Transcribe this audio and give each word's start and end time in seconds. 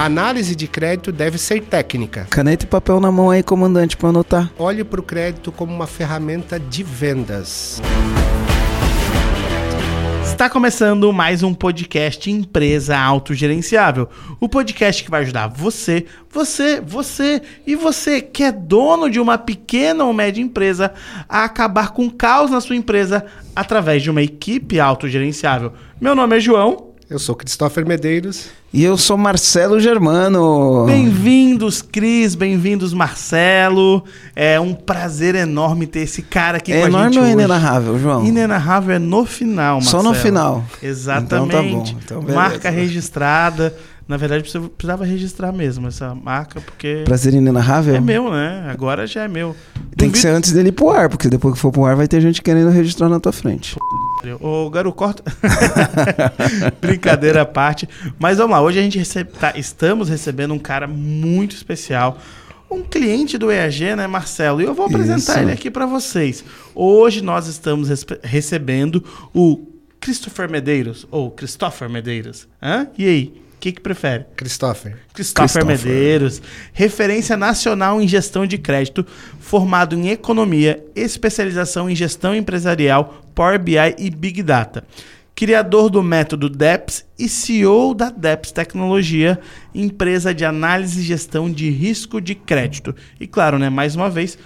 Análise 0.00 0.56
de 0.56 0.66
crédito 0.66 1.12
deve 1.12 1.36
ser 1.36 1.60
técnica. 1.60 2.26
Caneta 2.30 2.64
e 2.64 2.66
papel 2.66 3.00
na 3.00 3.12
mão 3.12 3.28
aí, 3.28 3.42
comandante, 3.42 3.98
para 3.98 4.08
anotar. 4.08 4.50
Olhe 4.58 4.82
para 4.82 4.98
o 4.98 5.02
crédito 5.02 5.52
como 5.52 5.74
uma 5.74 5.86
ferramenta 5.86 6.58
de 6.58 6.82
vendas. 6.82 7.82
Está 10.24 10.48
começando 10.48 11.12
mais 11.12 11.42
um 11.42 11.52
podcast 11.52 12.30
Empresa 12.30 12.98
Autogerenciável. 12.98 14.08
O 14.40 14.48
podcast 14.48 15.04
que 15.04 15.10
vai 15.10 15.20
ajudar 15.20 15.48
você, 15.48 16.06
você, 16.30 16.80
você 16.80 17.42
e 17.66 17.76
você 17.76 18.22
que 18.22 18.42
é 18.42 18.50
dono 18.50 19.10
de 19.10 19.20
uma 19.20 19.36
pequena 19.36 20.02
ou 20.02 20.14
média 20.14 20.40
empresa 20.40 20.94
a 21.28 21.44
acabar 21.44 21.90
com 21.90 22.06
o 22.06 22.10
caos 22.10 22.50
na 22.50 22.62
sua 22.62 22.74
empresa 22.74 23.26
através 23.54 24.02
de 24.02 24.10
uma 24.10 24.22
equipe 24.22 24.80
autogerenciável. 24.80 25.74
Meu 26.00 26.14
nome 26.14 26.38
é 26.38 26.40
João. 26.40 26.89
Eu 27.10 27.18
sou 27.18 27.34
Christopher 27.34 27.84
Medeiros. 27.84 28.50
E 28.72 28.84
eu 28.84 28.96
sou 28.96 29.18
Marcelo 29.18 29.80
Germano. 29.80 30.86
Bem-vindos, 30.86 31.82
Cris. 31.82 32.36
Bem-vindos, 32.36 32.94
Marcelo. 32.94 34.04
É 34.36 34.60
um 34.60 34.72
prazer 34.72 35.34
enorme 35.34 35.88
ter 35.88 36.02
esse 36.02 36.22
cara 36.22 36.58
aqui 36.58 36.72
é 36.72 36.76
com 36.76 36.82
a 36.82 36.86
gente. 36.86 36.94
É 36.94 37.00
enorme 37.00 37.16
ou 37.18 37.24
hoje. 37.24 37.32
inenarrável, 37.32 37.98
João? 37.98 38.24
Inenarrável 38.24 38.94
é 38.94 38.98
no 39.00 39.26
final, 39.26 39.80
Marcelo. 39.80 40.02
Só 40.04 40.08
no 40.08 40.14
final. 40.14 40.64
Exatamente. 40.80 41.34
Então 41.34 41.48
tá 41.48 41.62
bom. 41.62 42.22
Então, 42.22 42.32
Marca 42.32 42.70
registrada. 42.70 43.76
Na 44.10 44.16
verdade, 44.16 44.42
precisava 44.42 45.04
registrar 45.04 45.52
mesmo 45.52 45.86
essa 45.86 46.16
marca, 46.16 46.60
porque. 46.60 47.02
Prazer 47.04 47.32
inenarrável? 47.32 47.94
É 47.94 48.00
meu, 48.00 48.28
né? 48.28 48.68
Agora 48.68 49.06
já 49.06 49.22
é 49.22 49.28
meu. 49.28 49.54
Tem 49.96 50.08
Duvido... 50.08 50.12
que 50.14 50.18
ser 50.18 50.30
antes 50.30 50.50
dele 50.50 50.70
ir 50.70 50.72
pro 50.72 50.90
ar, 50.90 51.08
porque 51.08 51.28
depois 51.28 51.54
que 51.54 51.60
for 51.60 51.70
pro 51.70 51.84
ar 51.84 51.94
vai 51.94 52.08
ter 52.08 52.20
gente 52.20 52.42
querendo 52.42 52.70
registrar 52.70 53.08
na 53.08 53.20
tua 53.20 53.30
frente. 53.30 53.76
Ô, 54.40 54.68
garoto, 54.68 54.96
corta. 54.96 55.22
Brincadeira 56.82 57.42
à 57.42 57.46
parte. 57.46 57.88
Mas 58.18 58.38
vamos 58.38 58.50
lá, 58.50 58.60
hoje 58.60 58.80
a 58.80 58.82
gente 58.82 58.98
recebe, 58.98 59.30
tá, 59.30 59.52
estamos 59.54 60.08
recebendo 60.08 60.52
um 60.54 60.58
cara 60.58 60.88
muito 60.88 61.54
especial. 61.54 62.18
Um 62.68 62.82
cliente 62.82 63.38
do 63.38 63.48
EAG, 63.48 63.94
né, 63.94 64.08
Marcelo? 64.08 64.60
E 64.60 64.64
eu 64.64 64.74
vou 64.74 64.86
apresentar 64.86 65.34
Isso. 65.34 65.38
ele 65.38 65.52
aqui 65.52 65.70
para 65.70 65.86
vocês. 65.86 66.44
Hoje 66.74 67.22
nós 67.22 67.46
estamos 67.46 67.88
recebendo 68.24 69.04
o 69.32 69.68
Christopher 70.00 70.50
Medeiros, 70.50 71.06
ou 71.12 71.30
Christopher 71.30 71.88
Medeiros. 71.88 72.48
Hã? 72.60 72.88
E 72.98 73.06
aí? 73.06 73.49
O 73.60 73.62
que, 73.62 73.72
que 73.72 73.80
prefere? 73.82 74.24
Christopher. 74.36 74.96
Christopher. 75.12 75.62
Christopher 75.62 75.66
Medeiros, 75.66 76.40
referência 76.72 77.36
nacional 77.36 78.00
em 78.00 78.08
gestão 78.08 78.46
de 78.46 78.56
crédito, 78.56 79.04
formado 79.38 79.94
em 79.94 80.08
economia, 80.08 80.82
especialização 80.96 81.90
em 81.90 81.94
gestão 81.94 82.34
empresarial, 82.34 83.22
Power 83.34 83.58
BI 83.58 83.76
e 83.98 84.08
Big 84.08 84.42
Data. 84.42 84.82
Criador 85.34 85.90
do 85.90 86.02
método 86.02 86.48
DEPS 86.48 87.04
e 87.18 87.28
CEO 87.28 87.94
da 87.94 88.08
DEPS 88.08 88.50
Tecnologia, 88.52 89.38
empresa 89.74 90.32
de 90.32 90.46
análise 90.46 91.00
e 91.00 91.04
gestão 91.04 91.52
de 91.52 91.68
risco 91.68 92.18
de 92.18 92.34
crédito. 92.34 92.96
E 93.20 93.26
claro, 93.26 93.58
né, 93.58 93.68
mais 93.68 93.94
uma 93.94 94.08
vez, 94.08 94.38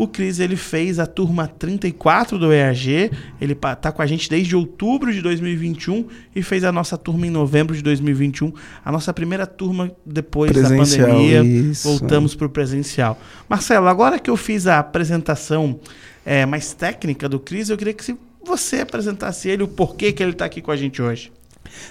o 0.00 0.08
Cris 0.08 0.40
ele 0.40 0.56
fez 0.56 0.98
a 0.98 1.04
turma 1.04 1.46
34 1.46 2.38
do 2.38 2.50
EAG, 2.50 3.10
ele 3.38 3.52
está 3.52 3.92
com 3.92 4.00
a 4.00 4.06
gente 4.06 4.30
desde 4.30 4.56
outubro 4.56 5.12
de 5.12 5.20
2021 5.20 6.06
e 6.34 6.42
fez 6.42 6.64
a 6.64 6.72
nossa 6.72 6.96
turma 6.96 7.26
em 7.26 7.30
novembro 7.30 7.76
de 7.76 7.82
2021, 7.82 8.50
a 8.82 8.90
nossa 8.90 9.12
primeira 9.12 9.46
turma 9.46 9.92
depois 10.06 10.52
presencial, 10.52 11.06
da 11.06 11.12
pandemia. 11.12 11.42
Isso. 11.42 11.86
Voltamos 11.86 12.34
para 12.34 12.46
o 12.46 12.48
presencial. 12.48 13.20
Marcelo, 13.46 13.88
agora 13.88 14.18
que 14.18 14.30
eu 14.30 14.38
fiz 14.38 14.66
a 14.66 14.78
apresentação 14.78 15.78
é, 16.24 16.46
mais 16.46 16.72
técnica 16.72 17.28
do 17.28 17.38
Cris, 17.38 17.68
eu 17.68 17.76
queria 17.76 17.92
que 17.92 18.16
você 18.42 18.80
apresentasse 18.80 19.50
ele, 19.50 19.64
o 19.64 19.68
porquê 19.68 20.12
que 20.12 20.22
ele 20.22 20.32
está 20.32 20.46
aqui 20.46 20.62
com 20.62 20.70
a 20.70 20.76
gente 20.78 21.02
hoje. 21.02 21.30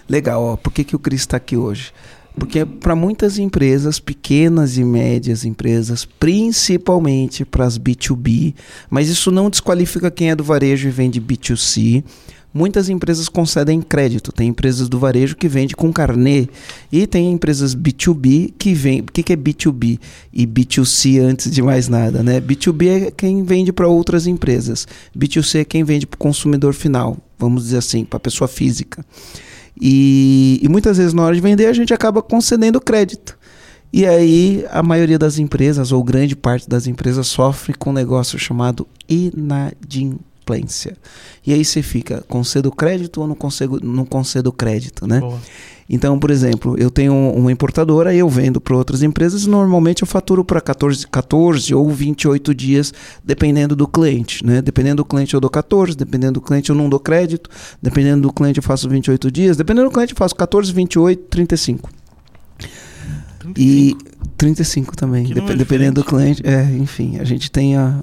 Legal, 0.09 0.43
ó, 0.43 0.55
por 0.55 0.73
que, 0.73 0.83
que 0.83 0.95
o 0.95 0.99
Cris 0.99 1.21
está 1.21 1.37
aqui 1.37 1.55
hoje? 1.55 1.93
Porque 2.39 2.65
para 2.65 2.95
muitas 2.95 3.37
empresas, 3.37 3.99
pequenas 3.99 4.77
e 4.77 4.83
médias 4.83 5.43
empresas, 5.43 6.05
principalmente 6.05 7.43
para 7.43 7.65
as 7.65 7.77
B2B, 7.77 8.55
mas 8.89 9.09
isso 9.09 9.29
não 9.29 9.49
desqualifica 9.49 10.09
quem 10.09 10.31
é 10.31 10.35
do 10.35 10.43
varejo 10.43 10.87
e 10.87 10.91
vende 10.91 11.21
B2C. 11.21 12.03
Muitas 12.52 12.89
empresas 12.89 13.30
concedem 13.30 13.80
crédito. 13.80 14.31
Tem 14.31 14.47
empresas 14.47 14.89
do 14.89 14.97
varejo 14.97 15.36
que 15.36 15.47
vende 15.47 15.75
com 15.75 15.93
carnê 15.93 16.47
e 16.91 17.05
tem 17.05 17.31
empresas 17.31 17.75
B2B 17.75 18.53
que 18.58 18.73
vem. 18.73 19.02
O 19.02 19.03
que, 19.03 19.21
que 19.21 19.33
é 19.33 19.35
B2B 19.35 19.99
e 20.33 20.47
B2C 20.47 21.19
antes 21.21 21.52
de 21.52 21.61
mais 21.61 21.87
nada, 21.87 22.23
né? 22.23 22.41
B2B 22.41 22.87
é 22.87 23.11
quem 23.11 23.43
vende 23.43 23.71
para 23.71 23.87
outras 23.87 24.25
empresas. 24.25 24.87
B2C 25.15 25.59
é 25.59 25.65
quem 25.65 25.83
vende 25.83 26.08
para 26.08 26.15
o 26.15 26.19
consumidor 26.19 26.73
final, 26.73 27.17
vamos 27.37 27.65
dizer 27.65 27.77
assim, 27.77 28.03
para 28.03 28.17
a 28.17 28.21
pessoa 28.21 28.47
física. 28.47 29.05
E, 29.79 30.59
e 30.61 30.67
muitas 30.67 30.97
vezes 30.97 31.13
na 31.13 31.23
hora 31.23 31.35
de 31.35 31.41
vender 31.41 31.67
a 31.67 31.73
gente 31.73 31.93
acaba 31.93 32.21
concedendo 32.21 32.81
crédito. 32.81 33.37
E 33.91 34.05
aí 34.05 34.65
a 34.69 34.83
maioria 34.83 35.17
das 35.17 35.39
empresas, 35.39 35.91
ou 35.91 36.03
grande 36.03 36.35
parte 36.35 36.69
das 36.69 36.85
empresas, 36.85 37.27
sofre 37.27 37.73
com 37.73 37.89
um 37.89 37.93
negócio 37.93 38.37
chamado 38.37 38.87
inadimplência. 39.07 40.95
E 41.45 41.53
aí 41.53 41.65
você 41.65 41.81
fica, 41.81 42.23
concedo 42.27 42.71
crédito 42.71 43.21
ou 43.21 43.27
não 43.27 43.35
concedo, 43.35 43.79
não 43.81 44.05
concedo 44.05 44.51
crédito, 44.51 45.07
né? 45.07 45.19
Boa. 45.19 45.39
Então, 45.89 46.20
por 46.20 46.30
exemplo, 46.30 46.77
eu 46.77 46.92
tenho 46.92 47.14
uma 47.14 47.52
importadora 47.52 48.14
e 48.14 48.20
eu 48.20 48.30
vendo 48.30 48.61
para 48.61 48.76
outras 48.76 49.02
empresas 49.02 49.48
normalmente 49.48 50.04
eu 50.04 50.08
faturo 50.08 50.45
para 50.45 50.61
14, 50.61 51.08
14 51.08 51.73
ou 51.73 51.89
28 51.89 52.54
dias, 52.54 52.94
dependendo 53.23 53.76
do 53.76 53.88
cliente. 53.88 54.45
Né? 54.45 54.61
Dependendo 54.61 54.98
do 54.98 55.05
cliente 55.05 55.33
eu 55.33 55.42
dou 55.42 55.50
14, 55.50 55.98
dependendo 55.98 56.33
do 56.33 56.42
cliente 56.42 56.70
eu 56.70 56.76
não 56.76 56.88
dou 56.88 57.00
crédito, 57.00 57.50
dependendo 57.82 58.22
do 58.22 58.32
cliente 58.32 58.60
eu 58.60 58.64
faço 58.64 58.88
28 58.88 59.32
dias, 59.32 59.58
dependendo 59.58 59.89
do 59.89 59.94
cliente 59.94 60.14
eu 60.14 60.17
faço 60.17 60.36
14, 60.36 60.72
28, 60.72 61.23
35. 61.23 61.89
35. 63.39 63.60
E 63.60 63.98
35 64.38 64.95
também, 64.95 65.26
dep 65.26 65.54
dependendo 65.56 66.02
do 66.02 66.08
cliente. 66.08 66.42
É, 66.45 66.64
enfim, 66.77 67.17
a 67.20 67.23
gente 67.23 67.50
tem 67.50 67.76
a, 67.76 68.00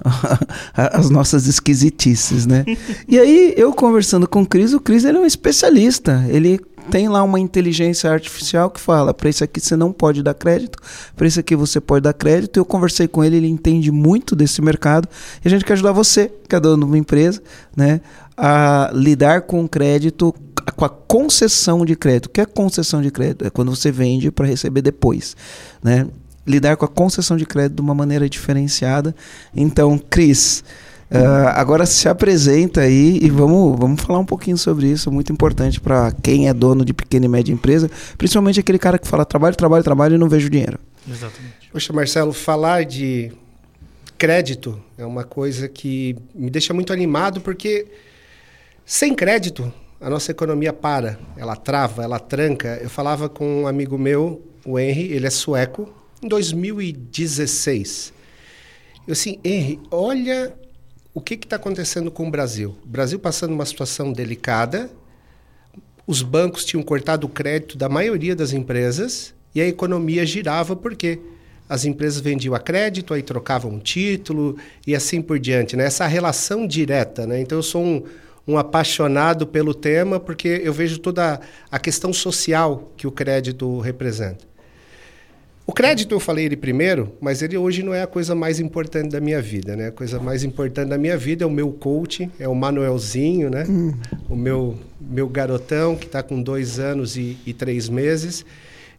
a, 0.75 0.99
as 0.99 1.09
nossas 1.09 1.47
esquisitices, 1.47 2.45
né? 2.45 2.65
e 3.07 3.17
aí, 3.17 3.53
eu 3.55 3.73
conversando 3.73 4.27
com 4.27 4.41
o 4.41 4.45
Cris, 4.45 4.73
o 4.73 4.79
Cris 4.79 5.03
ele 5.03 5.17
é 5.17 5.21
um 5.21 5.25
especialista. 5.25 6.25
Ele 6.29 6.59
tem 6.89 7.07
lá 7.07 7.23
uma 7.23 7.39
inteligência 7.39 8.11
artificial 8.11 8.69
que 8.69 8.79
fala: 8.79 9.13
para 9.13 9.29
isso 9.29 9.43
aqui 9.43 9.59
você 9.59 9.75
não 9.75 9.91
pode 9.91 10.23
dar 10.23 10.33
crédito, 10.33 10.79
para 11.15 11.27
isso 11.27 11.39
aqui 11.39 11.55
você 11.55 11.79
pode 11.79 12.03
dar 12.03 12.13
crédito. 12.13 12.57
Eu 12.57 12.65
conversei 12.65 13.07
com 13.07 13.23
ele, 13.23 13.37
ele 13.37 13.47
entende 13.47 13.91
muito 13.91 14.35
desse 14.35 14.61
mercado 14.61 15.07
e 15.43 15.47
a 15.47 15.51
gente 15.51 15.65
quer 15.65 15.73
ajudar 15.73 15.91
você, 15.91 16.31
que 16.47 16.55
é 16.55 16.59
dono 16.59 16.85
de 16.85 16.91
uma 16.91 16.97
empresa, 16.97 17.41
né, 17.75 18.01
a 18.35 18.91
lidar 18.93 19.41
com 19.41 19.67
crédito, 19.67 20.33
com 20.75 20.85
a 20.85 20.89
concessão 20.89 21.85
de 21.85 21.95
crédito. 21.95 22.27
O 22.27 22.29
que 22.29 22.41
é 22.41 22.45
concessão 22.45 23.01
de 23.01 23.11
crédito? 23.11 23.45
É 23.45 23.49
quando 23.49 23.75
você 23.75 23.91
vende 23.91 24.31
para 24.31 24.45
receber 24.45 24.81
depois, 24.81 25.35
né? 25.83 26.07
Lidar 26.45 26.77
com 26.77 26.85
a 26.85 26.87
concessão 26.87 27.35
de 27.35 27.45
crédito 27.45 27.75
de 27.75 27.81
uma 27.81 27.93
maneira 27.93 28.29
diferenciada. 28.29 29.13
Então, 29.53 29.97
Cris, 29.97 30.63
Uh, 31.09 31.47
agora 31.53 31.85
se 31.85 32.09
apresenta 32.09 32.81
aí 32.81 33.17
e 33.21 33.29
vamos, 33.29 33.79
vamos 33.79 34.01
falar 34.01 34.19
um 34.19 34.25
pouquinho 34.25 34.57
sobre 34.57 34.87
isso, 34.87 35.09
muito 35.09 35.31
importante 35.31 35.79
para 35.79 36.11
quem 36.21 36.49
é 36.49 36.53
dono 36.53 36.83
de 36.83 36.93
pequena 36.93 37.25
e 37.25 37.29
média 37.29 37.53
empresa, 37.53 37.89
principalmente 38.17 38.59
aquele 38.59 38.77
cara 38.77 38.99
que 38.99 39.07
fala 39.07 39.23
trabalho, 39.23 39.55
trabalho, 39.55 39.83
trabalho 39.83 40.15
e 40.15 40.17
não 40.17 40.27
vejo 40.27 40.49
dinheiro. 40.49 40.77
Exatamente. 41.09 41.69
Poxa, 41.71 41.93
Marcelo, 41.93 42.33
falar 42.33 42.83
de 42.83 43.31
crédito 44.17 44.81
é 44.97 45.05
uma 45.05 45.23
coisa 45.23 45.69
que 45.69 46.17
me 46.35 46.49
deixa 46.49 46.73
muito 46.73 46.91
animado 46.91 47.39
porque 47.39 47.87
sem 48.85 49.15
crédito 49.15 49.71
a 50.01 50.09
nossa 50.09 50.31
economia 50.31 50.73
para, 50.73 51.17
ela 51.37 51.55
trava, 51.55 52.03
ela 52.03 52.19
tranca. 52.19 52.79
Eu 52.81 52.89
falava 52.89 53.29
com 53.29 53.63
um 53.63 53.67
amigo 53.67 53.97
meu, 53.97 54.41
o 54.65 54.77
Henry, 54.77 55.13
ele 55.13 55.25
é 55.25 55.29
sueco, 55.29 55.89
em 56.21 56.27
2016. 56.27 58.13
Eu 59.07 59.13
assim, 59.13 59.39
Henry, 59.41 59.79
olha 59.89 60.53
o 61.17 61.19
que 61.19 61.33
está 61.33 61.55
acontecendo 61.55 62.11
com 62.11 62.27
o 62.27 62.29
Brasil? 62.29 62.75
O 62.85 62.87
Brasil 62.87 63.17
passando 63.17 63.51
uma 63.51 63.65
situação 63.65 64.13
delicada, 64.13 64.87
os 66.05 66.21
bancos 66.21 66.63
tinham 66.63 66.83
cortado 66.83 67.25
o 67.25 67.29
crédito 67.29 67.75
da 67.75 67.89
maioria 67.89 68.35
das 68.35 68.53
empresas 68.53 69.33
e 69.55 69.59
a 69.59 69.67
economia 69.67 70.23
girava 70.27 70.75
porque 70.75 71.19
as 71.67 71.85
empresas 71.85 72.21
vendiam 72.21 72.53
a 72.53 72.59
crédito, 72.59 73.15
aí 73.15 73.23
trocavam 73.23 73.71
um 73.71 73.79
título 73.79 74.57
e 74.85 74.95
assim 74.95 75.19
por 75.19 75.39
diante. 75.39 75.75
Né? 75.75 75.85
Essa 75.85 76.05
relação 76.05 76.67
direta. 76.67 77.25
Né? 77.25 77.41
Então, 77.41 77.57
eu 77.57 77.63
sou 77.63 77.83
um, 77.83 78.03
um 78.47 78.55
apaixonado 78.55 79.47
pelo 79.47 79.73
tema 79.73 80.19
porque 80.19 80.61
eu 80.63 80.71
vejo 80.71 80.99
toda 80.99 81.41
a 81.71 81.79
questão 81.79 82.13
social 82.13 82.93
que 82.95 83.07
o 83.07 83.11
crédito 83.11 83.79
representa. 83.79 84.46
O 85.67 85.73
crédito 85.73 86.15
eu 86.15 86.19
falei 86.19 86.45
ele 86.45 86.55
primeiro, 86.55 87.11
mas 87.19 87.41
ele 87.41 87.57
hoje 87.57 87.83
não 87.83 87.93
é 87.93 88.01
a 88.01 88.07
coisa 88.07 88.33
mais 88.33 88.57
importante 88.57 89.09
da 89.09 89.19
minha 89.19 89.41
vida, 89.41 89.75
né? 89.75 89.87
A 89.87 89.91
coisa 89.91 90.17
mais 90.17 90.45
importante 90.45 90.87
da 90.87 90.97
minha 90.97 91.17
vida 91.17 91.43
é 91.43 91.47
o 91.47 91.51
meu 91.51 91.73
coach, 91.73 92.31
é 92.39 92.47
o 92.47 92.55
Manuelzinho, 92.55 93.49
né? 93.49 93.65
Hum. 93.67 93.93
O 94.29 94.35
meu, 94.35 94.77
meu 94.99 95.27
garotão 95.27 95.97
que 95.97 96.05
está 96.05 96.23
com 96.23 96.41
dois 96.41 96.79
anos 96.79 97.17
e, 97.17 97.37
e, 97.45 97.53
três 97.53 97.89
meses. 97.89 98.45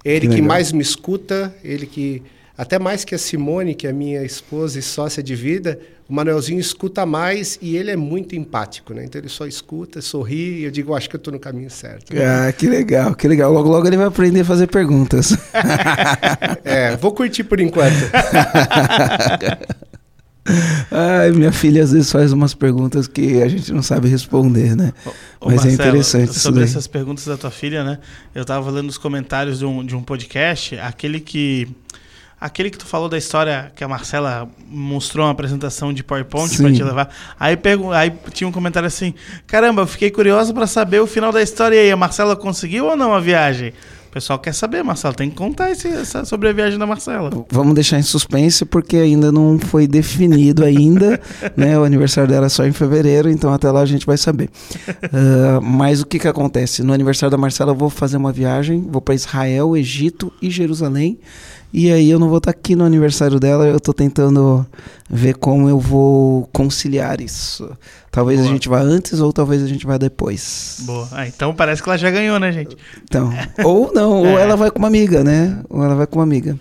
Ele 0.04 0.28
que, 0.28 0.34
que 0.36 0.42
mais 0.42 0.70
me 0.70 0.82
escuta, 0.82 1.54
ele 1.64 1.86
que 1.86 2.22
Até 2.58 2.76
mais 2.76 3.04
que 3.04 3.14
a 3.14 3.18
Simone, 3.18 3.72
que 3.72 3.86
é 3.86 3.92
minha 3.92 4.24
esposa 4.24 4.80
e 4.80 4.82
sócia 4.82 5.22
de 5.22 5.36
vida, 5.36 5.78
o 6.08 6.12
Manuelzinho 6.12 6.58
escuta 6.58 7.06
mais 7.06 7.56
e 7.62 7.76
ele 7.76 7.92
é 7.92 7.96
muito 7.96 8.34
empático, 8.34 8.92
né? 8.92 9.04
Então 9.04 9.20
ele 9.20 9.28
só 9.28 9.46
escuta, 9.46 10.02
sorri 10.02 10.60
e 10.60 10.64
eu 10.64 10.70
digo, 10.72 10.92
acho 10.92 11.08
que 11.08 11.14
eu 11.14 11.18
estou 11.18 11.32
no 11.32 11.38
caminho 11.38 11.70
certo. 11.70 12.12
Ah, 12.16 12.52
que 12.52 12.66
legal, 12.66 13.14
que 13.14 13.28
legal. 13.28 13.52
Logo, 13.52 13.68
logo 13.68 13.86
ele 13.86 13.96
vai 13.96 14.06
aprender 14.06 14.40
a 14.40 14.44
fazer 14.44 14.66
perguntas. 14.66 15.36
é, 16.64 16.96
vou 16.96 17.12
curtir 17.12 17.44
por 17.44 17.60
enquanto. 17.60 17.94
Ai, 20.90 21.30
minha 21.30 21.52
filha 21.52 21.84
às 21.84 21.92
vezes 21.92 22.10
faz 22.10 22.32
umas 22.32 22.54
perguntas 22.54 23.06
que 23.06 23.42
a 23.42 23.48
gente 23.48 23.72
não 23.72 23.82
sabe 23.82 24.08
responder, 24.08 24.74
né? 24.74 24.92
Ô, 25.40 25.50
Mas 25.50 25.64
é 25.64 25.68
Marcelo, 25.68 25.70
é 25.70 25.74
interessante 25.74 26.38
Sobre 26.38 26.64
essas 26.64 26.86
perguntas 26.86 27.24
da 27.26 27.36
tua 27.36 27.50
filha, 27.50 27.84
né? 27.84 27.98
Eu 28.34 28.44
tava 28.44 28.70
lendo 28.70 28.88
os 28.88 28.98
comentários 28.98 29.58
de 29.58 29.66
um, 29.66 29.84
de 29.84 29.94
um 29.94 30.02
podcast, 30.02 30.78
aquele 30.78 31.20
que. 31.20 31.68
Aquele 32.40 32.70
que 32.70 32.78
tu 32.78 32.86
falou 32.86 33.08
da 33.08 33.18
história 33.18 33.72
que 33.74 33.82
a 33.82 33.88
Marcela 33.88 34.48
mostrou 34.68 35.26
uma 35.26 35.32
apresentação 35.32 35.92
de 35.92 36.04
PowerPoint 36.04 36.56
para 36.56 36.72
te 36.72 36.84
levar. 36.84 37.08
Aí, 37.38 37.56
pergun 37.56 37.90
aí 37.90 38.12
tinha 38.32 38.46
um 38.46 38.52
comentário 38.52 38.86
assim: 38.86 39.12
Caramba, 39.46 39.82
eu 39.82 39.86
fiquei 39.86 40.10
curioso 40.10 40.54
para 40.54 40.66
saber 40.66 41.00
o 41.00 41.06
final 41.06 41.32
da 41.32 41.42
história. 41.42 41.74
E 41.74 41.78
aí, 41.80 41.90
a 41.90 41.96
Marcela 41.96 42.36
conseguiu 42.36 42.86
ou 42.86 42.96
não 42.96 43.12
a 43.12 43.18
viagem? 43.18 43.72
O 44.08 44.10
pessoal 44.10 44.38
quer 44.38 44.54
saber, 44.54 44.82
Marcelo. 44.82 45.14
Tem 45.14 45.28
que 45.28 45.36
contar 45.36 45.70
esse, 45.70 45.86
essa, 45.86 46.24
sobre 46.24 46.48
a 46.48 46.52
viagem 46.52 46.78
da 46.78 46.86
Marcela. 46.86 47.30
Vamos 47.50 47.74
deixar 47.74 47.98
em 47.98 48.02
suspense, 48.02 48.64
porque 48.64 48.96
ainda 48.96 49.30
não 49.30 49.58
foi 49.58 49.86
definido 49.86 50.64
ainda. 50.64 51.20
né? 51.54 51.78
O 51.78 51.84
aniversário 51.84 52.30
dela 52.30 52.46
é 52.46 52.48
só 52.48 52.64
em 52.64 52.72
fevereiro, 52.72 53.28
então 53.28 53.52
até 53.52 53.70
lá 53.70 53.80
a 53.80 53.86
gente 53.86 54.06
vai 54.06 54.16
saber. 54.16 54.48
Uh, 54.78 55.60
mas 55.60 56.00
o 56.00 56.06
que, 56.06 56.18
que 56.18 56.26
acontece? 56.26 56.82
No 56.82 56.94
aniversário 56.94 57.30
da 57.30 57.36
Marcela 57.36 57.72
eu 57.72 57.76
vou 57.76 57.90
fazer 57.90 58.16
uma 58.16 58.32
viagem, 58.32 58.86
vou 58.88 59.02
para 59.02 59.14
Israel, 59.14 59.76
Egito 59.76 60.32
e 60.40 60.50
Jerusalém. 60.50 61.18
E 61.72 61.92
aí 61.92 62.10
eu 62.10 62.18
não 62.18 62.28
vou 62.28 62.38
estar 62.38 62.52
tá 62.52 62.58
aqui 62.58 62.74
no 62.74 62.84
aniversário 62.84 63.38
dela, 63.38 63.66
eu 63.66 63.76
estou 63.76 63.92
tentando 63.92 64.66
ver 65.08 65.34
como 65.34 65.68
eu 65.68 65.78
vou 65.78 66.48
conciliar 66.52 67.20
isso. 67.20 67.70
Talvez 68.10 68.40
Boa. 68.40 68.48
a 68.48 68.52
gente 68.52 68.68
vá 68.68 68.80
antes 68.80 69.20
ou 69.20 69.32
talvez 69.32 69.62
a 69.62 69.66
gente 69.66 69.86
vá 69.86 69.98
depois. 69.98 70.80
Boa. 70.86 71.08
Ah, 71.12 71.26
então 71.26 71.54
parece 71.54 71.82
que 71.82 71.88
ela 71.88 71.98
já 71.98 72.10
ganhou, 72.10 72.38
né, 72.38 72.50
gente? 72.52 72.76
Então, 73.04 73.30
ou 73.62 73.92
não, 73.92 74.24
é. 74.24 74.32
ou 74.32 74.38
ela 74.38 74.56
vai 74.56 74.70
com 74.70 74.78
uma 74.78 74.88
amiga, 74.88 75.22
né? 75.22 75.60
Ou 75.68 75.84
ela 75.84 75.94
vai 75.94 76.06
com 76.06 76.18
uma 76.18 76.24
amiga. 76.24 76.58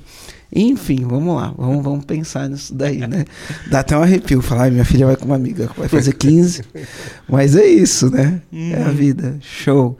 Enfim, 0.53 1.05
vamos 1.05 1.35
lá, 1.35 1.53
vamos, 1.57 1.83
vamos 1.83 2.05
pensar 2.05 2.49
nisso 2.49 2.73
daí, 2.73 3.05
né? 3.05 3.25
Dá 3.69 3.79
até 3.79 3.97
um 3.97 4.03
arrepio 4.03 4.41
falar, 4.41 4.71
minha 4.71 4.85
filha 4.85 5.05
vai 5.05 5.15
com 5.15 5.25
uma 5.25 5.35
amiga, 5.35 5.69
vai 5.77 5.89
fazer 5.89 6.13
15, 6.13 6.63
mas 7.27 7.55
é 7.55 7.65
isso, 7.65 8.09
né? 8.09 8.41
Hum. 8.51 8.71
É 8.71 8.83
a 8.83 8.87
uhum. 8.87 8.93
vida, 8.93 9.37
show. 9.41 9.97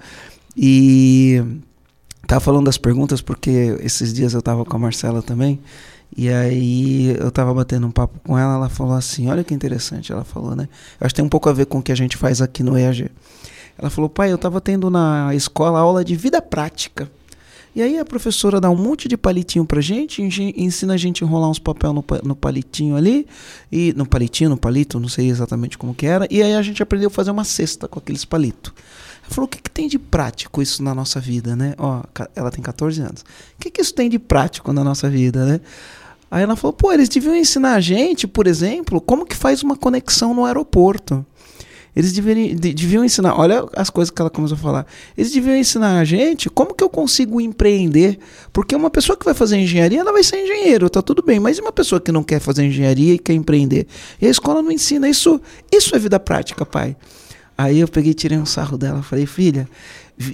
E 0.56 1.44
Tava 2.28 2.42
falando 2.42 2.66
das 2.66 2.78
perguntas 2.78 3.22
porque 3.22 3.78
esses 3.82 4.14
dias 4.14 4.34
eu 4.34 4.42
tava 4.42 4.66
com 4.66 4.76
a 4.76 4.80
Marcela 4.80 5.22
também. 5.22 5.60
E 6.16 6.30
aí 6.30 7.16
eu 7.20 7.32
tava 7.32 7.54
batendo 7.54 7.88
um 7.88 7.92
papo 7.92 8.20
com 8.20 8.38
ela, 8.38 8.56
ela 8.56 8.70
falou 8.70 8.94
assim: 8.94 9.30
"Olha 9.30 9.44
que 9.44 9.54
interessante", 9.54 10.12
ela 10.12 10.26
falou, 10.26 10.56
né? 10.56 10.68
Eu 11.00 11.06
acho 11.06 11.14
que 11.14 11.22
tem 11.22 11.26
um 11.26 11.30
pouco 11.30 11.50
a 11.50 11.54
ver 11.54 11.66
com 11.66 11.80
o 11.80 11.82
que 11.82 11.92
a 11.92 11.96
gente 11.96 12.18
faz 12.18 12.42
aqui 12.42 12.64
no 12.64 12.78
EAG. 12.78 13.10
Ela 13.78 13.90
falou: 13.90 14.10
"Pai, 14.10 14.32
eu 14.32 14.38
tava 14.38 14.60
tendo 14.60 14.90
na 14.90 15.34
escola 15.36 15.80
aula 15.80 16.04
de 16.04 16.16
vida 16.16 16.42
prática. 16.42 17.10
E 17.74 17.82
aí 17.82 18.00
a 18.00 18.04
professora 18.04 18.60
dá 18.60 18.70
um 18.72 18.76
monte 18.76 19.08
de 19.08 19.16
palitinho 19.16 19.64
pra 19.64 19.80
gente, 19.80 20.22
ensina 20.22 20.96
a 20.96 20.98
gente 20.98 21.24
a 21.24 21.28
enrolar 21.28 21.48
uns 21.48 21.60
papel 21.60 21.94
no, 21.94 22.04
no 22.24 22.36
palitinho 22.36 22.96
ali, 22.96 23.28
e 23.72 23.94
no 23.96 24.04
palitinho, 24.04 24.50
no 24.50 24.58
palito, 24.58 25.00
não 25.00 25.08
sei 25.08 25.30
exatamente 25.30 25.78
como 25.78 25.94
que 25.94 26.08
era, 26.08 26.28
e 26.32 26.42
aí 26.42 26.56
a 26.56 26.62
gente 26.64 26.82
aprendeu 26.82 27.08
a 27.08 27.12
fazer 27.12 27.30
uma 27.30 27.44
cesta 27.44 27.88
com 27.88 28.00
aqueles 28.00 28.26
palitos. 28.26 28.74
Ela 29.28 29.36
falou: 29.36 29.46
o 29.46 29.50
que, 29.50 29.62
que 29.62 29.70
tem 29.70 29.88
de 29.88 30.00
prático 30.00 30.62
isso 30.62 30.82
na 30.82 30.96
nossa 30.96 31.20
vida, 31.20 31.56
né? 31.56 31.76
Ó, 31.78 32.02
ela 32.36 32.50
tem 32.50 32.64
14 32.64 33.02
anos. 33.02 33.22
O 33.22 33.60
que, 33.60 33.70
que 33.70 33.82
isso 33.82 33.94
tem 33.94 34.10
de 34.10 34.18
prático 34.18 34.72
na 34.74 34.84
nossa 34.84 35.10
vida, 35.10 35.46
né? 35.46 35.62
Aí 36.32 36.44
ela 36.44 36.56
falou: 36.56 36.74
pô, 36.74 36.92
eles 36.92 37.10
deviam 37.10 37.36
ensinar 37.36 37.74
a 37.74 37.82
gente, 37.82 38.26
por 38.26 38.48
exemplo, 38.48 39.00
como 39.02 39.26
que 39.26 39.36
faz 39.36 39.62
uma 39.64 39.76
conexão 39.76 40.34
no 40.34 40.46
aeroporto. 40.46 41.26
Eles 41.96 42.14
deveriam, 42.14 42.56
deviam 42.56 43.04
ensinar, 43.04 43.34
olha 43.40 43.66
as 43.76 43.90
coisas 43.90 44.12
que 44.12 44.22
ela 44.22 44.30
começou 44.30 44.56
a 44.56 44.60
falar. 44.60 44.86
Eles 45.18 45.32
deviam 45.32 45.56
ensinar 45.56 45.98
a 45.98 46.06
gente 46.06 46.48
como 46.48 46.76
que 46.76 46.84
eu 46.84 46.90
consigo 46.92 47.42
empreender. 47.42 48.20
Porque 48.54 48.76
uma 48.76 48.92
pessoa 48.92 49.18
que 49.18 49.26
vai 49.26 49.34
fazer 49.34 49.58
engenharia, 49.58 50.02
ela 50.02 50.12
vai 50.12 50.22
ser 50.22 50.44
engenheiro, 50.44 50.92
tá 50.92 51.02
tudo 51.02 51.24
bem. 51.24 51.40
Mas 51.40 51.58
e 51.58 51.62
uma 51.62 51.72
pessoa 51.72 52.00
que 52.00 52.12
não 52.12 52.22
quer 52.22 52.40
fazer 52.40 52.64
engenharia 52.64 53.16
e 53.16 53.18
quer 53.18 53.34
empreender? 53.34 53.88
E 54.22 54.28
a 54.28 54.30
escola 54.30 54.62
não 54.62 54.72
ensina. 54.72 55.10
Isso, 55.10 55.42
isso 55.72 55.96
é 55.96 55.98
vida 55.98 56.20
prática, 56.20 56.64
pai. 56.64 56.96
Aí 57.58 57.80
eu 57.80 57.88
peguei 57.88 58.14
tirei 58.14 58.38
um 58.38 58.46
sarro 58.46 58.78
dela, 58.78 59.02
falei, 59.02 59.26
filha, 59.26 59.68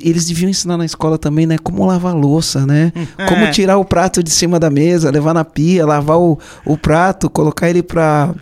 eles 0.01 0.25
deviam 0.27 0.49
ensinar 0.49 0.77
na 0.77 0.85
escola 0.85 1.17
também, 1.17 1.45
né? 1.45 1.57
Como 1.57 1.85
lavar 1.85 2.15
louça, 2.15 2.65
né? 2.65 2.91
É. 3.17 3.25
Como 3.27 3.49
tirar 3.51 3.77
o 3.77 3.85
prato 3.85 4.21
de 4.23 4.29
cima 4.29 4.59
da 4.59 4.69
mesa, 4.69 5.11
levar 5.11 5.33
na 5.33 5.45
pia, 5.45 5.85
lavar 5.85 6.17
o, 6.17 6.37
o 6.65 6.77
prato, 6.77 7.29
colocar 7.29 7.69
ele 7.69 7.83
pra. 7.83 8.33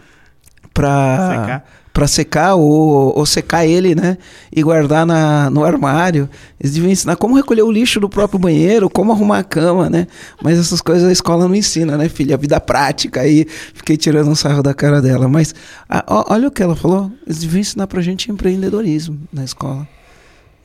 pra 0.73 1.29
Secar 1.29 1.80
para 1.93 2.07
secar 2.07 2.55
ou, 2.55 3.17
ou, 3.17 3.25
secar 3.25 3.65
ele, 3.65 3.93
né? 3.93 4.17
E 4.51 4.63
guardar 4.63 5.05
na, 5.05 5.49
no 5.49 5.63
armário. 5.63 6.29
Eles 6.59 6.73
deviam 6.73 6.91
ensinar 6.91 7.15
como 7.17 7.35
recolher 7.35 7.63
o 7.63 7.71
lixo 7.71 7.99
do 7.99 8.07
próprio 8.07 8.39
banheiro, 8.39 8.89
como 8.89 9.11
arrumar 9.11 9.39
a 9.39 9.43
cama, 9.43 9.89
né? 9.89 10.07
Mas 10.41 10.57
essas 10.57 10.81
coisas 10.81 11.07
a 11.07 11.11
escola 11.11 11.47
não 11.47 11.55
ensina, 11.55 11.97
né, 11.97 12.07
filha? 12.07 12.35
A 12.35 12.37
vida 12.37 12.59
prática. 12.59 13.21
Aí 13.21 13.45
fiquei 13.73 13.97
tirando 13.97 14.29
um 14.29 14.35
sarro 14.35 14.63
da 14.63 14.73
cara 14.73 15.01
dela. 15.01 15.27
Mas 15.27 15.53
a, 15.89 16.25
olha 16.29 16.47
o 16.47 16.51
que 16.51 16.63
ela 16.63 16.75
falou. 16.75 17.11
Eles 17.25 17.39
deviam 17.39 17.59
ensinar 17.59 17.87
pra 17.87 18.01
gente 18.01 18.31
empreendedorismo 18.31 19.19
na 19.31 19.43
escola. 19.43 19.87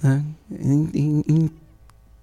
Né? 0.02 0.22
Em, 0.50 0.90
em, 0.94 1.24
em 1.28 1.50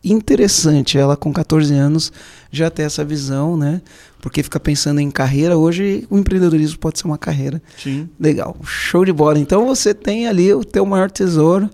interessante 0.03 0.97
ela 0.97 1.15
com 1.15 1.31
14 1.31 1.73
anos 1.73 2.11
já 2.51 2.69
ter 2.69 2.83
essa 2.83 3.05
visão, 3.05 3.55
né? 3.55 3.81
Porque 4.21 4.43
fica 4.43 4.59
pensando 4.59 4.99
em 4.99 5.11
carreira, 5.11 5.57
hoje 5.57 6.05
o 6.09 6.17
empreendedorismo 6.17 6.79
pode 6.79 6.99
ser 6.99 7.05
uma 7.05 7.17
carreira. 7.17 7.61
Sim. 7.77 8.09
Legal, 8.19 8.55
show 8.63 9.03
de 9.05 9.13
bola. 9.13 9.39
Então 9.39 9.65
você 9.65 9.93
tem 9.93 10.27
ali 10.27 10.53
o 10.53 10.63
teu 10.63 10.85
maior 10.85 11.11
tesouro, 11.11 11.69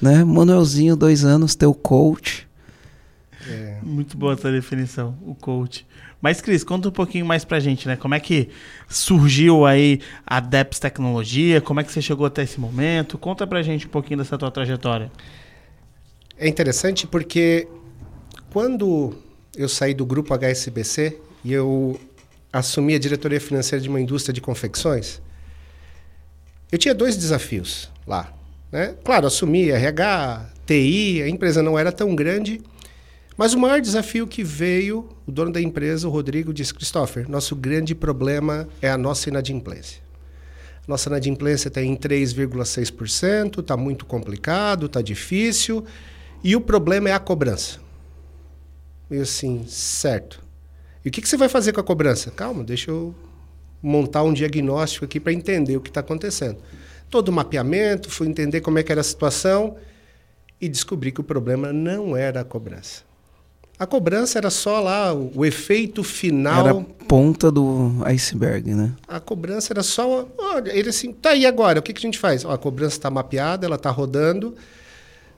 né? 0.00 0.24
Manuelzinho, 0.24 0.96
dois 0.96 1.24
anos, 1.24 1.54
teu 1.54 1.72
coach. 1.72 2.46
É. 3.48 3.78
Muito 3.82 4.16
boa 4.16 4.32
essa 4.32 4.50
definição, 4.50 5.16
o 5.22 5.34
coach. 5.34 5.86
Mas, 6.20 6.40
Cris, 6.40 6.64
conta 6.64 6.88
um 6.88 6.90
pouquinho 6.90 7.26
mais 7.26 7.44
pra 7.44 7.60
gente, 7.60 7.86
né? 7.86 7.96
Como 7.96 8.14
é 8.14 8.20
que 8.20 8.48
surgiu 8.88 9.66
aí 9.66 10.00
a 10.26 10.40
Deps 10.40 10.78
Tecnologia? 10.78 11.60
Como 11.60 11.80
é 11.80 11.84
que 11.84 11.92
você 11.92 12.00
chegou 12.00 12.24
até 12.24 12.42
esse 12.42 12.58
momento? 12.58 13.18
Conta 13.18 13.46
pra 13.46 13.62
gente 13.62 13.86
um 13.86 13.90
pouquinho 13.90 14.18
dessa 14.18 14.38
tua 14.38 14.50
trajetória. 14.50 15.12
É 16.36 16.48
interessante 16.48 17.06
porque 17.06 17.68
quando 18.50 19.14
eu 19.56 19.68
saí 19.68 19.94
do 19.94 20.04
grupo 20.04 20.34
HSBC 20.34 21.18
e 21.44 21.52
eu 21.52 21.98
assumi 22.52 22.94
a 22.94 22.98
diretoria 22.98 23.40
financeira 23.40 23.82
de 23.82 23.88
uma 23.88 24.00
indústria 24.00 24.32
de 24.32 24.40
confecções, 24.40 25.20
eu 26.72 26.78
tinha 26.78 26.94
dois 26.94 27.16
desafios 27.16 27.90
lá. 28.06 28.32
Né? 28.70 28.96
Claro, 29.04 29.28
assumi 29.28 29.70
RH, 29.70 30.50
TI, 30.66 31.22
a 31.22 31.28
empresa 31.28 31.62
não 31.62 31.78
era 31.78 31.92
tão 31.92 32.16
grande, 32.16 32.60
mas 33.36 33.54
o 33.54 33.58
maior 33.58 33.80
desafio 33.80 34.26
que 34.26 34.42
veio, 34.42 35.08
o 35.26 35.30
dono 35.30 35.52
da 35.52 35.60
empresa, 35.60 36.08
o 36.08 36.10
Rodrigo, 36.10 36.52
disse: 36.52 36.74
Christopher, 36.74 37.28
nosso 37.28 37.54
grande 37.54 37.94
problema 37.94 38.68
é 38.82 38.90
a 38.90 38.98
nossa 38.98 39.28
inadimplência. 39.28 40.02
Nossa 40.86 41.08
inadimplência 41.08 41.68
está 41.68 41.82
em 41.82 41.96
3,6%, 41.96 43.60
está 43.60 43.76
muito 43.76 44.04
complicado, 44.04 44.86
está 44.86 45.00
difícil. 45.00 45.84
E 46.44 46.54
o 46.54 46.60
problema 46.60 47.08
é 47.08 47.12
a 47.12 47.18
cobrança. 47.18 47.80
E 49.10 49.16
assim, 49.16 49.64
certo. 49.66 50.44
E 51.02 51.08
o 51.08 51.10
que, 51.10 51.22
que 51.22 51.28
você 51.28 51.38
vai 51.38 51.48
fazer 51.48 51.72
com 51.72 51.80
a 51.80 51.84
cobrança? 51.84 52.30
Calma, 52.30 52.62
deixa 52.62 52.90
eu 52.90 53.14
montar 53.82 54.22
um 54.22 54.32
diagnóstico 54.32 55.06
aqui 55.06 55.18
para 55.18 55.32
entender 55.32 55.78
o 55.78 55.80
que 55.80 55.88
está 55.88 56.00
acontecendo. 56.00 56.58
Todo 57.08 57.28
o 57.28 57.32
mapeamento, 57.32 58.10
fui 58.10 58.28
entender 58.28 58.60
como 58.60 58.78
é 58.78 58.82
que 58.82 58.92
era 58.92 59.00
a 59.00 59.04
situação 59.04 59.76
e 60.60 60.68
descobri 60.68 61.12
que 61.12 61.20
o 61.20 61.24
problema 61.24 61.72
não 61.72 62.14
era 62.14 62.42
a 62.42 62.44
cobrança. 62.44 63.02
A 63.78 63.86
cobrança 63.86 64.38
era 64.38 64.50
só 64.50 64.80
lá 64.80 65.14
o, 65.14 65.46
efeito 65.46 66.04
final. 66.04 66.66
Era 66.66 66.78
a 66.78 66.84
ponta 67.08 67.50
do 67.50 67.90
iceberg, 68.04 68.74
né? 68.74 68.92
A 69.08 69.18
cobrança 69.18 69.72
era 69.72 69.82
só. 69.82 70.28
Olha, 70.38 70.70
ele 70.76 70.90
assim, 70.90 71.10
tá 71.10 71.30
aí 71.30 71.46
agora, 71.46 71.80
o 71.80 71.82
que, 71.82 71.92
que 71.92 71.98
a 71.98 72.08
gente 72.08 72.18
faz? 72.18 72.44
Ó, 72.44 72.52
a 72.52 72.58
cobrança 72.58 72.96
está 72.96 73.10
mapeada, 73.10 73.66
ela 73.66 73.76
está 73.76 73.90
rodando 73.90 74.54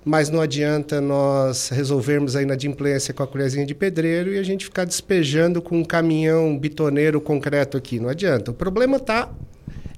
mas 0.07 0.31
não 0.31 0.41
adianta 0.41 1.01
nós 1.01 1.69
resolvermos 1.69 2.37
a 2.37 2.43
inadimplência 2.43 3.13
com 3.13 3.25
a 3.25 3.27
colherzinha 3.27 3.67
de 3.67 3.75
pedreiro 3.75 4.33
e 4.33 4.39
a 4.39 4.43
gente 4.45 4.67
ficar 4.67 4.85
despejando 4.85 5.61
com 5.61 5.81
um 5.81 5.85
caminhão 5.85 6.57
bitoneiro 6.57 7.21
concreto 7.21 7.77
aqui. 7.77 7.99
Não 7.99 8.09
adianta. 8.09 8.53
O 8.53 8.55
problema 8.55 8.99
está 8.99 9.29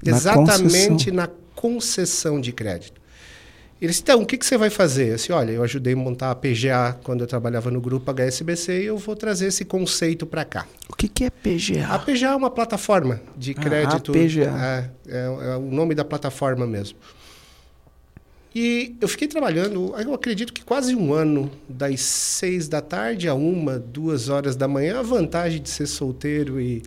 exatamente 0.03 1.11
na 1.11 1.29
concessão 1.55 2.41
de 2.41 2.53
crédito. 2.53 2.99
Eles, 3.83 4.01
então, 4.01 4.23
o 4.23 4.27
que, 4.27 4.39
que 4.39 4.47
você 4.47 4.57
vai 4.57 4.71
fazer? 4.71 5.13
Assim, 5.13 5.31
olha, 5.31 5.53
eu 5.53 5.63
ajudei 5.63 5.93
a 5.93 5.97
montar 5.97 6.31
a 6.31 6.35
PGA 6.35 6.99
quando 7.05 7.21
eu 7.21 7.27
trabalhava 7.27 7.71
no 7.71 7.79
grupo 7.79 8.11
HSBC 8.11 8.85
e 8.85 8.87
eu 8.87 8.97
vou 8.97 9.15
trazer 9.15 9.49
esse 9.49 9.63
conceito 9.63 10.25
para 10.25 10.43
cá. 10.43 10.67
O 10.89 10.97
que, 10.97 11.07
que 11.07 11.25
é 11.25 11.31
PGA? 11.31 11.87
A 11.87 11.99
PGA 11.99 12.29
é 12.29 12.35
uma 12.35 12.51
plataforma 12.51 13.21
de 13.37 13.53
crédito. 13.53 14.11
Ah, 14.11 14.15
PGA. 14.15 14.91
É, 15.07 15.17
é, 15.17 15.51
é 15.53 15.57
o 15.57 15.71
nome 15.71 15.95
da 15.95 16.05
plataforma 16.05 16.67
mesmo. 16.67 16.97
E 18.55 18.97
eu 19.01 19.07
fiquei 19.07 19.29
trabalhando, 19.29 19.95
eu 19.99 20.15
acredito 20.15 20.53
que 20.53 20.65
quase 20.65 20.95
um 20.95 21.13
ano, 21.13 21.51
das 21.69 22.01
seis 22.01 22.67
da 22.67 22.81
tarde 22.81 23.29
a 23.29 23.35
uma, 23.35 23.79
duas 23.79 24.29
horas 24.29 24.57
da 24.57 24.67
manhã. 24.67 25.01
A 25.01 25.03
vantagem 25.03 25.61
de 25.61 25.69
ser 25.69 25.87
solteiro 25.87 26.59
e, 26.59 26.83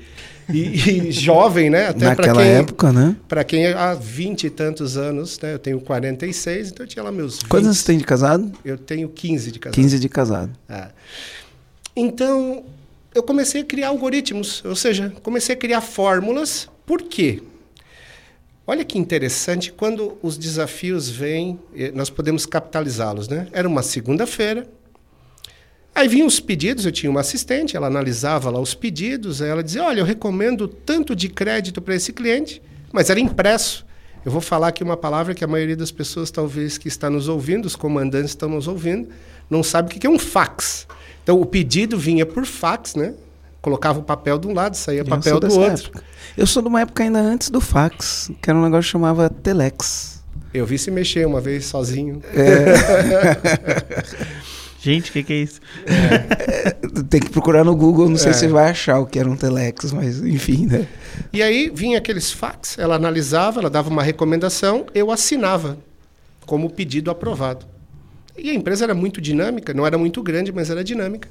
e, 0.50 1.08
e 1.08 1.12
jovem, 1.14 1.70
né? 1.70 1.88
Até 1.90 2.06
Naquela 2.06 2.42
quem, 2.42 2.52
época, 2.52 2.92
né? 2.92 3.16
Para 3.28 3.44
quem 3.44 3.68
há 3.68 3.94
vinte 3.94 4.46
e 4.46 4.50
tantos 4.50 4.98
anos, 4.98 5.40
né? 5.40 5.54
Eu 5.54 5.60
tenho 5.60 5.80
46, 5.80 6.72
então 6.72 6.84
eu 6.84 6.90
tinha 6.90 7.04
lá 7.04 7.12
meus 7.12 7.36
20. 7.36 7.48
Quantos 7.48 7.78
você 7.78 7.86
tem 7.86 7.98
de 7.98 8.04
casado? 8.06 8.52
Eu 8.66 8.78
tenho 8.78 9.08
15 9.08 9.52
de 9.52 9.60
casado. 9.60 9.76
15 9.76 10.00
de 10.00 10.10
casado. 10.10 10.52
É. 10.68 10.88
Então, 11.96 12.64
eu 13.14 13.22
comecei 13.22 13.62
a 13.62 13.66
criar 13.66 13.90
algoritmos, 13.90 14.64
ou 14.66 14.76
seja, 14.76 15.14
comecei 15.22 15.54
a 15.54 15.58
criar 15.58 15.82
fórmulas. 15.82 16.68
Por 16.86 17.04
quê? 17.04 17.42
Olha 18.66 18.86
que 18.86 18.98
interessante, 18.98 19.72
quando 19.72 20.18
os 20.22 20.38
desafios 20.38 21.10
vêm, 21.10 21.60
eh, 21.76 21.92
nós 21.96 22.12
podemos 22.12 22.46
capitalizá-los, 22.46 23.28
né? 23.28 23.48
Era 23.52 23.68
uma 23.68 23.82
segunda-feira, 23.82 24.68
aí 25.96 26.08
vinham 26.08 26.28
os 26.28 26.40
pedidos, 26.40 26.86
eu 26.86 26.92
tinha 26.92 27.10
uma 27.10 27.22
assistente, 27.22 27.76
ela 27.76 27.88
analisava 27.88 28.52
lá 28.52 28.60
os 28.60 28.76
pedidos, 28.76 29.42
aí 29.42 29.50
ela 29.50 29.64
dizia, 29.64 29.84
olha, 29.84 30.02
eu 30.02 30.06
recomendo 30.06 30.68
tanto 30.68 31.16
de 31.16 31.28
crédito 31.28 31.82
para 31.82 31.96
esse 31.96 32.14
cliente, 32.14 32.62
mas 32.94 33.10
era 33.10 33.20
impresso. 33.20 33.84
Eu 34.24 34.32
vou 34.32 34.42
falar 34.42 34.68
aqui 34.68 34.84
uma 34.84 34.96
palavra 34.96 35.34
que 35.34 35.44
a 35.44 35.48
maioria 35.48 35.76
das 35.76 35.92
pessoas, 35.92 36.30
talvez, 36.30 36.78
que 36.78 36.88
está 36.88 37.10
nos 37.10 37.28
ouvindo, 37.28 37.66
os 37.66 37.76
comandantes 37.76 38.30
estão 38.30 38.48
nos 38.48 38.68
ouvindo, 38.68 39.10
não 39.50 39.64
sabe 39.64 39.88
o 39.88 40.00
que 40.00 40.06
é 40.06 40.10
um 40.10 40.20
fax. 40.20 40.88
Então, 41.24 41.42
o 41.42 41.46
pedido 41.48 41.98
vinha 41.98 42.28
por 42.28 42.46
fax, 42.46 42.94
né? 42.94 43.16
Colocava 43.62 44.00
o 44.00 44.04
papel 44.04 44.40
de 44.40 44.48
um 44.48 44.54
lado, 44.54 44.76
saía 44.76 45.04
o 45.04 45.06
papel 45.06 45.40
do 45.40 45.60
outro. 45.60 45.90
Época. 45.90 46.04
Eu 46.36 46.48
sou 46.48 46.64
de 46.64 46.68
uma 46.68 46.82
época 46.82 47.04
ainda 47.04 47.20
antes 47.20 47.50
do 47.50 47.62
fax, 47.62 48.32
que 48.42 48.50
era 48.50 48.58
um 48.58 48.64
negócio 48.64 48.84
que 48.86 48.92
chamava 48.92 49.30
Telex. 49.30 50.24
Eu 50.54 50.66
vi 50.66 50.78
se 50.78 50.90
mexer 50.90 51.26
uma 51.28 51.40
vez 51.40 51.66
sozinho. 51.66 52.22
É. 52.34 52.74
Gente, 54.82 55.12
o 55.12 55.14
que, 55.14 55.22
que, 55.22 55.34
é 55.34 55.36
isso? 55.36 55.62
É, 55.86 56.72
tem 57.04 57.20
que 57.20 57.30
procurar 57.30 57.64
no 57.64 57.76
Google, 57.76 58.10
não 58.10 58.18
sei 58.18 58.32
é. 58.32 58.34
se 58.34 58.48
vai 58.48 58.72
achar 58.72 59.00
o 59.00 59.06
que 59.06 59.20
era 59.20 59.30
um 59.30 59.36
Telex, 59.36 59.92
mas 59.92 60.20
enfim, 60.22 60.66
né? 60.66 60.88
E 61.32 61.44
aí 61.44 61.72
vinha 61.72 62.00
aqueles 62.00 62.32
fax, 62.32 62.80
ela 62.80 62.96
analisava, 62.96 63.60
ela 63.60 63.70
dava 63.70 63.92
uma 63.92 64.02
recomendação, 64.02 64.88
eu 64.96 65.12
assinava 65.12 65.78
como 66.48 66.68
pedido 66.68 67.12
aprovado. 67.12 67.68
E 68.36 68.50
a 68.50 68.56
empresa 68.56 68.86
era 68.86 68.96
muito 68.96 69.22
dinâmica, 69.22 69.72
não 69.72 69.86
era 69.86 70.00
muito 70.00 70.24
grande, 70.24 70.52
mas 70.52 70.72
era 70.72 70.84
dinâmica. 70.84 71.30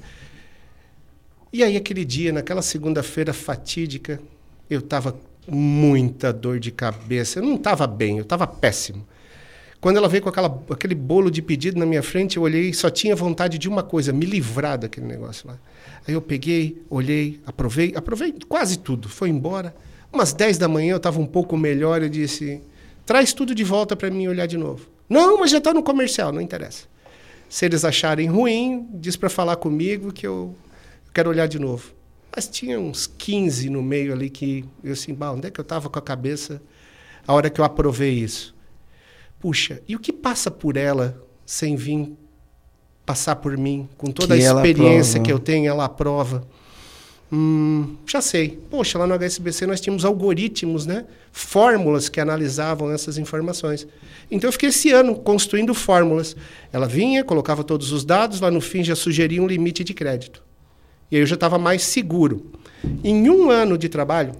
E 1.52 1.64
aí, 1.64 1.76
aquele 1.76 2.04
dia, 2.04 2.33
naquela 2.33 2.62
segunda-feira 2.62 3.33
fatídica, 3.33 4.21
eu 4.69 4.78
estava 4.78 5.19
muita 5.49 6.33
dor 6.33 6.61
de 6.61 6.71
cabeça. 6.71 7.40
Eu 7.40 7.42
não 7.42 7.57
estava 7.57 7.87
bem, 7.87 8.19
eu 8.19 8.23
estava 8.23 8.47
péssimo. 8.47 9.04
Quando 9.80 9.97
ela 9.97 10.09
veio 10.09 10.23
com 10.23 10.28
aquela, 10.28 10.62
aquele 10.71 10.95
bolo 10.95 11.30
de 11.30 11.40
pedido 11.40 11.78
na 11.78 11.87
minha 11.87 12.02
frente, 12.02 12.37
eu 12.37 12.42
olhei 12.42 12.69
e 12.69 12.75
só 12.75 12.90
tinha 12.90 13.16
vontade 13.16 13.59
de 13.59 13.69
uma 13.69 13.83
coisa, 13.83 14.12
me 14.12 14.26
livrar 14.26 14.78
daquele 14.78 15.07
negócio 15.07 15.49
lá. 15.49 15.59
Aí 16.07 16.14
eu 16.14 16.21
peguei, 16.21 16.80
olhei, 16.90 17.40
aprovei, 17.47 17.92
aprovei 17.97 18.35
quase 18.47 18.78
tudo, 18.78 19.09
foi 19.09 19.30
embora. 19.30 19.75
Umas 20.12 20.33
10 20.33 20.59
da 20.59 20.69
manhã 20.69 20.92
eu 20.92 20.97
estava 20.99 21.19
um 21.19 21.26
pouco 21.26 21.57
melhor, 21.57 22.02
eu 22.02 22.09
disse, 22.11 22.61
traz 23.07 23.33
tudo 23.33 23.54
de 23.54 23.64
volta 23.64 23.97
para 23.97 24.11
mim 24.11 24.28
olhar 24.28 24.47
de 24.47 24.59
novo. 24.59 24.87
Não, 25.09 25.40
mas 25.40 25.50
já 25.50 25.59
está 25.59 25.73
no 25.73 25.83
comercial, 25.83 26.30
não 26.30 26.40
interessa. 26.40 26.85
Se 27.49 27.64
eles 27.64 27.85
acharem 27.85 28.28
ruim, 28.28 28.87
diz 28.92 29.16
para 29.16 29.30
falar 29.30 29.57
comigo 29.57 30.12
que 30.12 30.26
eu 30.26 30.54
quero 31.12 31.31
olhar 31.31 31.47
de 31.47 31.59
novo. 31.59 31.93
Mas 32.35 32.49
tinha 32.49 32.79
uns 32.79 33.07
15 33.07 33.69
no 33.71 33.83
meio 33.83 34.12
ali 34.12 34.31
que 34.31 34.64
eu 34.85 34.93
assim, 34.93 35.12
bah, 35.12 35.33
onde 35.33 35.49
é 35.49 35.50
que 35.50 35.59
eu 35.59 35.62
estava 35.62 35.88
com 35.90 35.99
a 35.99 36.02
cabeça 36.02 36.62
a 37.26 37.35
hora 37.35 37.50
que 37.50 37.61
eu 37.61 37.64
aprovei 37.64 38.12
isso? 38.12 38.55
Puxa, 39.38 39.83
e 39.88 39.97
o 39.97 39.99
que 39.99 40.12
passa 40.12 40.50
por 40.50 40.76
ela 40.76 41.21
sem 41.45 41.75
vir 41.75 42.17
passar 43.05 43.37
por 43.37 43.57
mim, 43.57 43.88
com 43.97 44.11
toda 44.12 44.37
que 44.37 44.45
a 44.45 44.55
experiência 44.55 45.21
que 45.21 45.33
eu 45.33 45.38
tenho, 45.38 45.69
ela 45.69 45.85
aprova? 45.85 46.47
Hum, 47.33 47.97
já 48.07 48.21
sei. 48.21 48.61
Poxa, 48.71 48.99
lá 48.99 49.07
no 49.07 49.14
HSBC 49.14 49.67
nós 49.67 49.81
tínhamos 49.81 50.05
algoritmos, 50.05 50.85
né? 50.85 51.07
Fórmulas 51.33 52.09
que 52.09 52.21
analisavam 52.21 52.90
essas 52.90 53.19
informações. 53.19 53.87
Então 54.31 54.49
eu 54.49 54.52
fiquei 54.52 54.69
esse 54.69 54.90
ano 54.90 55.14
construindo 55.14 55.73
fórmulas. 55.73 56.37
Ela 56.73 56.87
vinha, 56.87 57.25
colocava 57.25 57.62
todos 57.62 57.93
os 57.93 58.05
dados, 58.05 58.40
lá 58.40 58.50
no 58.50 58.61
fim 58.61 58.83
já 58.83 58.97
sugeria 58.97 59.43
um 59.43 59.47
limite 59.47 59.85
de 59.85 59.95
crédito. 59.95 60.43
E 61.11 61.17
aí 61.17 61.23
eu 61.23 61.26
já 61.26 61.35
estava 61.35 61.59
mais 61.59 61.83
seguro. 61.83 62.50
Em 63.05 63.29
um 63.29 63.50
ano 63.50 63.76
de 63.76 63.88
trabalho, 63.88 64.33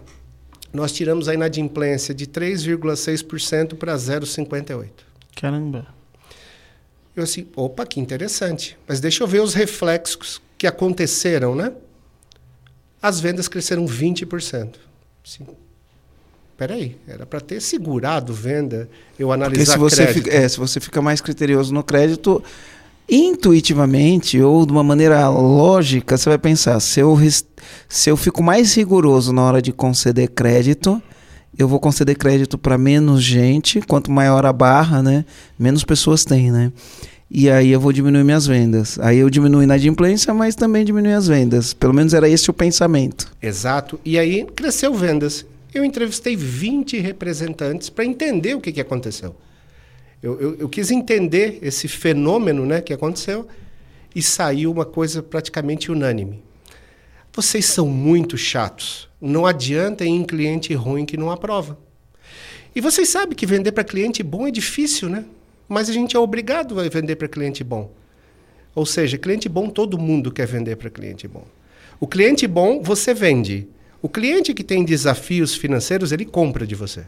nós 0.73 0.93
tiramos 0.93 1.29
a 1.29 1.35
inadimplência 1.35 2.15
de 2.15 2.27
3,6% 2.27 3.75
para 3.75 3.95
0,58%. 3.97 4.89
Caramba. 5.37 5.87
Eu 7.15 7.25
assim, 7.25 7.47
opa, 7.57 7.85
que 7.85 7.99
interessante. 7.99 8.79
Mas 8.87 9.01
deixa 9.01 9.23
eu 9.23 9.27
ver 9.27 9.41
os 9.41 9.53
reflexos 9.53 10.41
que 10.57 10.67
aconteceram, 10.67 11.55
né? 11.55 11.73
As 13.03 13.21
vendas 13.21 13.49
cresceram 13.49 13.85
20%. 13.87 14.75
Sim. 15.25 15.47
Peraí, 16.57 16.99
era 17.09 17.25
para 17.25 17.41
ter 17.41 17.61
segurado 17.61 18.35
venda, 18.35 18.89
eu 19.19 19.33
analisar 19.33 19.57
Porque 19.57 19.73
se 19.73 19.79
você 19.79 20.05
crédito. 20.05 20.25
Fica, 20.25 20.37
é, 20.37 20.47
se 20.47 20.59
você 20.59 20.79
fica 20.79 21.01
mais 21.01 21.21
criterioso 21.21 21.73
no 21.73 21.83
crédito, 21.83 22.45
intuitivamente 23.11 24.41
ou 24.41 24.65
de 24.65 24.73
uma 24.73 24.85
maneira 24.85 25.29
lógica, 25.29 26.17
você 26.17 26.29
vai 26.29 26.39
pensar: 26.39 26.79
se 26.81 27.01
eu, 27.01 27.19
se 27.89 28.11
eu 28.11 28.17
fico 28.17 28.43
mais 28.43 28.75
rigoroso 28.75 29.33
na 29.33 29.43
hora 29.43 29.61
de 29.61 29.73
conceder 29.73 30.29
crédito, 30.29 31.03
eu 31.59 31.67
vou 31.67 31.81
conceder 31.81 32.17
crédito 32.17 32.57
para 32.57 32.79
menos 32.79 33.23
gente, 33.23 33.81
quanto 33.81 34.11
maior 34.11 34.47
a 34.47 34.53
barra, 34.53 35.03
né, 35.03 35.25
menos 35.59 35.85
pessoas 35.85 36.25
tem, 36.25 36.51
né? 36.51 36.73
E 37.33 37.49
aí 37.49 37.71
eu 37.71 37.79
vou 37.79 37.93
diminuir 37.93 38.25
minhas 38.25 38.45
vendas. 38.45 38.99
Aí 38.99 39.19
eu 39.19 39.31
diminuo 39.31 39.61
a 39.61 39.65
inadimplência, 39.65 40.35
mas 40.35 40.57
também 40.57 40.85
diminui 40.85 41.13
as 41.13 41.29
vendas. 41.29 41.73
Pelo 41.73 41.95
menos 41.95 42.13
era 42.13 42.29
esse 42.29 42.51
o 42.51 42.53
pensamento. 42.53 43.31
Exato. 43.41 44.01
E 44.05 44.19
aí 44.19 44.45
cresceu 44.57 44.93
vendas 44.93 45.47
eu 45.73 45.85
entrevistei 45.85 46.37
20 46.37 46.99
representantes 46.99 47.89
para 47.89 48.05
entender 48.05 48.55
o 48.55 48.61
que, 48.61 48.73
que 48.73 48.81
aconteceu. 48.81 49.35
Eu, 50.23 50.39
eu, 50.39 50.57
eu, 50.61 50.69
quis 50.69 50.91
entender 50.91 51.59
esse 51.63 51.89
fenômeno 51.89 52.67
né, 52.67 52.81
que 52.81 52.93
aconteceu 52.93 53.49
e 54.15 54.23
saiu 54.23 54.71
uma 54.71 54.85
coisa 54.85 55.23
praticamente 55.23 55.91
unânime. 55.91 56.43
Vocês 57.33 57.65
são 57.65 57.87
muito 57.89 58.37
chatos. 58.37 59.09
Não 59.21 59.47
adianta 59.47 60.05
ir 60.05 60.09
em 60.09 60.25
cliente 60.25 60.75
ruim 60.75 61.07
que 61.07 61.17
não 61.17 61.31
aprova. 61.31 61.79
E 62.75 62.81
vocês 62.81 63.09
sabem 63.09 63.35
que 63.35 63.47
vender 63.47 63.73
para 63.73 63.83
cliente 63.83 64.23
bom 64.23 64.47
é 64.47 64.51
difícil, 64.51 65.09
né? 65.09 65.25
Mas 65.69 65.89
a 65.89 65.93
gente 65.93 66.17
é 66.17 66.19
obrigado 66.19 66.79
a 66.79 66.89
vender 66.89 67.17
para 67.17 67.29
cliente 67.29 67.65
bom. 67.65 67.91
Ou 68.75 68.85
seja, 68.85 69.17
cliente 69.17 69.49
bom 69.49 69.69
todo 69.69 69.99
mundo 69.99 70.31
quer 70.31 70.47
vender 70.47 70.77
para 70.77 70.91
cliente 70.91 71.27
bom. 71.27 71.45
O 71.99 72.07
cliente 72.07 72.47
bom 72.47 72.83
você 72.83 73.15
vende. 73.15 73.69
O 74.03 74.09
cliente 74.09 74.53
que 74.55 74.65
tem 74.65 74.85
desafios 74.85 75.55
financeiros, 75.55 76.13
ele 76.13 76.25
compra 76.25 76.67
de 76.67 76.75
você. 76.75 77.05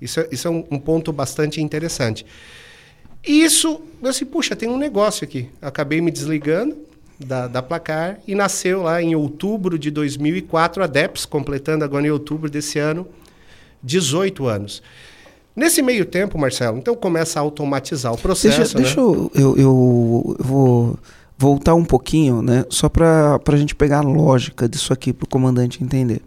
Isso 0.00 0.20
é, 0.20 0.28
isso 0.30 0.48
é 0.48 0.50
um, 0.50 0.64
um 0.70 0.78
ponto 0.78 1.12
bastante 1.12 1.60
interessante. 1.60 2.24
E 3.26 3.42
isso, 3.42 3.80
eu 4.02 4.08
assim, 4.08 4.24
puxa, 4.24 4.54
tem 4.54 4.68
um 4.68 4.78
negócio 4.78 5.24
aqui. 5.24 5.48
Acabei 5.60 6.00
me 6.00 6.10
desligando 6.10 6.76
da, 7.18 7.48
da 7.48 7.62
Placar 7.62 8.20
e 8.26 8.34
nasceu 8.34 8.82
lá 8.82 9.02
em 9.02 9.14
outubro 9.14 9.78
de 9.78 9.90
2004 9.90 10.82
a 10.82 10.86
DEPS, 10.86 11.26
completando 11.26 11.84
agora 11.84 12.06
em 12.06 12.10
outubro 12.10 12.48
desse 12.48 12.78
ano 12.78 13.06
18 13.82 14.46
anos. 14.46 14.82
Nesse 15.54 15.82
meio 15.82 16.04
tempo, 16.04 16.38
Marcelo, 16.38 16.78
então 16.78 16.94
começa 16.94 17.40
a 17.40 17.42
automatizar 17.42 18.12
o 18.12 18.18
processo. 18.18 18.58
Deixa, 18.58 18.78
né? 18.78 18.84
deixa 18.84 19.00
eu, 19.00 19.30
eu, 19.34 19.56
eu, 19.56 19.58
eu 19.58 20.36
vou 20.38 20.98
voltar 21.36 21.74
um 21.74 21.84
pouquinho, 21.84 22.40
né? 22.42 22.64
Só 22.68 22.88
para 22.88 23.40
a 23.44 23.56
gente 23.56 23.74
pegar 23.74 23.98
a 23.98 24.02
lógica 24.02 24.68
disso 24.68 24.92
aqui 24.92 25.12
para 25.12 25.24
o 25.24 25.28
comandante 25.28 25.82
entender. 25.82 26.22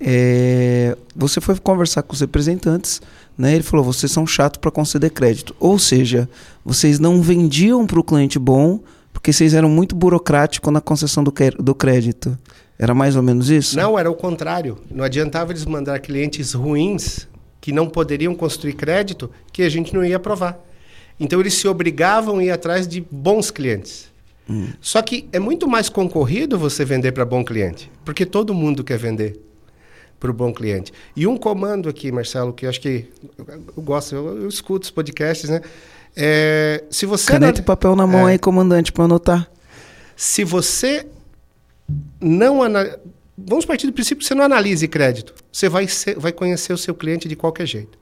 É, 0.00 0.96
você 1.14 1.40
foi 1.40 1.58
conversar 1.58 2.02
com 2.02 2.12
os 2.12 2.20
representantes, 2.20 3.00
né? 3.36 3.54
Ele 3.54 3.62
falou: 3.62 3.84
vocês 3.84 4.12
são 4.12 4.26
chatos 4.26 4.58
para 4.60 4.70
conceder 4.70 5.10
crédito. 5.10 5.54
Ou 5.58 5.78
seja, 5.78 6.28
vocês 6.64 6.98
não 6.98 7.22
vendiam 7.22 7.86
para 7.86 8.00
o 8.00 8.04
cliente 8.04 8.38
bom 8.38 8.80
porque 9.12 9.32
vocês 9.32 9.54
eram 9.54 9.68
muito 9.70 9.96
burocráticos 9.96 10.72
na 10.72 10.80
concessão 10.80 11.24
do, 11.24 11.32
do 11.58 11.74
crédito. 11.74 12.38
Era 12.78 12.94
mais 12.94 13.16
ou 13.16 13.22
menos 13.22 13.48
isso? 13.48 13.74
Não, 13.74 13.98
era 13.98 14.10
o 14.10 14.14
contrário. 14.14 14.78
Não 14.90 15.02
adiantava 15.02 15.52
eles 15.52 15.64
mandar 15.64 15.98
clientes 16.00 16.52
ruins 16.52 17.26
que 17.58 17.72
não 17.72 17.88
poderiam 17.88 18.34
construir 18.34 18.74
crédito 18.74 19.30
que 19.50 19.62
a 19.62 19.68
gente 19.68 19.94
não 19.94 20.04
ia 20.04 20.16
aprovar. 20.16 20.60
Então 21.18 21.40
eles 21.40 21.54
se 21.54 21.66
obrigavam 21.66 22.38
a 22.38 22.44
ir 22.44 22.50
atrás 22.50 22.86
de 22.86 23.04
bons 23.10 23.50
clientes. 23.50 24.12
Hum. 24.48 24.68
Só 24.80 25.00
que 25.00 25.26
é 25.32 25.38
muito 25.38 25.66
mais 25.66 25.88
concorrido 25.88 26.58
você 26.58 26.84
vender 26.84 27.12
para 27.12 27.24
bom 27.24 27.42
cliente, 27.42 27.90
porque 28.04 28.26
todo 28.26 28.54
mundo 28.54 28.84
quer 28.84 28.98
vender 28.98 29.40
para 30.18 30.30
o 30.30 30.34
bom 30.34 30.52
cliente. 30.52 30.92
E 31.14 31.26
um 31.26 31.36
comando 31.36 31.88
aqui, 31.88 32.10
Marcelo, 32.10 32.52
que 32.52 32.66
eu 32.66 32.70
acho 32.70 32.80
que 32.80 33.06
eu, 33.76 33.82
gosto, 33.82 34.14
eu, 34.14 34.42
eu, 34.42 34.48
escuto 34.48 34.84
os 34.84 34.90
podcasts, 34.90 35.50
né? 35.50 35.60
É, 36.16 36.82
se 36.90 37.04
você 37.04 37.32
Caneta 37.32 37.60
e 37.60 37.64
papel 37.64 37.94
na 37.94 38.06
mão 38.06 38.26
é, 38.26 38.32
aí, 38.32 38.38
comandante, 38.38 38.90
para 38.90 39.04
anotar. 39.04 39.50
Se 40.16 40.44
você 40.44 41.06
não 42.20 42.62
ana... 42.62 42.98
vamos 43.36 43.66
partir 43.66 43.86
do 43.86 43.92
princípio 43.92 44.22
que 44.22 44.26
você 44.26 44.34
não 44.34 44.44
analise 44.44 44.88
crédito, 44.88 45.34
você 45.52 45.68
vai 45.68 45.86
ser, 45.86 46.18
vai 46.18 46.32
conhecer 46.32 46.72
o 46.72 46.78
seu 46.78 46.94
cliente 46.94 47.28
de 47.28 47.36
qualquer 47.36 47.66
jeito. 47.66 47.98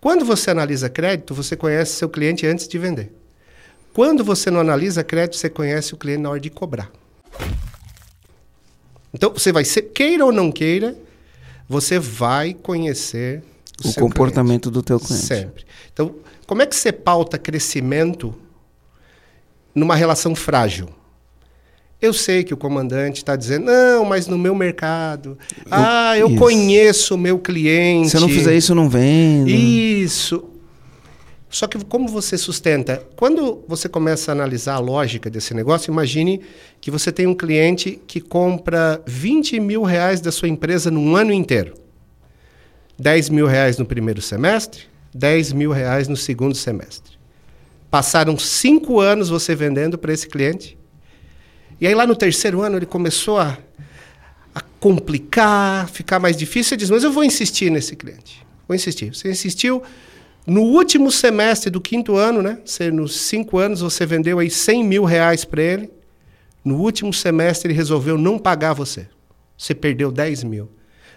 Quando 0.00 0.24
você 0.24 0.50
analisa 0.50 0.88
crédito, 0.88 1.34
você 1.34 1.56
conhece 1.56 1.94
seu 1.94 2.08
cliente 2.08 2.46
antes 2.46 2.68
de 2.68 2.78
vender. 2.78 3.12
Quando 3.92 4.22
você 4.22 4.50
não 4.50 4.60
analisa 4.60 5.02
crédito, 5.02 5.36
você 5.36 5.48
conhece 5.48 5.94
o 5.94 5.96
cliente 5.96 6.20
na 6.20 6.30
hora 6.30 6.38
de 6.38 6.50
cobrar. 6.50 6.90
Então, 9.12 9.32
você 9.32 9.50
vai 9.50 9.64
ser, 9.64 9.82
queira 9.82 10.24
ou 10.24 10.30
não 10.30 10.52
queira, 10.52 10.94
você 11.68 11.98
vai 11.98 12.54
conhecer 12.54 13.42
o, 13.84 13.88
o 13.88 13.94
comportamento 13.94 14.70
cliente. 14.70 14.74
do 14.74 14.82
teu 14.82 14.98
cliente. 15.00 15.26
Sempre. 15.26 15.64
Então, 15.92 16.14
como 16.46 16.62
é 16.62 16.66
que 16.66 16.76
você 16.76 16.92
pauta 16.92 17.38
crescimento 17.38 18.34
numa 19.74 19.94
relação 19.94 20.34
frágil? 20.34 20.88
Eu 22.00 22.12
sei 22.12 22.44
que 22.44 22.52
o 22.52 22.56
comandante 22.56 23.16
está 23.18 23.34
dizendo, 23.34 23.66
não, 23.66 24.04
mas 24.04 24.26
no 24.26 24.36
meu 24.36 24.54
mercado. 24.54 25.38
Eu, 25.64 25.66
ah, 25.70 26.18
eu 26.18 26.28
isso. 26.28 26.38
conheço 26.38 27.14
o 27.14 27.18
meu 27.18 27.38
cliente. 27.38 28.10
Se 28.10 28.16
eu 28.16 28.20
não 28.20 28.28
fizer 28.28 28.54
isso, 28.54 28.72
eu 28.72 28.76
não 28.76 28.88
vendo. 28.88 29.48
Isso. 29.48 30.44
Só 31.56 31.66
que 31.66 31.82
como 31.86 32.06
você 32.06 32.36
sustenta? 32.36 33.02
Quando 33.16 33.64
você 33.66 33.88
começa 33.88 34.30
a 34.30 34.34
analisar 34.34 34.74
a 34.74 34.78
lógica 34.78 35.30
desse 35.30 35.54
negócio, 35.54 35.90
imagine 35.90 36.42
que 36.82 36.90
você 36.90 37.10
tem 37.10 37.26
um 37.26 37.34
cliente 37.34 37.98
que 38.06 38.20
compra 38.20 39.02
20 39.06 39.58
mil 39.58 39.82
reais 39.82 40.20
da 40.20 40.30
sua 40.30 40.48
empresa 40.48 40.90
num 40.90 41.16
ano 41.16 41.32
inteiro. 41.32 41.72
10 42.98 43.30
mil 43.30 43.46
reais 43.46 43.78
no 43.78 43.86
primeiro 43.86 44.20
semestre, 44.20 44.82
10 45.14 45.54
mil 45.54 45.72
reais 45.72 46.08
no 46.08 46.14
segundo 46.14 46.54
semestre. 46.54 47.16
Passaram 47.90 48.38
cinco 48.38 49.00
anos 49.00 49.30
você 49.30 49.54
vendendo 49.54 49.96
para 49.96 50.12
esse 50.12 50.28
cliente 50.28 50.76
e 51.80 51.86
aí 51.86 51.94
lá 51.94 52.06
no 52.06 52.14
terceiro 52.14 52.60
ano 52.60 52.76
ele 52.76 52.84
começou 52.84 53.38
a, 53.38 53.56
a 54.54 54.60
complicar, 54.78 55.88
ficar 55.88 56.18
mais 56.20 56.36
difícil. 56.36 56.74
Ele 56.74 56.80
diz, 56.80 56.90
mas 56.90 57.02
eu 57.02 57.10
vou 57.10 57.24
insistir 57.24 57.70
nesse 57.70 57.96
cliente. 57.96 58.44
Vou 58.68 58.74
insistir. 58.74 59.14
Você 59.14 59.30
insistiu. 59.30 59.82
No 60.46 60.62
último 60.62 61.10
semestre 61.10 61.70
do 61.70 61.80
quinto 61.80 62.16
ano, 62.16 62.40
né? 62.40 62.58
Você, 62.64 62.90
nos 62.90 63.16
cinco 63.16 63.58
anos 63.58 63.80
você 63.80 64.06
vendeu 64.06 64.38
aí 64.38 64.48
100 64.48 64.84
mil 64.84 65.04
reais 65.04 65.44
para 65.44 65.60
ele. 65.60 65.90
No 66.64 66.76
último 66.76 67.12
semestre 67.12 67.68
ele 67.68 67.76
resolveu 67.76 68.16
não 68.16 68.38
pagar 68.38 68.72
você. 68.72 69.08
Você 69.58 69.74
perdeu 69.74 70.12
10 70.12 70.44
mil. 70.44 70.68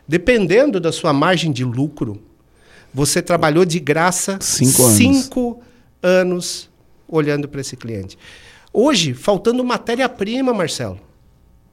Dependendo 0.07 0.79
da 0.79 0.91
sua 0.91 1.13
margem 1.13 1.51
de 1.51 1.63
lucro, 1.63 2.19
você 2.91 3.21
trabalhou 3.21 3.63
de 3.65 3.79
graça 3.79 4.39
cinco 4.41 4.83
anos, 4.83 4.97
cinco 4.97 5.61
anos 6.01 6.69
olhando 7.07 7.47
para 7.47 7.61
esse 7.61 7.75
cliente. 7.77 8.17
Hoje, 8.73 9.13
faltando 9.13 9.63
matéria-prima, 9.63 10.53
Marcelo. 10.53 10.99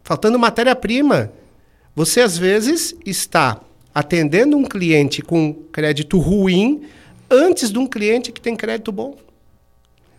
Faltando 0.02 0.38
matéria-prima. 0.38 1.32
Você, 1.94 2.20
às 2.20 2.36
vezes, 2.36 2.94
está 3.06 3.60
atendendo 3.94 4.58
um 4.58 4.64
cliente 4.64 5.22
com 5.22 5.54
crédito 5.72 6.18
ruim 6.18 6.82
antes 7.30 7.70
de 7.70 7.78
um 7.78 7.86
cliente 7.86 8.32
que 8.32 8.40
tem 8.40 8.56
crédito 8.56 8.90
bom. 8.92 9.16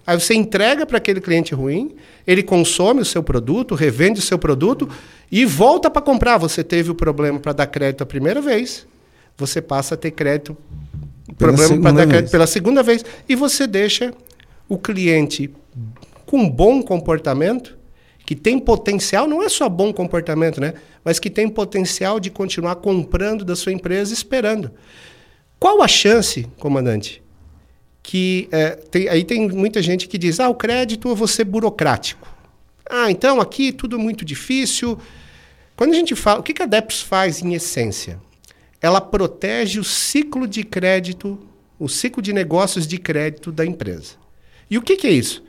Aí 0.06 0.18
você 0.18 0.34
entrega 0.34 0.86
para 0.86 0.98
aquele 0.98 1.20
cliente 1.20 1.54
ruim, 1.54 1.96
ele 2.26 2.42
consome 2.42 3.02
o 3.02 3.06
seu 3.06 3.22
produto, 3.22 3.76
revende 3.76 4.20
o 4.20 4.24
seu 4.24 4.40
produto 4.40 4.90
e 5.30 5.44
volta 5.44 5.90
para 5.90 6.02
comprar. 6.02 6.38
Você 6.38 6.64
teve 6.64 6.90
o 6.92 6.96
problema 6.96 7.40
para 7.40 7.52
dar 7.52 7.68
crédito 7.68 8.04
a 8.04 8.06
primeira 8.06 8.42
vez, 8.42 8.88
você 9.38 9.62
passa 9.62 9.96
a 9.96 9.98
ter 9.98 10.12
crédito 10.12 10.56
problema 11.38 11.82
para 11.82 11.92
dar 11.92 12.08
crédito 12.08 12.32
pela 12.32 12.48
segunda 12.48 12.82
vez 12.82 13.04
e 13.28 13.36
você 13.36 13.68
deixa 13.68 14.14
o 14.70 14.78
cliente 14.78 15.52
com 16.26 16.50
bom 16.50 16.82
comportamento, 16.82 17.78
que 18.26 18.36
tem 18.36 18.60
potencial, 18.60 19.28
não 19.28 19.42
é 19.42 19.50
só 19.50 19.70
bom 19.70 19.94
comportamento, 19.94 20.60
né? 20.60 20.74
Mas 21.04 21.20
que 21.20 21.30
tem 21.30 21.48
potencial 21.48 22.20
de 22.20 22.30
continuar 22.30 22.76
comprando 22.76 23.46
da 23.46 23.56
sua 23.56 23.72
empresa 23.72 24.14
esperando. 24.14 24.72
Qual 25.60 25.82
a 25.82 25.88
chance, 25.88 26.48
comandante, 26.60 27.22
que 28.04 28.48
é, 28.52 28.70
tem, 28.70 29.10
aí 29.10 29.24
tem 29.24 29.50
muita 29.50 29.82
gente 29.82 30.08
que 30.08 30.18
diz, 30.18 30.40
ah, 30.40 30.50
o 30.50 30.56
crédito 30.56 31.10
eu 31.10 31.16
vou 31.16 31.28
ser 31.28 31.44
burocrático. 31.44 32.34
Ah, 32.90 33.12
então 33.12 33.42
aqui 33.42 33.72
tudo 33.72 34.00
muito 34.00 34.24
difícil. 34.24 34.98
Quando 35.76 35.92
a 35.92 35.96
gente 35.96 36.16
fala, 36.16 36.40
o 36.40 36.44
que 36.44 36.62
a 36.62 36.66
DEPS 36.66 37.02
faz 37.02 37.42
em 37.42 37.54
essência? 37.54 38.20
Ela 38.82 39.02
protege 39.02 39.80
o 39.80 39.84
ciclo 39.84 40.48
de 40.48 40.64
crédito, 40.64 41.40
o 41.78 41.90
ciclo 41.90 42.22
de 42.22 42.32
negócios 42.32 42.88
de 42.88 42.98
crédito 42.98 43.52
da 43.52 43.66
empresa. 43.66 44.14
E 44.70 44.78
o 44.78 44.82
que, 44.82 44.96
que 44.96 45.08
é 45.08 45.12
isso? 45.12 45.44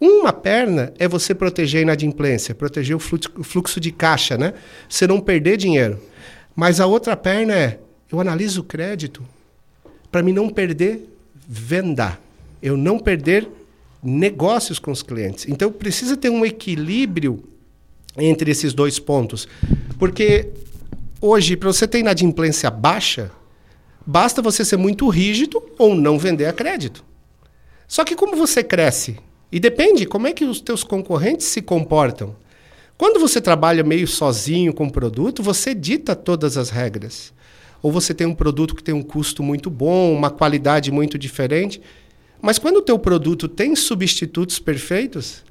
Uma 0.00 0.32
perna 0.32 0.92
é 0.98 1.08
você 1.08 1.34
proteger 1.34 1.80
a 1.80 1.82
inadimplência, 1.82 2.54
proteger 2.54 2.96
o 2.96 3.00
fluxo 3.00 3.80
de 3.80 3.90
caixa, 3.90 4.36
né? 4.36 4.54
Você 4.88 5.06
não 5.06 5.20
perder 5.20 5.56
dinheiro. 5.56 6.00
Mas 6.54 6.80
a 6.80 6.86
outra 6.86 7.16
perna 7.16 7.54
é 7.54 7.80
eu 8.10 8.20
analiso 8.20 8.60
o 8.60 8.64
crédito 8.64 9.24
para 10.10 10.22
mim 10.22 10.32
não 10.32 10.48
perder 10.48 11.08
venda, 11.46 12.18
eu 12.62 12.76
não 12.76 12.98
perder 12.98 13.48
negócios 14.02 14.78
com 14.78 14.90
os 14.90 15.02
clientes. 15.02 15.46
Então 15.48 15.70
precisa 15.70 16.16
ter 16.16 16.30
um 16.30 16.44
equilíbrio 16.44 17.44
entre 18.16 18.50
esses 18.50 18.72
dois 18.72 18.98
pontos, 18.98 19.46
porque 19.98 20.50
hoje 21.20 21.56
para 21.56 21.72
você 21.72 21.86
ter 21.86 22.00
inadimplência 22.00 22.70
baixa, 22.70 23.30
basta 24.06 24.40
você 24.40 24.64
ser 24.64 24.76
muito 24.76 25.08
rígido 25.08 25.62
ou 25.78 25.94
não 25.94 26.18
vender 26.18 26.46
a 26.46 26.52
crédito. 26.52 27.04
Só 27.86 28.04
que 28.04 28.16
como 28.16 28.36
você 28.36 28.62
cresce 28.62 29.16
e 29.50 29.58
depende 29.58 30.06
como 30.06 30.26
é 30.26 30.32
que 30.32 30.44
os 30.44 30.60
teus 30.60 30.84
concorrentes 30.84 31.46
se 31.46 31.62
comportam. 31.62 32.36
Quando 32.96 33.20
você 33.20 33.40
trabalha 33.40 33.84
meio 33.84 34.06
sozinho 34.06 34.74
com 34.74 34.86
o 34.86 34.92
produto, 34.92 35.42
você 35.42 35.74
dita 35.74 36.16
todas 36.16 36.56
as 36.56 36.68
regras. 36.68 37.32
Ou 37.82 37.92
você 37.92 38.12
tem 38.12 38.26
um 38.26 38.34
produto 38.34 38.74
que 38.74 38.82
tem 38.82 38.94
um 38.94 39.02
custo 39.02 39.42
muito 39.42 39.70
bom, 39.70 40.12
uma 40.14 40.30
qualidade 40.30 40.90
muito 40.90 41.18
diferente. 41.18 41.80
Mas 42.40 42.58
quando 42.58 42.76
o 42.76 42.82
teu 42.82 42.98
produto 42.98 43.48
tem 43.48 43.74
substitutos 43.74 44.58
perfeitos 44.58 45.44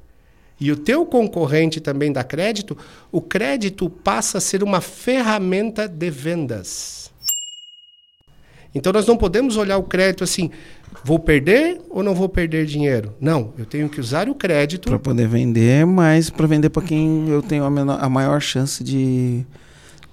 e 0.60 0.72
o 0.72 0.76
teu 0.76 1.06
concorrente 1.06 1.80
também 1.80 2.12
dá 2.12 2.24
crédito, 2.24 2.76
o 3.12 3.20
crédito 3.20 3.88
passa 3.88 4.38
a 4.38 4.40
ser 4.40 4.62
uma 4.62 4.80
ferramenta 4.80 5.86
de 5.86 6.10
vendas. 6.10 7.10
Então 8.74 8.92
nós 8.92 9.06
não 9.06 9.16
podemos 9.16 9.56
olhar 9.56 9.78
o 9.78 9.82
crédito 9.82 10.22
assim, 10.22 10.50
Vou 11.04 11.18
perder 11.18 11.80
ou 11.90 12.02
não 12.02 12.14
vou 12.14 12.28
perder 12.28 12.66
dinheiro? 12.66 13.14
Não, 13.20 13.52
eu 13.56 13.64
tenho 13.64 13.88
que 13.88 14.00
usar 14.00 14.28
o 14.28 14.34
crédito. 14.34 14.88
Para 14.88 14.98
poder 14.98 15.28
vender, 15.28 15.86
mas 15.86 16.30
para 16.30 16.46
vender 16.46 16.70
para 16.70 16.82
quem 16.82 17.28
eu 17.28 17.42
tenho 17.42 17.64
a, 17.64 17.70
menor, 17.70 17.98
a, 18.00 18.08
maior 18.08 18.40
chance 18.40 18.82
de, 18.82 19.44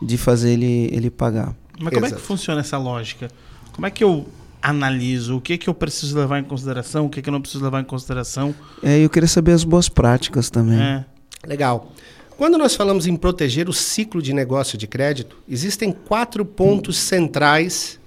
de 0.01 0.17
fazer 0.17 0.51
ele, 0.51 0.89
ele 0.91 1.09
pagar. 1.09 1.55
Mas 1.79 1.93
como 1.93 2.05
Exato. 2.05 2.19
é 2.19 2.21
que 2.21 2.27
funciona 2.27 2.61
essa 2.61 2.77
lógica? 2.77 3.29
Como 3.71 3.85
é 3.85 3.91
que 3.91 4.03
eu 4.03 4.27
analiso? 4.61 5.37
O 5.37 5.41
que, 5.41 5.57
que 5.57 5.69
eu 5.69 5.73
preciso 5.73 6.17
levar 6.17 6.39
em 6.39 6.43
consideração? 6.43 7.05
O 7.05 7.09
que, 7.09 7.21
que 7.21 7.29
eu 7.29 7.33
não 7.33 7.41
preciso 7.41 7.63
levar 7.63 7.81
em 7.81 7.85
consideração? 7.85 8.55
É, 8.81 8.97
eu 8.99 9.09
queria 9.09 9.27
saber 9.27 9.51
as 9.51 9.63
boas 9.63 9.89
práticas 9.89 10.49
também. 10.49 10.81
É. 10.81 11.05
Legal. 11.45 11.91
Quando 12.37 12.57
nós 12.57 12.75
falamos 12.75 13.07
em 13.07 13.15
proteger 13.15 13.69
o 13.69 13.73
ciclo 13.73 14.21
de 14.21 14.33
negócio 14.33 14.77
de 14.77 14.87
crédito, 14.87 15.37
existem 15.47 15.91
quatro 15.91 16.43
pontos 16.45 16.97
hum. 16.97 17.01
centrais 17.01 17.99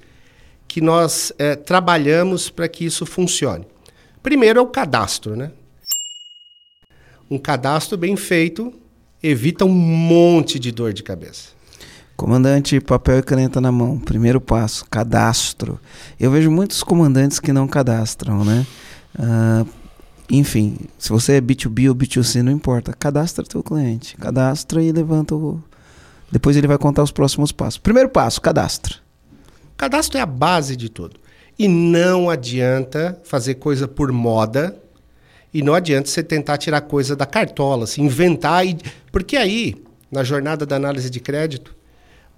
que 0.67 0.81
nós 0.81 1.33
é, 1.39 1.57
trabalhamos 1.57 2.51
para 2.51 2.69
que 2.69 2.85
isso 2.85 3.07
funcione. 3.07 3.67
Primeiro 4.23 4.59
é 4.59 4.63
o 4.63 4.67
cadastro, 4.67 5.35
né? 5.35 5.51
Um 7.31 7.39
cadastro 7.39 7.97
bem 7.97 8.17
feito 8.17 8.73
evita 9.23 9.65
um 9.65 9.73
monte 9.73 10.59
de 10.59 10.71
dor 10.71 10.93
de 10.93 11.03
cabeça. 11.03 11.58
Comandante, 12.19 12.81
papel 12.81 13.21
e 13.21 13.23
caneta 13.23 13.61
na 13.61 13.71
mão. 13.71 13.97
Primeiro 13.97 14.41
passo, 14.41 14.85
cadastro. 14.87 15.79
Eu 16.19 16.33
vejo 16.33 16.51
muitos 16.51 16.83
comandantes 16.83 17.39
que 17.39 17.53
não 17.53 17.69
cadastram, 17.69 18.45
né? 18.45 18.67
Uh, 19.17 19.69
enfim, 20.29 20.79
se 20.99 21.11
você 21.11 21.35
é 21.35 21.41
B2B 21.41 21.89
ou 21.89 21.95
B2C, 21.95 22.43
não 22.43 22.51
importa. 22.51 22.93
Cadastra 22.93 23.45
teu 23.45 23.63
cliente. 23.63 24.17
Cadastra 24.17 24.83
e 24.83 24.91
levanta 24.91 25.37
o. 25.37 25.63
Depois 26.29 26.57
ele 26.57 26.67
vai 26.67 26.77
contar 26.77 27.05
os 27.05 27.13
próximos 27.13 27.53
passos. 27.53 27.79
Primeiro 27.79 28.09
passo, 28.09 28.41
cadastra. 28.41 28.97
Cadastro 29.77 30.19
é 30.19 30.21
a 30.21 30.27
base 30.27 30.75
de 30.75 30.89
tudo. 30.89 31.21
E 31.57 31.69
não 31.69 32.29
adianta 32.29 33.17
fazer 33.23 33.55
coisa 33.55 33.87
por 33.87 34.11
moda 34.11 34.77
e 35.55 35.63
não 35.63 35.73
adianta 35.73 36.09
você 36.09 36.25
tentar 36.25 36.59
tirar 36.59 36.81
coisa 36.81 37.15
da 37.15 37.25
cartola, 37.25 37.87
se 37.87 38.03
inventar. 38.03 38.67
E... 38.67 38.77
Porque 39.13 39.37
aí, 39.37 39.77
na 40.11 40.25
jornada 40.25 40.67
da 40.67 40.75
análise 40.75 41.09
de 41.09 41.21
crédito, 41.21 41.78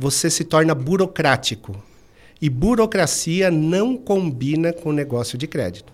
você 0.01 0.31
se 0.31 0.45
torna 0.45 0.75
burocrático. 0.75 1.77
E 2.41 2.49
burocracia 2.49 3.51
não 3.51 3.99
combina 3.99 4.73
com 4.73 4.93
negócio 4.93 5.37
de 5.37 5.47
crédito. 5.47 5.93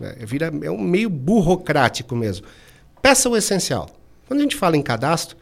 É, 0.00 0.24
vira, 0.24 0.50
é 0.62 0.70
um 0.70 0.80
meio 0.80 1.10
burocrático 1.10 2.16
mesmo. 2.16 2.46
Peça 3.02 3.28
o 3.28 3.36
essencial. 3.36 3.90
Quando 4.26 4.40
a 4.40 4.42
gente 4.44 4.56
fala 4.56 4.78
em 4.78 4.82
cadastro, 4.82 5.36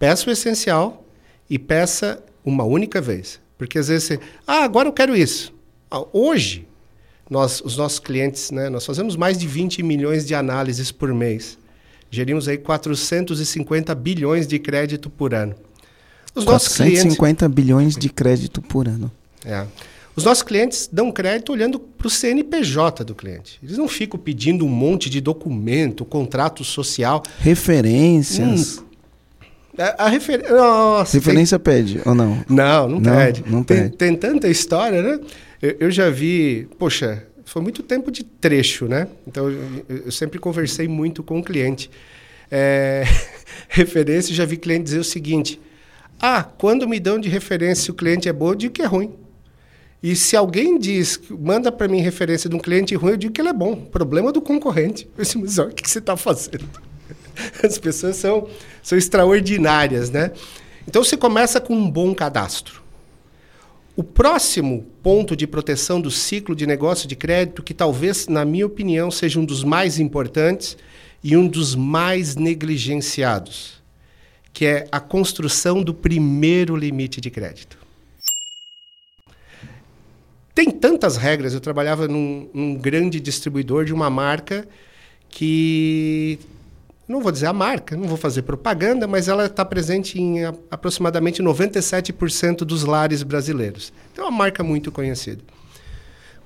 peça 0.00 0.28
o 0.28 0.32
essencial 0.32 1.06
e 1.48 1.60
peça 1.60 2.20
uma 2.44 2.64
única 2.64 3.00
vez. 3.00 3.40
Porque 3.56 3.78
às 3.78 3.86
vezes 3.86 4.08
você, 4.08 4.20
ah, 4.44 4.64
agora 4.64 4.88
eu 4.88 4.92
quero 4.92 5.16
isso. 5.16 5.54
Ah, 5.88 6.04
hoje, 6.12 6.66
nós, 7.30 7.60
os 7.60 7.76
nossos 7.76 8.00
clientes, 8.00 8.50
né, 8.50 8.68
nós 8.68 8.84
fazemos 8.84 9.14
mais 9.14 9.38
de 9.38 9.46
20 9.46 9.80
milhões 9.84 10.26
de 10.26 10.34
análises 10.34 10.90
por 10.90 11.14
mês. 11.14 11.56
Gerimos 12.10 12.48
aí 12.48 12.58
450 12.58 13.94
bilhões 13.94 14.48
de 14.48 14.58
crédito 14.58 15.08
por 15.08 15.34
ano. 15.34 15.54
Os 16.34 16.44
450 16.44 17.16
clientes... 17.16 17.54
bilhões 17.54 17.96
de 17.96 18.08
crédito 18.08 18.60
por 18.60 18.88
ano. 18.88 19.10
É. 19.44 19.66
Os 20.16 20.24
nossos 20.24 20.42
clientes 20.42 20.88
dão 20.90 21.10
crédito 21.10 21.52
olhando 21.52 21.78
para 21.78 22.06
o 22.06 22.10
CNPJ 22.10 23.04
do 23.04 23.14
cliente. 23.14 23.58
Eles 23.62 23.76
não 23.76 23.88
ficam 23.88 24.18
pedindo 24.18 24.64
um 24.64 24.68
monte 24.68 25.10
de 25.10 25.20
documento, 25.20 26.04
contrato 26.04 26.62
social. 26.62 27.22
Referências. 27.40 28.78
Hum, 28.78 28.84
a, 29.76 30.04
a 30.04 30.08
refer... 30.08 30.48
Nossa, 30.50 31.16
Referência 31.16 31.58
tem... 31.58 31.74
pede 31.74 32.00
ou 32.04 32.14
não? 32.14 32.44
Não, 32.48 32.88
não, 32.88 33.00
não 33.00 33.16
pede. 33.16 33.44
Não 33.46 33.64
tem, 33.64 33.82
pede. 33.82 33.96
Tem, 33.96 34.16
tanta 34.16 34.48
história, 34.48 35.02
né? 35.02 35.18
Eu, 35.60 35.76
eu, 35.80 35.90
já 35.90 36.08
vi, 36.10 36.68
poxa, 36.78 37.26
foi 37.44 37.60
muito 37.60 37.82
tempo 37.82 38.12
de 38.12 38.22
trecho, 38.22 38.86
né? 38.86 39.08
Então 39.26 39.50
eu, 39.50 39.84
eu 40.06 40.12
sempre 40.12 40.38
conversei 40.38 40.86
muito 40.86 41.24
com 41.24 41.40
o 41.40 41.42
cliente. 41.42 41.90
É... 42.50 43.04
referência, 43.68 44.32
já 44.32 44.44
vi 44.44 44.56
cliente 44.56 44.84
dizer 44.84 45.00
o 45.00 45.04
seguinte: 45.04 45.60
ah, 46.26 46.42
quando 46.42 46.88
me 46.88 46.98
dão 46.98 47.18
de 47.18 47.28
referência 47.28 47.84
se 47.84 47.90
o 47.90 47.94
cliente 47.94 48.30
é 48.30 48.32
bom, 48.32 48.48
eu 48.48 48.54
digo 48.54 48.72
que 48.72 48.80
é 48.80 48.86
ruim. 48.86 49.12
E 50.02 50.16
se 50.16 50.34
alguém 50.34 50.78
diz, 50.78 51.20
manda 51.28 51.70
para 51.70 51.86
mim 51.86 52.00
referência 52.00 52.48
de 52.48 52.56
um 52.56 52.58
cliente 52.58 52.94
ruim, 52.94 53.10
eu 53.10 53.16
digo 53.18 53.34
que 53.34 53.42
ele 53.42 53.50
é 53.50 53.52
bom. 53.52 53.76
Problema 53.76 54.32
do 54.32 54.40
concorrente. 54.40 55.06
Eu 55.18 55.22
disse, 55.22 55.36
mas 55.36 55.58
olha, 55.58 55.68
o 55.68 55.74
que 55.74 55.86
você 55.88 55.98
está 55.98 56.16
fazendo? 56.16 56.64
As 57.62 57.76
pessoas 57.76 58.16
são, 58.16 58.48
são 58.82 58.96
extraordinárias, 58.96 60.08
né? 60.08 60.32
Então 60.88 61.04
você 61.04 61.14
começa 61.14 61.60
com 61.60 61.74
um 61.74 61.90
bom 61.90 62.14
cadastro. 62.14 62.82
O 63.94 64.02
próximo 64.02 64.86
ponto 65.02 65.36
de 65.36 65.46
proteção 65.46 66.00
do 66.00 66.10
ciclo 66.10 66.56
de 66.56 66.66
negócio 66.66 67.06
de 67.06 67.14
crédito, 67.14 67.62
que 67.62 67.74
talvez, 67.74 68.28
na 68.28 68.46
minha 68.46 68.64
opinião, 68.64 69.10
seja 69.10 69.38
um 69.38 69.44
dos 69.44 69.62
mais 69.62 69.98
importantes 69.98 70.76
e 71.22 71.36
um 71.36 71.46
dos 71.46 71.74
mais 71.74 72.34
negligenciados, 72.34 73.83
que 74.54 74.64
é 74.64 74.86
a 74.92 75.00
construção 75.00 75.82
do 75.82 75.92
primeiro 75.92 76.76
limite 76.76 77.20
de 77.20 77.28
crédito. 77.28 77.76
Tem 80.54 80.70
tantas 80.70 81.16
regras. 81.16 81.52
Eu 81.52 81.60
trabalhava 81.60 82.06
num, 82.06 82.48
num 82.54 82.76
grande 82.76 83.18
distribuidor 83.18 83.84
de 83.84 83.92
uma 83.92 84.08
marca 84.08 84.66
que 85.28 86.38
não 87.08 87.20
vou 87.20 87.32
dizer 87.32 87.46
a 87.46 87.52
marca, 87.52 87.96
não 87.96 88.06
vou 88.06 88.16
fazer 88.16 88.42
propaganda, 88.42 89.08
mas 89.08 89.26
ela 89.26 89.46
está 89.46 89.64
presente 89.64 90.20
em 90.20 90.44
aproximadamente 90.70 91.42
97% 91.42 92.58
dos 92.58 92.84
lares 92.84 93.24
brasileiros. 93.24 93.92
Então 94.12 94.24
é 94.24 94.28
uma 94.28 94.38
marca 94.38 94.62
muito 94.62 94.92
conhecida. 94.92 95.42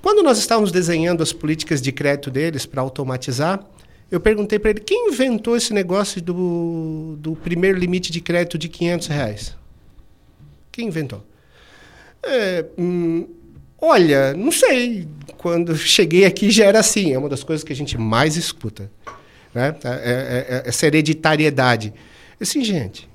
Quando 0.01 0.23
nós 0.23 0.39
estávamos 0.39 0.71
desenhando 0.71 1.21
as 1.21 1.31
políticas 1.31 1.79
de 1.79 1.91
crédito 1.91 2.31
deles 2.31 2.65
para 2.65 2.81
automatizar, 2.81 3.63
eu 4.11 4.19
perguntei 4.19 4.59
para 4.59 4.71
ele 4.71 4.79
quem 4.79 5.09
inventou 5.09 5.55
esse 5.55 5.73
negócio 5.73 6.21
do, 6.21 7.15
do 7.19 7.35
primeiro 7.35 7.77
limite 7.77 8.11
de 8.11 8.21
crédito 8.21 8.57
de 8.57 8.69
500 8.69 9.07
reais. 9.07 9.55
Quem 10.71 10.87
inventou? 10.87 11.23
É, 12.23 12.65
hum, 12.77 13.27
olha, 13.79 14.33
não 14.33 14.51
sei. 14.51 15.07
Quando 15.37 15.75
cheguei 15.75 16.25
aqui 16.25 16.51
já 16.51 16.65
era 16.65 16.79
assim. 16.79 17.13
É 17.13 17.17
uma 17.17 17.29
das 17.29 17.43
coisas 17.43 17.63
que 17.63 17.71
a 17.71 17.75
gente 17.75 17.97
mais 17.97 18.35
escuta 18.35 18.91
né? 19.53 19.75
É, 19.83 19.89
é, 19.89 20.55
é, 20.57 20.63
essa 20.65 20.85
hereditariedade. 20.85 21.93
Assim, 22.39 22.63
gente, 22.63 23.09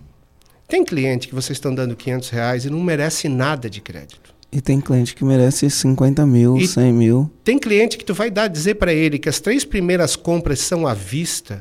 tem 0.68 0.84
cliente 0.84 1.28
que 1.28 1.34
vocês 1.34 1.56
estão 1.56 1.74
dando 1.74 1.96
500 1.96 2.28
reais 2.30 2.64
e 2.64 2.70
não 2.70 2.80
merece 2.80 3.28
nada 3.28 3.70
de 3.70 3.80
crédito. 3.80 4.33
E 4.54 4.60
tem 4.60 4.80
cliente 4.80 5.16
que 5.16 5.24
merece 5.24 5.68
50 5.68 6.24
mil, 6.24 6.56
e 6.56 6.68
100 6.68 6.92
mil. 6.92 7.28
Tem 7.42 7.58
cliente 7.58 7.98
que 7.98 8.04
tu 8.04 8.14
vai 8.14 8.30
dar 8.30 8.46
dizer 8.46 8.76
para 8.76 8.92
ele 8.94 9.18
que 9.18 9.28
as 9.28 9.40
três 9.40 9.64
primeiras 9.64 10.14
compras 10.14 10.60
são 10.60 10.86
à 10.86 10.94
vista, 10.94 11.60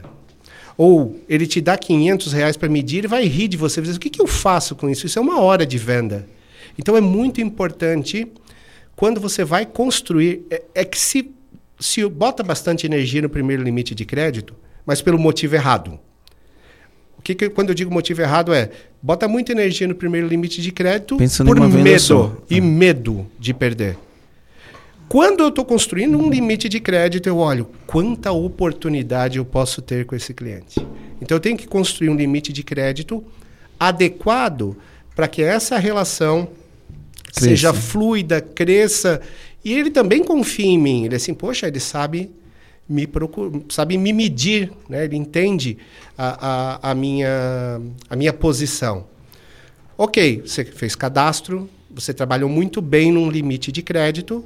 ou 0.77 1.19
ele 1.27 1.47
te 1.47 1.60
dá 1.60 1.75
500 1.75 2.32
reais 2.32 2.56
para 2.56 2.69
medir 2.69 3.06
e 3.06 3.08
vai 3.08 3.25
rir 3.25 3.47
de 3.47 3.58
você. 3.58 3.82
Vai 3.82 3.88
dizer, 3.88 3.97
o 3.97 3.99
que, 3.99 4.12
que 4.12 4.21
eu 4.21 4.27
faço 4.27 4.75
com 4.75 4.88
isso? 4.88 5.08
Isso 5.08 5.17
é 5.17 5.21
uma 5.23 5.41
hora 5.41 5.65
de 5.65 5.75
venda. 5.75 6.27
Então 6.77 6.95
é 6.95 7.01
muito 7.01 7.41
importante 7.41 8.27
quando 8.95 9.19
você 9.19 9.43
vai 9.43 9.65
construir, 9.65 10.45
é, 10.51 10.62
é 10.75 10.86
que 10.86 10.99
se, 10.99 11.32
se 11.79 12.08
bota 12.08 12.43
bastante 12.43 12.86
energia 12.86 13.23
no 13.23 13.29
primeiro 13.29 13.63
limite 13.63 13.95
de 13.95 14.06
crédito, 14.06 14.53
mas 14.86 15.01
pelo 15.01 15.17
motivo 15.17 15.56
errado. 15.56 15.99
O 17.24 17.26
que, 17.26 17.34
que 17.34 17.50
quando 17.50 17.70
eu 17.70 17.76
digo 17.76 17.90
motivo 17.90 18.22
errado 18.22 18.54
é 18.54 18.70
bota 19.02 19.30
muita 19.30 19.54
energia 19.54 19.88
no 19.88 19.96
primeiro 19.96 20.28
limite 20.28 20.62
de 20.62 20.74
crédito 20.74 21.16
Pensando 21.16 21.48
por 21.48 21.58
medo 21.70 22.44
e 22.50 22.58
ah. 22.58 22.62
medo 22.62 23.26
de 23.40 23.54
perder. 23.54 23.98
Quando 25.08 25.40
eu 25.40 25.48
estou 25.48 25.64
construindo 25.64 26.18
um 26.18 26.30
limite 26.30 26.68
de 26.68 26.82
crédito, 26.82 27.28
eu 27.28 27.38
olho 27.38 27.70
quanta 27.88 28.34
oportunidade 28.34 29.38
eu 29.38 29.46
posso 29.46 29.82
ter 29.82 30.06
com 30.06 30.18
esse 30.18 30.34
cliente. 30.34 30.86
Então 31.22 31.38
eu 31.38 31.40
tenho 31.40 31.58
que 31.58 31.66
construir 31.66 32.10
um 32.10 32.16
limite 32.16 32.52
de 32.52 32.62
crédito 32.62 33.24
adequado 33.80 34.76
para 35.16 35.26
que 35.26 35.42
essa 35.42 35.78
relação 35.78 36.50
seja 37.32 37.74
fluida, 37.74 38.42
cresça 38.42 39.22
e 39.64 39.72
ele 39.72 39.92
também 39.92 40.22
confie 40.22 40.66
em 40.66 40.78
mim. 40.78 41.06
Ele 41.06 41.14
é 41.14 41.18
assim, 41.18 41.34
poxa, 41.34 41.70
ele 41.70 41.80
sabe 41.80 42.30
me 42.88 43.08
procura, 43.08 43.62
sabe 43.69 43.98
me 43.98 44.12
medir, 44.12 44.72
né? 44.89 45.06
ele 45.06 45.15
entende 45.15 45.78
a, 46.17 46.82
a, 46.82 46.91
a, 46.91 46.96
minha, 46.96 47.82
a 48.10 48.15
minha 48.15 48.34
posição. 48.34 49.06
Ok, 49.98 50.43
você 50.46 50.65
fez 50.65 50.96
cadastro, 50.96 51.69
você 51.93 52.13
trabalhou 52.13 52.50
muito 52.50 52.82
bem 52.82 53.12
num 53.12 53.30
limite 53.30 53.72
de 53.72 53.82
crédito, 53.82 54.43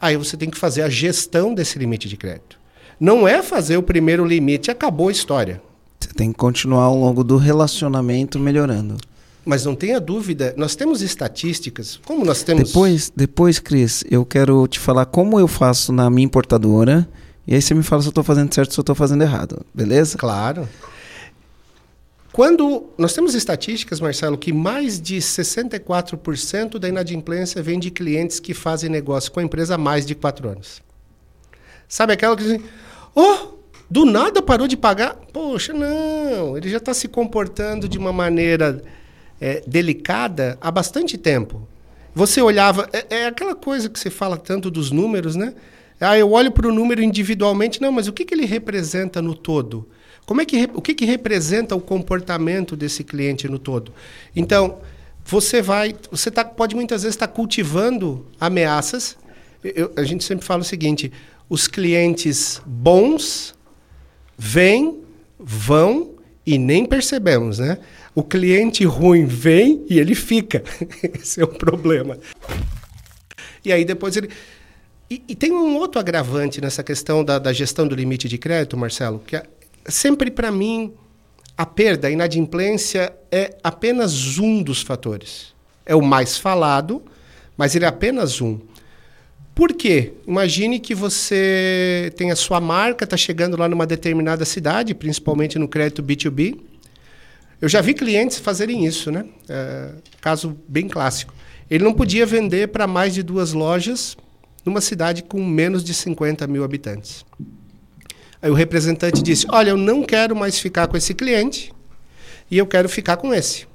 aí 0.00 0.16
você 0.16 0.36
tem 0.36 0.50
que 0.50 0.58
fazer 0.58 0.82
a 0.82 0.88
gestão 0.88 1.54
desse 1.54 1.78
limite 1.78 2.08
de 2.08 2.16
crédito. 2.16 2.58
Não 2.98 3.26
é 3.26 3.42
fazer 3.42 3.76
o 3.76 3.82
primeiro 3.82 4.24
limite, 4.24 4.70
acabou 4.70 5.08
a 5.08 5.12
história. 5.12 5.62
Você 6.00 6.12
tem 6.12 6.32
que 6.32 6.38
continuar 6.38 6.84
ao 6.84 6.96
longo 6.96 7.24
do 7.24 7.36
relacionamento 7.36 8.38
melhorando. 8.38 8.96
Mas 9.44 9.64
não 9.64 9.74
tenha 9.74 10.00
dúvida, 10.00 10.54
nós 10.56 10.74
temos 10.74 11.02
estatísticas, 11.02 12.00
como 12.04 12.24
nós 12.24 12.42
temos... 12.42 12.68
Depois, 12.68 13.12
depois, 13.14 13.58
Cris, 13.58 14.02
eu 14.10 14.24
quero 14.24 14.66
te 14.66 14.78
falar 14.78 15.06
como 15.06 15.38
eu 15.38 15.46
faço 15.46 15.92
na 15.92 16.08
minha 16.08 16.24
importadora 16.24 17.06
e 17.46 17.54
aí 17.54 17.62
você 17.62 17.74
me 17.74 17.82
fala 17.82 18.02
se 18.02 18.08
eu 18.08 18.10
estou 18.10 18.24
fazendo 18.24 18.54
certo 18.54 18.72
se 18.72 18.80
eu 18.80 18.82
estou 18.82 18.94
fazendo 18.94 19.22
errado, 19.22 19.64
beleza? 19.74 20.16
Claro. 20.16 20.68
Quando 22.32 22.86
nós 22.98 23.12
temos 23.12 23.32
estatísticas, 23.34 24.00
Marcelo, 24.00 24.36
que 24.36 24.52
mais 24.52 25.00
de 25.00 25.18
64% 25.18 26.80
da 26.80 26.88
inadimplência 26.88 27.62
vem 27.62 27.78
de 27.78 27.92
clientes 27.92 28.40
que 28.40 28.52
fazem 28.52 28.90
negócio 28.90 29.30
com 29.30 29.38
a 29.38 29.42
empresa 29.44 29.76
há 29.76 29.78
mais 29.78 30.04
de 30.04 30.16
quatro 30.16 30.48
anos. 30.48 30.82
Sabe 31.86 32.12
aquela 32.12 32.36
que 32.36 32.42
diz, 32.42 32.60
oh, 33.14 33.54
do 33.88 34.04
nada 34.04 34.42
parou 34.42 34.66
de 34.66 34.76
pagar? 34.76 35.14
Poxa, 35.32 35.72
não, 35.72 36.56
ele 36.56 36.68
já 36.68 36.78
está 36.78 36.92
se 36.92 37.06
comportando 37.06 37.88
de 37.88 37.98
uma 37.98 38.12
maneira 38.12 38.82
é, 39.40 39.62
delicada 39.64 40.58
há 40.60 40.72
bastante 40.72 41.16
tempo. 41.16 41.68
Você 42.12 42.42
olhava, 42.42 42.88
é, 42.92 43.18
é 43.18 43.26
aquela 43.26 43.54
coisa 43.54 43.88
que 43.88 43.96
você 43.96 44.10
fala 44.10 44.36
tanto 44.36 44.72
dos 44.72 44.90
números, 44.90 45.36
né? 45.36 45.54
Ah, 46.00 46.18
eu 46.18 46.32
olho 46.32 46.50
para 46.50 46.68
o 46.68 46.72
número 46.72 47.02
individualmente, 47.02 47.80
não, 47.80 47.92
mas 47.92 48.08
o 48.08 48.12
que, 48.12 48.24
que 48.24 48.34
ele 48.34 48.44
representa 48.44 49.22
no 49.22 49.34
todo? 49.34 49.88
Como 50.26 50.40
é 50.40 50.44
que, 50.44 50.68
o 50.74 50.80
que, 50.80 50.94
que 50.94 51.04
representa 51.04 51.76
o 51.76 51.80
comportamento 51.80 52.76
desse 52.76 53.04
cliente 53.04 53.48
no 53.48 53.58
todo? 53.58 53.92
Então, 54.34 54.78
você 55.24 55.62
vai, 55.62 55.94
você 56.10 56.30
tá, 56.30 56.44
pode 56.44 56.74
muitas 56.74 57.02
vezes 57.02 57.14
estar 57.14 57.26
tá 57.26 57.32
cultivando 57.32 58.26
ameaças. 58.40 59.16
Eu, 59.62 59.92
a 59.96 60.04
gente 60.04 60.24
sempre 60.24 60.44
fala 60.44 60.62
o 60.62 60.64
seguinte: 60.64 61.12
os 61.48 61.66
clientes 61.66 62.60
bons 62.66 63.54
vêm, 64.36 65.00
vão 65.38 66.14
e 66.46 66.58
nem 66.58 66.84
percebemos, 66.84 67.58
né? 67.58 67.78
O 68.14 68.22
cliente 68.22 68.84
ruim 68.84 69.24
vem 69.24 69.84
e 69.88 69.98
ele 69.98 70.14
fica. 70.14 70.62
Esse 71.02 71.40
é 71.40 71.44
o 71.44 71.48
problema. 71.48 72.18
E 73.64 73.72
aí 73.72 73.84
depois 73.84 74.16
ele 74.16 74.28
e, 75.14 75.22
e, 75.28 75.34
tem 75.36 75.52
um 75.52 75.76
outro 75.76 76.00
agravante 76.00 76.60
nessa 76.60 76.82
questão 76.82 77.24
da, 77.24 77.38
da, 77.38 77.52
gestão 77.52 77.86
do 77.86 77.94
limite 77.94 78.28
de 78.28 78.36
crédito, 78.36 78.76
Marcelo, 78.76 79.20
que 79.24 79.36
é, 79.36 79.44
sempre 79.86 80.28
para 80.28 80.50
mim 80.50 80.92
a 81.56 81.64
perda, 81.64 82.08
a 82.08 82.10
inadimplência 82.10 83.14
é 83.30 83.56
apenas 83.62 84.38
um 84.38 84.60
dos 84.60 84.82
fatores. 84.82 85.54
É 85.86 85.94
o 85.94 86.02
mais 86.02 86.36
falado, 86.36 87.00
mas 87.56 87.76
ele 87.76 87.84
é 87.84 87.88
apenas 87.88 88.40
um. 88.40 88.58
Por 89.54 89.72
quê? 89.72 90.14
Imagine 90.26 90.80
que 90.80 90.96
você 90.96 92.12
tem 92.16 92.32
a 92.32 92.36
sua 92.36 92.60
marca, 92.60 93.04
está 93.04 93.16
chegando 93.16 93.56
lá 93.56 93.68
numa 93.68 93.86
determinada 93.86 94.44
cidade, 94.44 94.94
principalmente 94.94 95.60
no 95.60 95.68
crédito 95.68 96.02
B2B. 96.02 96.58
Eu 97.60 97.68
já 97.68 97.80
vi 97.80 97.94
clientes 97.94 98.38
fazerem 98.38 98.84
isso, 98.84 99.12
né? 99.12 99.26
É, 99.48 99.90
caso 100.20 100.58
bem 100.66 100.88
clássico. 100.88 101.32
Ele 101.70 101.84
não 101.84 101.94
podia 101.94 102.26
vender 102.26 102.68
para 102.68 102.88
mais 102.88 103.14
de 103.14 103.22
duas 103.22 103.52
lojas 103.52 104.16
numa 104.64 104.80
cidade 104.80 105.22
com 105.22 105.44
menos 105.44 105.84
de 105.84 105.92
50 105.92 106.46
mil 106.46 106.64
habitantes. 106.64 107.24
Aí 108.40 108.50
o 108.50 108.54
representante 108.54 109.22
disse: 109.22 109.46
Olha, 109.50 109.70
eu 109.70 109.76
não 109.76 110.02
quero 110.02 110.34
mais 110.34 110.58
ficar 110.58 110.86
com 110.86 110.96
esse 110.96 111.14
cliente 111.14 111.72
e 112.50 112.58
eu 112.58 112.66
quero 112.66 112.88
ficar 112.88 113.16
com 113.16 113.32
esse. 113.32 113.66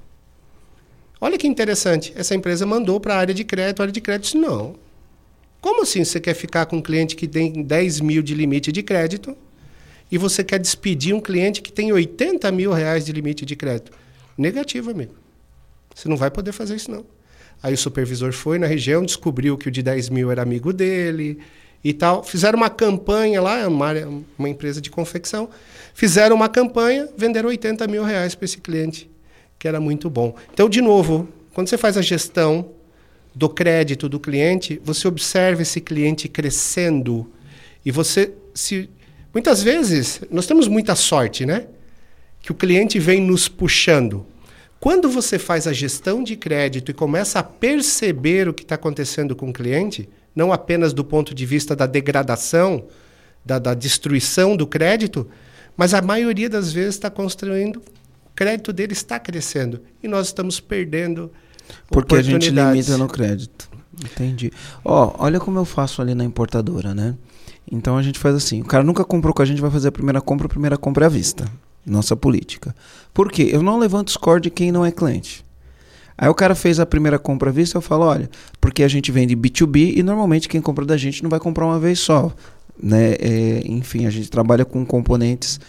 Olha 1.21 1.37
que 1.37 1.47
interessante. 1.47 2.13
Essa 2.15 2.35
empresa 2.35 2.65
mandou 2.65 2.99
para 2.99 3.15
a 3.15 3.17
área 3.17 3.33
de 3.33 3.43
crédito. 3.43 3.79
A 3.79 3.83
área 3.83 3.91
de 3.91 4.01
crédito 4.01 4.23
disse: 4.25 4.37
Não. 4.37 4.75
Como 5.61 5.81
assim 5.81 6.03
você 6.03 6.19
quer 6.19 6.33
ficar 6.33 6.65
com 6.65 6.77
um 6.77 6.81
cliente 6.81 7.15
que 7.15 7.27
tem 7.27 7.63
10 7.63 7.99
mil 7.99 8.21
de 8.21 8.33
limite 8.33 8.71
de 8.71 8.81
crédito 8.81 9.35
e 10.11 10.17
você 10.17 10.43
quer 10.43 10.57
despedir 10.57 11.13
um 11.13 11.19
cliente 11.19 11.61
que 11.61 11.71
tem 11.71 11.91
80 11.91 12.49
mil 12.51 12.71
reais 12.71 13.05
de 13.05 13.11
limite 13.11 13.45
de 13.45 13.55
crédito? 13.55 13.91
Negativo, 14.37 14.91
amigo. 14.91 15.13
Você 15.93 16.07
não 16.07 16.15
vai 16.15 16.31
poder 16.31 16.53
fazer 16.53 16.75
isso, 16.75 16.89
não. 16.89 17.05
Aí 17.61 17.73
o 17.73 17.77
supervisor 17.77 18.31
foi 18.31 18.57
na 18.57 18.67
região, 18.67 19.03
descobriu 19.03 19.57
que 19.57 19.67
o 19.67 19.71
de 19.71 19.83
10 19.83 20.09
mil 20.09 20.31
era 20.31 20.41
amigo 20.41 20.71
dele 20.71 21.39
e 21.83 21.93
tal. 21.93 22.23
Fizeram 22.23 22.57
uma 22.57 22.69
campanha 22.69 23.41
lá, 23.41 23.67
uma, 23.67 23.91
uma 24.37 24.49
empresa 24.49 24.79
de 24.79 24.89
confecção. 24.89 25.49
Fizeram 25.93 26.35
uma 26.35 26.47
campanha, 26.47 27.09
venderam 27.17 27.49
80 27.49 27.87
mil 27.87 28.03
reais 28.03 28.35
para 28.35 28.45
esse 28.45 28.59
cliente, 28.59 29.09
que 29.57 29.67
era 29.67 29.79
muito 29.79 30.09
bom. 30.09 30.35
Então, 30.53 30.69
de 30.69 30.81
novo, 30.81 31.27
quando 31.53 31.67
você 31.67 31.77
faz 31.77 31.97
a 31.97 32.01
gestão 32.01 32.71
do 33.35 33.49
crédito 33.49 34.07
do 34.07 34.19
cliente, 34.19 34.81
você 34.83 35.07
observa 35.07 35.61
esse 35.61 35.81
cliente 35.81 36.27
crescendo 36.27 37.29
e 37.85 37.91
você 37.91 38.33
se 38.53 38.89
muitas 39.33 39.61
vezes 39.61 40.21
nós 40.31 40.47
temos 40.47 40.67
muita 40.67 40.95
sorte, 40.95 41.45
né? 41.45 41.67
Que 42.41 42.51
o 42.51 42.55
cliente 42.55 42.99
vem 42.99 43.21
nos 43.21 43.47
puxando. 43.47 44.25
Quando 44.79 45.09
você 45.09 45.37
faz 45.37 45.67
a 45.67 45.73
gestão 45.73 46.23
de 46.23 46.37
crédito 46.37 46.89
e 46.89 46.93
começa 46.93 47.39
a 47.39 47.43
perceber 47.43 48.47
o 48.47 48.53
que 48.53 48.63
está 48.63 48.75
acontecendo 48.75 49.35
com 49.35 49.49
o 49.49 49.53
cliente, 49.53 50.07
não 50.33 50.53
apenas 50.53 50.93
do 50.93 51.03
ponto 51.03 51.35
de 51.35 51.45
vista 51.45 51.75
da 51.75 51.85
degradação, 51.85 52.85
da, 53.45 53.59
da 53.59 53.73
destruição 53.73 54.55
do 54.55 54.65
crédito, 54.65 55.27
mas 55.75 55.93
a 55.93 56.01
maioria 56.01 56.49
das 56.49 56.71
vezes 56.71 56.95
está 56.95 57.09
construindo, 57.09 57.77
o 57.77 58.35
crédito 58.35 58.71
dele 58.71 58.93
está 58.93 59.19
crescendo 59.19 59.81
e 60.01 60.07
nós 60.07 60.27
estamos 60.27 60.61
perdendo 60.61 61.29
Porque 61.89 62.15
a 62.15 62.21
gente 62.21 62.49
limita 62.49 62.97
no 62.97 63.09
crédito. 63.09 63.69
Entendi. 64.01 64.49
Ó, 64.85 65.07
oh, 65.07 65.23
olha 65.25 65.41
como 65.41 65.59
eu 65.59 65.65
faço 65.65 66.01
ali 66.01 66.15
na 66.15 66.23
importadora, 66.23 66.95
né? 66.95 67.15
Então 67.69 67.97
a 67.97 68.01
gente 68.01 68.17
faz 68.17 68.33
assim, 68.33 68.61
o 68.61 68.65
cara 68.65 68.81
nunca 68.81 69.03
comprou 69.03 69.33
com 69.33 69.41
a 69.41 69.45
gente, 69.45 69.59
vai 69.59 69.69
fazer 69.69 69.89
a 69.89 69.91
primeira 69.91 70.21
compra, 70.21 70.45
a 70.45 70.49
primeira 70.49 70.77
compra 70.77 71.03
é 71.03 71.07
à 71.07 71.09
vista 71.09 71.45
nossa 71.89 72.15
política. 72.15 72.75
Por 73.13 73.31
quê? 73.31 73.49
Eu 73.51 73.61
não 73.61 73.77
levanto 73.77 74.11
score 74.11 74.41
de 74.41 74.49
quem 74.49 74.71
não 74.71 74.85
é 74.85 74.91
cliente. 74.91 75.43
Aí 76.17 76.27
o 76.27 76.35
cara 76.35 76.53
fez 76.53 76.79
a 76.79 76.85
primeira 76.85 77.17
compra 77.17 77.49
à 77.49 77.53
vista, 77.53 77.77
eu 77.77 77.81
falo, 77.81 78.05
olha, 78.05 78.29
porque 78.59 78.83
a 78.83 78.87
gente 78.87 79.11
vende 79.11 79.35
B2B 79.35 79.97
e 79.97 80.03
normalmente 80.03 80.49
quem 80.49 80.59
compra 80.59 80.85
da 80.85 80.97
gente 80.97 81.23
não 81.23 81.29
vai 81.29 81.39
comprar 81.39 81.65
uma 81.65 81.79
vez 81.79 81.99
só. 81.99 82.33
Né? 82.81 83.13
É, 83.13 83.61
enfim, 83.65 84.05
a 84.05 84.09
gente 84.09 84.29
trabalha 84.29 84.65
com 84.65 84.85
componentes 84.85 85.59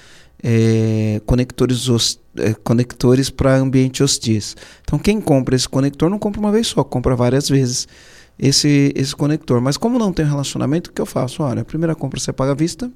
é, 0.43 1.21
conectores, 1.25 2.19
é, 2.37 2.55
conectores 2.55 3.31
para 3.31 3.57
ambiente 3.57 4.03
hostis. 4.03 4.57
Então 4.83 4.99
quem 4.99 5.21
compra 5.21 5.55
esse 5.55 5.69
conector 5.69 6.11
não 6.11 6.19
compra 6.19 6.41
uma 6.41 6.51
vez 6.53 6.67
só, 6.67 6.83
compra 6.83 7.15
várias 7.15 7.49
vezes 7.49 7.87
esse, 8.39 8.93
esse 8.97 9.15
conector. 9.15 9.61
Mas 9.61 9.77
como 9.77 9.99
não 9.99 10.13
tem 10.13 10.25
relacionamento, 10.25 10.91
o 10.91 10.93
que 10.93 11.01
eu 11.01 11.07
faço? 11.07 11.43
Olha, 11.43 11.63
a 11.63 11.65
primeira 11.65 11.95
compra 11.95 12.19
você 12.19 12.33
paga 12.33 12.53
à 12.53 12.55
vista, 12.55 12.91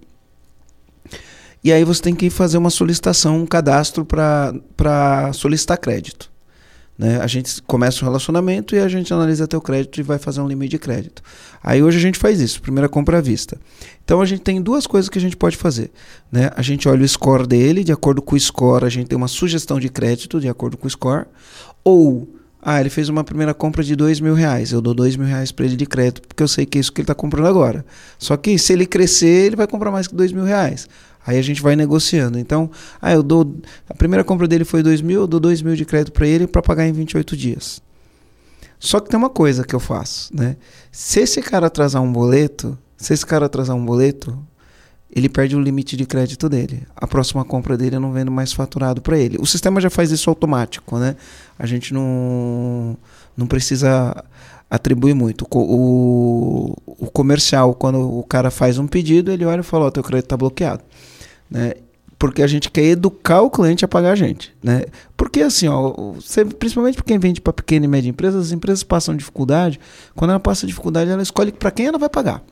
e 1.65 1.73
aí 1.73 1.83
você 1.83 2.03
tem 2.03 2.15
que 2.15 2.29
fazer 2.29 2.59
uma 2.59 2.69
solicitação, 2.69 3.39
um 3.39 3.47
cadastro 3.47 4.05
para 4.05 5.33
solicitar 5.33 5.79
crédito. 5.79 6.31
Né? 6.97 7.19
A 7.21 7.27
gente 7.27 7.61
começa 7.63 8.03
o 8.03 8.05
relacionamento 8.05 8.77
e 8.77 8.79
a 8.79 8.87
gente 8.87 9.13
analisa 9.13 9.49
teu 9.49 9.61
crédito 9.61 9.99
e 9.99 10.03
vai 10.03 10.19
fazer 10.19 10.41
um 10.41 10.47
limite 10.47 10.73
de 10.73 10.79
crédito. 10.79 11.23
Aí 11.63 11.83
hoje 11.83 11.99
a 11.99 12.01
gente 12.01 12.19
faz 12.19 12.41
isso, 12.41 12.63
primeira 12.63 12.89
compra 12.89 13.19
à 13.19 13.21
vista. 13.21 13.59
Então 14.05 14.21
a 14.21 14.27
gente 14.27 14.43
tem 14.43 14.61
duas 14.61 14.87
coisas 14.87 15.09
que 15.09 15.19
a 15.19 15.21
gente 15.21 15.37
pode 15.37 15.57
fazer. 15.57 15.91
Né? 16.31 16.51
A 16.55 16.63
gente 16.63 16.89
olha 16.89 17.03
o 17.03 17.09
score 17.09 17.47
dele, 17.47 17.83
de 17.83 17.93
acordo 17.93 18.23
com 18.23 18.37
o 18.37 18.41
score, 18.41 18.85
a 18.85 18.89
gente 18.91 19.09
tem 19.09 19.17
uma 19.17 19.27
sugestão 19.27 19.81
de 19.81 19.89
crédito 19.89 20.41
de 20.41 20.49
acordo 20.49 20.77
com 20.77 20.87
o 20.87 20.91
score. 20.91 21.27
Ou, 21.83 22.29
ah, 22.63 22.81
ele 22.81 22.91
fez 22.91 23.09
uma 23.09 23.25
primeira 23.25 23.53
compra 23.53 23.83
de 23.83 23.97
dois 23.97 24.21
mil 24.21 24.35
reais, 24.35 24.71
eu 24.71 24.81
dou 24.81 24.95
dois 24.95 25.17
mil 25.17 25.27
reais 25.27 25.51
para 25.51 25.65
ele 25.65 25.77
de 25.77 25.87
crédito, 25.87 26.23
porque 26.29 26.43
eu 26.43 26.49
sei 26.49 26.65
que 26.65 26.79
é 26.79 26.81
isso 26.81 26.93
que 26.93 27.01
ele 27.01 27.05
está 27.05 27.15
comprando 27.15 27.47
agora. 27.47 27.85
Só 28.19 28.37
que 28.37 28.57
se 28.59 28.73
ele 28.73 28.87
crescer, 28.87 29.47
ele 29.47 29.57
vai 29.57 29.67
comprar 29.67 29.91
mais 29.91 30.07
que 30.07 30.15
dois 30.15 30.31
mil 30.31 30.45
reais. 30.45 30.87
Aí 31.27 31.39
a 31.39 31.43
gente 31.43 31.63
vai 31.63 31.75
negociando. 31.75 32.39
Então, 32.39 32.71
ah, 33.01 33.13
eu 33.13 33.23
dou. 33.23 33.57
A 33.89 33.95
primeira 33.95 34.23
compra 34.25 34.47
dele 34.47 34.65
foi 34.65 34.83
2 34.83 35.01
mil, 35.01 35.23
eu 35.23 35.27
dou 35.27 35.41
2 35.41 35.63
mil 35.63 35.75
de 35.75 35.85
crédito 35.85 36.13
para 36.13 36.27
ele 36.27 36.47
para 36.47 36.63
pagar 36.63 36.87
em 36.87 36.93
28 36.93 37.37
dias. 37.37 37.83
Só 38.79 39.01
que 39.01 39.09
tem 39.09 39.19
uma 39.19 39.31
coisa 39.31 39.65
que 39.65 39.75
eu 39.75 39.81
faço, 39.81 40.35
né? 40.35 40.57
Se 40.93 41.21
esse 41.21 41.41
cara 41.41 41.69
atrasar 41.69 42.03
um 42.03 42.13
boleto, 42.13 42.77
se 42.97 43.15
esse 43.15 43.25
cara 43.25 43.47
atrasar 43.47 43.75
um 43.75 43.85
boleto, 43.85 44.39
ele 45.11 45.29
perde 45.29 45.57
o 45.57 45.61
limite 45.61 45.97
de 45.97 46.05
crédito 46.05 46.49
dele. 46.49 46.87
A 46.95 47.07
próxima 47.07 47.45
compra 47.45 47.79
dele 47.79 47.97
eu 47.97 48.01
não 48.01 48.13
vendo 48.13 48.31
mais 48.31 48.53
faturado 48.53 49.01
para 49.01 49.17
ele. 49.17 49.39
O 49.41 49.47
sistema 49.47 49.81
já 49.81 49.89
faz 49.89 50.11
isso 50.11 50.29
automático, 50.29 50.99
né? 50.99 51.17
A 51.59 51.65
gente 51.67 51.95
não, 51.95 52.97
não 53.37 53.47
precisa 53.47 54.15
atribui 54.69 55.15
muito. 55.15 55.47
O, 55.51 56.75
o, 56.87 57.11
comercial, 57.11 57.75
quando 57.75 58.19
o 58.19 58.25
cara 58.25 58.51
faz 58.51 58.77
um 58.77 58.87
pedido, 58.87 59.31
ele 59.31 59.45
olha 59.45 59.61
e 59.61 59.65
fala: 59.65 59.85
Ó, 59.85 59.89
oh, 59.89 59.91
teu 59.91 60.03
crédito 60.03 60.27
está 60.27 60.37
bloqueado. 60.37 60.83
Né? 61.51 61.75
Porque 62.19 62.43
a 62.43 62.47
gente 62.47 62.71
quer 62.71 62.85
educar 62.85 63.43
o 63.43 63.51
cliente 63.51 63.85
a 63.85 63.89
pagar 63.89 64.13
a 64.13 64.15
gente. 64.15 64.55
Né? 64.63 64.85
Porque 65.17 65.43
assim, 65.43 65.69
ó, 65.69 65.93
principalmente 66.59 66.97
para 66.97 67.05
quem 67.05 67.19
vende 67.19 67.41
para 67.41 67.53
pequena 67.53 67.85
e 67.85 67.89
média 67.89 68.09
empresa, 68.09 68.39
as 68.39 68.53
empresas 68.53 68.83
passam 68.83 69.17
dificuldade. 69.17 69.81
Quando 70.15 70.31
ela 70.31 70.41
passa 70.41 70.67
dificuldade, 70.67 71.11
ela 71.11 71.23
escolhe 71.23 71.53
para 71.53 71.71
quem 71.71 71.87
ela 71.87 71.99
vai 71.99 72.09
pagar. 72.09 72.43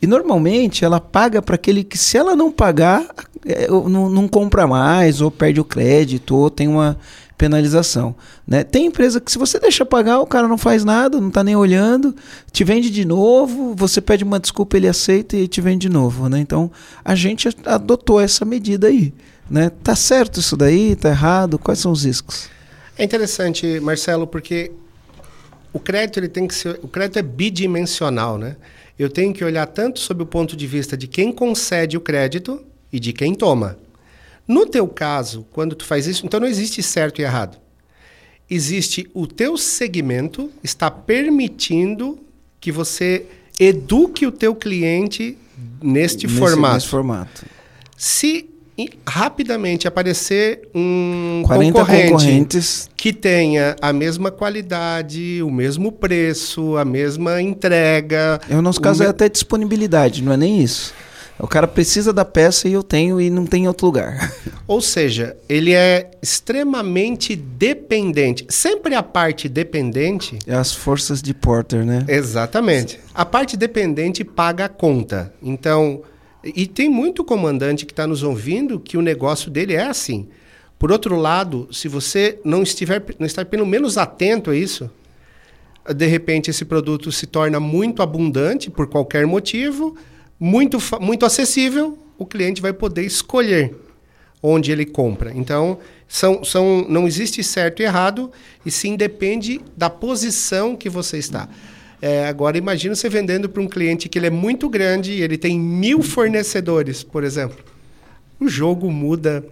E 0.00 0.06
normalmente 0.06 0.84
ela 0.84 0.98
paga 0.98 1.40
para 1.40 1.54
aquele 1.54 1.84
que, 1.84 1.96
se 1.96 2.18
ela 2.18 2.34
não 2.34 2.50
pagar, 2.50 3.06
é, 3.46 3.68
não, 3.68 4.10
não 4.10 4.26
compra 4.26 4.66
mais, 4.66 5.20
ou 5.20 5.30
perde 5.30 5.60
o 5.60 5.64
crédito, 5.64 6.34
ou 6.34 6.50
tem 6.50 6.66
uma 6.66 6.98
penalização. 7.42 8.14
Né? 8.46 8.62
Tem 8.62 8.86
empresa 8.86 9.20
que 9.20 9.32
se 9.32 9.36
você 9.36 9.58
deixa 9.58 9.84
pagar, 9.84 10.20
o 10.20 10.26
cara 10.26 10.46
não 10.46 10.56
faz 10.56 10.84
nada, 10.84 11.20
não 11.20 11.26
está 11.26 11.42
nem 11.42 11.56
olhando, 11.56 12.14
te 12.52 12.62
vende 12.62 12.88
de 12.88 13.04
novo, 13.04 13.74
você 13.74 14.00
pede 14.00 14.22
uma 14.22 14.38
desculpa, 14.38 14.76
ele 14.76 14.86
aceita 14.86 15.36
e 15.36 15.48
te 15.48 15.60
vende 15.60 15.88
de 15.88 15.92
novo. 15.92 16.28
Né? 16.28 16.38
Então 16.38 16.70
a 17.04 17.16
gente 17.16 17.48
adotou 17.66 18.20
essa 18.20 18.44
medida 18.44 18.86
aí. 18.86 19.12
Né? 19.50 19.72
Tá 19.82 19.96
certo 19.96 20.38
isso 20.38 20.56
daí? 20.56 20.94
Tá 20.94 21.08
errado? 21.08 21.58
Quais 21.58 21.80
são 21.80 21.90
os 21.90 22.04
riscos? 22.04 22.48
É 22.96 23.02
interessante, 23.02 23.80
Marcelo, 23.80 24.24
porque 24.24 24.70
o 25.72 25.80
crédito 25.80 26.20
ele 26.20 26.28
tem 26.28 26.46
que 26.46 26.54
ser, 26.54 26.78
o 26.80 26.86
crédito 26.86 27.18
é 27.18 27.22
bidimensional, 27.22 28.38
né? 28.38 28.54
Eu 28.96 29.08
tenho 29.08 29.34
que 29.34 29.44
olhar 29.44 29.66
tanto 29.66 29.98
sob 29.98 30.22
o 30.22 30.26
ponto 30.26 30.54
de 30.56 30.66
vista 30.68 30.96
de 30.96 31.08
quem 31.08 31.32
concede 31.32 31.96
o 31.96 32.00
crédito 32.00 32.62
e 32.92 33.00
de 33.00 33.12
quem 33.12 33.34
toma. 33.34 33.76
No 34.46 34.66
teu 34.66 34.88
caso, 34.88 35.46
quando 35.52 35.74
tu 35.74 35.84
faz 35.84 36.06
isso, 36.06 36.26
então 36.26 36.40
não 36.40 36.46
existe 36.46 36.82
certo 36.82 37.20
e 37.20 37.24
errado. 37.24 37.58
Existe 38.50 39.08
o 39.14 39.26
teu 39.26 39.56
segmento 39.56 40.50
está 40.62 40.90
permitindo 40.90 42.18
que 42.60 42.70
você 42.70 43.24
eduque 43.58 44.26
o 44.26 44.32
teu 44.32 44.54
cliente 44.54 45.38
neste 45.82 46.26
nesse, 46.26 46.38
formato. 46.38 46.74
Nesse 46.74 46.88
formato. 46.88 47.46
Se 47.96 48.48
rapidamente 49.06 49.86
aparecer 49.86 50.68
um 50.74 51.42
concorrente 51.46 52.88
que 52.96 53.12
tenha 53.12 53.76
a 53.80 53.92
mesma 53.92 54.30
qualidade, 54.30 55.42
o 55.42 55.50
mesmo 55.50 55.92
preço, 55.92 56.76
a 56.76 56.84
mesma 56.84 57.40
entrega. 57.40 58.40
No 58.48 58.62
nosso 58.62 58.80
caso 58.80 59.00
me... 59.00 59.06
é 59.06 59.10
até 59.10 59.28
disponibilidade, 59.28 60.22
não 60.22 60.32
é 60.32 60.36
nem 60.36 60.62
isso. 60.62 60.94
O 61.38 61.46
cara 61.48 61.66
precisa 61.66 62.12
da 62.12 62.24
peça 62.24 62.68
e 62.68 62.72
eu 62.72 62.82
tenho 62.82 63.20
e 63.20 63.28
não 63.28 63.46
tem 63.46 63.64
em 63.64 63.68
outro 63.68 63.86
lugar. 63.86 64.32
Ou 64.66 64.80
seja, 64.80 65.36
ele 65.48 65.72
é 65.72 66.10
extremamente 66.22 67.34
dependente. 67.34 68.46
Sempre 68.48 68.94
a 68.94 69.02
parte 69.02 69.48
dependente. 69.48 70.38
É 70.46 70.54
as 70.54 70.72
forças 70.72 71.20
de 71.20 71.34
Porter, 71.34 71.84
né? 71.84 72.04
Exatamente. 72.06 73.00
A 73.14 73.24
parte 73.24 73.56
dependente 73.56 74.22
paga 74.22 74.66
a 74.66 74.68
conta. 74.68 75.34
Então, 75.42 76.02
e 76.44 76.66
tem 76.66 76.88
muito 76.88 77.24
comandante 77.24 77.86
que 77.86 77.92
está 77.92 78.06
nos 78.06 78.22
ouvindo 78.22 78.78
que 78.78 78.96
o 78.96 79.02
negócio 79.02 79.50
dele 79.50 79.74
é 79.74 79.86
assim. 79.86 80.28
Por 80.78 80.90
outro 80.90 81.16
lado, 81.16 81.68
se 81.70 81.86
você 81.86 82.40
não 82.44 82.62
estiver, 82.62 83.02
não 83.18 83.26
estar 83.26 83.44
pelo 83.46 83.66
menos 83.66 83.96
atento 83.96 84.50
a 84.50 84.56
isso, 84.56 84.90
de 85.94 86.06
repente 86.06 86.50
esse 86.50 86.64
produto 86.64 87.10
se 87.12 87.26
torna 87.26 87.60
muito 87.60 88.02
abundante 88.02 88.70
por 88.70 88.88
qualquer 88.88 89.26
motivo 89.26 89.96
muito, 90.42 90.78
muito 91.00 91.24
acessível, 91.24 91.96
o 92.18 92.26
cliente 92.26 92.60
vai 92.60 92.72
poder 92.72 93.04
escolher 93.04 93.76
onde 94.42 94.72
ele 94.72 94.84
compra. 94.84 95.30
Então, 95.32 95.78
são, 96.08 96.42
são, 96.42 96.84
não 96.88 97.06
existe 97.06 97.44
certo 97.44 97.80
e 97.80 97.84
errado, 97.84 98.28
e 98.66 98.70
sim 98.70 98.96
depende 98.96 99.60
da 99.76 99.88
posição 99.88 100.74
que 100.74 100.90
você 100.90 101.16
está. 101.16 101.48
É, 102.00 102.26
agora, 102.26 102.58
imagina 102.58 102.96
você 102.96 103.08
vendendo 103.08 103.48
para 103.48 103.62
um 103.62 103.68
cliente 103.68 104.08
que 104.08 104.18
ele 104.18 104.26
é 104.26 104.30
muito 104.30 104.68
grande 104.68 105.12
ele 105.12 105.38
tem 105.38 105.56
mil 105.60 106.02
fornecedores, 106.02 107.04
por 107.04 107.22
exemplo. 107.22 107.64
O 108.40 108.48
jogo 108.48 108.90
muda 108.90 109.44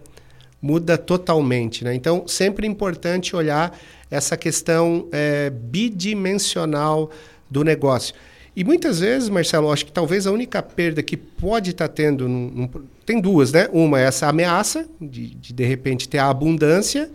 muda 0.61 0.98
totalmente. 0.98 1.85
Né? 1.85 1.94
Então, 1.94 2.26
sempre 2.26 2.66
importante 2.66 3.35
olhar 3.35 3.79
essa 4.11 4.37
questão 4.37 5.07
é, 5.12 5.48
bidimensional 5.50 7.11
do 7.48 7.62
negócio. 7.62 8.12
E 8.54 8.64
muitas 8.64 9.00
vezes, 9.00 9.28
Marcelo, 9.28 9.72
acho 9.72 9.86
que 9.86 9.92
talvez 9.92 10.26
a 10.26 10.32
única 10.32 10.60
perda 10.62 11.02
que 11.02 11.16
pode 11.16 11.70
estar 11.70 11.88
tá 11.88 11.94
tendo. 11.94 12.28
Num, 12.28 12.50
num, 12.50 12.70
tem 13.06 13.20
duas, 13.20 13.52
né? 13.52 13.68
Uma 13.72 14.00
é 14.00 14.04
essa 14.04 14.28
ameaça 14.28 14.88
de, 15.00 15.34
de, 15.34 15.52
de 15.52 15.64
repente 15.64 16.08
ter 16.08 16.18
a 16.18 16.28
abundância, 16.28 17.10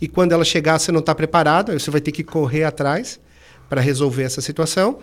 e 0.00 0.08
quando 0.08 0.32
ela 0.32 0.44
chegar, 0.44 0.78
você 0.78 0.92
não 0.92 1.00
está 1.00 1.14
preparado, 1.14 1.72
aí 1.72 1.80
você 1.80 1.90
vai 1.90 2.00
ter 2.00 2.12
que 2.12 2.22
correr 2.22 2.64
atrás 2.64 3.18
para 3.68 3.80
resolver 3.80 4.24
essa 4.24 4.40
situação. 4.40 4.98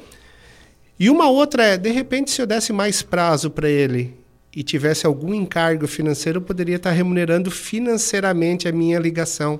E 0.99 1.09
uma 1.09 1.29
outra 1.29 1.63
é, 1.63 1.77
de 1.77 1.89
repente, 1.89 2.29
se 2.29 2.41
eu 2.41 2.45
desse 2.45 2.71
mais 2.71 3.01
prazo 3.01 3.49
para 3.49 3.67
ele 3.67 4.13
e 4.55 4.61
tivesse 4.61 5.07
algum 5.07 5.33
encargo 5.33 5.87
financeiro, 5.87 6.37
eu 6.37 6.41
poderia 6.43 6.75
estar 6.75 6.91
tá 6.91 6.95
remunerando 6.95 7.49
financeiramente 7.49 8.67
a 8.67 8.71
minha 8.71 8.99
ligação 8.99 9.59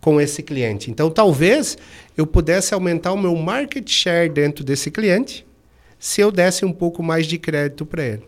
com 0.00 0.20
esse 0.20 0.42
cliente. 0.42 0.90
Então, 0.90 1.10
talvez 1.10 1.78
eu 2.20 2.26
pudesse 2.26 2.74
aumentar 2.74 3.12
o 3.12 3.18
meu 3.18 3.34
market 3.34 3.88
share 3.90 4.28
dentro 4.28 4.62
desse 4.62 4.90
cliente 4.90 5.46
se 5.98 6.20
eu 6.20 6.30
desse 6.30 6.64
um 6.64 6.72
pouco 6.72 7.02
mais 7.02 7.26
de 7.26 7.38
crédito 7.38 7.86
para 7.86 8.04
ele. 8.04 8.22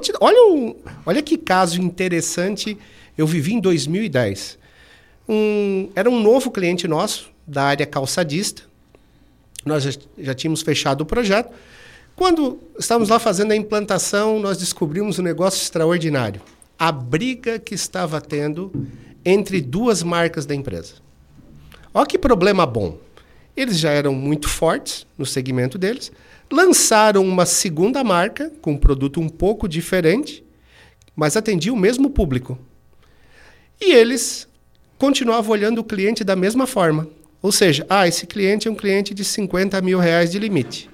Te, 0.00 0.12
olha, 0.20 0.52
um, 0.52 0.74
olha 1.04 1.22
que 1.22 1.36
caso 1.38 1.80
interessante 1.80 2.76
eu 3.16 3.26
vivi 3.26 3.54
em 3.54 3.60
2010. 3.60 4.58
Um, 5.28 5.88
era 5.94 6.10
um 6.10 6.20
novo 6.20 6.50
cliente 6.50 6.88
nosso, 6.88 7.30
da 7.46 7.64
área 7.64 7.86
calçadista. 7.86 8.62
Nós 9.64 9.84
já, 9.84 9.90
já 10.18 10.34
tínhamos 10.34 10.62
fechado 10.62 11.02
o 11.02 11.06
projeto. 11.06 11.52
Quando 12.14 12.58
estávamos 12.78 13.10
lá 13.10 13.18
fazendo 13.18 13.52
a 13.52 13.56
implantação, 13.56 14.40
nós 14.40 14.58
descobrimos 14.58 15.18
um 15.18 15.22
negócio 15.22 15.62
extraordinário. 15.62 16.40
A 16.78 16.90
briga 16.90 17.58
que 17.58 17.74
estava 17.74 18.20
tendo 18.20 18.72
entre 19.24 19.60
duas 19.60 20.02
marcas 20.02 20.46
da 20.46 20.54
empresa. 20.54 20.94
Olha 21.92 22.06
que 22.06 22.18
problema 22.18 22.66
bom. 22.66 23.05
Eles 23.56 23.78
já 23.78 23.90
eram 23.90 24.14
muito 24.14 24.48
fortes 24.48 25.06
no 25.16 25.24
segmento 25.24 25.78
deles, 25.78 26.12
lançaram 26.50 27.24
uma 27.24 27.46
segunda 27.46 28.04
marca 28.04 28.52
com 28.60 28.72
um 28.72 28.78
produto 28.78 29.20
um 29.20 29.28
pouco 29.28 29.68
diferente, 29.68 30.44
mas 31.14 31.36
atendia 31.36 31.72
o 31.72 31.76
mesmo 31.76 32.10
público. 32.10 32.58
E 33.80 33.92
eles 33.92 34.46
continuavam 34.98 35.52
olhando 35.52 35.78
o 35.78 35.84
cliente 35.84 36.22
da 36.22 36.36
mesma 36.36 36.66
forma. 36.66 37.08
Ou 37.42 37.52
seja, 37.52 37.86
ah, 37.88 38.06
esse 38.06 38.26
cliente 38.26 38.68
é 38.68 38.70
um 38.70 38.74
cliente 38.74 39.14
de 39.14 39.24
50 39.24 39.80
mil 39.80 39.98
reais 39.98 40.30
de 40.30 40.38
limite. 40.38 40.90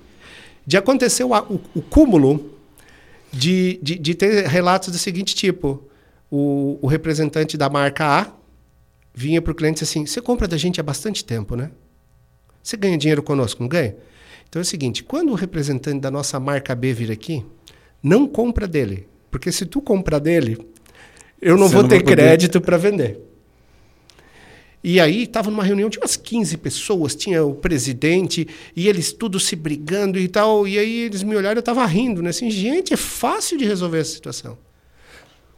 De 0.66 0.76
acontecer 0.76 1.24
o, 1.24 1.34
o, 1.34 1.60
o 1.74 1.82
cúmulo 1.82 2.52
de, 3.32 3.78
de, 3.82 3.98
de, 3.98 4.14
ter 4.14 4.46
relatos 4.46 4.90
do 4.90 4.98
seguinte 4.98 5.34
tipo: 5.34 5.82
o, 6.30 6.78
o 6.80 6.86
representante 6.86 7.56
da 7.56 7.68
marca 7.68 8.04
A 8.06 8.32
vinha 9.14 9.40
para 9.40 9.52
o 9.52 9.54
cliente 9.54 9.82
assim: 9.82 10.06
Você 10.06 10.20
compra 10.20 10.46
da 10.46 10.56
gente 10.56 10.80
há 10.80 10.82
bastante 10.82 11.24
tempo, 11.24 11.56
né? 11.56 11.70
Você 12.62 12.76
ganha 12.76 12.96
dinheiro 12.96 13.22
conosco, 13.22 13.62
não 13.62 13.68
ganha? 13.68 13.96
Então 14.48 14.60
é 14.60 14.62
o 14.62 14.66
seguinte: 14.66 15.02
quando 15.02 15.30
o 15.30 15.34
representante 15.34 16.00
da 16.00 16.10
nossa 16.10 16.38
marca 16.38 16.74
B 16.74 16.92
vir 16.92 17.10
aqui, 17.10 17.44
não 18.02 18.26
compra 18.26 18.68
dele. 18.68 19.08
Porque 19.30 19.50
se 19.50 19.64
tu 19.64 19.80
comprar 19.80 20.18
dele, 20.18 20.58
eu 21.40 21.56
não 21.56 21.66
Você 21.66 21.74
vou 21.74 21.82
não 21.82 21.88
ter 21.88 22.02
crédito 22.02 22.60
para 22.60 22.76
vender. 22.76 23.18
E 24.84 25.00
aí 25.00 25.22
estava 25.22 25.50
numa 25.50 25.62
reunião 25.62 25.88
de 25.88 25.96
umas 25.96 26.16
15 26.16 26.56
pessoas, 26.58 27.14
tinha 27.14 27.44
o 27.44 27.54
presidente 27.54 28.48
e 28.74 28.88
eles 28.88 29.12
tudo 29.12 29.38
se 29.38 29.54
brigando 29.54 30.18
e 30.18 30.26
tal. 30.26 30.66
E 30.66 30.78
aí 30.78 31.02
eles 31.02 31.22
me 31.22 31.36
olharam, 31.36 31.56
eu 31.56 31.60
estava 31.60 31.86
rindo, 31.86 32.20
né? 32.20 32.30
Assim, 32.30 32.50
gente, 32.50 32.92
é 32.92 32.96
fácil 32.96 33.56
de 33.56 33.64
resolver 33.64 34.00
essa 34.00 34.12
situação. 34.12 34.58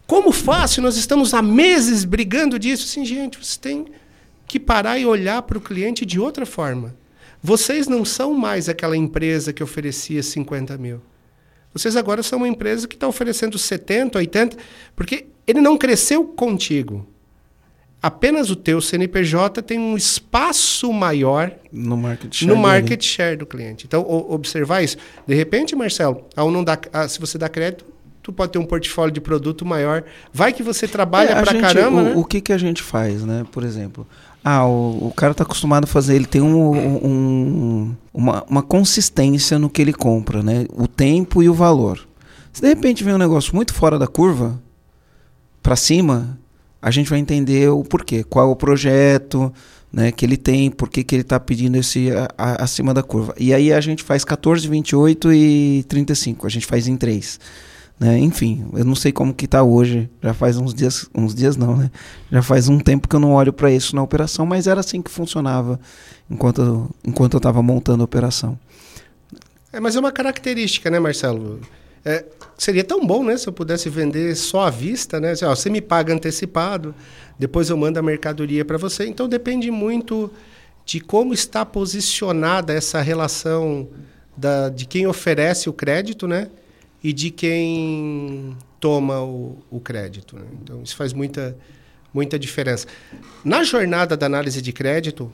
Como 0.06 0.30
fácil? 0.30 0.82
Nós 0.82 0.96
estamos 0.96 1.32
há 1.32 1.40
meses 1.40 2.04
brigando 2.04 2.58
disso. 2.58 2.84
Assim, 2.84 3.04
gente, 3.04 3.42
você 3.42 3.58
tem 3.58 3.86
que 4.46 4.60
parar 4.60 4.98
e 4.98 5.06
olhar 5.06 5.42
para 5.42 5.58
o 5.58 5.60
cliente 5.60 6.04
de 6.04 6.20
outra 6.20 6.44
forma. 6.44 6.94
Vocês 7.42 7.86
não 7.86 8.04
são 8.04 8.32
mais 8.34 8.68
aquela 8.68 8.96
empresa 8.96 9.52
que 9.52 9.62
oferecia 9.62 10.22
50 10.22 10.78
mil. 10.78 11.00
Vocês 11.72 11.96
agora 11.96 12.22
são 12.22 12.38
uma 12.38 12.48
empresa 12.48 12.86
que 12.86 12.94
está 12.94 13.08
oferecendo 13.08 13.58
70, 13.58 14.18
80, 14.18 14.56
porque 14.94 15.26
ele 15.46 15.60
não 15.60 15.76
cresceu 15.76 16.24
contigo. 16.24 17.06
Apenas 18.00 18.50
o 18.50 18.56
teu 18.56 18.80
CNPJ 18.80 19.62
tem 19.62 19.78
um 19.78 19.96
espaço 19.96 20.92
maior 20.92 21.50
no 21.72 21.96
market 21.96 22.34
share, 22.34 22.48
no 22.48 22.56
market 22.56 23.02
share 23.02 23.36
do 23.36 23.46
cliente. 23.46 23.86
Então, 23.86 24.06
observar 24.08 24.82
isso. 24.82 24.98
De 25.26 25.34
repente, 25.34 25.74
Marcelo, 25.74 26.22
ao 26.36 26.50
não 26.50 26.62
dar, 26.62 26.78
se 27.08 27.18
você 27.18 27.38
dá 27.38 27.48
crédito, 27.48 27.84
tu 28.24 28.32
pode 28.32 28.52
ter 28.52 28.58
um 28.58 28.64
portfólio 28.64 29.12
de 29.12 29.20
produto 29.20 29.66
maior. 29.66 30.02
Vai 30.32 30.54
que 30.54 30.62
você 30.62 30.88
trabalha 30.88 31.32
é, 31.32 31.42
para 31.42 31.60
caramba, 31.60 32.00
o, 32.00 32.04
né? 32.04 32.12
O 32.16 32.24
que, 32.24 32.40
que 32.40 32.54
a 32.54 32.58
gente 32.58 32.82
faz, 32.82 33.22
né? 33.22 33.44
Por 33.52 33.62
exemplo, 33.62 34.06
ah, 34.42 34.66
o, 34.66 35.08
o 35.08 35.12
cara 35.14 35.32
está 35.32 35.44
acostumado 35.44 35.84
a 35.84 35.86
fazer, 35.86 36.16
ele 36.16 36.24
tem 36.24 36.40
um, 36.40 36.74
um, 36.74 37.96
uma, 38.14 38.42
uma 38.48 38.62
consistência 38.62 39.58
no 39.58 39.68
que 39.68 39.82
ele 39.82 39.92
compra, 39.92 40.42
né? 40.42 40.64
O 40.72 40.88
tempo 40.88 41.42
e 41.42 41.50
o 41.50 41.54
valor. 41.54 42.00
Se 42.50 42.62
de 42.62 42.68
repente 42.68 43.04
vem 43.04 43.12
um 43.12 43.18
negócio 43.18 43.54
muito 43.54 43.74
fora 43.74 43.98
da 43.98 44.06
curva, 44.06 44.58
para 45.62 45.76
cima, 45.76 46.38
a 46.80 46.90
gente 46.90 47.10
vai 47.10 47.18
entender 47.18 47.68
o 47.68 47.84
porquê, 47.84 48.24
qual 48.24 48.48
é 48.48 48.50
o 48.50 48.56
projeto 48.56 49.52
né, 49.92 50.10
que 50.10 50.24
ele 50.24 50.38
tem, 50.38 50.70
por 50.70 50.88
que, 50.88 51.04
ele 51.14 51.20
está 51.20 51.38
pedindo 51.38 51.76
esse 51.76 52.10
a, 52.10 52.28
a, 52.38 52.64
acima 52.64 52.94
da 52.94 53.02
curva. 53.02 53.34
E 53.38 53.52
aí 53.52 53.70
a 53.70 53.80
gente 53.82 54.02
faz 54.02 54.24
14, 54.24 54.66
28 54.66 55.32
e 55.32 55.84
35, 55.88 56.46
a 56.46 56.50
gente 56.50 56.64
faz 56.64 56.88
em 56.88 56.96
três. 56.96 57.38
Né? 58.04 58.18
Enfim, 58.18 58.66
eu 58.74 58.84
não 58.84 58.94
sei 58.94 59.10
como 59.12 59.32
que 59.32 59.46
está 59.46 59.62
hoje. 59.62 60.10
Já 60.22 60.34
faz 60.34 60.58
uns 60.58 60.74
dias, 60.74 61.08
uns 61.14 61.34
dias 61.34 61.56
não, 61.56 61.74
né? 61.74 61.90
Já 62.30 62.42
faz 62.42 62.68
um 62.68 62.78
tempo 62.78 63.08
que 63.08 63.16
eu 63.16 63.20
não 63.20 63.32
olho 63.32 63.50
para 63.50 63.70
isso 63.70 63.96
na 63.96 64.02
operação, 64.02 64.44
mas 64.44 64.66
era 64.66 64.80
assim 64.80 65.00
que 65.00 65.10
funcionava 65.10 65.80
enquanto, 66.30 66.94
enquanto 67.02 67.32
eu 67.32 67.38
estava 67.38 67.62
montando 67.62 68.02
a 68.02 68.04
operação. 68.04 68.58
É, 69.72 69.80
mas 69.80 69.96
é 69.96 70.00
uma 70.00 70.12
característica, 70.12 70.90
né, 70.90 71.00
Marcelo? 71.00 71.62
É, 72.04 72.26
seria 72.58 72.84
tão 72.84 73.06
bom, 73.06 73.24
né, 73.24 73.38
se 73.38 73.48
eu 73.48 73.54
pudesse 73.54 73.88
vender 73.88 74.36
só 74.36 74.66
à 74.66 74.70
vista, 74.70 75.18
né? 75.18 75.30
Assim, 75.30 75.46
ó, 75.46 75.54
você 75.54 75.70
me 75.70 75.80
paga 75.80 76.12
antecipado, 76.12 76.94
depois 77.38 77.70
eu 77.70 77.76
mando 77.78 77.98
a 77.98 78.02
mercadoria 78.02 78.66
para 78.66 78.76
você. 78.76 79.06
Então 79.06 79.26
depende 79.26 79.70
muito 79.70 80.30
de 80.84 81.00
como 81.00 81.32
está 81.32 81.64
posicionada 81.64 82.74
essa 82.74 83.00
relação 83.00 83.88
da, 84.36 84.68
de 84.68 84.84
quem 84.84 85.06
oferece 85.06 85.70
o 85.70 85.72
crédito, 85.72 86.28
né? 86.28 86.50
E 87.04 87.12
de 87.12 87.30
quem 87.30 88.56
toma 88.80 89.22
o, 89.22 89.58
o 89.70 89.78
crédito. 89.78 90.36
Né? 90.36 90.46
Então, 90.62 90.82
isso 90.82 90.96
faz 90.96 91.12
muita, 91.12 91.54
muita 92.14 92.38
diferença. 92.38 92.86
Na 93.44 93.62
jornada 93.62 94.16
da 94.16 94.24
análise 94.24 94.62
de 94.62 94.72
crédito, 94.72 95.30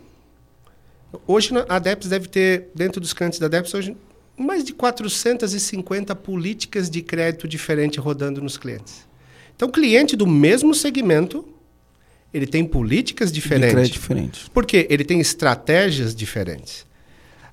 hoje 1.28 1.52
a 1.68 1.78
DEPS 1.78 2.08
deve 2.08 2.26
ter, 2.26 2.70
dentro 2.74 3.00
dos 3.00 3.12
clientes 3.12 3.38
da 3.38 3.46
DEPS, 3.46 3.72
hoje, 3.72 3.96
mais 4.36 4.64
de 4.64 4.72
450 4.72 6.12
políticas 6.16 6.90
de 6.90 7.02
crédito 7.02 7.46
diferentes 7.46 7.98
rodando 7.98 8.42
nos 8.42 8.58
clientes. 8.58 9.08
Então, 9.54 9.70
cliente 9.70 10.16
do 10.16 10.26
mesmo 10.26 10.74
segmento, 10.74 11.46
ele 12.34 12.48
tem 12.48 12.64
políticas 12.64 13.30
diferentes. 13.30 13.88
De 13.88 13.92
diferentes. 13.92 14.48
Porque 14.48 14.88
ele 14.90 15.04
tem 15.04 15.20
estratégias 15.20 16.16
diferentes. 16.16 16.84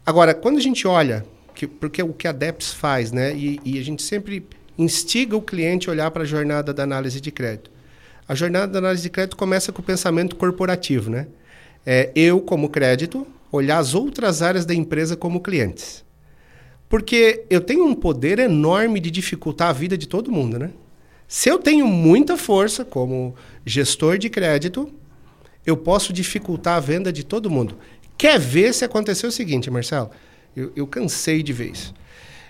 Agora, 0.03 0.33
quando 0.33 0.57
a 0.57 0.61
gente 0.61 0.87
olha 0.87 1.23
que, 1.57 1.65
porque 1.65 2.03
o 2.03 2.13
que 2.13 2.27
a 2.27 2.31
DEPS 2.31 2.71
faz, 2.71 3.11
né? 3.11 3.35
E, 3.35 3.59
e 3.65 3.79
a 3.79 3.83
gente 3.83 4.03
sempre 4.03 4.45
instiga 4.77 5.35
o 5.35 5.41
cliente 5.41 5.89
a 5.89 5.91
olhar 5.91 6.11
para 6.11 6.21
a 6.21 6.25
jornada 6.25 6.71
da 6.71 6.83
análise 6.83 7.19
de 7.19 7.31
crédito. 7.31 7.71
A 8.27 8.35
jornada 8.35 8.67
da 8.67 8.77
análise 8.77 9.01
de 9.01 9.09
crédito 9.09 9.35
começa 9.35 9.71
com 9.71 9.81
o 9.81 9.85
pensamento 9.85 10.35
corporativo, 10.35 11.09
né? 11.09 11.25
É, 11.83 12.11
eu, 12.15 12.39
como 12.41 12.69
crédito, 12.69 13.25
olhar 13.51 13.79
as 13.79 13.95
outras 13.95 14.43
áreas 14.43 14.67
da 14.67 14.75
empresa 14.75 15.17
como 15.17 15.41
clientes. 15.41 16.05
Porque 16.87 17.43
eu 17.49 17.59
tenho 17.59 17.85
um 17.85 17.95
poder 17.95 18.37
enorme 18.37 18.99
de 18.99 19.09
dificultar 19.09 19.69
a 19.69 19.73
vida 19.73 19.97
de 19.97 20.07
todo 20.07 20.31
mundo, 20.31 20.59
né? 20.59 20.69
Se 21.27 21.49
eu 21.49 21.57
tenho 21.57 21.87
muita 21.87 22.37
força 22.37 22.85
como 22.85 23.33
gestor 23.65 24.19
de 24.19 24.29
crédito, 24.29 24.91
eu 25.65 25.75
posso 25.75 26.13
dificultar 26.13 26.77
a 26.77 26.79
venda 26.79 27.11
de 27.11 27.23
todo 27.23 27.49
mundo. 27.49 27.79
Quer 28.15 28.39
ver 28.39 28.75
se 28.75 28.85
acontecer 28.85 29.25
o 29.25 29.31
seguinte, 29.31 29.71
Marcelo? 29.71 30.11
Eu, 30.57 30.71
eu 30.75 30.87
cansei 30.87 31.43
de 31.43 31.53
isso. 31.53 31.93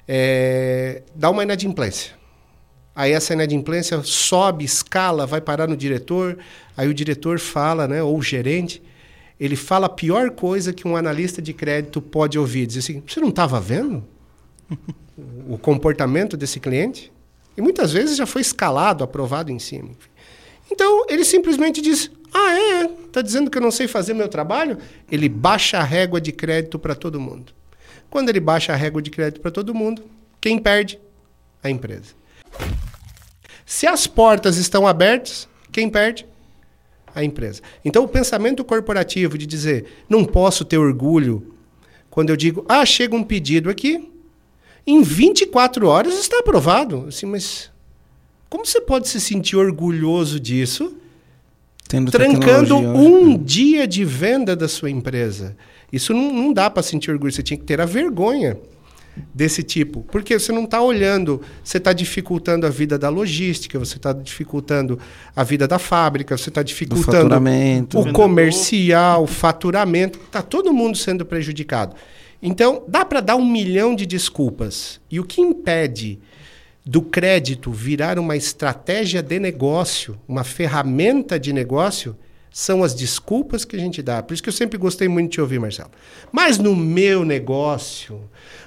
É, 0.08 1.04
dá 1.14 1.30
uma 1.30 1.44
inadimplência. 1.44 2.14
Aí 2.96 3.12
essa 3.12 3.34
inadimplência 3.34 4.02
sobe, 4.02 4.64
escala, 4.64 5.26
vai 5.26 5.42
parar 5.42 5.68
no 5.68 5.76
diretor. 5.76 6.38
Aí 6.78 6.88
o 6.88 6.94
diretor 6.94 7.38
fala, 7.38 7.86
né, 7.86 8.02
ou 8.02 8.18
o 8.18 8.24
gerente, 8.24 8.82
ele 9.38 9.58
fala 9.58 9.88
a 9.88 9.90
pior 9.90 10.32
coisa 10.32 10.72
que 10.72 10.88
um 10.88 10.96
analista 10.96 11.42
de 11.42 11.52
crédito 11.52 12.02
pode 12.02 12.40
ouvir. 12.40 12.66
Diz 12.66 12.78
assim, 12.78 13.04
você 13.06 13.20
não 13.20 13.28
estava 13.28 13.60
vendo 13.60 14.02
o 15.50 15.58
comportamento 15.58 16.38
desse 16.38 16.62
cliente? 16.62 17.12
E 17.58 17.62
muitas 17.62 17.92
vezes 17.92 18.16
já 18.16 18.26
foi 18.26 18.42
escalado, 18.42 19.04
aprovado 19.04 19.52
em 19.52 19.60
cima. 19.60 19.90
Então, 20.72 21.06
ele 21.10 21.26
simplesmente 21.26 21.82
diz, 21.82 22.10
ah, 22.34 22.54
é? 22.58 22.86
Está 22.86 23.22
dizendo 23.22 23.52
que 23.52 23.58
eu 23.58 23.62
não 23.62 23.72
sei 23.72 23.86
fazer 23.86 24.14
meu 24.14 24.30
trabalho? 24.30 24.78
Ele 25.12 25.28
baixa 25.28 25.78
a 25.78 25.84
régua 25.84 26.22
de 26.22 26.32
crédito 26.32 26.80
para 26.80 26.96
todo 26.96 27.20
mundo. 27.20 27.58
Quando 28.10 28.30
ele 28.30 28.40
baixa 28.40 28.74
a 28.74 28.76
régua 28.76 29.02
de 29.02 29.10
crédito 29.10 29.42
para 29.42 29.52
todo 29.52 29.74
mundo, 29.74 30.04
quem 30.40 30.58
perde? 30.58 31.00
A 31.64 31.70
empresa. 31.70 32.16
Se 33.66 33.86
as 33.86 34.08
portas 34.08 34.58
estão 34.58 34.88
abertas, 34.88 35.48
quem 35.72 35.90
perde? 35.90 36.26
A 37.14 37.24
empresa. 37.24 37.62
Então, 37.84 38.04
o 38.04 38.08
pensamento 38.08 38.64
corporativo 38.64 39.38
de 39.38 39.46
dizer, 39.46 40.06
não 40.08 40.24
posso 40.24 40.64
ter 40.64 40.78
orgulho 40.78 41.54
quando 42.10 42.30
eu 42.30 42.36
digo, 42.36 42.66
ah, 42.68 42.86
chega 42.86 43.16
um 43.16 43.24
pedido 43.24 43.70
aqui, 43.70 44.10
em 44.88 45.04
24 45.04 45.88
horas 45.88 46.18
está 46.18 46.40
aprovado. 46.40 47.06
Assim, 47.08 47.26
mas 47.26 47.70
como 48.50 48.66
você 48.66 48.82
pode 48.82 49.08
se 49.08 49.20
sentir 49.20 49.56
orgulhoso 49.56 50.40
disso? 50.40 50.96
Tendo 51.88 52.12
trancando 52.12 52.76
um 52.76 53.34
né? 53.34 53.40
dia 53.44 53.88
de 53.88 54.04
venda 54.04 54.56
da 54.56 54.68
sua 54.68 54.90
empresa. 54.90 55.56
Isso 55.92 56.14
não, 56.14 56.34
não 56.34 56.54
dá 56.54 56.70
para 56.70 56.84
sentir 56.84 57.12
orgulho, 57.12 57.32
você 57.32 57.44
tinha 57.44 57.58
que 57.58 57.64
ter 57.64 57.80
a 57.80 57.86
vergonha 57.86 58.58
desse 59.34 59.64
tipo. 59.64 60.04
Porque 60.12 60.38
você 60.38 60.52
não 60.52 60.66
está 60.66 60.82
olhando, 60.82 61.42
você 61.64 61.78
está 61.78 61.94
dificultando 61.94 62.66
a 62.66 62.70
vida 62.70 62.98
da 62.98 63.10
logística, 63.10 63.78
você 63.80 63.98
está 63.98 64.14
dificultando 64.14 65.00
a 65.36 65.44
vida 65.44 65.68
da 65.68 65.80
fábrica, 65.80 66.38
você 66.38 66.50
está 66.50 66.62
dificultando 66.64 67.36
o 67.96 68.14
comercial, 68.14 69.24
o 69.24 69.28
faturamento. 69.28 70.20
Está 70.26 70.42
todo 70.42 70.74
mundo 70.74 70.98
sendo 70.98 71.26
prejudicado. 71.26 71.96
Então, 72.42 72.84
dá 72.88 73.04
para 73.04 73.20
dar 73.20 73.36
um 73.36 73.46
milhão 73.46 73.96
de 73.96 74.06
desculpas. 74.06 75.00
E 75.10 75.20
o 75.20 75.24
que 75.24 75.42
impede 75.42 76.20
do 76.86 77.02
crédito 77.02 77.72
virar 77.72 78.18
uma 78.20 78.38
estratégia 78.38 79.22
de 79.22 79.40
negócio, 79.40 80.18
uma 80.28 80.44
ferramenta 80.44 81.40
de 81.40 81.52
negócio, 81.52 82.16
são 82.58 82.84
as 82.84 82.96
desculpas 82.96 83.64
que 83.64 83.76
a 83.76 83.80
gente 83.80 84.02
dá. 84.02 84.24
Por 84.24 84.34
isso 84.34 84.42
que 84.42 84.50
eu 84.50 84.54
sempre 84.54 84.80
gostei 84.80 85.08
muito 85.08 85.30
de 85.30 85.34
te 85.36 85.42
ouvir, 85.42 85.60
Marcelo. 85.60 85.92
Mas 86.32 86.58
no 86.58 86.76
meu 86.76 87.24
negócio, 87.24 88.20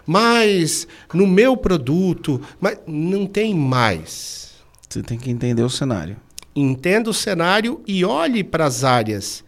mas 0.07 0.86
no 1.12 1.26
meu 1.26 1.57
produto, 1.57 2.41
mas 2.61 2.78
não 2.86 3.26
tem 3.26 3.53
mais. 3.53 4.53
Você 4.88 5.03
tem 5.03 5.18
que 5.18 5.28
entender 5.28 5.64
o 5.64 5.68
cenário. 5.68 6.16
Entenda 6.55 7.11
o 7.11 7.12
cenário 7.12 7.82
e 7.84 8.05
olhe 8.05 8.45
para 8.45 8.64
as 8.64 8.84
áreas 8.84 9.43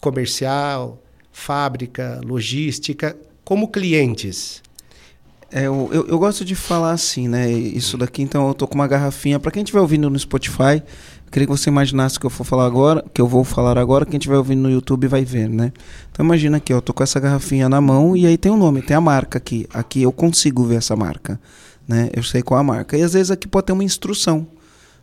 comercial, 0.00 1.00
fábrica, 1.30 2.20
logística, 2.24 3.16
como 3.44 3.68
clientes. 3.68 4.60
É, 5.52 5.66
eu, 5.66 5.88
eu, 5.92 6.06
eu, 6.08 6.18
gosto 6.18 6.44
de 6.44 6.56
falar 6.56 6.92
assim, 6.92 7.28
né? 7.28 7.50
Isso 7.50 7.96
daqui, 7.96 8.22
então 8.22 8.48
eu 8.48 8.54
tô 8.54 8.66
com 8.66 8.76
uma 8.76 8.86
garrafinha. 8.88 9.38
Para 9.38 9.50
quem 9.50 9.62
estiver 9.62 9.80
ouvindo 9.80 10.08
no 10.08 10.18
Spotify, 10.18 10.82
queria 11.30 11.46
que 11.46 11.52
você 11.52 11.70
imaginasse 11.70 12.18
que 12.18 12.26
eu 12.26 12.30
vou 12.30 12.44
falar 12.44 12.66
agora, 12.66 13.04
que 13.14 13.20
eu 13.20 13.26
vou 13.26 13.44
falar 13.44 13.78
agora, 13.78 14.04
quem 14.04 14.18
estiver 14.18 14.36
ouvindo 14.36 14.62
no 14.62 14.70
YouTube 14.70 15.06
vai 15.06 15.24
ver, 15.24 15.48
né? 15.48 15.72
Então 16.10 16.24
imagina 16.24 16.56
aqui, 16.56 16.72
eu 16.72 16.82
tô 16.82 16.92
com 16.92 17.02
essa 17.02 17.20
garrafinha 17.20 17.68
na 17.68 17.80
mão 17.80 18.16
e 18.16 18.26
aí 18.26 18.36
tem 18.36 18.50
o 18.50 18.54
um 18.54 18.58
nome, 18.58 18.82
tem 18.82 18.96
a 18.96 19.00
marca 19.00 19.38
aqui. 19.38 19.66
Aqui 19.72 20.02
eu 20.02 20.12
consigo 20.12 20.64
ver 20.64 20.76
essa 20.76 20.96
marca, 20.96 21.40
né? 21.86 22.10
Eu 22.14 22.22
sei 22.22 22.42
qual 22.42 22.58
a 22.58 22.62
marca. 22.62 22.96
E 22.96 23.02
às 23.02 23.12
vezes 23.12 23.30
aqui 23.30 23.46
pode 23.46 23.66
ter 23.66 23.72
uma 23.72 23.84
instrução, 23.84 24.46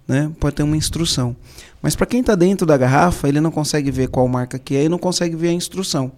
né? 0.08 0.30
Pode 0.40 0.56
ter 0.56 0.64
uma 0.64 0.76
instrução. 0.76 1.36
Mas 1.82 1.96
para 1.96 2.06
quem 2.06 2.20
está 2.20 2.36
dentro 2.36 2.66
da 2.68 2.76
garrafa, 2.76 3.30
ele 3.30 3.40
não 3.40 3.52
consegue 3.52 3.90
ver 3.92 4.10
qual 4.10 4.28
marca 4.28 4.60
que 4.60 4.76
é 4.76 4.84
e 4.84 4.90
não 4.90 4.98
consegue 4.98 5.36
ver 5.36 5.50
a 5.50 5.54
instrução. 5.54 6.12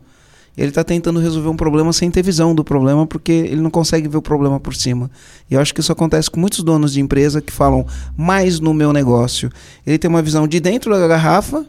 Ele 0.57 0.69
está 0.69 0.83
tentando 0.83 1.19
resolver 1.19 1.49
um 1.49 1.55
problema 1.55 1.93
sem 1.93 2.11
ter 2.11 2.21
visão 2.21 2.53
do 2.53 2.63
problema, 2.63 3.07
porque 3.07 3.31
ele 3.31 3.61
não 3.61 3.69
consegue 3.69 4.07
ver 4.07 4.17
o 4.17 4.21
problema 4.21 4.59
por 4.59 4.75
cima. 4.75 5.09
E 5.49 5.53
eu 5.53 5.61
acho 5.61 5.73
que 5.73 5.79
isso 5.79 5.91
acontece 5.91 6.29
com 6.29 6.39
muitos 6.39 6.63
donos 6.63 6.93
de 6.93 6.99
empresa 6.99 7.41
que 7.41 7.51
falam 7.51 7.85
mais 8.17 8.59
no 8.59 8.73
meu 8.73 8.91
negócio. 8.91 9.49
Ele 9.85 9.97
tem 9.97 10.09
uma 10.09 10.21
visão 10.21 10.47
de 10.47 10.59
dentro 10.59 10.91
da 10.91 11.07
garrafa, 11.07 11.65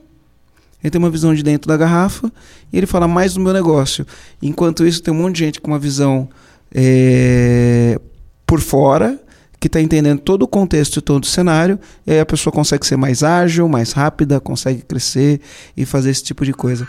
ele 0.82 0.90
tem 0.90 0.98
uma 0.98 1.10
visão 1.10 1.34
de 1.34 1.42
dentro 1.42 1.68
da 1.68 1.76
garrafa 1.76 2.32
e 2.72 2.78
ele 2.78 2.86
fala 2.86 3.06
mais 3.06 3.36
no 3.36 3.44
meu 3.44 3.52
negócio. 3.52 4.06
Enquanto 4.42 4.84
isso, 4.86 5.02
tem 5.02 5.12
um 5.12 5.16
monte 5.16 5.36
de 5.36 5.44
gente 5.44 5.60
com 5.60 5.70
uma 5.70 5.78
visão 5.78 6.28
é, 6.74 8.00
por 8.46 8.60
fora, 8.60 9.20
que 9.60 9.66
está 9.66 9.80
entendendo 9.80 10.20
todo 10.20 10.42
o 10.42 10.48
contexto 10.48 10.96
e 10.96 11.02
todo 11.02 11.24
o 11.24 11.26
cenário, 11.26 11.78
e 12.06 12.12
aí 12.12 12.20
a 12.20 12.26
pessoa 12.26 12.50
consegue 12.50 12.86
ser 12.86 12.96
mais 12.96 13.22
ágil, 13.22 13.68
mais 13.68 13.92
rápida, 13.92 14.40
consegue 14.40 14.80
crescer 14.82 15.40
e 15.76 15.84
fazer 15.84 16.10
esse 16.10 16.24
tipo 16.24 16.46
de 16.46 16.54
coisa. 16.54 16.86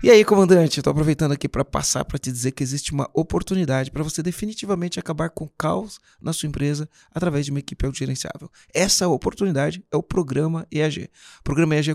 E 0.00 0.12
aí, 0.12 0.24
comandante, 0.24 0.78
estou 0.78 0.92
aproveitando 0.92 1.32
aqui 1.32 1.48
para 1.48 1.64
passar 1.64 2.04
para 2.04 2.20
te 2.20 2.30
dizer 2.30 2.52
que 2.52 2.62
existe 2.62 2.92
uma 2.92 3.10
oportunidade 3.12 3.90
para 3.90 4.04
você 4.04 4.22
definitivamente 4.22 5.00
acabar 5.00 5.28
com 5.28 5.44
o 5.44 5.50
caos 5.58 5.98
na 6.22 6.32
sua 6.32 6.46
empresa 6.46 6.88
através 7.12 7.44
de 7.44 7.50
uma 7.50 7.58
equipe 7.58 7.84
autogerenciável. 7.84 8.48
Essa 8.72 9.08
oportunidade 9.08 9.84
é 9.90 9.96
o 9.96 10.02
programa 10.02 10.64
EAG. 10.70 11.10
O 11.40 11.42
programa 11.42 11.74
EAG 11.74 11.90
é 11.90 11.94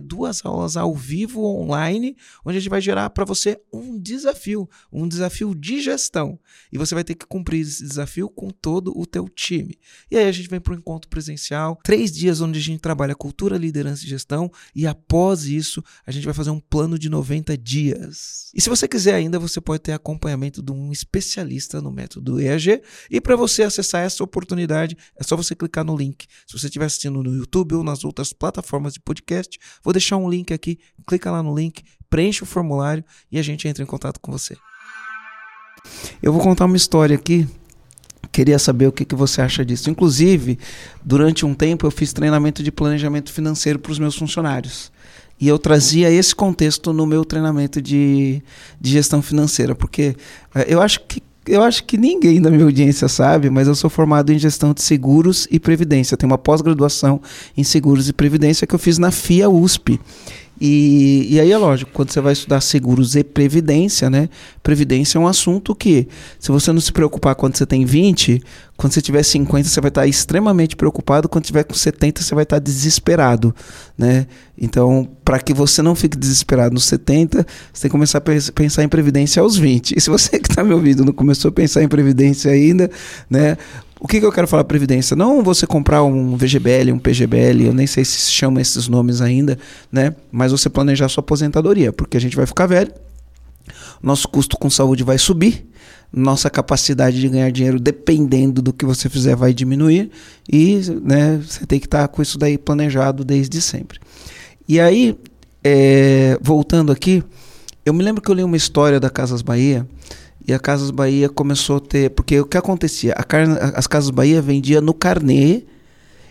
duas 0.00 0.44
aulas 0.44 0.76
ao 0.76 0.94
vivo 0.94 1.44
online, 1.44 2.16
onde 2.44 2.58
a 2.58 2.60
gente 2.60 2.70
vai 2.70 2.80
gerar 2.80 3.10
para 3.10 3.24
você 3.24 3.60
um 3.72 3.98
desafio, 3.98 4.68
um 4.92 5.06
desafio 5.06 5.54
de 5.54 5.80
gestão. 5.80 6.38
E 6.72 6.78
você 6.78 6.94
vai 6.94 7.04
ter 7.04 7.14
que 7.14 7.26
cumprir 7.26 7.60
esse 7.60 7.82
desafio 7.82 8.28
com 8.28 8.50
todo 8.50 8.92
o 8.96 9.06
teu 9.06 9.28
time. 9.28 9.78
E 10.10 10.16
aí 10.16 10.26
a 10.26 10.32
gente 10.32 10.48
vem 10.48 10.60
para 10.60 10.72
o 10.72 10.76
encontro 10.76 11.08
presencial, 11.08 11.78
três 11.82 12.12
dias 12.12 12.40
onde 12.40 12.58
a 12.58 12.62
gente 12.62 12.80
trabalha 12.80 13.14
cultura, 13.14 13.56
liderança 13.56 14.04
e 14.04 14.08
gestão, 14.08 14.50
e 14.74 14.86
após 14.86 15.44
isso, 15.44 15.82
a 16.06 16.10
gente 16.10 16.24
vai 16.24 16.34
fazer 16.34 16.50
um 16.50 16.60
plano 16.60 16.98
de 16.98 17.08
90 17.08 17.56
dias. 17.56 18.50
E 18.54 18.60
se 18.60 18.68
você 18.68 18.86
quiser 18.86 19.14
ainda, 19.14 19.38
você 19.38 19.60
pode 19.60 19.82
ter 19.82 19.92
acompanhamento 19.92 20.62
de 20.62 20.72
um 20.72 20.92
especialista 20.92 21.80
no 21.80 21.90
método 21.90 22.40
EAG. 22.40 22.82
E 23.10 23.20
para 23.20 23.36
você 23.36 23.62
acessar 23.62 24.02
essa 24.02 24.22
oportunidade, 24.22 24.96
é 25.16 25.22
só 25.22 25.36
você 25.36 25.54
clicar 25.54 25.84
no 25.84 25.96
link. 25.96 26.26
Se 26.46 26.58
você 26.58 26.66
estiver 26.66 26.86
assistindo 26.86 27.22
no 27.22 27.34
YouTube 27.34 27.74
ou 27.74 27.84
nas 27.84 28.04
outras 28.04 28.32
plataformas 28.32 28.94
de 28.94 29.00
podcast, 29.00 29.58
Vou 29.82 29.92
deixar 29.92 30.16
um 30.16 30.28
link 30.28 30.52
aqui, 30.52 30.78
clica 31.06 31.30
lá 31.30 31.42
no 31.42 31.54
link, 31.54 31.82
preenche 32.08 32.42
o 32.42 32.46
formulário 32.46 33.04
e 33.30 33.38
a 33.38 33.42
gente 33.42 33.66
entra 33.66 33.82
em 33.82 33.86
contato 33.86 34.20
com 34.20 34.30
você. 34.30 34.56
Eu 36.22 36.32
vou 36.32 36.42
contar 36.42 36.64
uma 36.64 36.76
história 36.76 37.14
aqui. 37.14 37.46
Queria 38.32 38.58
saber 38.58 38.88
o 38.88 38.92
que, 38.92 39.04
que 39.04 39.14
você 39.14 39.40
acha 39.40 39.64
disso. 39.64 39.90
Inclusive, 39.90 40.58
durante 41.04 41.46
um 41.46 41.54
tempo 41.54 41.86
eu 41.86 41.90
fiz 41.90 42.12
treinamento 42.12 42.62
de 42.62 42.72
planejamento 42.72 43.32
financeiro 43.32 43.78
para 43.78 43.92
os 43.92 43.98
meus 43.98 44.16
funcionários. 44.16 44.90
E 45.40 45.48
eu 45.48 45.58
trazia 45.58 46.10
esse 46.10 46.34
contexto 46.34 46.92
no 46.92 47.06
meu 47.06 47.24
treinamento 47.24 47.82
de, 47.82 48.42
de 48.80 48.90
gestão 48.90 49.20
financeira, 49.20 49.74
porque 49.74 50.16
eh, 50.54 50.66
eu 50.68 50.80
acho 50.80 51.00
que 51.00 51.22
eu 51.46 51.62
acho 51.62 51.84
que 51.84 51.98
ninguém 51.98 52.40
da 52.40 52.50
minha 52.50 52.64
audiência 52.64 53.08
sabe, 53.08 53.50
mas 53.50 53.68
eu 53.68 53.74
sou 53.74 53.90
formado 53.90 54.32
em 54.32 54.38
gestão 54.38 54.72
de 54.72 54.82
seguros 54.82 55.46
e 55.50 55.60
previdência. 55.60 56.16
Tenho 56.16 56.30
uma 56.30 56.38
pós-graduação 56.38 57.20
em 57.56 57.62
seguros 57.62 58.08
e 58.08 58.12
previdência 58.12 58.66
que 58.66 58.74
eu 58.74 58.78
fiz 58.78 58.98
na 58.98 59.10
FIA 59.10 59.48
USP. 59.48 60.00
E, 60.60 61.26
e 61.30 61.40
aí 61.40 61.50
é 61.50 61.58
lógico, 61.58 61.90
quando 61.92 62.10
você 62.10 62.20
vai 62.20 62.32
estudar 62.32 62.60
seguros 62.60 63.16
e 63.16 63.24
previdência, 63.24 64.08
né? 64.08 64.28
Previdência 64.62 65.18
é 65.18 65.20
um 65.20 65.26
assunto 65.26 65.74
que, 65.74 66.06
se 66.38 66.50
você 66.52 66.72
não 66.72 66.80
se 66.80 66.92
preocupar 66.92 67.34
quando 67.34 67.56
você 67.56 67.66
tem 67.66 67.84
20, 67.84 68.40
quando 68.76 68.92
você 68.92 69.02
tiver 69.02 69.22
50, 69.22 69.68
você 69.68 69.80
vai 69.80 69.88
estar 69.88 70.06
extremamente 70.06 70.76
preocupado, 70.76 71.28
quando 71.28 71.44
tiver 71.44 71.64
com 71.64 71.74
70, 71.74 72.22
você 72.22 72.34
vai 72.34 72.44
estar 72.44 72.60
desesperado, 72.60 73.54
né? 73.98 74.26
Então, 74.56 75.08
para 75.24 75.40
que 75.40 75.52
você 75.52 75.82
não 75.82 75.94
fique 75.94 76.16
desesperado 76.16 76.74
nos 76.74 76.84
70, 76.84 77.46
você 77.72 77.82
tem 77.82 77.88
que 77.88 77.92
começar 77.92 78.18
a 78.18 78.52
pensar 78.52 78.84
em 78.84 78.88
previdência 78.88 79.42
aos 79.42 79.56
20. 79.56 79.96
E 79.96 80.00
se 80.00 80.08
você 80.08 80.38
que 80.38 80.48
está 80.48 80.62
me 80.62 80.72
ouvindo 80.72 81.04
não 81.04 81.12
começou 81.12 81.48
a 81.48 81.52
pensar 81.52 81.82
em 81.82 81.88
previdência 81.88 82.52
ainda, 82.52 82.90
né? 83.28 83.56
O 84.00 84.08
que, 84.08 84.20
que 84.20 84.26
eu 84.26 84.32
quero 84.32 84.48
falar 84.48 84.64
previdência? 84.64 85.16
Não 85.16 85.42
você 85.42 85.66
comprar 85.66 86.02
um 86.02 86.36
VGBL, 86.36 86.92
um 86.92 86.98
PGBL, 86.98 87.66
eu 87.66 87.72
nem 87.72 87.86
sei 87.86 88.04
se 88.04 88.30
chama 88.30 88.60
esses 88.60 88.88
nomes 88.88 89.20
ainda, 89.20 89.58
né? 89.90 90.14
Mas 90.30 90.52
você 90.52 90.68
planejar 90.68 91.08
sua 91.08 91.20
aposentadoria, 91.20 91.92
porque 91.92 92.16
a 92.16 92.20
gente 92.20 92.36
vai 92.36 92.44
ficar 92.44 92.66
velho, 92.66 92.92
nosso 94.02 94.28
custo 94.28 94.58
com 94.58 94.68
saúde 94.68 95.02
vai 95.02 95.16
subir, 95.16 95.66
nossa 96.12 96.50
capacidade 96.50 97.20
de 97.20 97.28
ganhar 97.28 97.50
dinheiro, 97.50 97.80
dependendo 97.80 98.60
do 98.60 98.72
que 98.72 98.84
você 98.84 99.08
fizer, 99.08 99.34
vai 99.34 99.52
diminuir 99.52 100.10
e 100.50 100.80
né, 101.02 101.40
você 101.44 101.64
tem 101.66 101.80
que 101.80 101.86
estar 101.86 102.02
tá 102.02 102.08
com 102.08 102.20
isso 102.20 102.38
daí 102.38 102.58
planejado 102.58 103.24
desde 103.24 103.60
sempre. 103.60 103.98
E 104.68 104.78
aí, 104.80 105.18
é, 105.62 106.38
voltando 106.40 106.92
aqui, 106.92 107.22
eu 107.84 107.92
me 107.92 108.02
lembro 108.02 108.22
que 108.22 108.30
eu 108.30 108.34
li 108.34 108.44
uma 108.44 108.56
história 108.56 109.00
da 109.00 109.10
Casas 109.10 109.42
Bahia 109.42 109.86
e 110.46 110.52
a 110.52 110.58
Casas 110.58 110.90
Bahia 110.90 111.28
começou 111.28 111.76
a 111.76 111.80
ter. 111.80 112.10
Porque 112.10 112.38
o 112.40 112.44
que 112.44 112.56
acontecia? 112.56 113.14
Carne, 113.14 113.56
as 113.74 113.86
Casas 113.86 114.10
Bahia 114.10 114.42
vendia 114.42 114.80
no 114.80 114.92
carnê 114.92 115.64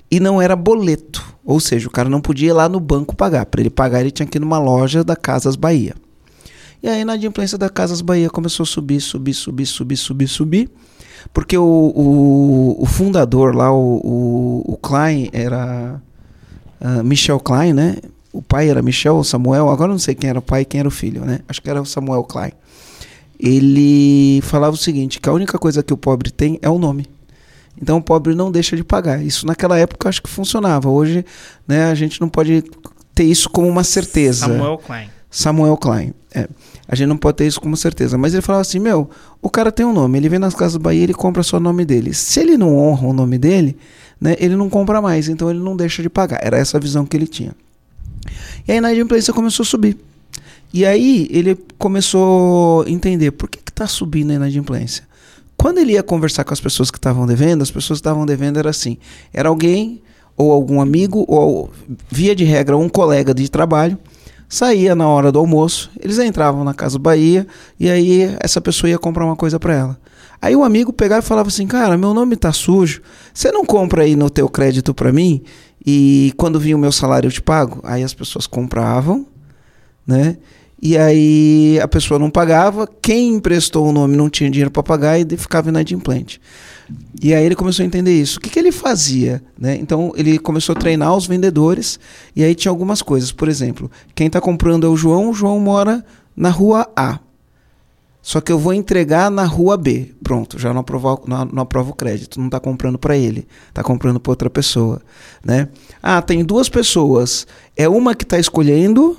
e 0.10 0.20
não 0.20 0.42
era 0.42 0.56
boleto. 0.56 1.24
Ou 1.44 1.60
seja, 1.60 1.88
o 1.88 1.92
cara 1.92 2.08
não 2.08 2.22
podia 2.22 2.50
ir 2.50 2.54
lá 2.54 2.70
no 2.70 2.80
banco 2.80 3.16
pagar. 3.16 3.46
Para 3.48 3.62
ele 3.62 3.70
pagar, 3.70 4.02
ele 4.02 4.12
tinha 4.12 4.28
que 4.28 4.38
ir 4.38 4.42
numa 4.42 4.60
loja 4.60 5.04
da 5.04 5.16
Casas 5.16 5.56
Bahia. 5.56 5.96
E 6.82 6.88
aí, 6.88 7.04
na 7.04 7.14
adimplência 7.14 7.58
da 7.58 7.70
Casas 7.70 8.02
Bahia, 8.02 8.30
começou 8.30 8.64
a 8.64 8.68
subir, 8.68 9.02
subir, 9.02 9.34
subir, 9.34 9.66
subir, 9.66 9.98
subir, 9.98 10.28
subir. 10.28 10.72
Porque 11.34 11.58
o, 11.58 11.64
o, 11.64 12.84
o 12.84 12.86
fundador 12.86 13.56
lá, 13.56 13.72
o, 13.74 13.96
o, 14.04 14.74
o 14.74 14.78
Klein, 14.78 15.30
era 15.32 16.00
uh, 16.82 17.04
Michel 17.04 17.40
Klein, 17.40 17.74
né? 17.74 17.96
O 18.32 18.42
pai 18.42 18.70
era 18.70 18.82
Michel 18.82 19.16
ou 19.16 19.24
Samuel, 19.24 19.70
agora 19.70 19.92
não 19.92 20.00
sei 20.00 20.16
quem 20.16 20.30
era 20.30 20.40
o 20.40 20.42
pai 20.42 20.62
e 20.62 20.66
quem 20.66 20.80
era 20.80 20.88
o 20.88 20.92
filho, 20.92 21.24
né? 21.24 21.40
Acho 21.48 21.62
que 21.62 21.70
era 21.70 21.82
o 21.82 21.86
Samuel 21.86 22.24
Klein 22.24 22.52
ele 23.44 24.42
falava 24.42 24.74
o 24.74 24.78
seguinte, 24.78 25.20
que 25.20 25.28
a 25.28 25.34
única 25.34 25.60
coisa 25.60 25.84
que 25.84 25.94
o 25.94 25.98
pobre 25.98 26.32
tem 26.32 26.58
é 26.62 26.70
o 26.70 26.80
nome. 26.80 27.06
Então 27.80 27.98
o 27.98 28.02
pobre 28.02 28.34
não 28.34 28.50
deixa 28.50 28.78
de 28.78 28.86
pagar. 28.86 29.22
Isso 29.22 29.46
naquela 29.46 29.78
época 29.78 30.08
acho 30.08 30.24
que 30.24 30.30
funcionava. 30.30 30.90
Hoje, 30.90 31.26
né, 31.68 31.92
a 31.92 31.96
gente 31.96 32.22
não 32.22 32.30
pode 32.30 32.64
ter 33.14 33.26
isso 33.26 33.50
como 33.50 33.68
uma 33.68 33.84
certeza. 33.84 34.48
Samuel 34.48 34.78
Klein. 34.78 35.10
Samuel 35.30 35.76
Klein. 35.76 36.14
É, 36.34 36.48
a 36.88 36.96
gente 36.96 37.10
não 37.10 37.18
pode 37.18 37.36
ter 37.36 37.46
isso 37.46 37.60
como 37.60 37.76
certeza. 37.76 38.18
Mas 38.18 38.34
ele 38.34 38.42
falava 38.42 38.62
assim: 38.62 38.80
meu, 38.80 39.10
o 39.42 39.50
cara 39.50 39.74
tem 39.74 39.86
um 39.86 39.92
nome, 39.92 40.18
ele 40.18 40.30
vem 40.30 40.40
nas 40.40 40.56
casas 40.56 40.78
Bahia 40.78 41.04
ele 41.04 41.14
compra 41.14 41.44
só 41.44 41.58
o 41.58 41.60
nome 41.60 41.84
dele. 41.84 42.14
Se 42.14 42.40
ele 42.40 42.58
não 42.58 42.78
honra 42.78 43.08
o 43.08 43.14
nome 43.14 43.38
dele, 43.38 43.76
né, 44.22 44.38
ele 44.40 44.56
não 44.56 44.70
compra 44.70 45.02
mais, 45.02 45.28
então 45.28 45.50
ele 45.50 45.60
não 45.60 45.76
deixa 45.76 46.02
de 46.02 46.10
pagar. 46.10 46.40
Era 46.42 46.58
essa 46.58 46.78
a 46.78 46.80
visão 46.80 47.06
que 47.06 47.18
ele 47.18 47.28
tinha. 47.28 47.54
E 48.66 48.72
aí 48.72 48.80
na 48.80 48.94
inadimplência 48.94 49.34
começou 49.34 49.64
a 49.64 49.68
subir. 49.68 49.98
E 50.74 50.86
aí 50.86 51.28
ele 51.30 51.56
começou 51.78 52.82
a 52.82 52.90
entender 52.90 53.32
por 53.32 53.48
que 53.48 53.60
está 53.60 53.86
subindo 53.86 54.32
a 54.32 54.36
inadimplência. 54.36 55.08
Quando 55.56 55.78
ele 55.78 55.94
ia 55.94 56.04
conversar 56.04 56.44
com 56.44 56.54
as 56.54 56.60
pessoas 56.60 56.90
que 56.90 56.98
estavam 56.98 57.28
devendo, 57.28 57.62
as 57.62 57.72
pessoas 57.72 58.00
que 58.00 58.02
estavam 58.02 58.26
devendo 58.26 58.58
era 58.58 58.72
assim: 58.72 58.98
era 59.32 59.50
alguém, 59.50 60.02
ou 60.36 60.52
algum 60.52 60.82
amigo, 60.82 61.26
ou 61.28 61.72
via 62.10 62.36
de 62.36 62.44
regra, 62.44 62.76
um 62.76 62.90
colega 62.90 63.34
de 63.34 63.50
trabalho, 63.50 63.98
saía 64.50 64.96
na 64.96 65.08
hora 65.08 65.32
do 65.32 65.40
almoço, 65.40 65.92
eles 66.00 66.18
entravam 66.20 66.64
na 66.64 66.74
Casa 66.74 67.00
Bahia 67.00 67.48
e 67.80 67.90
aí 67.90 68.36
essa 68.40 68.60
pessoa 68.60 68.90
ia 68.90 69.00
comprar 69.00 69.26
uma 69.26 69.36
coisa 69.36 69.60
para 69.60 69.74
ela. 69.74 70.00
Aí 70.42 70.56
o 70.56 70.64
amigo 70.64 70.92
pegava 70.92 71.24
e 71.24 71.28
falava 71.28 71.48
assim: 71.48 71.68
Cara, 71.68 71.98
meu 71.98 72.14
nome 72.14 72.36
tá 72.36 72.52
sujo, 72.52 73.02
você 73.34 73.52
não 73.52 73.64
compra 73.64 74.04
aí 74.04 74.16
no 74.16 74.30
teu 74.30 74.50
crédito 74.50 74.94
para 74.94 75.12
mim? 75.12 75.44
E 75.86 76.34
quando 76.36 76.60
vinha 76.60 76.76
o 76.76 76.80
meu 76.80 76.92
salário 76.92 77.28
eu 77.28 77.32
te 77.32 77.42
pago? 77.42 77.80
Aí 77.84 78.04
as 78.04 78.14
pessoas 78.14 78.48
compravam, 78.48 79.26
né? 80.06 80.38
E 80.86 80.98
aí 80.98 81.80
a 81.82 81.88
pessoa 81.88 82.20
não 82.20 82.30
pagava, 82.30 82.86
quem 83.02 83.36
emprestou 83.36 83.88
o 83.88 83.94
nome 83.94 84.18
não 84.18 84.30
tinha 84.30 84.52
dinheiro 84.52 84.70
para 84.70 84.84
pagar 84.84 85.18
e 85.18 85.38
ficava 85.38 85.70
inadimplente. 85.70 86.42
E 87.22 87.34
aí 87.34 87.46
ele 87.46 87.56
começou 87.56 87.84
a 87.84 87.86
entender 87.86 88.12
isso. 88.12 88.38
O 88.38 88.42
que, 88.42 88.50
que 88.50 88.60
ele 88.60 88.70
fazia? 88.70 89.42
Né? 89.58 89.78
Então 89.78 90.12
ele 90.14 90.38
começou 90.38 90.76
a 90.76 90.78
treinar 90.78 91.16
os 91.16 91.26
vendedores 91.26 91.98
e 92.36 92.44
aí 92.44 92.54
tinha 92.54 92.70
algumas 92.70 93.02
coisas. 93.02 93.32
Por 93.32 93.48
exemplo, 93.48 93.90
quem 94.14 94.28
está 94.28 94.42
comprando 94.42 94.86
é 94.86 94.90
o 94.90 94.98
João, 94.98 95.30
o 95.30 95.34
João 95.34 95.58
mora 95.58 96.04
na 96.36 96.50
rua 96.50 96.86
A. 96.94 97.18
Só 98.22 98.42
que 98.42 98.52
eu 98.52 98.60
vou 98.60 98.74
entregar 98.74 99.32
na 99.32 99.46
rua 99.46 99.78
B. 99.78 100.14
Pronto, 100.22 100.60
já 100.60 100.74
não 100.74 100.82
aprovo, 100.82 101.24
não, 101.26 101.46
não 101.46 101.64
aprovo 101.64 101.92
o 101.92 101.96
crédito. 101.96 102.42
Não 102.42 102.48
está 102.48 102.60
comprando 102.60 103.00
para 103.00 103.16
ele, 103.16 103.48
está 103.70 103.82
comprando 103.82 104.20
para 104.20 104.32
outra 104.34 104.50
pessoa. 104.50 105.02
Né? 105.42 105.70
Ah, 106.02 106.22
tem 106.22 106.44
duas 106.44 106.68
pessoas. 106.68 107.48
É 107.78 107.88
uma 107.88 108.14
que 108.14 108.26
está 108.26 108.38
escolhendo 108.38 109.18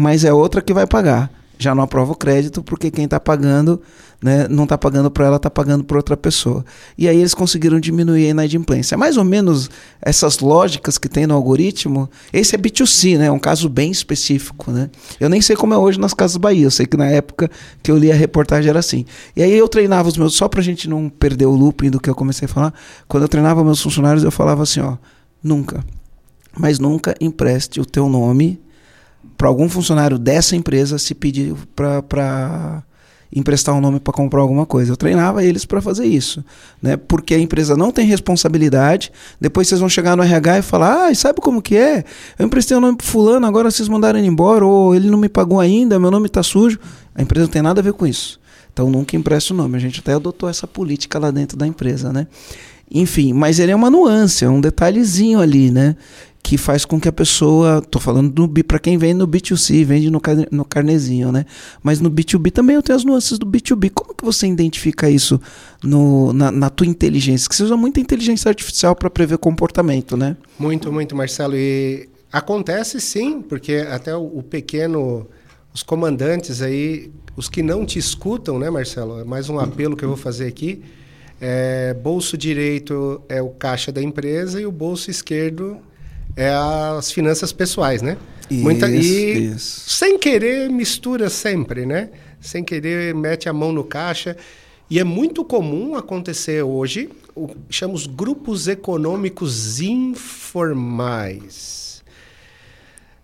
mas 0.00 0.24
é 0.24 0.32
outra 0.32 0.62
que 0.62 0.72
vai 0.72 0.86
pagar. 0.86 1.30
Já 1.58 1.74
não 1.74 1.82
aprova 1.82 2.12
o 2.12 2.16
crédito 2.16 2.62
porque 2.62 2.90
quem 2.90 3.04
está 3.04 3.20
pagando 3.20 3.82
né, 4.22 4.48
não 4.48 4.64
está 4.64 4.78
pagando 4.78 5.10
para 5.10 5.26
ela, 5.26 5.36
está 5.36 5.50
pagando 5.50 5.84
para 5.84 5.98
outra 5.98 6.16
pessoa. 6.16 6.64
E 6.96 7.06
aí 7.06 7.18
eles 7.18 7.34
conseguiram 7.34 7.78
diminuir 7.78 8.26
a 8.26 8.30
inadimplência. 8.30 8.94
É 8.94 8.96
mais 8.96 9.18
ou 9.18 9.24
menos 9.24 9.68
essas 10.00 10.38
lógicas 10.38 10.96
que 10.96 11.06
tem 11.06 11.26
no 11.26 11.34
algoritmo. 11.34 12.08
Esse 12.32 12.54
é 12.54 12.58
B2C, 12.58 13.18
né? 13.18 13.26
É 13.26 13.30
um 13.30 13.38
caso 13.38 13.68
bem 13.68 13.90
específico. 13.90 14.70
Né? 14.70 14.88
Eu 15.20 15.28
nem 15.28 15.42
sei 15.42 15.54
como 15.54 15.74
é 15.74 15.76
hoje 15.76 16.00
nas 16.00 16.14
Casas 16.14 16.38
Bahia. 16.38 16.64
Eu 16.64 16.70
sei 16.70 16.86
que 16.86 16.96
na 16.96 17.06
época 17.06 17.50
que 17.82 17.90
eu 17.90 17.98
li 17.98 18.10
a 18.10 18.14
reportagem 18.14 18.70
era 18.70 18.78
assim. 18.78 19.04
E 19.36 19.42
aí 19.42 19.52
eu 19.52 19.68
treinava 19.68 20.08
os 20.08 20.16
meus, 20.16 20.34
só 20.34 20.48
para 20.48 20.60
a 20.60 20.64
gente 20.64 20.88
não 20.88 21.10
perder 21.10 21.44
o 21.44 21.54
looping 21.54 21.90
do 21.90 22.00
que 22.00 22.08
eu 22.08 22.14
comecei 22.14 22.46
a 22.46 22.48
falar, 22.48 22.72
quando 23.06 23.24
eu 23.24 23.28
treinava 23.28 23.62
meus 23.62 23.82
funcionários, 23.82 24.24
eu 24.24 24.30
falava 24.30 24.62
assim: 24.62 24.80
ó, 24.80 24.96
nunca, 25.42 25.84
mas 26.58 26.78
nunca 26.78 27.14
empreste 27.20 27.80
o 27.80 27.84
teu 27.84 28.08
nome 28.08 28.58
para 29.36 29.48
algum 29.48 29.68
funcionário 29.68 30.18
dessa 30.18 30.54
empresa 30.54 30.98
se 30.98 31.14
pedir 31.14 31.54
para 31.74 32.82
emprestar 33.34 33.74
um 33.74 33.80
nome 33.80 34.00
para 34.00 34.12
comprar 34.12 34.40
alguma 34.40 34.66
coisa. 34.66 34.92
Eu 34.92 34.96
treinava 34.96 35.44
eles 35.44 35.64
para 35.64 35.80
fazer 35.80 36.04
isso, 36.04 36.44
né? 36.82 36.96
Porque 36.96 37.34
a 37.34 37.38
empresa 37.38 37.76
não 37.76 37.92
tem 37.92 38.06
responsabilidade. 38.06 39.12
Depois 39.40 39.68
vocês 39.68 39.80
vão 39.80 39.88
chegar 39.88 40.16
no 40.16 40.22
RH 40.22 40.58
e 40.58 40.62
falar: 40.62 41.08
"Ah, 41.08 41.14
sabe 41.14 41.40
como 41.40 41.62
que 41.62 41.76
é? 41.76 42.04
Eu 42.38 42.46
emprestei 42.46 42.76
o 42.76 42.78
um 42.78 42.80
nome 42.80 42.96
para 42.96 43.06
fulano, 43.06 43.46
agora 43.46 43.70
vocês 43.70 43.88
mandaram 43.88 44.18
ele 44.18 44.28
embora 44.28 44.64
ou 44.64 44.94
ele 44.94 45.10
não 45.10 45.18
me 45.18 45.28
pagou 45.28 45.60
ainda, 45.60 45.98
meu 45.98 46.10
nome 46.10 46.26
está 46.26 46.42
sujo". 46.42 46.78
A 47.14 47.22
empresa 47.22 47.46
não 47.46 47.52
tem 47.52 47.62
nada 47.62 47.80
a 47.80 47.84
ver 47.84 47.92
com 47.92 48.06
isso. 48.06 48.40
Então 48.72 48.90
nunca 48.90 49.16
empresta 49.16 49.52
o 49.52 49.56
nome. 49.56 49.76
A 49.76 49.80
gente 49.80 50.00
até 50.00 50.14
adotou 50.14 50.48
essa 50.48 50.66
política 50.66 51.18
lá 51.18 51.30
dentro 51.30 51.56
da 51.56 51.66
empresa, 51.66 52.12
né? 52.12 52.26
Enfim, 52.92 53.32
mas 53.32 53.60
ele 53.60 53.70
é 53.70 53.76
uma 53.76 53.88
nuance, 53.88 54.44
é 54.44 54.50
um 54.50 54.60
detalhezinho 54.60 55.38
ali, 55.40 55.70
né? 55.70 55.94
Que 56.42 56.56
faz 56.56 56.84
com 56.84 57.00
que 57.00 57.08
a 57.08 57.12
pessoa, 57.12 57.82
tô 57.82 57.98
falando 57.98 58.48
para 58.64 58.78
quem 58.78 58.96
vende 58.96 59.14
no 59.14 59.28
B2C, 59.28 59.84
vende 59.84 60.10
no, 60.10 60.20
no 60.50 60.64
carnezinho, 60.64 61.30
né? 61.30 61.44
Mas 61.82 62.00
no 62.00 62.10
B2B 62.10 62.50
também 62.50 62.76
eu 62.76 62.82
tenho 62.82 62.96
as 62.96 63.04
nuances 63.04 63.38
do 63.38 63.46
B2B. 63.46 63.90
Como 63.94 64.14
que 64.14 64.24
você 64.24 64.46
identifica 64.46 65.08
isso 65.08 65.40
no, 65.82 66.32
na, 66.32 66.50
na 66.50 66.70
tua 66.70 66.86
inteligência? 66.86 67.48
Que 67.48 67.54
você 67.54 67.62
usa 67.62 67.76
muita 67.76 68.00
inteligência 68.00 68.48
artificial 68.48 68.96
para 68.96 69.10
prever 69.10 69.38
comportamento, 69.38 70.16
né? 70.16 70.36
Muito, 70.58 70.90
muito, 70.92 71.14
Marcelo. 71.14 71.54
E 71.56 72.08
acontece 72.32 73.00
sim, 73.00 73.42
porque 73.42 73.86
até 73.90 74.16
o, 74.16 74.38
o 74.38 74.42
pequeno, 74.42 75.28
os 75.74 75.82
comandantes 75.82 76.62
aí, 76.62 77.12
os 77.36 77.48
que 77.48 77.62
não 77.62 77.84
te 77.84 77.98
escutam, 77.98 78.58
né, 78.58 78.70
Marcelo? 78.70 79.20
É 79.20 79.24
mais 79.24 79.48
um 79.48 79.58
apelo 79.58 79.94
que 79.94 80.04
eu 80.04 80.08
vou 80.08 80.18
fazer 80.18 80.46
aqui. 80.46 80.82
É, 81.40 81.94
bolso 81.94 82.36
direito 82.36 83.22
é 83.28 83.40
o 83.40 83.50
caixa 83.50 83.92
da 83.92 84.02
empresa 84.02 84.60
e 84.60 84.66
o 84.66 84.72
bolso 84.72 85.10
esquerdo 85.10 85.78
é 86.36 86.50
as 86.50 87.10
finanças 87.10 87.52
pessoais, 87.52 88.02
né? 88.02 88.16
Isso, 88.50 88.62
Muita, 88.62 88.88
e 88.88 89.52
isso. 89.54 89.88
sem 89.88 90.18
querer 90.18 90.68
mistura 90.68 91.30
sempre, 91.30 91.86
né? 91.86 92.10
Sem 92.40 92.64
querer 92.64 93.14
mete 93.14 93.48
a 93.48 93.52
mão 93.52 93.72
no 93.72 93.84
caixa. 93.84 94.36
E 94.88 94.98
é 94.98 95.04
muito 95.04 95.44
comum 95.44 95.94
acontecer 95.94 96.62
hoje, 96.62 97.10
o 97.36 97.48
chamamos 97.68 98.06
grupos 98.06 98.66
econômicos 98.66 99.80
informais. 99.80 101.30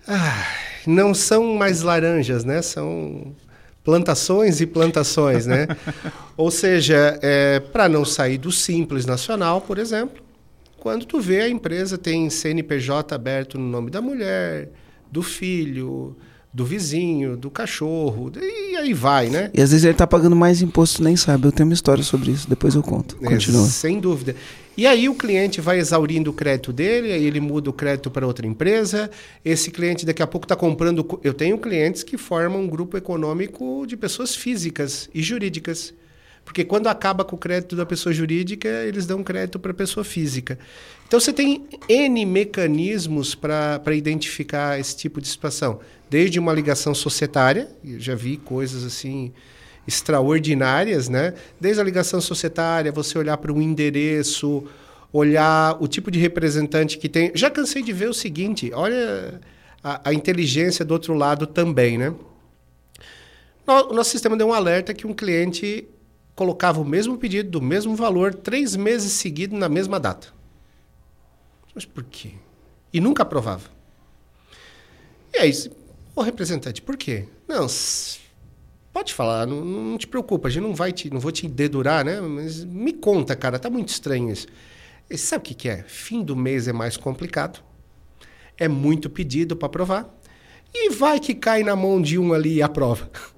Ah, 0.07 0.47
não 0.87 1.13
são 1.13 1.55
mais 1.55 1.83
laranjas, 1.83 2.45
né? 2.45 2.63
São 2.63 3.35
plantações 3.83 4.61
e 4.61 4.67
plantações, 4.67 5.47
né? 5.47 5.67
Ou 6.37 6.53
seja, 6.53 7.19
é, 7.23 7.59
para 7.59 7.89
não 7.89 8.05
sair 8.05 8.39
do 8.39 8.53
simples 8.53 9.07
nacional, 9.07 9.61
por 9.61 9.79
exemplo, 9.79 10.23
quando 10.87 11.05
tu 11.05 11.21
vê 11.21 11.41
a 11.41 11.49
empresa 11.49 11.99
tem 11.99 12.31
CNPJ 12.31 13.13
aberto 13.13 13.59
no 13.59 13.67
nome 13.67 13.91
da 13.91 14.01
mulher, 14.01 14.71
do 15.11 15.21
filho, 15.21 16.17
do 16.55 16.65
vizinho, 16.65 17.37
do 17.37 17.51
cachorro, 17.51 18.31
e 18.41 18.77
aí 18.77 18.95
vai, 18.95 19.29
né? 19.29 19.51
E 19.53 19.61
às 19.61 19.71
vezes 19.73 19.83
ele 19.83 19.95
está 19.95 20.07
pagando 20.07 20.37
mais 20.37 20.63
imposto 20.63 21.03
nem 21.03 21.17
sabe. 21.17 21.49
Eu 21.49 21.51
tenho 21.51 21.69
uma 21.69 21.75
história 21.75 22.05
sobre 22.05 22.31
isso, 22.31 22.49
depois 22.49 22.77
eu 22.77 22.85
conto. 22.85 23.17
Continua. 23.17 23.67
É, 23.67 23.69
sem 23.69 23.99
dúvida. 23.99 24.37
E 24.77 24.87
aí 24.87 25.09
o 25.09 25.17
cliente 25.17 25.61
vai 25.61 25.81
exaurindo 25.81 26.31
o 26.31 26.33
crédito 26.33 26.73
dele, 26.73 27.11
aí 27.11 27.25
ele 27.25 27.41
muda 27.41 27.69
o 27.69 27.73
crédito 27.73 28.09
para 28.09 28.25
outra 28.25 28.47
empresa. 28.47 29.11
Esse 29.45 29.73
cliente 29.73 30.07
daqui 30.07 30.23
a 30.23 30.27
pouco 30.29 30.45
está 30.45 30.55
comprando. 30.55 31.05
Eu 31.25 31.35
tenho 31.35 31.59
clientes 31.59 32.05
que 32.05 32.17
formam 32.17 32.61
um 32.61 32.69
grupo 32.69 32.97
econômico 32.97 33.85
de 33.89 33.97
pessoas 33.97 34.37
físicas 34.37 35.11
e 35.13 35.21
jurídicas. 35.21 35.93
Porque 36.47 36.65
quando 36.65 36.87
acaba 36.87 37.25
com 37.25 37.35
o 37.35 37.39
crédito 37.39 37.75
da 37.75 37.85
pessoa 37.85 38.13
jurídica, 38.13 38.69
eles 38.69 39.05
dão 39.05 39.23
crédito 39.23 39.59
para 39.59 39.73
a 39.73 39.75
pessoa 39.75 40.05
física. 40.05 40.57
Então 41.07 41.19
você 41.19 41.33
tem 41.33 41.67
N 41.89 42.25
mecanismos 42.25 43.35
para 43.35 43.95
identificar 43.95 44.79
esse 44.79 44.97
tipo 44.97 45.21
de 45.21 45.27
situação. 45.27 45.81
Desde 46.09 46.39
uma 46.39 46.53
ligação 46.53 46.95
societária, 46.95 47.69
eu 47.85 47.99
já 47.99 48.15
vi 48.15 48.37
coisas 48.37 48.85
assim 48.85 49.33
extraordinárias, 49.87 51.09
né? 51.09 51.35
Desde 51.61 51.81
a 51.81 51.85
ligação 51.85 52.21
societária, 52.21 52.93
você 52.93 53.19
olhar 53.19 53.37
para 53.39 53.53
um 53.53 53.61
endereço, 53.61 54.65
olhar 55.13 55.77
o 55.81 55.89
tipo 55.89 56.13
de 56.13 56.19
representante 56.21 56.97
que 56.97 57.09
tem. 57.09 57.33
Já 57.35 57.51
cansei 57.51 57.83
de 57.83 57.93
ver 57.93 58.09
o 58.09 58.15
seguinte: 58.15 58.71
olha 58.73 59.41
a, 59.83 60.11
a 60.11 60.15
inteligência 60.15 60.85
do 60.85 60.93
outro 60.93 61.13
lado 61.13 61.45
também, 61.45 61.99
né? 61.99 62.15
O 63.67 63.93
nosso 63.93 64.11
sistema 64.11 64.37
deu 64.37 64.47
um 64.47 64.53
alerta 64.53 64.95
que 64.95 65.09
um 65.09 65.13
cliente 65.13 65.89
colocava 66.37 66.81
o 66.81 66.85
mesmo 66.85 67.17
pedido, 67.17 67.51
do 67.51 67.63
mesmo 67.63 67.97
valor, 67.97 68.35
três 68.35 68.77
meses 68.77 69.13
seguidos 69.13 69.59
na 69.59 69.69
mesma 69.69 69.99
data. 69.99 70.29
Mas 71.75 71.87
por 71.87 72.05
quê? 72.05 72.33
E 72.93 73.01
nunca 73.01 73.23
aprovava. 73.23 73.71
E 75.35 75.39
aí, 75.39 75.53
o 76.15 76.21
representante, 76.23 76.81
por 76.81 76.97
quê? 76.97 77.27
Não, 77.49 77.67
pode 78.93 79.13
falar, 79.13 79.47
não, 79.47 79.65
não, 79.65 79.99
te 79.99 80.07
preocupa, 80.07 80.49
a 80.49 80.51
gente 80.51 80.63
não 80.63 80.75
vai 80.75 80.93
te, 80.93 81.11
não 81.11 81.21
vou 81.21 81.33
te 81.33 81.49
dedurar, 81.49 82.05
né? 82.05 82.21
Mas 82.21 82.65
me 82.65 82.93
conta, 82.93 83.35
cara, 83.35 83.59
tá 83.59 83.69
muito 83.69 83.89
estranho 83.89 84.31
isso. 84.31 84.47
E 85.09 85.17
sabe 85.17 85.43
o 85.43 85.45
que, 85.45 85.55
que 85.55 85.69
é? 85.69 85.85
Fim 85.85 86.23
do 86.23 86.35
mês 86.35 86.69
é 86.69 86.73
mais 86.73 86.97
complicado, 86.97 87.63
é 88.59 88.69
muito 88.69 89.09
pedido 89.09 89.57
para 89.57 89.67
aprovar, 89.67 90.15
e 90.75 90.91
vai 90.91 91.21
que 91.21 91.35
cai 91.35 91.63
na 91.63 91.77
mão 91.77 92.01
de 92.01 92.19
um 92.19 92.33
ali 92.33 92.57
e 92.57 92.63
aprova. 92.63 93.11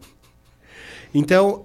Então, 1.18 1.64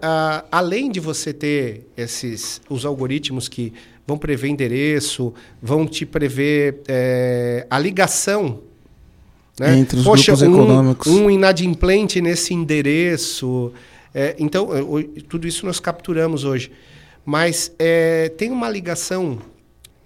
além 0.52 0.90
de 0.90 1.00
você 1.00 1.32
ter 1.32 1.88
esses 1.96 2.60
os 2.68 2.86
algoritmos 2.86 3.48
que 3.48 3.72
vão 4.06 4.18
prever 4.18 4.48
endereço, 4.48 5.32
vão 5.62 5.86
te 5.86 6.08
prever 6.08 6.82
é, 6.88 7.68
a 7.70 7.78
ligação 7.78 8.62
né? 9.60 9.78
entre 9.78 10.00
os 10.00 10.06
Poxa, 10.06 10.36
grupos 10.36 10.42
um, 10.42 10.56
econômicos. 10.56 11.08
Um 11.08 11.30
inadimplente 11.30 12.20
nesse 12.20 12.52
endereço. 12.52 13.72
É, 14.12 14.36
então, 14.40 14.70
tudo 15.30 15.48
isso 15.48 15.68
nós 15.68 15.80
capturamos 15.80 16.44
hoje. 16.44 16.72
Mas 17.24 17.72
é, 17.78 18.30
tem 18.30 18.50
uma 18.50 18.68
ligação 18.68 19.38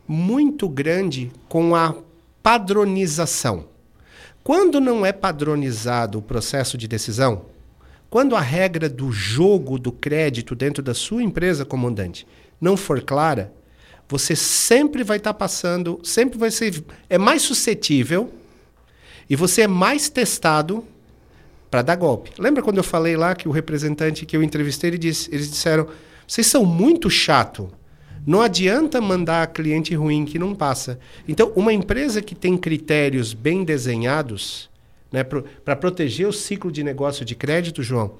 muito 0.05 0.67
grande 0.67 1.31
com 1.47 1.73
a 1.73 1.95
padronização. 2.43 3.65
Quando 4.43 4.81
não 4.81 5.05
é 5.05 5.13
padronizado 5.13 6.19
o 6.19 6.21
processo 6.21 6.77
de 6.77 6.85
decisão, 6.85 7.43
quando 8.09 8.35
a 8.35 8.41
regra 8.41 8.87
do 8.87 9.11
jogo 9.11 9.77
do 9.77 9.91
crédito 9.91 10.55
dentro 10.55 10.81
da 10.81 10.93
sua 10.93 11.21
empresa, 11.21 11.65
comandante, 11.65 12.25
não 12.59 12.77
for 12.77 13.01
clara, 13.01 13.51
você 14.07 14.35
sempre 14.35 15.03
vai 15.03 15.17
estar 15.17 15.33
tá 15.33 15.39
passando, 15.39 15.99
sempre 16.03 16.37
vai 16.37 16.49
ser 16.49 16.83
é 17.09 17.17
mais 17.17 17.41
suscetível 17.41 18.31
e 19.29 19.35
você 19.35 19.63
é 19.63 19.67
mais 19.67 20.09
testado 20.09 20.85
para 21.69 21.81
dar 21.81 21.95
golpe. 21.95 22.31
Lembra 22.39 22.63
quando 22.63 22.77
eu 22.77 22.83
falei 22.83 23.17
lá 23.17 23.35
que 23.35 23.47
o 23.47 23.51
representante 23.51 24.25
que 24.25 24.37
eu 24.37 24.41
entrevistei, 24.41 24.89
ele 24.91 24.97
disse, 24.97 25.29
eles 25.33 25.49
disseram: 25.49 25.87
"Vocês 26.25 26.47
são 26.47 26.65
muito 26.65 27.09
chato. 27.09 27.69
Não 28.25 28.41
adianta 28.41 28.99
mandar 29.01 29.47
cliente 29.47 29.93
ruim 29.93 30.23
que 30.23 30.39
não 30.39 30.55
passa". 30.55 30.97
Então, 31.27 31.51
uma 31.55 31.73
empresa 31.73 32.21
que 32.21 32.33
tem 32.33 32.57
critérios 32.57 33.33
bem 33.33 33.65
desenhados, 33.65 34.69
né, 35.11 35.23
para 35.23 35.75
proteger 35.75 36.27
o 36.27 36.33
ciclo 36.33 36.71
de 36.71 36.83
negócio 36.83 37.23
de 37.23 37.35
crédito, 37.35 37.81
João, 37.81 38.15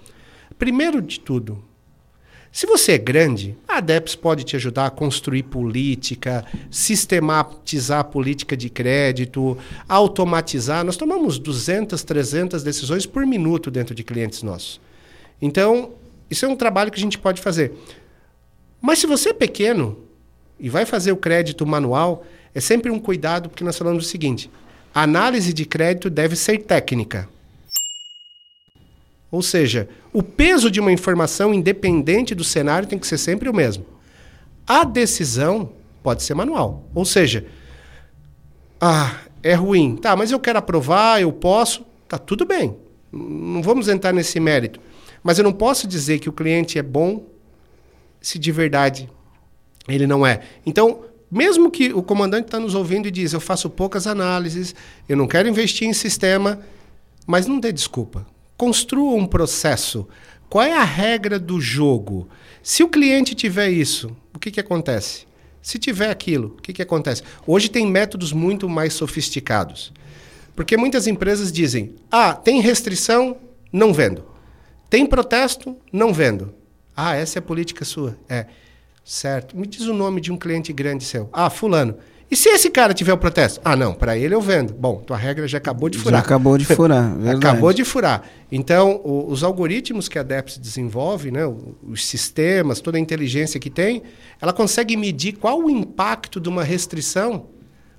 primeiro 0.58 1.02
de 1.02 1.20
tudo, 1.20 1.64
se 2.52 2.66
você 2.66 2.94
é 2.94 2.98
grande, 2.98 3.56
a 3.68 3.78
ADEPS 3.78 4.16
pode 4.16 4.44
te 4.44 4.56
ajudar 4.56 4.88
a 4.88 4.90
construir 4.90 5.44
política, 5.44 6.46
sistematizar 6.72 8.00
a 8.00 8.04
política 8.04 8.58
de 8.58 8.70
crédito, 8.70 9.58
automatizar. 9.88 10.84
Nós 10.84 10.98
tomamos 10.98 11.38
200, 11.38 12.04
300 12.04 12.64
decisões 12.64 13.06
por 13.06 13.26
minuto 13.28 13.70
dentro 13.70 13.94
de 13.94 14.04
clientes 14.04 14.42
nossos. 14.42 14.82
Então, 15.42 15.92
isso 16.32 16.46
é 16.46 16.48
um 16.48 16.56
trabalho 16.56 16.90
que 16.92 16.98
a 16.98 17.02
gente 17.02 17.20
pode 17.20 17.42
fazer. 17.42 17.74
Mas 18.82 19.00
se 19.00 19.08
você 19.08 19.30
é 19.30 19.34
pequeno 19.34 20.00
e 20.60 20.70
vai 20.70 20.86
fazer 20.86 21.12
o 21.12 21.18
crédito 21.18 21.66
manual, 21.66 22.26
é 22.56 22.60
sempre 22.60 22.90
um 22.90 23.00
cuidado, 23.00 23.50
porque 23.50 23.64
nós 23.64 23.78
falamos 23.78 24.06
o 24.06 24.10
seguinte: 24.10 24.50
a 24.98 25.04
análise 25.04 25.54
de 25.54 25.64
crédito 25.64 26.10
deve 26.10 26.36
ser 26.36 26.58
técnica. 26.64 27.30
Ou 29.30 29.44
seja, 29.44 29.88
o 30.12 30.24
peso 30.24 30.72
de 30.72 30.80
uma 30.80 30.92
informação 30.92 31.54
independente 31.54 32.34
do 32.34 32.44
cenário 32.44 32.90
tem 32.90 32.98
que 32.98 33.06
ser 33.06 33.20
sempre 33.20 33.48
o 33.48 33.54
mesmo. 33.54 33.86
A 34.66 34.84
decisão 34.84 35.72
pode 36.02 36.24
ser 36.24 36.34
manual. 36.34 36.84
Ou 36.96 37.06
seja, 37.06 37.46
ah, 38.82 39.20
é 39.44 39.54
ruim. 39.54 39.96
Tá, 39.98 40.16
mas 40.16 40.32
eu 40.32 40.40
quero 40.40 40.58
aprovar, 40.58 41.22
eu 41.22 41.32
posso. 41.32 41.86
Tá 42.08 42.18
tudo 42.18 42.44
bem. 42.44 42.76
Não 43.12 43.62
vamos 43.62 43.88
entrar 43.88 44.12
nesse 44.12 44.40
mérito. 44.40 44.80
Mas 45.22 45.38
eu 45.38 45.44
não 45.44 45.54
posso 45.54 45.88
dizer 45.88 46.18
que 46.18 46.28
o 46.28 46.34
cliente 46.34 46.80
é 46.80 46.82
bom 46.82 47.24
se 48.20 48.40
de 48.40 48.52
verdade 48.52 49.08
ele 49.88 50.08
não 50.08 50.26
é. 50.26 50.42
Então, 50.66 51.02
mesmo 51.30 51.70
que 51.70 51.94
o 51.94 52.02
comandante 52.02 52.46
está 52.46 52.60
nos 52.60 52.74
ouvindo 52.74 53.08
e 53.08 53.12
diz, 53.12 53.34
eu 53.34 53.40
faço 53.40 53.70
poucas 53.70 54.08
análises, 54.08 54.74
eu 55.08 55.18
não 55.18 55.28
quero 55.28 55.48
investir 55.48 55.88
em 55.88 55.94
sistema, 55.94 56.60
mas 57.26 57.48
não 57.48 57.60
dê 57.60 57.72
desculpa. 57.72 58.26
Construa 58.56 59.16
um 59.16 59.26
processo. 59.26 60.08
Qual 60.50 60.64
é 60.64 60.74
a 60.74 60.84
regra 60.84 61.38
do 61.38 61.60
jogo? 61.60 62.30
Se 62.64 62.82
o 62.82 62.88
cliente 62.88 63.36
tiver 63.36 63.70
isso, 63.70 64.16
o 64.34 64.40
que, 64.40 64.50
que 64.50 64.60
acontece? 64.60 65.28
Se 65.62 65.78
tiver 65.78 66.10
aquilo, 66.10 66.56
o 66.58 66.62
que, 66.62 66.72
que 66.72 66.82
acontece? 66.82 67.22
Hoje 67.46 67.70
tem 67.70 67.86
métodos 67.86 68.32
muito 68.32 68.70
mais 68.70 68.94
sofisticados. 68.94 69.92
Porque 70.56 70.78
muitas 70.78 71.08
empresas 71.08 71.52
dizem: 71.52 71.94
ah, 72.10 72.34
tem 72.34 72.62
restrição, 72.62 73.38
não 73.72 73.94
vendo. 73.94 74.24
Tem 74.90 75.06
protesto, 75.06 75.76
não 75.92 76.14
vendo. 76.14 76.54
Ah, 76.96 77.16
essa 77.16 77.38
é 77.38 77.42
a 77.42 77.44
política 77.44 77.84
sua. 77.84 78.18
É. 78.30 78.48
Certo. 79.08 79.58
Me 79.58 79.66
diz 79.66 79.88
o 79.88 79.94
nome 79.94 80.20
de 80.20 80.34
um 80.34 80.38
cliente 80.38 80.74
grande 80.74 81.06
seu. 81.06 81.30
Ah, 81.32 81.50
Fulano. 81.50 81.96
E 82.30 82.36
se 82.36 82.50
esse 82.50 82.70
cara 82.70 82.94
tiver 82.94 83.14
o 83.14 83.18
protesto? 83.18 83.62
Ah, 83.64 83.74
não, 83.74 83.94
para 83.94 84.18
ele 84.18 84.36
eu 84.36 84.42
vendo. 84.42 84.74
Bom, 84.74 84.98
tua 84.98 85.16
regra 85.16 85.48
já 85.48 85.60
acabou 85.60 85.88
de 85.88 85.98
furar. 85.98 86.20
Já 86.20 86.26
acabou 86.26 86.58
de 86.58 86.66
furar, 86.66 87.16
verdade. 87.16 87.38
Acabou 87.38 87.72
de 87.72 87.86
furar. 87.86 88.24
Então, 88.52 89.00
o, 89.06 89.32
os 89.32 89.46
algoritmos 89.46 90.10
que 90.10 90.20
a 90.20 90.24
DEPS 90.24 90.58
desenvolve, 90.58 91.32
né, 91.32 91.44
os 91.88 92.06
sistemas, 92.06 92.82
toda 92.82 92.98
a 92.98 93.00
inteligência 93.00 93.62
que 93.62 93.70
tem, 93.70 94.04
ela 94.42 94.52
consegue 94.52 94.98
medir 94.98 95.38
qual 95.38 95.58
o 95.58 95.70
impacto 95.70 96.38
de 96.42 96.50
uma 96.50 96.66
restrição 96.66 97.46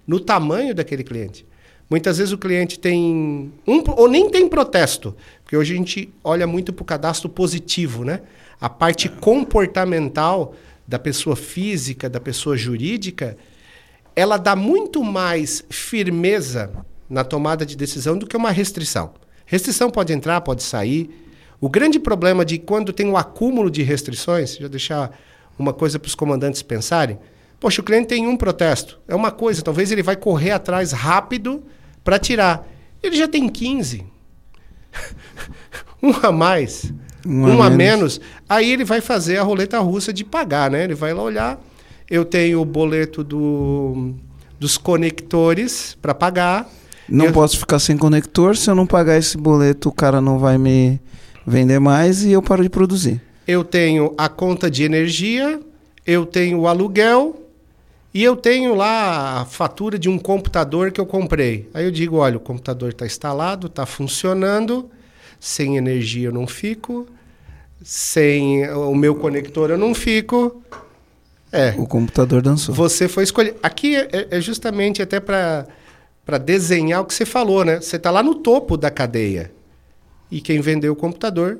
no 0.06 0.20
tamanho 0.20 0.74
daquele 0.74 1.04
cliente. 1.04 1.46
Muitas 1.88 2.18
vezes 2.18 2.34
o 2.34 2.38
cliente 2.38 2.78
tem 2.78 3.50
um 3.66 3.82
ou 3.96 4.08
nem 4.10 4.28
tem 4.28 4.46
protesto, 4.46 5.16
porque 5.42 5.56
hoje 5.56 5.72
a 5.72 5.76
gente 5.78 6.12
olha 6.22 6.46
muito 6.46 6.70
para 6.70 6.82
o 6.82 6.84
cadastro 6.84 7.30
positivo, 7.30 8.04
né? 8.04 8.20
A 8.60 8.68
parte 8.68 9.08
comportamental 9.08 10.54
da 10.88 10.98
pessoa 10.98 11.36
física, 11.36 12.08
da 12.08 12.18
pessoa 12.18 12.56
jurídica, 12.56 13.36
ela 14.16 14.38
dá 14.38 14.56
muito 14.56 15.04
mais 15.04 15.62
firmeza 15.68 16.72
na 17.10 17.22
tomada 17.22 17.66
de 17.66 17.76
decisão 17.76 18.16
do 18.16 18.26
que 18.26 18.36
uma 18.36 18.50
restrição. 18.50 19.12
Restrição 19.44 19.90
pode 19.90 20.14
entrar, 20.14 20.40
pode 20.40 20.62
sair. 20.62 21.10
O 21.60 21.68
grande 21.68 21.98
problema 21.98 22.42
de 22.42 22.58
quando 22.58 22.90
tem 22.90 23.06
um 23.06 23.18
acúmulo 23.18 23.70
de 23.70 23.82
restrições, 23.82 24.56
já 24.56 24.66
deixar 24.66 25.16
uma 25.58 25.74
coisa 25.74 25.98
para 25.98 26.08
os 26.08 26.14
comandantes 26.14 26.62
pensarem. 26.62 27.18
Poxa, 27.60 27.82
o 27.82 27.84
cliente 27.84 28.08
tem 28.08 28.26
um 28.26 28.36
protesto. 28.36 28.98
É 29.06 29.14
uma 29.14 29.30
coisa, 29.30 29.60
talvez 29.60 29.92
ele 29.92 30.02
vai 30.02 30.16
correr 30.16 30.52
atrás 30.52 30.92
rápido 30.92 31.62
para 32.02 32.18
tirar. 32.18 32.66
Ele 33.02 33.16
já 33.16 33.28
tem 33.28 33.46
15. 33.46 34.06
um 36.02 36.12
a 36.22 36.32
mais, 36.32 36.92
um, 37.28 37.56
um 37.56 37.62
a, 37.62 37.68
menos. 37.70 37.76
menos. 38.18 38.20
Aí 38.48 38.72
ele 38.72 38.84
vai 38.84 39.00
fazer 39.00 39.36
a 39.36 39.42
roleta 39.42 39.78
russa 39.78 40.12
de 40.12 40.24
pagar, 40.24 40.70
né? 40.70 40.84
Ele 40.84 40.94
vai 40.94 41.12
lá 41.12 41.22
olhar 41.22 41.60
eu 42.10 42.24
tenho 42.24 42.60
o 42.60 42.64
boleto 42.64 43.22
do, 43.22 44.14
dos 44.58 44.78
conectores 44.78 45.96
para 46.00 46.14
pagar. 46.14 46.68
Não 47.08 47.26
eu... 47.26 47.32
posso 47.32 47.58
ficar 47.58 47.78
sem 47.78 47.96
conector. 47.96 48.56
Se 48.56 48.70
eu 48.70 48.74
não 48.74 48.86
pagar 48.86 49.18
esse 49.18 49.36
boleto, 49.36 49.88
o 49.88 49.92
cara 49.92 50.20
não 50.20 50.38
vai 50.38 50.56
me 50.56 51.00
vender 51.46 51.78
mais 51.78 52.24
e 52.24 52.32
eu 52.32 52.42
paro 52.42 52.62
de 52.62 52.70
produzir. 52.70 53.20
Eu 53.46 53.64
tenho 53.64 54.14
a 54.16 54.28
conta 54.28 54.70
de 54.70 54.84
energia, 54.84 55.60
eu 56.06 56.26
tenho 56.26 56.60
o 56.60 56.68
aluguel 56.68 57.42
e 58.12 58.22
eu 58.22 58.36
tenho 58.36 58.74
lá 58.74 59.40
a 59.40 59.44
fatura 59.44 59.98
de 59.98 60.08
um 60.08 60.18
computador 60.18 60.90
que 60.90 61.00
eu 61.00 61.06
comprei. 61.06 61.68
Aí 61.72 61.84
eu 61.84 61.90
digo, 61.90 62.16
olha, 62.16 62.36
o 62.36 62.40
computador 62.40 62.90
está 62.90 63.06
instalado, 63.06 63.66
está 63.66 63.86
funcionando, 63.86 64.90
sem 65.40 65.76
energia 65.76 66.28
eu 66.28 66.32
não 66.32 66.46
fico, 66.46 67.06
sem 67.82 68.68
o 68.70 68.94
meu 68.94 69.14
conector 69.14 69.70
eu 69.70 69.78
não 69.78 69.94
fico. 69.94 70.62
É. 71.50 71.74
O 71.78 71.86
computador 71.86 72.42
dançou. 72.42 72.74
Você 72.74 73.08
foi 73.08 73.24
escolher. 73.24 73.56
Aqui 73.62 73.96
é, 73.96 74.28
é 74.30 74.40
justamente 74.40 75.00
até 75.00 75.18
para 75.18 75.66
desenhar 76.44 77.00
o 77.00 77.04
que 77.04 77.14
você 77.14 77.24
falou, 77.24 77.64
né? 77.64 77.80
Você 77.80 77.96
está 77.96 78.10
lá 78.10 78.22
no 78.22 78.34
topo 78.34 78.76
da 78.76 78.90
cadeia. 78.90 79.50
E 80.30 80.40
quem 80.40 80.60
vendeu 80.60 80.92
o 80.92 80.96
computador 80.96 81.58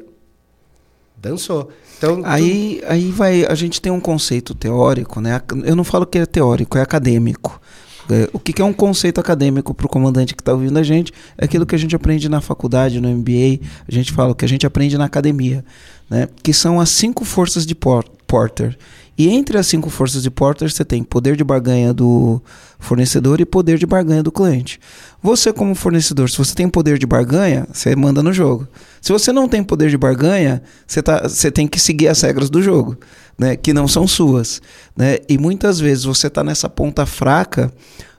dançou. 1.17 1.71
Então, 1.97 2.23
aí, 2.25 2.81
tu... 2.81 2.93
aí 2.93 3.11
vai. 3.11 3.47
A 3.47 3.55
gente 3.55 3.81
tem 3.81 3.91
um 3.91 4.01
conceito 4.01 4.55
teórico, 4.55 5.21
né? 5.21 5.41
Eu 5.65 5.75
não 5.75 5.85
falo 5.85 6.07
que 6.07 6.19
é 6.19 6.27
teórico, 6.27 6.77
é 6.77 6.83
acadêmico. 6.83 7.61
É, 8.11 8.29
o 8.33 8.39
que, 8.39 8.55
que 8.55 8.63
é 8.63 8.65
um 8.65 8.73
conceito 8.73 9.21
acadêmico 9.21 9.75
para 9.75 9.85
o 9.85 9.89
comandante 9.89 10.35
que 10.35 10.41
está 10.41 10.53
ouvindo 10.53 10.79
a 10.79 10.83
gente? 10.83 11.13
É 11.37 11.45
aquilo 11.45 11.67
que 11.67 11.75
a 11.75 11.79
gente 11.79 11.95
aprende 11.95 12.27
na 12.29 12.41
faculdade, 12.41 13.01
no 13.01 13.09
MBA, 13.09 13.61
a 13.87 13.93
gente 13.93 14.13
fala 14.13 14.35
que 14.35 14.45
a 14.45 14.49
gente 14.49 14.67
aprende 14.67 14.97
na 14.97 15.05
academia, 15.05 15.63
né? 16.09 16.29
que 16.43 16.53
são 16.53 16.81
as 16.81 16.91
cinco 16.91 17.25
forças 17.25 17.67
de 17.67 17.75
Porter. 17.75 18.77
E 19.19 19.29
entre 19.29 19.59
as 19.59 19.67
cinco 19.67 19.91
forças 19.91 20.23
de 20.23 20.31
Porter, 20.31 20.71
você 20.71 20.85
tem 20.85 21.03
poder 21.03 21.35
de 21.35 21.43
barganha 21.43 21.93
do 21.93 22.41
fornecedor 22.79 23.41
e 23.41 23.45
poder 23.45 23.77
de 23.77 23.85
barganha 23.85 24.23
do 24.23 24.31
cliente. 24.31 24.79
Você, 25.21 25.53
como 25.53 25.75
fornecedor, 25.75 26.31
se 26.31 26.39
você 26.39 26.55
tem 26.55 26.69
poder 26.69 26.99
de 26.99 27.07
barganha, 27.07 27.67
você 27.73 27.97
manda 27.97 28.23
no 28.23 28.33
jogo. 28.33 28.69
Se 29.01 29.11
você 29.11 29.33
não 29.33 29.49
tem 29.49 29.65
poder 29.65 29.91
de 29.91 29.99
barganha, 29.99 30.63
você, 30.87 31.03
tá, 31.03 31.23
você 31.29 31.51
tem 31.51 31.67
que 31.67 31.81
seguir 31.81 32.07
as 32.07 32.21
regras 32.21 32.49
do 32.49 32.63
jogo, 32.63 32.97
né? 33.37 33.57
que 33.57 33.75
não 33.75 33.89
são 33.89 34.07
suas. 34.07 34.63
Né? 34.97 35.19
E 35.29 35.37
muitas 35.37 35.81
vezes 35.81 36.05
você 36.05 36.29
está 36.29 36.45
nessa 36.45 36.69
ponta 36.69 37.05
fraca 37.05 37.73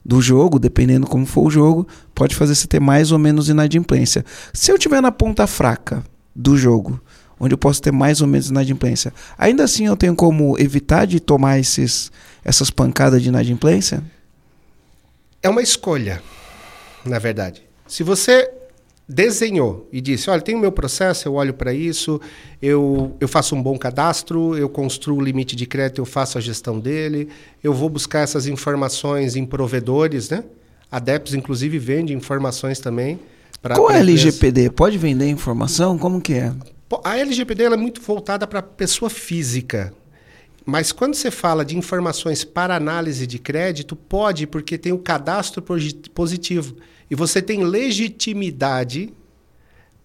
do 0.03 0.21
jogo, 0.21 0.59
dependendo 0.59 1.07
como 1.07 1.25
for 1.25 1.47
o 1.47 1.49
jogo, 1.49 1.87
pode 2.13 2.35
fazer 2.35 2.55
você 2.55 2.67
ter 2.67 2.81
mais 2.81 3.13
ou 3.13 3.19
menos 3.19 3.47
inadimplência. 3.47 4.25
Se 4.53 4.69
eu 4.69 4.77
tiver 4.77 5.01
na 5.01 5.13
ponta 5.13 5.47
fraca 5.47 6.03
do 6.35 6.57
jogo, 6.57 6.99
onde 7.39 7.53
eu 7.53 7.57
posso 7.57 7.81
ter 7.81 7.91
mais 7.91 8.21
ou 8.21 8.27
menos 8.27 8.49
inadimplência. 8.49 9.13
Ainda 9.37 9.63
assim, 9.63 9.85
eu 9.85 9.95
tenho 9.95 10.15
como 10.15 10.59
evitar 10.59 11.05
de 11.05 11.19
tomar 11.19 11.59
esses, 11.59 12.11
essas 12.43 12.69
pancadas 12.69 13.21
de 13.21 13.29
inadimplência? 13.29 14.03
É 15.41 15.49
uma 15.49 15.61
escolha, 15.61 16.21
na 17.05 17.17
verdade. 17.17 17.63
Se 17.87 18.03
você 18.03 18.51
desenhou 19.07 19.87
e 19.91 19.99
disse: 19.99 20.29
Olha, 20.29 20.41
tem 20.41 20.53
o 20.53 20.59
meu 20.59 20.71
processo, 20.71 21.27
eu 21.27 21.33
olho 21.33 21.53
para 21.53 21.73
isso, 21.73 22.21
eu, 22.61 23.15
eu 23.19 23.27
faço 23.27 23.55
um 23.55 23.63
bom 23.63 23.77
cadastro, 23.77 24.55
eu 24.57 24.69
construo 24.69 25.17
o 25.17 25.21
limite 25.21 25.55
de 25.55 25.65
crédito, 25.65 25.99
eu 25.99 26.05
faço 26.05 26.37
a 26.37 26.41
gestão 26.41 26.79
dele, 26.79 27.29
eu 27.63 27.73
vou 27.73 27.89
buscar 27.89 28.19
essas 28.19 28.45
informações 28.45 29.35
em 29.35 29.45
provedores, 29.45 30.29
né? 30.29 30.43
A 30.91 30.99
DEPS, 30.99 31.33
inclusive, 31.33 31.79
vende 31.79 32.13
informações 32.13 32.79
também. 32.79 33.19
Qual 33.61 33.91
é 33.91 33.97
a 33.97 33.99
LGPD? 33.99 34.69
Pode 34.71 34.97
vender 34.97 35.27
informação? 35.27 35.97
Como 35.97 36.21
que 36.21 36.33
é? 36.33 36.53
A 37.03 37.17
LGPD 37.17 37.63
é 37.63 37.77
muito 37.77 38.01
voltada 38.01 38.47
para 38.47 38.61
pessoa 38.61 39.09
física. 39.09 39.93
Mas 40.65 40.91
quando 40.91 41.15
você 41.15 41.31
fala 41.31 41.65
de 41.65 41.77
informações 41.77 42.43
para 42.43 42.75
análise 42.75 43.25
de 43.25 43.39
crédito, 43.39 43.95
pode, 43.95 44.45
porque 44.45 44.77
tem 44.77 44.91
o 44.91 44.99
cadastro 44.99 45.63
positivo. 46.13 46.75
E 47.09 47.15
você 47.15 47.41
tem 47.41 47.63
legitimidade 47.63 49.13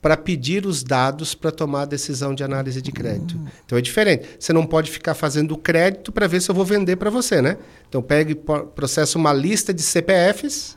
para 0.00 0.16
pedir 0.16 0.66
os 0.66 0.82
dados 0.82 1.34
para 1.34 1.50
tomar 1.50 1.82
a 1.82 1.86
decisão 1.86 2.34
de 2.34 2.44
análise 2.44 2.82
de 2.82 2.92
crédito. 2.92 3.36
Uhum. 3.36 3.46
Então 3.64 3.78
é 3.78 3.80
diferente. 3.80 4.26
Você 4.38 4.52
não 4.52 4.66
pode 4.66 4.90
ficar 4.90 5.14
fazendo 5.14 5.56
crédito 5.56 6.12
para 6.12 6.26
ver 6.26 6.42
se 6.42 6.50
eu 6.50 6.54
vou 6.54 6.64
vender 6.64 6.96
para 6.96 7.08
você, 7.08 7.40
né? 7.40 7.56
Então 7.88 8.02
pegue 8.02 8.34
processo 8.74 9.18
uma 9.18 9.32
lista 9.32 9.72
de 9.72 9.82
CPFs, 9.82 10.76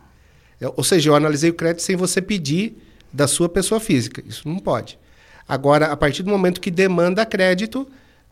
ou 0.75 0.83
seja, 0.83 1.09
eu 1.09 1.15
analisei 1.15 1.49
o 1.49 1.53
crédito 1.53 1.81
sem 1.81 1.97
você 1.97 2.21
pedir 2.21 2.77
da 3.11 3.27
sua 3.27 3.49
pessoa 3.49 3.81
física. 3.81 4.23
Isso 4.25 4.47
não 4.47 4.59
pode. 4.59 4.97
Agora, 5.47 5.87
a 5.87 5.97
partir 5.97 6.23
do 6.23 6.29
momento 6.29 6.59
que 6.59 6.69
demanda 6.69 7.25
crédito, 7.25 7.87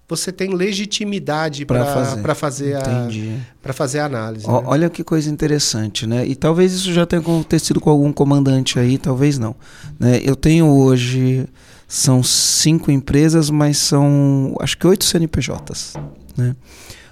você 0.08 0.32
tem 0.32 0.54
legitimidade 0.54 1.66
para 1.66 1.86
fazer, 1.86 2.36
fazer, 2.36 2.76
a, 2.76 3.74
fazer 3.74 4.00
a 4.00 4.06
análise. 4.06 4.46
O, 4.46 4.52
né? 4.52 4.64
Olha 4.66 4.90
que 4.90 5.04
coisa 5.04 5.30
interessante, 5.30 6.06
né? 6.06 6.26
E 6.26 6.36
talvez 6.36 6.74
isso 6.74 6.94
já 6.94 7.06
tenha 7.06 7.22
acontecido 7.22 7.80
com 7.80 7.90
algum 7.90 8.14
comandante 8.14 8.78
aí, 8.78 8.98
talvez 8.98 9.40
não. 9.40 9.56
Né? 10.00 10.22
Eu 10.24 10.36
tenho 10.36 10.68
hoje, 10.68 11.48
são 11.88 12.22
cinco 12.22 12.92
empresas, 12.92 13.50
mas 13.50 13.78
são 13.78 14.56
acho 14.60 14.78
que 14.78 14.86
oito 14.86 15.06
CNPJs, 15.06 15.94
né? 16.38 16.56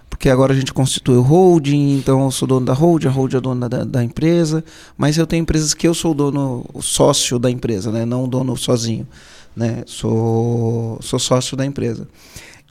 Porque 0.07 0.29
agora 0.29 0.53
a 0.53 0.55
gente 0.55 0.71
constitui 0.71 1.17
o 1.17 1.21
holding, 1.21 1.97
então 1.97 2.23
eu 2.23 2.31
sou 2.31 2.47
dono 2.47 2.65
da 2.67 2.73
holding, 2.73 3.07
a 3.07 3.09
holding 3.09 3.37
é 3.37 3.41
dona 3.41 3.67
da, 3.67 3.83
da 3.83 4.03
empresa, 4.03 4.63
mas 4.95 5.17
eu 5.17 5.25
tenho 5.25 5.41
empresas 5.41 5.73
que 5.73 5.87
eu 5.87 5.93
sou 5.93 6.11
o 6.11 6.13
dono, 6.13 6.63
o 6.71 6.83
sócio 6.83 7.39
da 7.39 7.49
empresa, 7.49 7.91
né? 7.91 8.05
Não 8.05 8.23
o 8.23 8.27
dono 8.27 8.55
sozinho, 8.55 9.07
né? 9.55 9.83
Sou, 9.85 10.97
sou 11.01 11.19
sócio 11.19 11.55
da 11.55 11.65
empresa. 11.65 12.07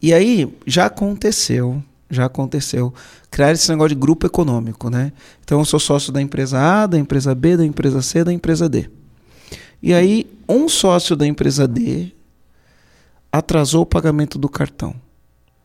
E 0.00 0.12
aí 0.12 0.52
já 0.66 0.86
aconteceu, 0.86 1.82
já 2.10 2.26
aconteceu 2.26 2.92
criar 3.30 3.52
esse 3.52 3.70
negócio 3.70 3.90
de 3.90 4.00
grupo 4.00 4.26
econômico, 4.26 4.90
né? 4.90 5.12
Então 5.44 5.60
eu 5.60 5.64
sou 5.64 5.80
sócio 5.80 6.12
da 6.12 6.20
empresa 6.20 6.58
A, 6.58 6.86
da 6.86 6.98
empresa 6.98 7.34
B, 7.34 7.56
da 7.56 7.64
empresa 7.64 8.02
C, 8.02 8.24
da 8.24 8.32
empresa 8.32 8.68
D. 8.68 8.90
E 9.82 9.94
aí 9.94 10.26
um 10.48 10.68
sócio 10.68 11.16
da 11.16 11.26
empresa 11.26 11.66
D 11.66 12.12
atrasou 13.30 13.82
o 13.82 13.86
pagamento 13.86 14.38
do 14.38 14.48
cartão. 14.48 14.94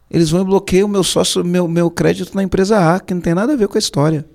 Eles 0.09 0.29
vão 0.29 0.45
bloquear 0.45 0.85
o 0.85 0.89
meu 0.89 1.03
sócio, 1.03 1.43
meu, 1.43 1.67
meu 1.67 1.91
crédito 1.91 2.33
na 2.33 2.41
empresa 2.41 2.95
A, 2.95 2.99
que 2.99 3.13
não 3.13 3.21
tem 3.21 3.33
nada 3.33 3.53
a 3.53 3.57
ver 3.57 3.67
com 3.67 3.77
a 3.77 3.79
história. 3.79 4.25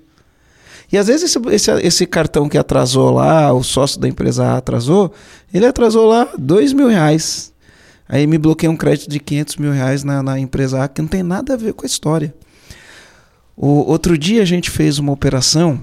E 0.93 0.97
às 0.99 1.07
vezes 1.07 1.23
esse, 1.23 1.39
esse, 1.49 1.71
esse, 1.81 2.05
cartão 2.05 2.47
que 2.47 2.55
atrasou 2.55 3.09
lá, 3.09 3.51
o 3.51 3.63
sócio 3.63 3.99
da 3.99 4.07
empresa 4.07 4.55
atrasou, 4.55 5.11
ele 5.51 5.65
atrasou 5.65 6.07
lá 6.07 6.29
dois 6.37 6.71
mil 6.71 6.87
reais. 6.87 7.51
Aí 8.07 8.27
me 8.27 8.37
bloqueei 8.37 8.69
um 8.69 8.77
crédito 8.77 9.09
de 9.09 9.19
500 9.19 9.55
mil 9.55 9.71
reais 9.71 10.03
na, 10.03 10.21
na 10.21 10.37
empresa 10.37 10.83
A, 10.83 10.87
que 10.87 11.01
não 11.01 11.09
tem 11.09 11.23
nada 11.23 11.55
a 11.55 11.57
ver 11.57 11.73
com 11.73 11.83
a 11.83 11.87
história. 11.87 12.31
O, 13.57 13.89
outro 13.89 14.15
dia 14.15 14.43
a 14.43 14.45
gente 14.45 14.69
fez 14.69 14.99
uma 14.99 15.11
operação, 15.11 15.81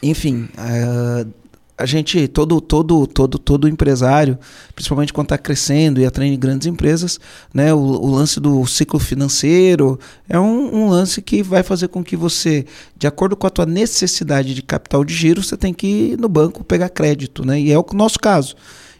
enfim, 0.00 0.48
a, 0.56 1.26
a 1.78 1.86
gente, 1.86 2.26
todo, 2.26 2.60
todo, 2.60 3.06
todo, 3.06 3.38
todo 3.38 3.68
empresário, 3.68 4.36
principalmente 4.74 5.12
quando 5.12 5.26
está 5.26 5.38
crescendo 5.38 6.00
e 6.00 6.06
atraindo 6.06 6.36
grandes 6.36 6.66
empresas, 6.66 7.20
né, 7.54 7.72
o, 7.72 7.78
o, 7.78 8.10
lance 8.10 8.40
do 8.40 8.66
ciclo 8.66 8.98
financeiro 8.98 9.98
é 10.28 10.38
um, 10.40 10.74
um, 10.74 10.88
lance 10.88 11.22
que 11.22 11.40
vai 11.40 11.62
fazer 11.62 11.86
com 11.86 12.02
que 12.02 12.16
você, 12.16 12.66
de 12.96 13.06
acordo 13.06 13.36
com 13.36 13.46
a 13.46 13.50
tua 13.50 13.64
necessidade 13.64 14.54
de 14.54 14.62
capital 14.62 15.04
de 15.04 15.14
giro, 15.14 15.40
você 15.40 15.56
tem 15.56 15.72
que 15.72 15.86
ir 15.86 16.18
no 16.18 16.28
banco 16.28 16.64
pegar 16.64 16.88
crédito, 16.88 17.46
né? 17.46 17.60
E 17.60 17.70
é 17.70 17.78
o 17.78 17.86
nosso 17.94 18.18
caso 18.18 18.56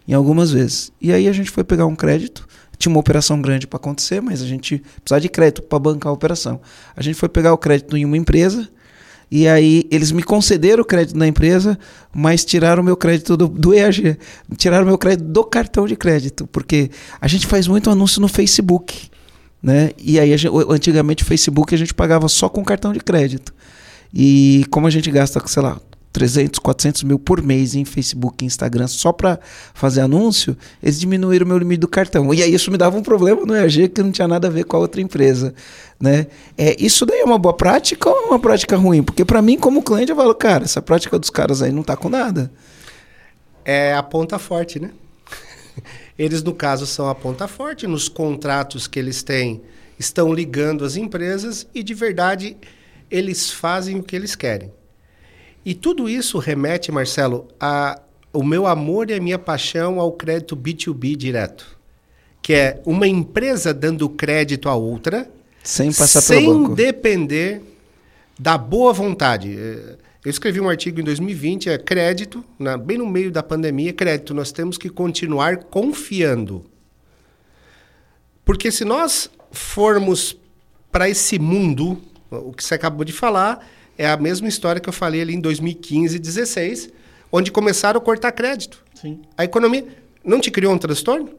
em 0.06 0.14
algumas 0.14 0.52
vezes. 0.52 0.92
E 1.00 1.12
aí 1.12 1.26
a 1.26 1.32
gente 1.32 1.50
foi 1.50 1.64
pegar 1.64 1.86
um 1.86 1.96
crédito, 1.96 2.46
tinha 2.78 2.90
uma 2.90 3.00
operação 3.00 3.42
grande 3.42 3.66
para 3.66 3.78
acontecer, 3.78 4.22
mas 4.22 4.40
a 4.40 4.46
gente 4.46 4.80
precisava 5.02 5.20
de 5.20 5.28
crédito 5.28 5.62
para 5.62 5.80
bancar 5.80 6.10
a 6.10 6.14
operação. 6.14 6.60
A 6.96 7.02
gente 7.02 7.16
foi 7.16 7.28
pegar 7.28 7.52
o 7.52 7.58
crédito 7.58 7.96
em 7.96 8.04
uma 8.04 8.16
empresa, 8.16 8.68
e 9.30 9.46
aí 9.46 9.84
eles 9.90 10.10
me 10.10 10.22
concederam 10.22 10.82
o 10.82 10.86
crédito 10.86 11.16
na 11.16 11.26
empresa, 11.26 11.78
mas 12.14 12.44
tiraram 12.44 12.82
o 12.82 12.84
meu 12.84 12.96
crédito 12.96 13.36
do, 13.36 13.46
do 13.46 13.74
EAG, 13.74 14.16
tiraram 14.56 14.84
o 14.84 14.88
meu 14.88 14.98
crédito 14.98 15.26
do 15.26 15.44
cartão 15.44 15.86
de 15.86 15.96
crédito, 15.96 16.46
porque 16.46 16.90
a 17.20 17.28
gente 17.28 17.46
faz 17.46 17.66
muito 17.66 17.90
anúncio 17.90 18.20
no 18.20 18.28
Facebook. 18.28 19.08
Né? 19.62 19.90
E 19.98 20.18
aí, 20.18 20.36
gente, 20.36 20.52
antigamente, 20.70 21.24
o 21.24 21.26
Facebook 21.26 21.74
a 21.74 21.78
gente 21.78 21.92
pagava 21.92 22.28
só 22.28 22.48
com 22.48 22.64
cartão 22.64 22.92
de 22.92 23.00
crédito. 23.00 23.52
E 24.14 24.64
como 24.70 24.86
a 24.86 24.90
gente 24.90 25.10
gasta, 25.10 25.42
sei 25.46 25.62
lá, 25.62 25.78
300, 26.18 26.58
400 26.58 27.04
mil 27.04 27.16
por 27.16 27.40
mês 27.40 27.76
em 27.76 27.84
Facebook 27.84 28.44
Instagram 28.44 28.88
só 28.88 29.12
para 29.12 29.38
fazer 29.72 30.00
anúncio, 30.00 30.56
eles 30.82 30.98
diminuíram 30.98 31.46
o 31.46 31.48
meu 31.48 31.56
limite 31.56 31.78
do 31.78 31.86
cartão. 31.86 32.34
E 32.34 32.42
aí 32.42 32.52
isso 32.52 32.72
me 32.72 32.76
dava 32.76 32.98
um 32.98 33.04
problema 33.04 33.46
no 33.46 33.54
EAG 33.54 33.88
que 33.90 34.02
não 34.02 34.10
tinha 34.10 34.26
nada 34.26 34.48
a 34.48 34.50
ver 34.50 34.64
com 34.64 34.76
a 34.76 34.80
outra 34.80 35.00
empresa. 35.00 35.54
Né? 36.00 36.26
É, 36.56 36.74
isso 36.82 37.06
daí 37.06 37.20
é 37.20 37.24
uma 37.24 37.38
boa 37.38 37.54
prática 37.54 38.10
ou 38.10 38.26
uma 38.26 38.38
prática 38.40 38.76
ruim? 38.76 39.00
Porque 39.00 39.24
para 39.24 39.40
mim, 39.40 39.56
como 39.56 39.80
cliente, 39.80 40.10
eu 40.10 40.16
falo, 40.16 40.34
cara, 40.34 40.64
essa 40.64 40.82
prática 40.82 41.16
dos 41.20 41.30
caras 41.30 41.62
aí 41.62 41.70
não 41.70 41.84
tá 41.84 41.96
com 41.96 42.08
nada. 42.08 42.50
É 43.64 43.94
a 43.94 44.02
ponta 44.02 44.40
forte, 44.40 44.80
né? 44.80 44.90
Eles, 46.18 46.42
no 46.42 46.52
caso, 46.52 46.84
são 46.84 47.08
a 47.08 47.14
ponta 47.14 47.46
forte. 47.46 47.86
Nos 47.86 48.08
contratos 48.08 48.88
que 48.88 48.98
eles 48.98 49.22
têm, 49.22 49.62
estão 49.96 50.34
ligando 50.34 50.84
as 50.84 50.96
empresas 50.96 51.64
e, 51.72 51.80
de 51.80 51.94
verdade, 51.94 52.56
eles 53.08 53.52
fazem 53.52 54.00
o 54.00 54.02
que 54.02 54.16
eles 54.16 54.34
querem. 54.34 54.72
E 55.68 55.74
tudo 55.74 56.08
isso 56.08 56.38
remete, 56.38 56.90
Marcelo, 56.90 57.46
a 57.60 58.00
o 58.32 58.42
meu 58.42 58.66
amor 58.66 59.10
e 59.10 59.12
a 59.12 59.20
minha 59.20 59.38
paixão 59.38 60.00
ao 60.00 60.12
crédito 60.12 60.56
B2B 60.56 61.14
direto, 61.14 61.78
que 62.40 62.54
é 62.54 62.80
uma 62.86 63.06
empresa 63.06 63.74
dando 63.74 64.08
crédito 64.08 64.66
a 64.70 64.74
outra 64.74 65.30
sem 65.62 65.92
passar 65.92 66.22
sem 66.22 66.46
pelo 66.46 66.60
banco. 66.60 66.74
depender 66.74 67.60
da 68.38 68.56
boa 68.56 68.94
vontade. 68.94 69.50
Eu 70.24 70.30
escrevi 70.30 70.58
um 70.58 70.70
artigo 70.70 71.00
em 71.00 71.04
2020, 71.04 71.68
é 71.68 71.76
crédito, 71.76 72.42
na, 72.58 72.78
bem 72.78 72.96
no 72.96 73.06
meio 73.06 73.30
da 73.30 73.42
pandemia, 73.42 73.92
crédito, 73.92 74.32
nós 74.32 74.50
temos 74.50 74.78
que 74.78 74.88
continuar 74.88 75.64
confiando. 75.64 76.64
Porque 78.42 78.70
se 78.70 78.86
nós 78.86 79.30
formos 79.50 80.34
para 80.90 81.10
esse 81.10 81.38
mundo, 81.38 82.00
o 82.30 82.54
que 82.54 82.64
você 82.64 82.74
acabou 82.74 83.04
de 83.04 83.12
falar, 83.12 83.68
é 83.98 84.08
a 84.08 84.16
mesma 84.16 84.48
história 84.48 84.80
que 84.80 84.88
eu 84.88 84.92
falei 84.92 85.20
ali 85.20 85.34
em 85.34 85.40
2015 85.40 86.18
16, 86.18 86.90
onde 87.30 87.50
começaram 87.50 87.98
a 87.98 88.00
cortar 88.00 88.30
crédito. 88.32 88.82
Sim. 88.94 89.20
A 89.36 89.44
economia 89.44 89.84
não 90.24 90.40
te 90.40 90.50
criou 90.50 90.72
um 90.72 90.78
transtorno? 90.78 91.30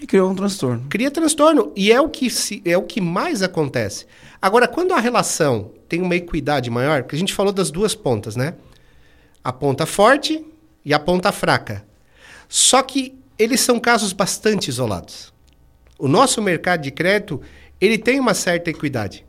Me 0.00 0.06
criou 0.06 0.30
um 0.30 0.34
transtorno. 0.34 0.86
Cria 0.88 1.10
transtorno. 1.10 1.72
E 1.76 1.92
é 1.92 2.00
o 2.00 2.08
que, 2.08 2.28
se, 2.30 2.62
é 2.64 2.76
o 2.76 2.82
que 2.82 3.00
mais 3.00 3.42
acontece. 3.42 4.06
Agora, 4.40 4.66
quando 4.66 4.92
a 4.92 4.98
relação 4.98 5.70
tem 5.88 6.02
uma 6.02 6.16
equidade 6.16 6.68
maior, 6.70 7.02
porque 7.02 7.16
a 7.16 7.18
gente 7.18 7.34
falou 7.34 7.52
das 7.52 7.70
duas 7.70 7.94
pontas, 7.94 8.34
né? 8.34 8.54
A 9.42 9.52
ponta 9.52 9.86
forte 9.86 10.44
e 10.84 10.92
a 10.92 10.98
ponta 10.98 11.30
fraca. 11.30 11.84
Só 12.48 12.82
que 12.82 13.14
eles 13.38 13.60
são 13.60 13.78
casos 13.78 14.12
bastante 14.12 14.68
isolados. 14.68 15.32
O 15.98 16.08
nosso 16.08 16.42
mercado 16.42 16.82
de 16.82 16.90
crédito, 16.90 17.40
ele 17.80 17.98
tem 17.98 18.18
uma 18.18 18.34
certa 18.34 18.70
equidade. 18.70 19.24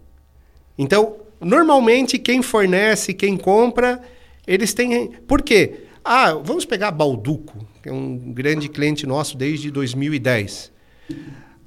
Então, 0.77 1.17
Normalmente, 1.45 2.17
quem 2.17 2.41
fornece, 2.41 3.13
quem 3.13 3.37
compra, 3.37 4.01
eles 4.47 4.73
têm. 4.73 5.11
Por 5.27 5.43
quê? 5.43 5.85
Ah, 6.03 6.33
vamos 6.33 6.65
pegar 6.65 6.87
a 6.87 6.91
Balduco, 6.91 7.55
que 7.83 7.89
é 7.89 7.93
um 7.93 8.33
grande 8.33 8.67
cliente 8.67 9.05
nosso 9.05 9.37
desde 9.37 9.69
2010. 9.69 10.71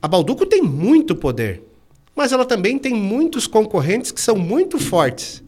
A 0.02 0.08
Balduco 0.08 0.44
tem 0.44 0.60
muito 0.62 1.14
poder, 1.14 1.62
mas 2.12 2.32
ela 2.32 2.44
também 2.44 2.76
tem 2.76 2.92
muitos 2.92 3.46
concorrentes 3.46 4.10
que 4.10 4.20
são 4.20 4.34
muito 4.34 4.80
fortes. 4.80 5.44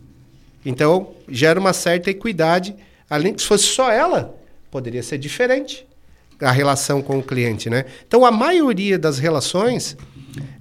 Então, 0.64 1.10
gera 1.28 1.58
uma 1.58 1.72
certa 1.72 2.08
equidade. 2.08 2.76
Além 3.08 3.34
que 3.34 3.42
se 3.42 3.48
fosse 3.48 3.64
só 3.64 3.90
ela, 3.90 4.38
poderia 4.70 5.02
ser 5.02 5.18
diferente 5.18 5.84
a 6.40 6.52
relação 6.52 7.02
com 7.02 7.18
o 7.18 7.22
cliente, 7.22 7.68
né? 7.68 7.84
Então, 8.06 8.24
a 8.24 8.30
maioria 8.30 8.96
das 8.96 9.18
relações, 9.18 9.96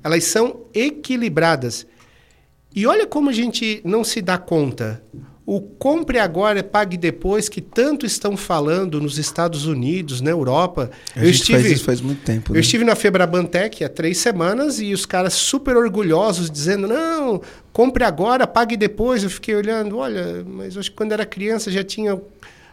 elas 0.03 0.23
são 0.23 0.61
equilibradas. 0.73 1.85
E 2.75 2.85
olha 2.85 3.07
como 3.07 3.29
a 3.29 3.33
gente 3.33 3.81
não 3.83 4.03
se 4.03 4.21
dá 4.21 4.37
conta. 4.37 5.01
O 5.45 5.59
compre 5.59 6.19
agora, 6.19 6.63
pague 6.63 6.95
depois, 6.95 7.49
que 7.49 7.59
tanto 7.59 8.05
estão 8.05 8.37
falando 8.37 9.01
nos 9.01 9.17
Estados 9.17 9.65
Unidos, 9.65 10.21
na 10.21 10.29
Europa. 10.29 10.91
A 11.15 11.23
eu 11.23 11.29
estive, 11.31 11.59
faz 11.59 11.71
isso 11.71 11.83
faz 11.83 12.01
muito 12.01 12.21
tempo. 12.21 12.53
Né? 12.53 12.59
Eu 12.59 12.61
estive 12.61 12.85
na 12.85 12.95
Febrabantec 12.95 13.83
há 13.83 13.89
três 13.89 14.19
semanas 14.19 14.79
e 14.79 14.93
os 14.93 15.07
caras 15.07 15.33
super 15.33 15.75
orgulhosos, 15.75 16.51
dizendo: 16.51 16.87
não, 16.87 17.41
compre 17.73 18.03
agora, 18.03 18.45
pague 18.45 18.77
depois. 18.77 19.23
Eu 19.23 19.29
fiquei 19.31 19.55
olhando, 19.55 19.97
olha, 19.97 20.45
mas 20.45 20.77
acho 20.77 20.91
que 20.91 20.95
quando 20.95 21.13
era 21.13 21.25
criança 21.25 21.71
já 21.71 21.83
tinha 21.83 22.21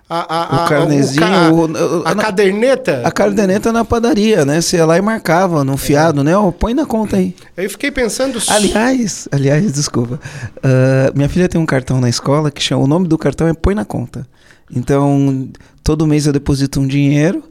a, 0.08 0.60
a, 0.60 0.64
o 0.64 0.68
carnezinho, 0.68 1.26
o, 1.26 2.06
a, 2.06 2.12
a, 2.12 2.14
caderneta. 2.14 3.02
A 3.04 3.10
caderneta 3.10 3.72
na 3.72 3.84
padaria, 3.84 4.44
né? 4.44 4.60
Você 4.60 4.76
ia 4.76 4.86
lá 4.86 4.96
e 4.96 5.00
marcava 5.00 5.64
no 5.64 5.76
fiado, 5.76 6.20
é. 6.20 6.24
né? 6.24 6.36
Oh, 6.36 6.52
põe 6.52 6.74
na 6.74 6.86
conta 6.86 7.16
aí. 7.16 7.34
Eu 7.56 7.68
fiquei 7.68 7.90
pensando. 7.90 8.40
Aliás, 8.48 9.26
aliás, 9.32 9.72
desculpa. 9.72 10.20
Uh, 10.58 11.16
minha 11.16 11.28
filha 11.28 11.48
tem 11.48 11.60
um 11.60 11.66
cartão 11.66 12.00
na 12.00 12.08
escola 12.08 12.52
que 12.52 12.62
chama. 12.62 12.84
O 12.84 12.86
nome 12.86 13.08
do 13.08 13.18
cartão 13.18 13.48
é 13.48 13.54
Põe 13.54 13.74
na 13.74 13.84
conta. 13.84 14.26
Então, 14.74 15.48
todo 15.82 16.06
mês 16.06 16.26
eu 16.26 16.32
deposito 16.32 16.80
um 16.80 16.86
dinheiro 16.86 17.42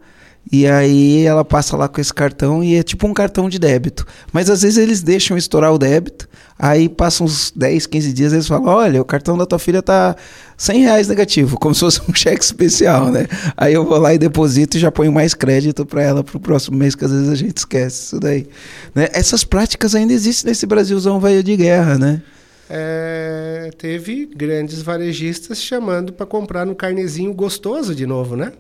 E 0.51 0.67
aí 0.67 1.25
ela 1.25 1.45
passa 1.45 1.75
lá 1.75 1.87
com 1.87 1.99
esse 1.99 2.13
cartão 2.13 2.63
e 2.63 2.75
é 2.75 2.83
tipo 2.83 3.07
um 3.07 3.13
cartão 3.13 3.49
de 3.49 3.59
débito. 3.59 4.05
Mas 4.31 4.49
às 4.49 4.61
vezes 4.61 4.77
eles 4.77 5.01
deixam 5.01 5.35
estourar 5.37 5.73
o 5.73 5.77
débito, 5.77 6.27
aí 6.57 6.87
passam 6.87 7.25
uns 7.25 7.51
10, 7.51 7.85
15 7.87 8.13
dias 8.13 8.33
eles 8.33 8.47
falam: 8.47 8.65
olha, 8.65 9.01
o 9.01 9.05
cartão 9.05 9.37
da 9.37 9.45
tua 9.45 9.59
filha 9.59 9.81
tá 9.81 10.15
100 10.57 10.81
reais 10.81 11.07
negativo, 11.07 11.59
como 11.59 11.73
se 11.73 11.81
fosse 11.81 12.01
um 12.09 12.13
cheque 12.15 12.43
especial, 12.43 13.11
né? 13.11 13.27
Aí 13.57 13.73
eu 13.73 13.85
vou 13.85 13.97
lá 13.97 14.13
e 14.13 14.17
deposito 14.17 14.77
e 14.77 14.79
já 14.79 14.91
ponho 14.91 15.11
mais 15.11 15.33
crédito 15.33 15.85
para 15.85 16.01
ela 16.01 16.23
pro 16.23 16.39
próximo 16.39 16.77
mês, 16.77 16.95
que 16.95 17.03
às 17.03 17.11
vezes 17.11 17.29
a 17.29 17.35
gente 17.35 17.57
esquece 17.57 18.03
isso 18.03 18.19
daí. 18.19 18.47
Né? 18.93 19.09
Essas 19.13 19.43
práticas 19.43 19.95
ainda 19.95 20.13
existem 20.13 20.49
nesse 20.49 20.65
Brasilzão 20.65 21.19
velho 21.19 21.43
de 21.43 21.55
guerra, 21.55 21.97
né? 21.97 22.21
É, 22.69 23.69
teve 23.77 24.25
grandes 24.25 24.81
varejistas 24.81 25.61
chamando 25.61 26.11
para 26.11 26.25
comprar 26.25 26.65
no 26.65 26.73
carnezinho 26.73 27.33
gostoso 27.33 27.93
de 27.93 28.07
novo, 28.07 28.35
né? 28.35 28.53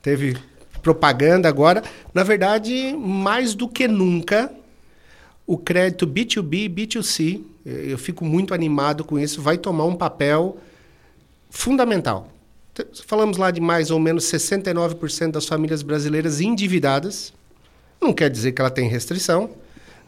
Teve 0.00 0.36
propaganda 0.82 1.48
agora. 1.48 1.82
Na 2.12 2.22
verdade, 2.22 2.94
mais 2.96 3.54
do 3.54 3.68
que 3.68 3.88
nunca, 3.88 4.50
o 5.46 5.58
crédito 5.58 6.06
B2B 6.06 6.64
e 6.64 6.68
B2C, 6.68 7.40
eu 7.64 7.98
fico 7.98 8.24
muito 8.24 8.54
animado 8.54 9.04
com 9.04 9.18
isso, 9.18 9.42
vai 9.42 9.58
tomar 9.58 9.86
um 9.86 9.96
papel 9.96 10.58
fundamental. 11.54 12.28
Falamos 13.06 13.36
lá 13.36 13.52
de 13.52 13.60
mais 13.60 13.90
ou 13.92 14.00
menos 14.00 14.24
69% 14.24 15.30
das 15.30 15.46
famílias 15.46 15.82
brasileiras 15.82 16.40
endividadas. 16.40 17.32
Não 18.02 18.12
quer 18.12 18.28
dizer 18.28 18.52
que 18.52 18.60
ela 18.60 18.70
tem 18.70 18.88
restrição, 18.88 19.50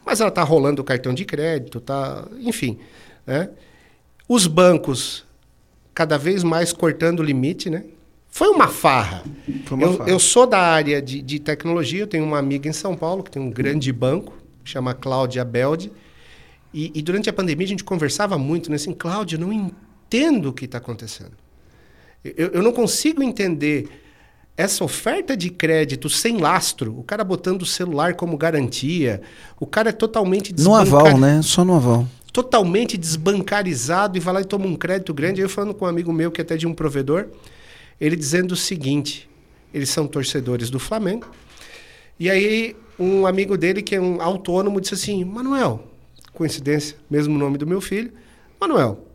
mas 0.05 0.19
ela 0.19 0.27
está 0.27 0.43
rolando 0.43 0.81
o 0.81 0.85
cartão 0.85 1.13
de 1.13 1.23
crédito, 1.23 1.79
tá, 1.79 2.27
enfim. 2.41 2.77
Né? 3.25 3.49
Os 4.27 4.45
bancos 4.45 5.25
cada 5.95 6.17
vez 6.17 6.43
mais 6.43 6.73
cortando 6.73 7.21
o 7.21 7.23
limite, 7.23 7.69
né? 7.69 7.85
Foi 8.29 8.49
uma 8.49 8.67
farra. 8.67 9.23
Foi 9.65 9.77
uma 9.77 9.87
eu, 9.87 9.93
farra. 9.93 10.09
eu, 10.09 10.19
sou 10.19 10.45
da 10.45 10.59
área 10.59 11.01
de, 11.01 11.21
de, 11.21 11.39
tecnologia, 11.39 12.01
eu 12.01 12.07
tenho 12.07 12.25
uma 12.25 12.37
amiga 12.37 12.69
em 12.69 12.73
São 12.73 12.95
Paulo 12.95 13.23
que 13.23 13.31
tem 13.31 13.41
um 13.41 13.49
grande 13.49 13.91
banco, 13.91 14.33
chama 14.63 14.93
Cláudia 14.93 15.43
Belde. 15.45 15.91
E, 16.73 16.91
e, 16.93 17.01
durante 17.01 17.29
a 17.29 17.33
pandemia 17.33 17.65
a 17.65 17.69
gente 17.69 17.83
conversava 17.85 18.37
muito, 18.37 18.69
né? 18.69 18.75
Assim, 18.75 18.93
Cláudia, 18.93 19.37
eu 19.37 19.39
não 19.39 19.51
entendo 19.53 19.86
o 20.45 20.53
que 20.53 20.65
está 20.65 20.77
acontecendo. 20.77 21.31
Eu, 22.23 22.49
eu 22.49 22.63
não 22.63 22.71
consigo 22.71 23.23
entender 23.23 23.89
essa 24.57 24.83
oferta 24.83 25.37
de 25.37 25.51
crédito 25.51 26.09
sem 26.09 26.37
lastro, 26.37 26.97
o 26.97 27.03
cara 27.03 27.23
botando 27.23 27.61
o 27.61 27.65
celular 27.65 28.15
como 28.15 28.35
garantia, 28.35 29.21
o 29.59 29.67
cara 29.67 29.89
é 29.89 29.93
totalmente 29.93 30.51
desbancar... 30.51 30.87
No 30.87 30.97
aval, 30.97 31.17
né? 31.19 31.41
Só 31.43 31.63
no 31.63 31.75
aval. 31.75 32.07
Totalmente 32.33 32.97
desbancarizado 32.97 34.17
e 34.17 34.19
vai 34.19 34.33
lá 34.33 34.41
e 34.41 34.45
toma 34.45 34.65
um 34.65 34.75
crédito 34.75 35.13
grande. 35.13 35.41
Eu 35.41 35.49
falando 35.49 35.75
com 35.75 35.85
um 35.85 35.87
amigo 35.87 36.11
meu 36.11 36.31
que 36.31 36.41
é 36.41 36.43
até 36.43 36.57
de 36.57 36.65
um 36.65 36.73
provedor, 36.73 37.27
ele 38.01 38.15
dizendo 38.15 38.51
o 38.51 38.55
seguinte: 38.55 39.29
eles 39.73 39.89
são 39.89 40.07
torcedores 40.07 40.69
do 40.69 40.79
Flamengo. 40.79 41.27
E 42.19 42.29
aí, 42.29 42.75
um 42.99 43.25
amigo 43.25 43.57
dele, 43.57 43.81
que 43.81 43.95
é 43.95 44.01
um 44.01 44.21
autônomo, 44.21 44.81
disse 44.81 44.93
assim: 44.93 45.23
Manuel, 45.23 45.83
coincidência, 46.33 46.97
mesmo 47.09 47.37
nome 47.37 47.57
do 47.57 47.65
meu 47.65 47.81
filho, 47.81 48.11
Manuel, 48.59 49.06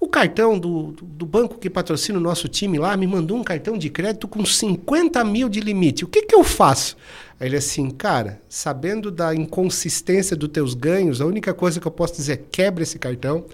o 0.00 0.08
cartão 0.08 0.58
do, 0.58 0.92
do, 0.92 1.26
banco 1.26 1.58
que 1.58 1.68
patrocina 1.68 2.18
o 2.18 2.22
nosso 2.22 2.46
time 2.48 2.78
lá 2.78 2.96
me 2.96 3.06
mandou 3.06 3.36
um 3.36 3.42
cartão 3.42 3.76
de 3.76 3.90
crédito 3.90 4.28
com 4.28 4.44
50 4.44 5.24
mil 5.24 5.48
de 5.48 5.60
limite. 5.60 6.04
O 6.04 6.08
que, 6.08 6.22
que 6.22 6.34
eu 6.34 6.44
faço? 6.44 6.96
Aí 7.40 7.48
ele 7.48 7.56
assim, 7.56 7.90
cara, 7.90 8.40
sabendo 8.48 9.10
da 9.10 9.34
inconsistência 9.34 10.36
dos 10.36 10.50
teus 10.50 10.74
ganhos, 10.74 11.20
a 11.20 11.26
única 11.26 11.52
coisa 11.52 11.80
que 11.80 11.86
eu 11.86 11.90
posso 11.90 12.14
dizer 12.14 12.32
é 12.32 12.36
quebra 12.36 12.84
esse 12.84 12.98
cartão 12.98 13.44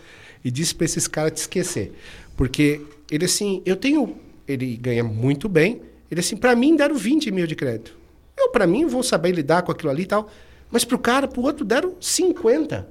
e 0.44 0.50
diz 0.50 0.72
para 0.72 0.84
esses 0.84 1.08
caras 1.08 1.32
te 1.32 1.38
esquecer. 1.38 1.92
Porque 2.36 2.82
ele 3.10 3.24
assim, 3.24 3.62
eu 3.64 3.76
tenho 3.76 4.14
ele 4.46 4.76
ganha 4.76 5.02
muito 5.02 5.48
bem. 5.48 5.80
Ele 6.10 6.20
assim, 6.20 6.36
para 6.36 6.54
mim 6.54 6.76
deram 6.76 6.94
20 6.94 7.30
mil 7.30 7.46
de 7.46 7.54
crédito. 7.54 7.96
Eu, 8.36 8.50
para 8.50 8.66
mim, 8.66 8.86
vou 8.86 9.02
saber 9.02 9.32
lidar 9.32 9.62
com 9.62 9.72
aquilo 9.72 9.90
ali 9.90 10.02
e 10.02 10.06
tal. 10.06 10.28
Mas 10.70 10.84
para 10.84 10.96
o 10.96 10.98
cara, 10.98 11.28
para 11.28 11.40
o 11.40 11.44
outro, 11.44 11.64
deram 11.64 11.94
50. 12.00 12.86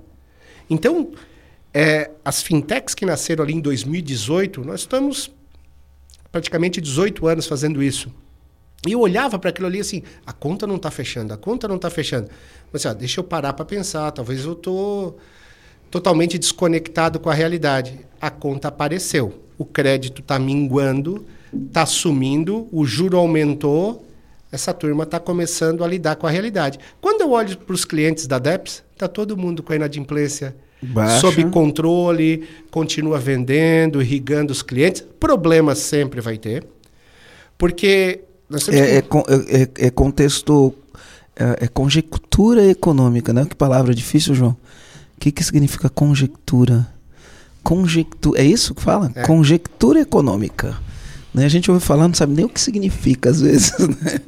Então, 0.69 1.11
é, 1.73 2.11
as 2.23 2.41
fintechs 2.41 2.93
que 2.93 3.05
nasceram 3.05 3.43
ali 3.43 3.53
em 3.53 3.59
2018, 3.59 4.63
nós 4.63 4.81
estamos 4.81 5.31
praticamente 6.31 6.79
18 6.79 7.27
anos 7.27 7.47
fazendo 7.47 7.81
isso. 7.81 8.11
E 8.85 8.91
eu 8.91 8.99
olhava 8.99 9.39
para 9.39 9.49
aquilo 9.49 9.67
ali 9.67 9.79
assim, 9.79 10.03
a 10.25 10.33
conta 10.33 10.67
não 10.67 10.75
está 10.75 10.91
fechando, 10.91 11.33
a 11.33 11.37
conta 11.37 11.67
não 11.67 11.77
está 11.77 11.89
fechando. 11.89 12.29
Mas 12.71 12.85
assim, 12.85 12.97
deixa 12.97 13.19
eu 13.19 13.23
parar 13.23 13.53
para 13.53 13.65
pensar, 13.65 14.11
talvez 14.11 14.43
eu 14.45 14.55
tô 14.55 15.15
totalmente 15.89 16.37
desconectado 16.37 17.19
com 17.19 17.29
a 17.29 17.33
realidade. 17.33 17.99
A 18.19 18.29
conta 18.29 18.67
apareceu, 18.67 19.41
o 19.57 19.65
crédito 19.65 20.21
está 20.21 20.37
minguando, 20.37 21.25
está 21.67 21.85
sumindo, 21.85 22.67
o 22.71 22.85
juro 22.85 23.17
aumentou, 23.17 24.05
essa 24.51 24.73
turma 24.73 25.03
está 25.03 25.19
começando 25.19 25.83
a 25.83 25.87
lidar 25.87 26.17
com 26.17 26.27
a 26.27 26.29
realidade. 26.29 26.77
Quando 27.01 27.21
eu 27.21 27.31
olho 27.31 27.57
para 27.57 27.73
os 27.73 27.85
clientes 27.85 28.27
da 28.27 28.37
DEPS, 28.37 28.83
está 28.91 29.07
todo 29.07 29.37
mundo 29.37 29.63
com 29.63 29.73
a 29.73 29.75
inadimplência 29.75 30.55
Baixa. 30.83 31.19
sob 31.19 31.43
controle, 31.45 32.47
continua 32.69 33.19
vendendo, 33.19 34.01
irrigando 34.01 34.51
os 34.51 34.61
clientes. 34.61 35.03
Problemas 35.19 35.79
sempre 35.79 36.21
vai 36.21 36.37
ter, 36.37 36.65
porque... 37.57 38.21
É, 38.69 38.75
é, 38.75 38.97
é, 38.97 39.01
é, 39.01 39.87
é, 39.87 39.89
contexto, 39.89 40.75
é, 41.35 41.65
é, 41.65 41.67
conjectura 41.67 42.63
econômica, 42.65 43.33
né? 43.33 43.45
Que 43.45 43.55
palavra 43.55 43.95
difícil, 43.95 44.35
João. 44.35 44.51
O 44.51 45.19
que, 45.19 45.31
que 45.31 45.43
significa 45.43 45.89
conjectura? 45.89 46.87
Conjectura, 47.63 48.41
é 48.41 48.45
isso 48.45 48.75
que 48.75 48.81
fala? 48.81 49.11
É. 49.15 49.23
Conjectura 49.23 50.01
econômica. 50.01 50.77
Né? 51.33 51.45
A 51.45 51.49
gente 51.49 51.71
ouve 51.71 51.83
falar, 51.83 52.07
não 52.07 52.13
sabe 52.13 52.33
nem 52.33 52.45
o 52.45 52.49
que 52.49 52.61
significa 52.61 53.29
às 53.29 53.41
vezes. 53.41 53.73
Né? 53.79 54.19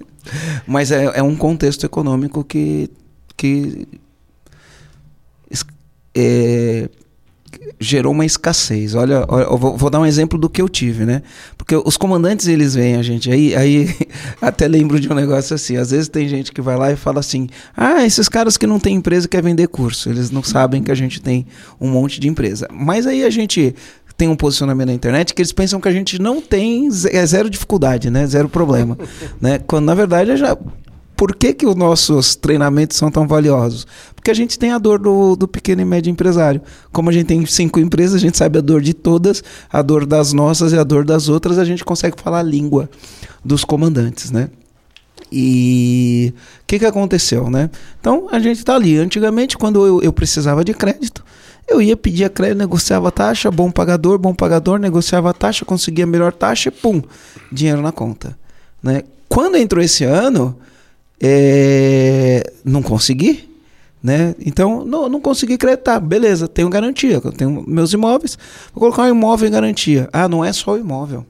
Mas 0.66 0.92
é, 0.92 1.04
é, 1.20 1.22
um 1.22 1.36
contexto 1.36 1.86
econômico 1.86 2.44
que, 2.44 2.90
que 3.38 3.88
é, 6.16 6.90
gerou 7.80 8.14
uma 8.14 8.26
escassez. 8.26 8.96
Olha, 8.96 9.26
olha 9.28 9.46
vou, 9.58 9.78
vou, 9.78 9.90
dar 9.90 10.00
um 10.00 10.06
exemplo 10.06 10.40
do 10.40 10.50
que 10.50 10.62
eu 10.62 10.70
tive, 10.70 11.06
né? 11.06 11.22
Porque 11.58 11.76
os 11.76 11.98
comandantes 11.98 12.48
eles 12.48 12.74
vêm 12.76 12.96
a 12.96 13.04
gente 13.04 13.32
aí, 13.32 13.56
aí 13.56 13.96
até 14.42 14.68
lembro 14.68 15.00
de 15.00 15.12
um 15.12 15.16
negócio 15.16 15.54
assim. 15.54 15.78
Às 15.78 15.92
vezes 15.92 16.08
tem 16.08 16.28
gente 16.28 16.52
que 16.52 16.62
vai 16.62 16.78
lá 16.78 16.92
e 16.92 16.96
fala 16.96 17.20
assim: 17.20 17.48
"Ah, 17.76 18.06
esses 18.06 18.30
caras 18.30 18.58
que 18.58 18.68
não 18.68 18.80
têm 18.80 18.96
empresa 18.96 19.28
quer 19.28 19.44
vender 19.44 19.68
curso. 19.68 20.10
Eles 20.10 20.32
não 20.32 20.44
sabem 20.44 20.82
que 20.84 20.92
a 20.92 20.96
gente 20.96 21.22
tem 21.22 21.46
um 21.80 21.90
monte 21.90 22.20
de 22.20 22.28
empresa". 22.28 22.68
Mas 22.72 23.06
aí 23.06 23.24
a 23.24 23.30
gente 23.30 23.76
tem 24.18 24.30
um 24.30 24.36
posicionamento 24.36 24.88
na 24.88 24.94
internet 24.94 25.34
que 25.34 25.42
eles 25.42 25.52
pensam 25.52 25.82
que 25.82 25.90
a 25.90 25.92
gente 25.92 26.22
não 26.22 26.42
tem 26.42 26.88
é 27.12 27.26
zero 27.26 27.50
dificuldade, 27.50 28.10
né? 28.10 28.26
Zero 28.26 28.48
problema, 28.48 28.98
né? 29.42 29.60
Quando 29.60 29.86
na 29.86 29.94
verdade 29.94 30.36
já 30.38 30.58
por 31.16 31.36
que, 31.36 31.54
que 31.54 31.66
os 31.66 31.76
nossos 31.76 32.36
treinamentos 32.36 32.98
são 32.98 33.10
tão 33.10 33.28
valiosos? 33.28 33.88
Porque 34.16 34.32
a 34.32 34.34
gente 34.34 34.60
tem 34.60 34.72
a 34.72 34.78
dor 34.78 35.00
do, 35.00 35.36
do 35.36 35.48
pequeno 35.48 35.82
e 35.82 35.86
médio 35.86 36.10
empresário. 36.10 36.62
Como 36.92 37.10
a 37.10 37.14
gente 37.14 37.28
tem 37.28 37.46
cinco 37.46 37.80
empresas, 37.80 38.16
a 38.16 38.20
gente 38.20 38.38
sabe 38.38 38.58
a 38.58 38.62
dor 38.62 38.82
de 38.82 38.94
todas, 38.94 39.44
a 39.72 39.82
dor 39.82 40.06
das 40.06 40.34
nossas 40.34 40.74
e 40.74 40.78
a 40.78 40.84
dor 40.84 41.06
das 41.06 41.30
outras, 41.30 41.58
a 41.58 41.66
gente 41.66 41.84
consegue 41.86 42.20
falar 42.22 42.40
a 42.40 42.44
língua 42.44 42.90
dos 43.44 43.64
comandantes, 43.64 44.32
né? 44.32 44.50
E 45.32 46.34
o 46.62 46.66
que, 46.68 46.80
que 46.80 46.86
aconteceu, 46.86 47.50
né? 47.50 47.70
Então 48.00 48.28
a 48.32 48.40
gente 48.40 48.58
está 48.58 48.76
ali. 48.76 48.98
Antigamente, 48.98 49.58
quando 49.58 49.86
eu, 49.86 50.02
eu 50.02 50.14
precisava 50.14 50.64
de 50.64 50.74
crédito, 50.74 51.24
eu 51.68 51.82
ia 51.82 51.98
pedir 51.98 52.30
crédito, 52.30 52.58
negociava 52.58 53.08
a 53.08 53.12
taxa, 53.12 53.50
bom 53.50 53.72
pagador, 53.72 54.18
bom 54.20 54.34
pagador, 54.34 54.80
negociava 54.80 55.30
a 55.30 55.34
taxa, 55.34 55.66
conseguia 55.66 56.04
a 56.04 56.08
melhor 56.08 56.32
taxa, 56.32 56.72
pum, 56.72 57.02
dinheiro 57.52 57.82
na 57.82 57.92
conta. 57.92 58.38
Né? 58.84 59.04
Quando 59.28 59.58
entrou 59.58 59.84
esse 59.84 60.04
ano, 60.04 60.58
é, 61.22 62.44
não 62.64 62.82
consegui. 62.82 63.50
Né? 64.02 64.36
Então, 64.40 64.86
não, 64.86 65.10
não 65.10 65.20
consegui 65.20 65.58
creditar. 65.58 66.00
Beleza, 66.00 66.48
tenho 66.48 66.70
garantia. 66.70 67.20
Eu 67.24 67.32
tenho 67.32 67.64
meus 67.68 67.92
imóveis. 67.92 68.38
Vou 68.74 68.82
colocar 68.82 69.04
um 69.04 69.10
imóvel 69.10 69.48
em 69.48 69.52
garantia. 69.52 70.08
Ah, 70.14 70.30
não 70.30 70.46
é 70.46 70.54
só 70.54 70.74
o 70.74 70.78
imóvel. 70.78 71.26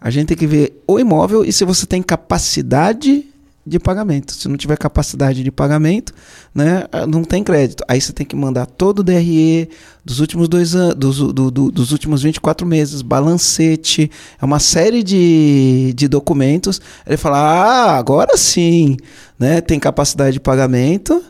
A 0.00 0.08
gente 0.08 0.28
tem 0.28 0.36
que 0.36 0.46
ver 0.46 0.82
o 0.86 0.98
imóvel 0.98 1.44
e 1.44 1.52
se 1.52 1.62
você 1.62 1.84
tem 1.84 2.02
capacidade 2.02 3.26
de 3.70 3.78
pagamento. 3.78 4.32
Se 4.32 4.48
não 4.48 4.56
tiver 4.56 4.76
capacidade 4.76 5.42
de 5.42 5.50
pagamento, 5.50 6.12
né, 6.54 6.84
não 7.08 7.22
tem 7.22 7.42
crédito. 7.42 7.84
Aí 7.88 8.00
você 8.00 8.12
tem 8.12 8.26
que 8.26 8.36
mandar 8.36 8.66
todo 8.66 8.98
o 8.98 9.02
DRE 9.02 9.68
dos 10.04 10.20
últimos 10.20 10.48
dois 10.48 10.74
anos, 10.74 10.94
dos, 10.96 11.18
do, 11.18 11.50
do, 11.50 11.70
dos 11.70 11.92
últimos 11.92 12.22
24 12.22 12.66
meses, 12.66 13.00
balancete, 13.00 14.10
é 14.40 14.44
uma 14.44 14.58
série 14.58 15.02
de, 15.02 15.92
de 15.94 16.08
documentos. 16.08 16.80
Ele 17.06 17.16
fala: 17.16 17.38
ah, 17.38 17.96
agora 17.96 18.36
sim, 18.36 18.96
né, 19.38 19.60
tem 19.60 19.78
capacidade 19.78 20.34
de 20.34 20.40
pagamento 20.40 21.22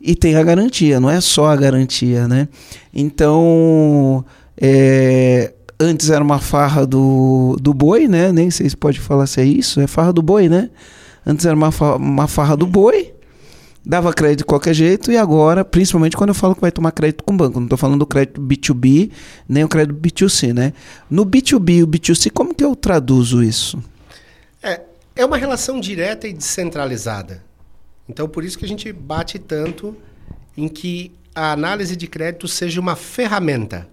e 0.00 0.14
tem 0.14 0.36
a 0.36 0.42
garantia, 0.42 1.00
não 1.00 1.10
é 1.10 1.20
só 1.20 1.46
a 1.46 1.56
garantia, 1.56 2.26
né? 2.28 2.48
Então, 2.92 4.24
é, 4.60 5.52
antes 5.78 6.10
era 6.10 6.22
uma 6.22 6.38
farra 6.38 6.86
do, 6.86 7.56
do 7.60 7.72
boi, 7.72 8.06
né? 8.06 8.32
Nem 8.32 8.50
sei 8.50 8.68
se 8.68 8.76
pode 8.76 9.00
falar 9.00 9.26
se 9.26 9.40
é 9.40 9.44
isso, 9.44 9.80
é 9.80 9.86
farra 9.86 10.12
do 10.12 10.22
boi, 10.22 10.48
né? 10.48 10.70
Antes 11.26 11.46
era 11.46 11.54
uma, 11.54 11.70
uma 11.96 12.28
farra 12.28 12.56
do 12.56 12.66
boi, 12.66 13.14
dava 13.84 14.12
crédito 14.12 14.38
de 14.38 14.44
qualquer 14.44 14.74
jeito, 14.74 15.12
e 15.12 15.16
agora, 15.16 15.64
principalmente 15.64 16.16
quando 16.16 16.30
eu 16.30 16.34
falo 16.34 16.54
que 16.54 16.60
vai 16.60 16.72
tomar 16.72 16.92
crédito 16.92 17.24
com 17.24 17.36
banco, 17.36 17.58
não 17.58 17.66
estou 17.66 17.78
falando 17.78 18.00
do 18.00 18.06
crédito 18.06 18.40
B2B, 18.40 19.10
nem 19.48 19.64
o 19.64 19.68
crédito 19.68 19.98
B2C, 19.98 20.52
né? 20.52 20.72
No 21.10 21.26
B2B 21.26 21.78
e 21.78 21.82
o 21.82 21.86
B2C, 21.86 22.30
como 22.30 22.54
que 22.54 22.64
eu 22.64 22.74
traduzo 22.74 23.42
isso? 23.42 23.82
É, 24.62 24.80
é 25.16 25.24
uma 25.24 25.36
relação 25.36 25.80
direta 25.80 26.26
e 26.26 26.32
descentralizada. 26.32 27.42
Então, 28.08 28.28
por 28.28 28.44
isso 28.44 28.58
que 28.58 28.64
a 28.64 28.68
gente 28.68 28.92
bate 28.92 29.38
tanto 29.38 29.96
em 30.56 30.68
que 30.68 31.12
a 31.34 31.52
análise 31.52 31.96
de 31.96 32.06
crédito 32.06 32.46
seja 32.46 32.80
uma 32.80 32.94
ferramenta. 32.94 33.88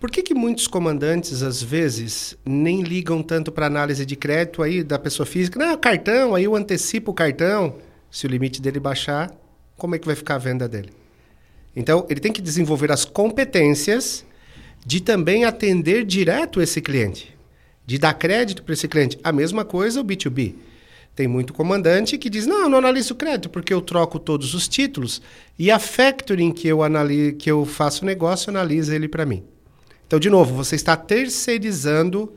Por 0.00 0.12
que, 0.12 0.22
que 0.22 0.32
muitos 0.32 0.68
comandantes, 0.68 1.42
às 1.42 1.60
vezes, 1.60 2.36
nem 2.46 2.82
ligam 2.82 3.20
tanto 3.20 3.50
para 3.50 3.66
análise 3.66 4.06
de 4.06 4.14
crédito 4.14 4.62
aí 4.62 4.84
da 4.84 4.96
pessoa 4.96 5.26
física? 5.26 5.58
Não, 5.58 5.76
cartão, 5.76 6.36
aí 6.36 6.44
eu 6.44 6.54
antecipo 6.54 7.10
o 7.10 7.14
cartão. 7.14 7.76
Se 8.08 8.24
o 8.24 8.30
limite 8.30 8.62
dele 8.62 8.78
baixar, 8.78 9.30
como 9.76 9.96
é 9.96 9.98
que 9.98 10.06
vai 10.06 10.14
ficar 10.14 10.36
a 10.36 10.38
venda 10.38 10.68
dele? 10.68 10.90
Então, 11.74 12.06
ele 12.08 12.20
tem 12.20 12.32
que 12.32 12.40
desenvolver 12.40 12.92
as 12.92 13.04
competências 13.04 14.24
de 14.86 15.00
também 15.00 15.44
atender 15.44 16.04
direto 16.04 16.60
esse 16.62 16.80
cliente, 16.80 17.36
de 17.84 17.98
dar 17.98 18.14
crédito 18.14 18.62
para 18.62 18.74
esse 18.74 18.86
cliente. 18.86 19.18
A 19.24 19.32
mesma 19.32 19.64
coisa 19.64 20.00
o 20.00 20.04
B2B. 20.04 20.54
Tem 21.16 21.26
muito 21.26 21.52
comandante 21.52 22.16
que 22.16 22.30
diz: 22.30 22.46
não, 22.46 22.68
não 22.68 22.78
analiso 22.78 23.16
crédito 23.16 23.50
porque 23.50 23.74
eu 23.74 23.80
troco 23.80 24.20
todos 24.20 24.54
os 24.54 24.68
títulos 24.68 25.20
e 25.58 25.72
a 25.72 25.80
factoring 25.80 26.52
que 26.52 26.68
eu, 26.68 26.84
analiso, 26.84 27.34
que 27.34 27.50
eu 27.50 27.66
faço 27.66 28.04
negócio 28.04 28.50
analisa 28.50 28.94
ele 28.94 29.08
para 29.08 29.26
mim. 29.26 29.42
Então, 30.08 30.18
de 30.18 30.28
novo, 30.28 30.54
você 30.54 30.74
está 30.74 30.96
terceirizando 30.96 32.32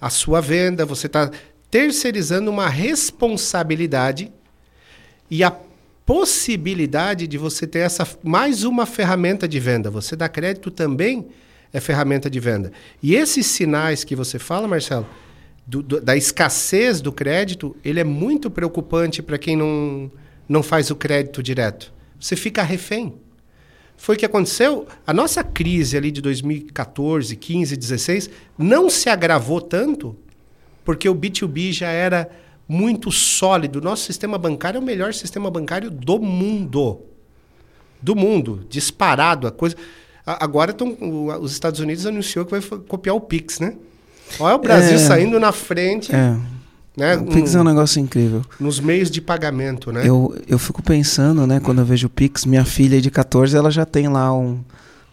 a 0.00 0.10
sua 0.10 0.40
venda, 0.40 0.84
você 0.84 1.06
está 1.06 1.30
terceirizando 1.70 2.50
uma 2.50 2.68
responsabilidade 2.68 4.30
e 5.30 5.42
a 5.42 5.56
possibilidade 6.04 7.28
de 7.28 7.38
você 7.38 7.64
ter 7.64 7.78
essa 7.78 8.06
mais 8.24 8.64
uma 8.64 8.84
ferramenta 8.84 9.46
de 9.46 9.60
venda. 9.60 9.88
Você 9.88 10.16
dá 10.16 10.28
crédito 10.28 10.70
também 10.70 11.28
é 11.72 11.80
ferramenta 11.80 12.28
de 12.28 12.38
venda. 12.38 12.70
E 13.02 13.14
esses 13.14 13.46
sinais 13.46 14.04
que 14.04 14.14
você 14.14 14.38
fala, 14.38 14.68
Marcelo, 14.68 15.06
do, 15.66 15.82
do, 15.82 16.00
da 16.00 16.16
escassez 16.16 17.00
do 17.00 17.10
crédito, 17.10 17.74
ele 17.84 17.98
é 17.98 18.04
muito 18.04 18.50
preocupante 18.50 19.22
para 19.22 19.38
quem 19.38 19.56
não, 19.56 20.10
não 20.48 20.62
faz 20.62 20.90
o 20.90 20.96
crédito 20.96 21.42
direto. 21.42 21.92
Você 22.20 22.36
fica 22.36 22.62
refém. 22.62 23.14
Foi 23.96 24.16
o 24.16 24.18
que 24.18 24.26
aconteceu. 24.26 24.86
A 25.06 25.12
nossa 25.12 25.44
crise 25.44 25.96
ali 25.96 26.10
de 26.10 26.20
2014, 26.20 27.36
15, 27.36 27.76
16 27.76 28.30
não 28.58 28.90
se 28.90 29.08
agravou 29.08 29.60
tanto 29.60 30.16
porque 30.84 31.08
o 31.08 31.14
B2B 31.14 31.72
já 31.72 31.88
era 31.88 32.28
muito 32.66 33.10
sólido. 33.10 33.80
Nosso 33.80 34.04
sistema 34.04 34.38
bancário 34.38 34.78
é 34.78 34.80
o 34.80 34.84
melhor 34.84 35.14
sistema 35.14 35.50
bancário 35.50 35.90
do 35.90 36.18
mundo. 36.18 37.00
Do 38.00 38.16
mundo, 38.16 38.66
disparado. 38.68 39.46
A 39.46 39.52
coisa. 39.52 39.76
Agora 40.24 40.72
tão, 40.72 40.96
os 41.40 41.52
Estados 41.52 41.80
Unidos 41.80 42.06
anunciou 42.06 42.44
que 42.44 42.50
vai 42.50 42.80
copiar 42.88 43.14
o 43.14 43.20
Pix, 43.20 43.60
né? 43.60 43.76
Olha 44.38 44.56
o 44.56 44.58
Brasil 44.58 44.94
é, 44.94 44.98
saindo 44.98 45.38
na 45.38 45.52
frente. 45.52 46.14
É. 46.14 46.36
Né? 46.96 47.16
O 47.16 47.24
Pix 47.24 47.54
um, 47.54 47.58
é 47.58 47.60
um 47.62 47.64
negócio 47.64 48.00
incrível. 48.00 48.42
Nos 48.60 48.78
meios 48.78 49.10
de 49.10 49.20
pagamento, 49.20 49.90
né? 49.90 50.02
Eu, 50.06 50.36
eu 50.46 50.58
fico 50.58 50.82
pensando, 50.82 51.46
né, 51.46 51.58
quando 51.58 51.78
eu 51.78 51.84
vejo 51.84 52.06
o 52.06 52.10
Pix, 52.10 52.44
minha 52.44 52.64
filha 52.64 53.00
de 53.00 53.10
14, 53.10 53.56
ela 53.56 53.70
já 53.70 53.86
tem 53.86 54.08
lá 54.08 54.32
um, 54.32 54.60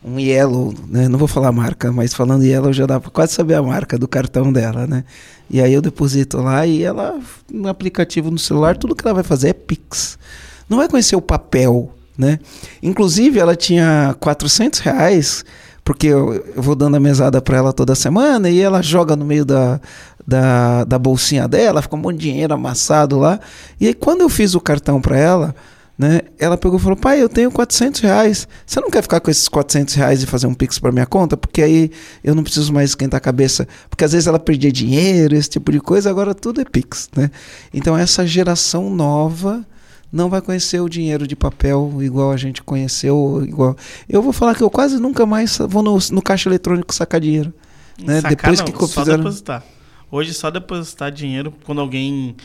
um 0.04 0.20
Yellow, 0.20 0.74
né? 0.88 1.08
Não 1.08 1.18
vou 1.18 1.28
falar 1.28 1.50
a 1.50 1.54
marca, 1.54 1.92
mas 1.92 2.14
falando 2.14 2.44
Yellow 2.44 2.74
já 2.74 2.86
dá 2.86 3.00
para 3.00 3.10
quase 3.10 3.34
saber 3.34 3.54
a 3.54 3.64
marca 3.64 3.98
do 3.98 4.08
cartão 4.08 4.52
dela, 4.52 4.86
né? 4.86 5.06
E 5.50 5.62
aí 5.62 5.74
eu 5.74 5.82
deposito 5.82 6.38
lá 6.38 6.66
e 6.68 6.84
ela, 6.84 7.18
no 7.52 7.70
aplicativo 7.70 8.30
no 8.30 8.38
celular, 8.38 8.78
tudo 8.78 8.96
que 8.96 9.06
ela 9.06 9.14
vai 9.14 9.24
fazer 9.24 9.50
é 9.50 9.54
Pix. 9.54 10.20
Não 10.68 10.78
vai 10.78 10.90
conhecer 10.90 11.16
o 11.16 11.22
papel, 11.22 11.94
né? 12.18 12.40
Inclusive, 12.84 13.40
ela 13.40 13.56
tinha 13.56 14.16
400 14.20 14.80
reais 14.80 15.46
porque 15.90 16.06
eu, 16.06 16.34
eu 16.56 16.62
vou 16.62 16.76
dando 16.76 16.98
a 16.98 17.00
mesada 17.00 17.42
para 17.42 17.58
ela 17.58 17.74
toda 17.74 17.96
semana 17.96 18.48
e 18.48 18.60
ela 18.60 18.80
joga 18.80 19.16
no 19.16 19.26
meio 19.26 19.44
da, 19.44 19.82
da, 20.30 20.84
da 20.84 21.00
bolsinha 21.00 21.48
dela, 21.48 21.82
fica 21.82 21.96
um 21.96 22.00
monte 22.00 22.18
de 22.18 22.30
dinheiro 22.30 22.54
amassado 22.54 23.18
lá. 23.18 23.40
E 23.80 23.88
aí, 23.88 23.94
quando 23.94 24.22
eu 24.22 24.30
fiz 24.30 24.54
o 24.54 24.62
cartão 24.62 25.02
para 25.02 25.18
ela, 25.18 25.56
né, 25.98 26.22
ela 26.38 26.58
pegou 26.58 26.78
e 26.78 26.82
falou: 26.82 26.96
Pai, 26.96 27.22
eu 27.22 27.28
tenho 27.28 27.52
400 27.52 28.00
reais. 28.00 28.48
Você 28.66 28.80
não 28.80 28.90
quer 28.90 29.02
ficar 29.02 29.20
com 29.20 29.30
esses 29.30 29.50
400 29.50 29.96
reais 29.96 30.24
e 30.24 30.26
fazer 30.26 30.48
um 30.48 30.54
pix 30.54 30.80
para 30.80 30.92
minha 30.92 31.06
conta? 31.06 31.36
Porque 31.36 31.62
aí 31.62 31.92
eu 32.24 32.34
não 32.34 32.44
preciso 32.44 32.72
mais 32.72 32.92
esquentar 32.92 33.18
a 33.18 33.22
cabeça. 33.22 33.68
Porque 33.90 34.06
às 34.06 34.14
vezes 34.14 34.28
ela 34.28 34.40
perdia 34.40 34.72
dinheiro, 34.72 35.36
esse 35.36 35.50
tipo 35.50 35.72
de 35.72 35.82
coisa, 35.82 36.10
agora 36.10 36.34
tudo 36.34 36.62
é 36.62 36.64
pix. 36.64 37.10
Né? 37.18 37.30
Então, 37.74 37.98
essa 37.98 38.26
geração 38.26 38.90
nova 38.90 39.66
não 40.12 40.30
vai 40.30 40.42
conhecer 40.42 40.80
o 40.80 40.88
dinheiro 40.88 41.28
de 41.28 41.36
papel 41.36 41.94
igual 42.00 42.32
a 42.32 42.38
gente 42.38 42.64
conheceu. 42.64 43.44
igual 43.46 43.76
Eu 44.08 44.22
vou 44.22 44.32
falar 44.32 44.56
que 44.56 44.64
eu 44.64 44.70
quase 44.70 44.98
nunca 45.00 45.26
mais 45.26 45.58
vou 45.68 45.84
no, 45.84 45.98
no 46.12 46.22
caixa 46.22 46.48
eletrônico 46.48 46.94
sacar 46.94 47.20
dinheiro. 47.20 47.54
Né? 48.02 48.22
Sacar, 48.22 48.52
Depois 48.52 48.60
não, 48.60 48.66
que 48.68 48.88
só 48.88 49.02
fizeram... 49.02 49.24
depositar. 49.24 49.64
Hoje 50.12 50.34
só 50.34 50.49
depositar 50.49 51.12
dinheiro 51.12 51.53
quando 51.66 51.82
alguém 51.82 52.36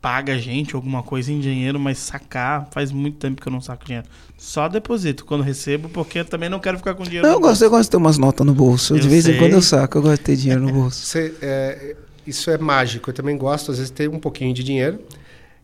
paga 0.00 0.34
a 0.34 0.38
gente 0.38 0.74
alguma 0.74 1.02
coisa 1.02 1.32
em 1.32 1.40
dinheiro, 1.40 1.80
mas 1.80 1.96
sacar 1.96 2.68
faz 2.70 2.92
muito 2.92 3.16
tempo 3.16 3.40
que 3.40 3.48
eu 3.48 3.52
não 3.52 3.60
saco 3.60 3.86
dinheiro. 3.86 4.06
Só 4.36 4.68
deposito 4.68 5.24
quando 5.24 5.42
recebo, 5.42 5.88
porque 5.88 6.18
eu 6.18 6.24
também 6.26 6.50
não 6.50 6.60
quero 6.60 6.76
ficar 6.76 6.94
com 6.94 7.04
dinheiro. 7.04 7.26
Não, 7.26 7.34
eu 7.34 7.40
gosto, 7.40 7.62
eu 7.62 7.70
gosto 7.70 7.84
de 7.84 7.90
ter 7.90 7.96
umas 7.96 8.18
notas 8.18 8.46
no 8.46 8.52
bolso. 8.52 8.94
Eu 8.94 8.98
de 8.98 9.08
vez 9.08 9.24
sei. 9.24 9.34
em 9.34 9.38
quando 9.38 9.52
eu 9.52 9.62
saco, 9.62 9.96
eu 9.96 10.02
gosto 10.02 10.18
de 10.18 10.24
ter 10.24 10.36
dinheiro 10.36 10.60
no 10.60 10.70
bolso. 10.70 11.00
Você, 11.06 11.34
é, 11.40 11.96
isso 12.26 12.50
é 12.50 12.58
mágico. 12.58 13.08
Eu 13.08 13.14
também 13.14 13.36
gosto, 13.38 13.70
às 13.70 13.78
vezes, 13.78 13.90
de 13.90 13.96
ter 13.96 14.10
um 14.10 14.18
pouquinho 14.18 14.52
de 14.52 14.62
dinheiro. 14.62 15.00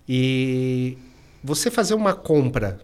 E 0.08 0.96
você 1.44 1.70
fazer 1.70 1.92
uma 1.92 2.14
compra 2.14 2.80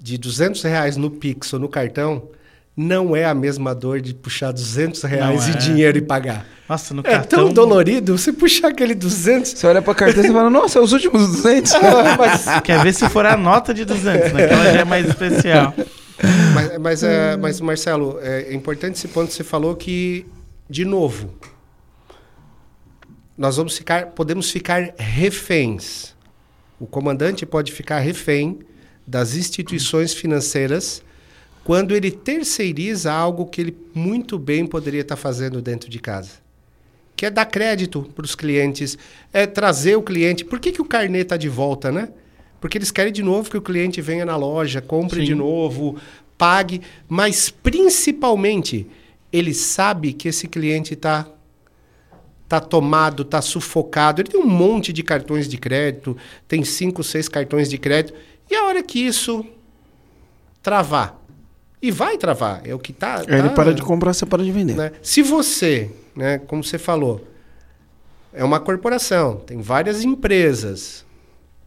de 0.00 0.18
200 0.18 0.62
reais 0.62 0.96
no 0.96 1.10
Pix 1.10 1.52
ou 1.52 1.60
no 1.60 1.68
cartão 1.68 2.28
não 2.76 3.16
é 3.16 3.24
a 3.24 3.34
mesma 3.34 3.74
dor 3.74 4.00
de 4.00 4.12
puxar 4.12 4.52
200 4.52 5.02
reais 5.04 5.46
de 5.46 5.52
é. 5.52 5.54
dinheiro 5.54 5.98
e 5.98 6.02
pagar. 6.02 6.46
Nossa, 6.68 6.92
no 6.92 7.00
é 7.00 7.10
cartão... 7.10 7.44
tão 7.44 7.52
dolorido 7.52 8.18
você 8.18 8.32
puxar 8.32 8.68
aquele 8.68 8.94
200. 8.94 9.52
Você 9.52 9.66
olha 9.66 9.80
pra 9.80 9.94
carteira 9.94 10.28
e 10.28 10.32
fala, 10.32 10.50
nossa, 10.50 10.78
é 10.78 10.82
os 10.82 10.92
últimos 10.92 11.26
200. 11.28 11.72
ah, 11.76 12.16
mas... 12.18 12.44
Quer 12.62 12.82
ver 12.82 12.92
se 12.92 13.08
for 13.08 13.24
a 13.24 13.36
nota 13.36 13.72
de 13.72 13.84
200, 13.84 14.32
né? 14.32 14.44
Aquela 14.44 14.64
já 14.64 14.80
é 14.80 14.84
mais 14.84 15.06
especial. 15.08 15.74
Mas, 16.54 16.78
mas, 16.78 17.02
é, 17.02 17.36
mas 17.36 17.60
Marcelo, 17.60 18.18
é 18.20 18.52
importante 18.52 18.96
esse 18.96 19.08
ponto 19.08 19.28
que 19.28 19.34
você 19.34 19.44
falou 19.44 19.76
que, 19.76 20.26
de 20.68 20.84
novo, 20.84 21.34
nós 23.38 23.56
vamos 23.56 23.76
ficar, 23.76 24.06
podemos 24.06 24.50
ficar 24.50 24.92
reféns 24.98 26.16
o 26.78 26.86
comandante 26.86 27.46
pode 27.46 27.72
ficar 27.72 28.00
refém 28.00 28.60
das 29.06 29.34
instituições 29.34 30.12
financeiras 30.12 31.02
quando 31.66 31.96
ele 31.96 32.12
terceiriza 32.12 33.12
algo 33.12 33.44
que 33.44 33.60
ele 33.60 33.76
muito 33.92 34.38
bem 34.38 34.64
poderia 34.64 35.00
estar 35.00 35.16
fazendo 35.16 35.60
dentro 35.60 35.90
de 35.90 35.98
casa. 35.98 36.34
Que 37.16 37.26
é 37.26 37.30
dar 37.30 37.44
crédito 37.44 38.08
para 38.14 38.24
os 38.24 38.36
clientes, 38.36 38.96
é 39.32 39.48
trazer 39.48 39.96
o 39.96 40.02
cliente. 40.02 40.44
Por 40.44 40.60
que, 40.60 40.70
que 40.70 40.80
o 40.80 40.84
carnê 40.84 41.22
está 41.22 41.36
de 41.36 41.48
volta, 41.48 41.90
né? 41.90 42.08
Porque 42.60 42.78
eles 42.78 42.92
querem 42.92 43.12
de 43.12 43.20
novo 43.20 43.50
que 43.50 43.56
o 43.56 43.60
cliente 43.60 44.00
venha 44.00 44.24
na 44.24 44.36
loja, 44.36 44.80
compre 44.80 45.18
Sim. 45.18 45.26
de 45.26 45.34
novo, 45.34 45.96
pague, 46.38 46.82
mas 47.08 47.50
principalmente 47.50 48.86
ele 49.32 49.52
sabe 49.52 50.12
que 50.12 50.28
esse 50.28 50.46
cliente 50.46 50.94
está 50.94 51.26
tá 52.48 52.60
tomado, 52.60 53.24
tá 53.24 53.42
sufocado. 53.42 54.22
Ele 54.22 54.28
tem 54.28 54.40
um 54.40 54.46
monte 54.46 54.92
de 54.92 55.02
cartões 55.02 55.48
de 55.48 55.58
crédito, 55.58 56.16
tem 56.46 56.62
cinco, 56.62 57.02
seis 57.02 57.28
cartões 57.28 57.68
de 57.68 57.76
crédito. 57.76 58.16
E 58.48 58.54
a 58.54 58.66
hora 58.66 58.84
que 58.84 59.00
isso 59.00 59.44
travar, 60.62 61.25
e 61.86 61.90
vai 61.90 62.18
travar, 62.18 62.62
é 62.64 62.74
o 62.74 62.78
que 62.78 62.92
tá. 62.92 63.22
tá 63.22 63.38
ele 63.38 63.50
para 63.50 63.72
de 63.72 63.82
comprar, 63.82 64.12
você 64.12 64.26
para 64.26 64.42
de 64.42 64.50
vender. 64.50 64.74
Né? 64.74 64.92
Se 65.02 65.22
você, 65.22 65.90
né, 66.14 66.38
como 66.38 66.64
você 66.64 66.78
falou, 66.78 67.24
é 68.32 68.44
uma 68.44 68.58
corporação, 68.60 69.36
tem 69.46 69.60
várias 69.60 70.02
empresas, 70.02 71.06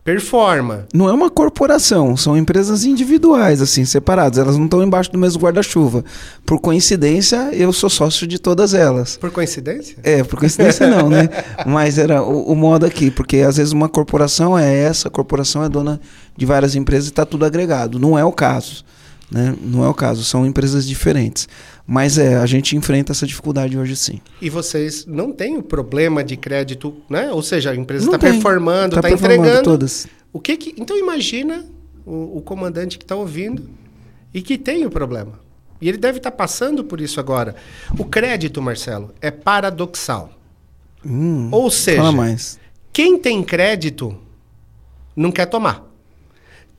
Performa. 0.03 0.87
Não 0.91 1.07
é 1.07 1.13
uma 1.13 1.29
corporação, 1.29 2.17
são 2.17 2.35
empresas 2.35 2.83
individuais, 2.83 3.61
assim, 3.61 3.85
separadas. 3.85 4.39
Elas 4.39 4.57
não 4.57 4.65
estão 4.65 4.81
embaixo 4.81 5.11
do 5.11 5.19
mesmo 5.19 5.39
guarda-chuva. 5.39 6.03
Por 6.45 6.59
coincidência, 6.59 7.49
eu 7.53 7.71
sou 7.71 7.91
sócio 7.91 8.25
de 8.25 8.39
todas 8.39 8.73
elas. 8.73 9.17
Por 9.17 9.29
coincidência? 9.29 9.97
É, 10.01 10.23
por 10.23 10.39
coincidência 10.39 10.87
não, 10.87 11.09
né? 11.09 11.29
Mas 11.63 11.99
era 11.99 12.23
o, 12.23 12.51
o, 12.51 12.55
modo 12.55 12.87
aqui, 12.87 13.11
porque 13.11 13.37
às 13.37 13.57
vezes 13.57 13.71
uma 13.71 13.87
corporação 13.87 14.57
é 14.57 14.79
essa, 14.79 15.09
a 15.09 15.11
corporação 15.11 15.63
é 15.63 15.69
dona 15.69 16.01
de 16.35 16.45
várias 16.45 16.75
empresas 16.75 17.07
e 17.07 17.11
está 17.11 17.23
tudo 17.23 17.45
agregado. 17.45 17.99
Não 17.99 18.17
é 18.17 18.25
o 18.25 18.31
caso. 18.31 18.83
Né? 19.29 19.55
Não 19.61 19.83
é 19.83 19.87
o 19.87 19.93
caso, 19.93 20.23
são 20.23 20.45
empresas 20.45 20.87
diferentes. 20.87 21.47
Mas 21.85 22.17
é, 22.17 22.35
a 22.35 22.45
gente 22.45 22.75
enfrenta 22.75 23.11
essa 23.11 23.25
dificuldade 23.25 23.77
hoje 23.77 23.95
sim. 23.95 24.21
E 24.41 24.49
vocês 24.49 25.05
não 25.05 25.31
têm 25.31 25.57
o 25.57 25.63
problema 25.63 26.23
de 26.23 26.37
crédito, 26.37 26.95
né? 27.09 27.31
Ou 27.31 27.41
seja, 27.41 27.71
a 27.71 27.75
empresa 27.75 28.05
está 28.05 28.19
performando, 28.19 28.95
está 28.95 29.01
tá 29.01 29.11
entregando. 29.11 29.63
Todas. 29.63 30.07
O 30.31 30.39
que, 30.39 30.57
que 30.57 30.81
Então 30.81 30.97
imagina 30.97 31.65
o, 32.05 32.37
o 32.37 32.41
comandante 32.41 32.97
que 32.97 33.03
está 33.03 33.15
ouvindo 33.15 33.69
e 34.33 34.41
que 34.41 34.57
tem 34.57 34.85
o 34.85 34.89
problema. 34.89 35.39
E 35.81 35.87
ele 35.87 35.97
deve 35.97 36.17
estar 36.17 36.31
tá 36.31 36.37
passando 36.37 36.83
por 36.83 36.99
isso 36.99 37.19
agora. 37.19 37.55
O 37.97 38.05
crédito, 38.05 38.61
Marcelo, 38.61 39.13
é 39.21 39.31
paradoxal. 39.31 40.31
Hum, 41.05 41.49
Ou 41.51 41.71
seja, 41.71 42.03
quem 42.91 43.17
tem 43.17 43.41
crédito 43.43 44.17
não 45.15 45.31
quer 45.31 45.45
tomar. 45.45 45.88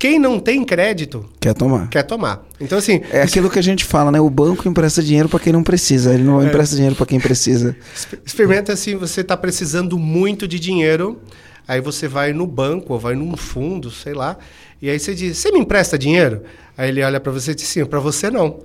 Quem 0.00 0.18
não 0.18 0.40
tem 0.40 0.64
crédito 0.64 1.28
quer 1.38 1.52
tomar. 1.52 1.90
Quer 1.90 2.02
tomar. 2.04 2.42
Então 2.58 2.78
assim, 2.78 3.02
é 3.10 3.20
aquilo 3.20 3.50
que 3.50 3.58
a 3.58 3.62
gente 3.62 3.84
fala, 3.84 4.10
né? 4.10 4.18
O 4.18 4.30
banco 4.30 4.66
empresta 4.66 5.02
dinheiro 5.02 5.28
para 5.28 5.38
quem 5.38 5.52
não 5.52 5.62
precisa, 5.62 6.14
ele 6.14 6.24
não 6.24 6.40
é. 6.40 6.46
empresta 6.46 6.74
dinheiro 6.74 6.96
para 6.96 7.04
quem 7.04 7.20
precisa. 7.20 7.76
Experimenta 8.24 8.72
assim, 8.72 8.96
você 8.96 9.20
está 9.20 9.36
precisando 9.36 9.98
muito 9.98 10.48
de 10.48 10.58
dinheiro, 10.58 11.20
aí 11.68 11.82
você 11.82 12.08
vai 12.08 12.32
no 12.32 12.46
banco 12.46 12.94
ou 12.94 12.98
vai 12.98 13.14
num 13.14 13.36
fundo, 13.36 13.90
sei 13.90 14.14
lá, 14.14 14.38
e 14.80 14.90
aí 14.90 14.98
você 14.98 15.14
diz: 15.14 15.38
"Você 15.38 15.50
me 15.52 15.60
empresta 15.60 15.98
dinheiro?" 15.98 16.42
Aí 16.76 16.88
ele 16.88 17.02
olha 17.02 17.20
para 17.20 17.32
você 17.32 17.52
e 17.52 17.54
diz: 17.54 17.66
"Sim, 17.66 17.84
para 17.84 18.00
você 18.00 18.30
não." 18.30 18.60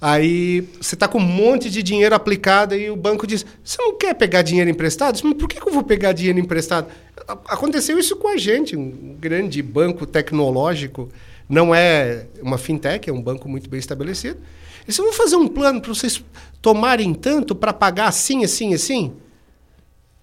Aí 0.00 0.60
você 0.80 0.94
está 0.94 1.08
com 1.08 1.18
um 1.18 1.22
monte 1.22 1.70
de 1.70 1.82
dinheiro 1.82 2.14
aplicado 2.14 2.74
e 2.74 2.90
o 2.90 2.96
banco 2.96 3.26
diz: 3.26 3.46
Você 3.64 3.80
não 3.80 3.96
quer 3.96 4.14
pegar 4.14 4.42
dinheiro 4.42 4.68
emprestado? 4.68 5.18
Mas 5.24 5.34
por 5.34 5.48
que, 5.48 5.60
que 5.60 5.66
eu 5.66 5.72
vou 5.72 5.82
pegar 5.82 6.12
dinheiro 6.12 6.38
emprestado? 6.38 6.88
Aconteceu 7.48 7.98
isso 7.98 8.14
com 8.16 8.28
a 8.28 8.36
gente, 8.36 8.76
um 8.76 9.16
grande 9.18 9.62
banco 9.62 10.06
tecnológico. 10.06 11.08
Não 11.48 11.74
é 11.74 12.26
uma 12.42 12.58
fintech, 12.58 13.08
é 13.08 13.12
um 13.12 13.22
banco 13.22 13.48
muito 13.48 13.70
bem 13.70 13.78
estabelecido. 13.78 14.38
Eles 14.84 14.96
vão 14.96 15.12
fazer 15.12 15.36
um 15.36 15.48
plano 15.48 15.80
para 15.80 15.92
vocês 15.92 16.22
tomarem 16.60 17.14
tanto 17.14 17.54
para 17.54 17.72
pagar 17.72 18.08
assim, 18.08 18.44
assim, 18.44 18.74
assim? 18.74 19.12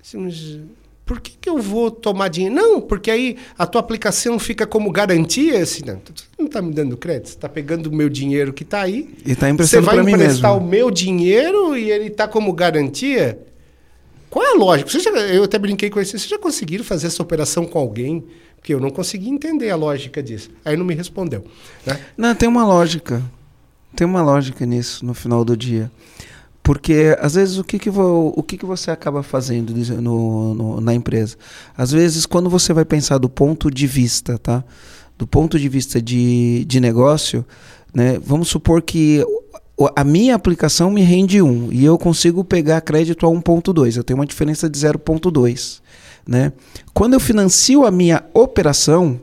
assim 0.02 0.70
por 1.06 1.20
que, 1.20 1.32
que 1.40 1.50
eu 1.50 1.58
vou 1.60 1.92
tomar 1.92 2.30
dinheiro? 2.30 2.56
Não, 2.56 2.80
porque 2.80 3.12
aí 3.12 3.38
a 3.58 3.66
tua 3.66 3.82
aplicação 3.82 4.40
fica 4.40 4.66
como 4.66 4.90
garantia. 4.90 5.62
Assim, 5.62 5.84
não, 5.86 5.96
você 5.96 6.24
não 6.40 6.46
está 6.46 6.62
me 6.62 6.74
dando 6.74 6.96
crédito, 6.96 7.30
você 7.30 7.36
está 7.36 7.50
pegando 7.50 7.88
o 7.88 7.94
meu 7.94 8.08
dinheiro 8.08 8.54
que 8.54 8.64
está 8.64 8.82
aí. 8.82 9.14
E 9.26 9.34
está 9.34 9.50
emprestando 9.50 9.86
para 9.86 10.04
mim 10.04 10.12
mesmo. 10.12 10.18
Você 10.18 10.18
vai 10.18 10.26
emprestar 10.28 10.58
o 10.58 10.64
meu 10.64 10.90
dinheiro 10.90 11.76
e 11.76 11.92
ele 11.92 12.08
está 12.08 12.28
como 12.28 12.54
garantia? 12.54 13.38
Qual 14.30 14.44
é 14.46 14.52
a 14.52 14.56
lógica? 14.56 14.90
Já, 14.98 15.12
eu 15.12 15.44
até 15.44 15.60
brinquei 15.60 15.90
com 15.90 16.00
isso. 16.00 16.12
Vocês 16.12 16.28
já 16.28 16.40
conseguiram 16.40 16.86
fazer 16.86 17.08
essa 17.08 17.22
operação 17.22 17.66
com 17.66 17.78
alguém? 17.78 18.24
Porque 18.56 18.74
eu 18.74 18.80
não 18.80 18.90
consegui 18.90 19.30
entender 19.30 19.70
a 19.70 19.76
lógica 19.76 20.24
disso. 20.24 20.50
Aí 20.64 20.78
não 20.78 20.86
me 20.86 20.96
respondeu. 20.96 21.44
Né? 21.86 22.00
Não, 22.16 22.34
tem 22.34 22.48
uma 22.48 22.66
lógica. 22.66 23.22
Tem 23.94 24.08
uma 24.08 24.24
lógica 24.24 24.66
nisso 24.66 25.06
no 25.06 25.14
final 25.14 25.44
do 25.44 25.56
dia. 25.56 25.92
Porque, 26.64 27.16
às 27.20 27.36
vezes, 27.36 27.58
o 27.58 27.64
que, 27.64 27.78
que, 27.78 27.90
vo, 27.90 28.34
o 28.36 28.42
que, 28.42 28.58
que 28.58 28.66
você 28.66 28.90
acaba 28.90 29.22
fazendo 29.22 29.74
no, 30.02 30.54
no, 30.56 30.82
na 30.82 30.94
empresa? 30.94 31.36
Às 31.78 31.92
vezes, 31.92 32.26
quando 32.26 32.50
você 32.50 32.72
vai 32.72 32.86
pensar 32.86 33.18
do 33.18 33.30
ponto 33.30 33.70
de 33.70 33.86
vista, 33.86 34.38
tá? 34.38 34.64
Do 35.18 35.28
ponto 35.28 35.60
de 35.60 35.68
vista 35.68 36.02
de, 36.02 36.64
de 36.66 36.80
negócio, 36.80 37.46
né? 37.94 38.18
Vamos 38.24 38.48
supor 38.48 38.82
que 38.82 39.24
a 39.96 40.04
minha 40.04 40.36
aplicação 40.36 40.90
me 40.90 41.02
rende 41.02 41.42
1 41.42 41.74
e 41.74 41.84
eu 41.84 41.98
consigo 41.98 42.44
pegar 42.44 42.80
crédito 42.82 43.26
a 43.26 43.30
1.2. 43.30 43.98
Eu 43.98 44.04
tenho 44.04 44.20
uma 44.20 44.26
diferença 44.26 44.70
de 44.70 44.80
0.2. 44.80 45.82
Né? 46.26 46.54
Quando 46.94 47.14
eu 47.14 47.20
financio 47.20 47.86
a 47.86 47.92
minha 47.92 48.24
operação, 48.34 49.20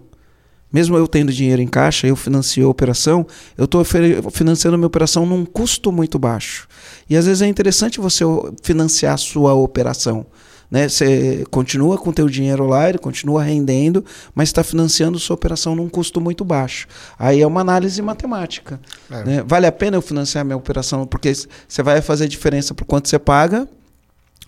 mesmo 0.73 0.97
eu 0.97 1.07
tendo 1.07 1.33
dinheiro 1.33 1.61
em 1.61 1.67
caixa, 1.67 2.07
eu 2.07 2.17
financio 2.17 2.67
a 2.67 2.71
operação, 2.71 3.27
eu 3.57 3.65
estou 3.65 3.85
financiando 3.85 4.75
a 4.75 4.79
minha 4.79 4.87
operação 4.87 5.27
num 5.27 5.45
custo 5.45 5.91
muito 5.91 6.19
baixo. 6.19 6.69
E 7.09 7.17
às 7.17 7.27
vezes 7.27 7.43
é 7.43 7.47
interessante 7.47 8.01
você 8.01 8.25
financiar 8.63 9.15
a 9.15 9.19
sua 9.19 9.55
operação. 9.55 10.27
Né? 10.71 10.89
Você 10.89 11.45
continua 11.51 11.99
com 11.99 12.11
o 12.11 12.13
teu 12.13 12.29
dinheiro 12.29 12.65
lá, 12.67 12.89
ele 12.89 12.99
continua 12.99 13.43
rendendo, 13.43 14.05
mas 14.35 14.51
está 14.51 14.63
financiando 14.63 15.19
sua 15.19 15.35
operação 15.35 15.75
num 15.75 15.89
custo 15.89 16.21
muito 16.21 16.45
baixo. 16.45 16.87
Aí 17.19 17.41
é 17.41 17.47
uma 17.47 17.61
análise 17.61 18.01
matemática. 18.01 18.81
É. 19.11 19.25
Né? 19.25 19.45
Vale 19.45 19.67
a 19.67 19.73
pena 19.73 19.97
eu 19.97 20.03
financiar 20.03 20.45
minha 20.45 20.57
operação, 20.57 21.05
porque 21.07 21.33
você 21.67 21.83
vai 21.83 22.01
fazer 22.01 22.29
diferença 22.29 22.73
por 22.73 22.85
quanto 22.85 23.09
você 23.09 23.19
paga 23.19 23.69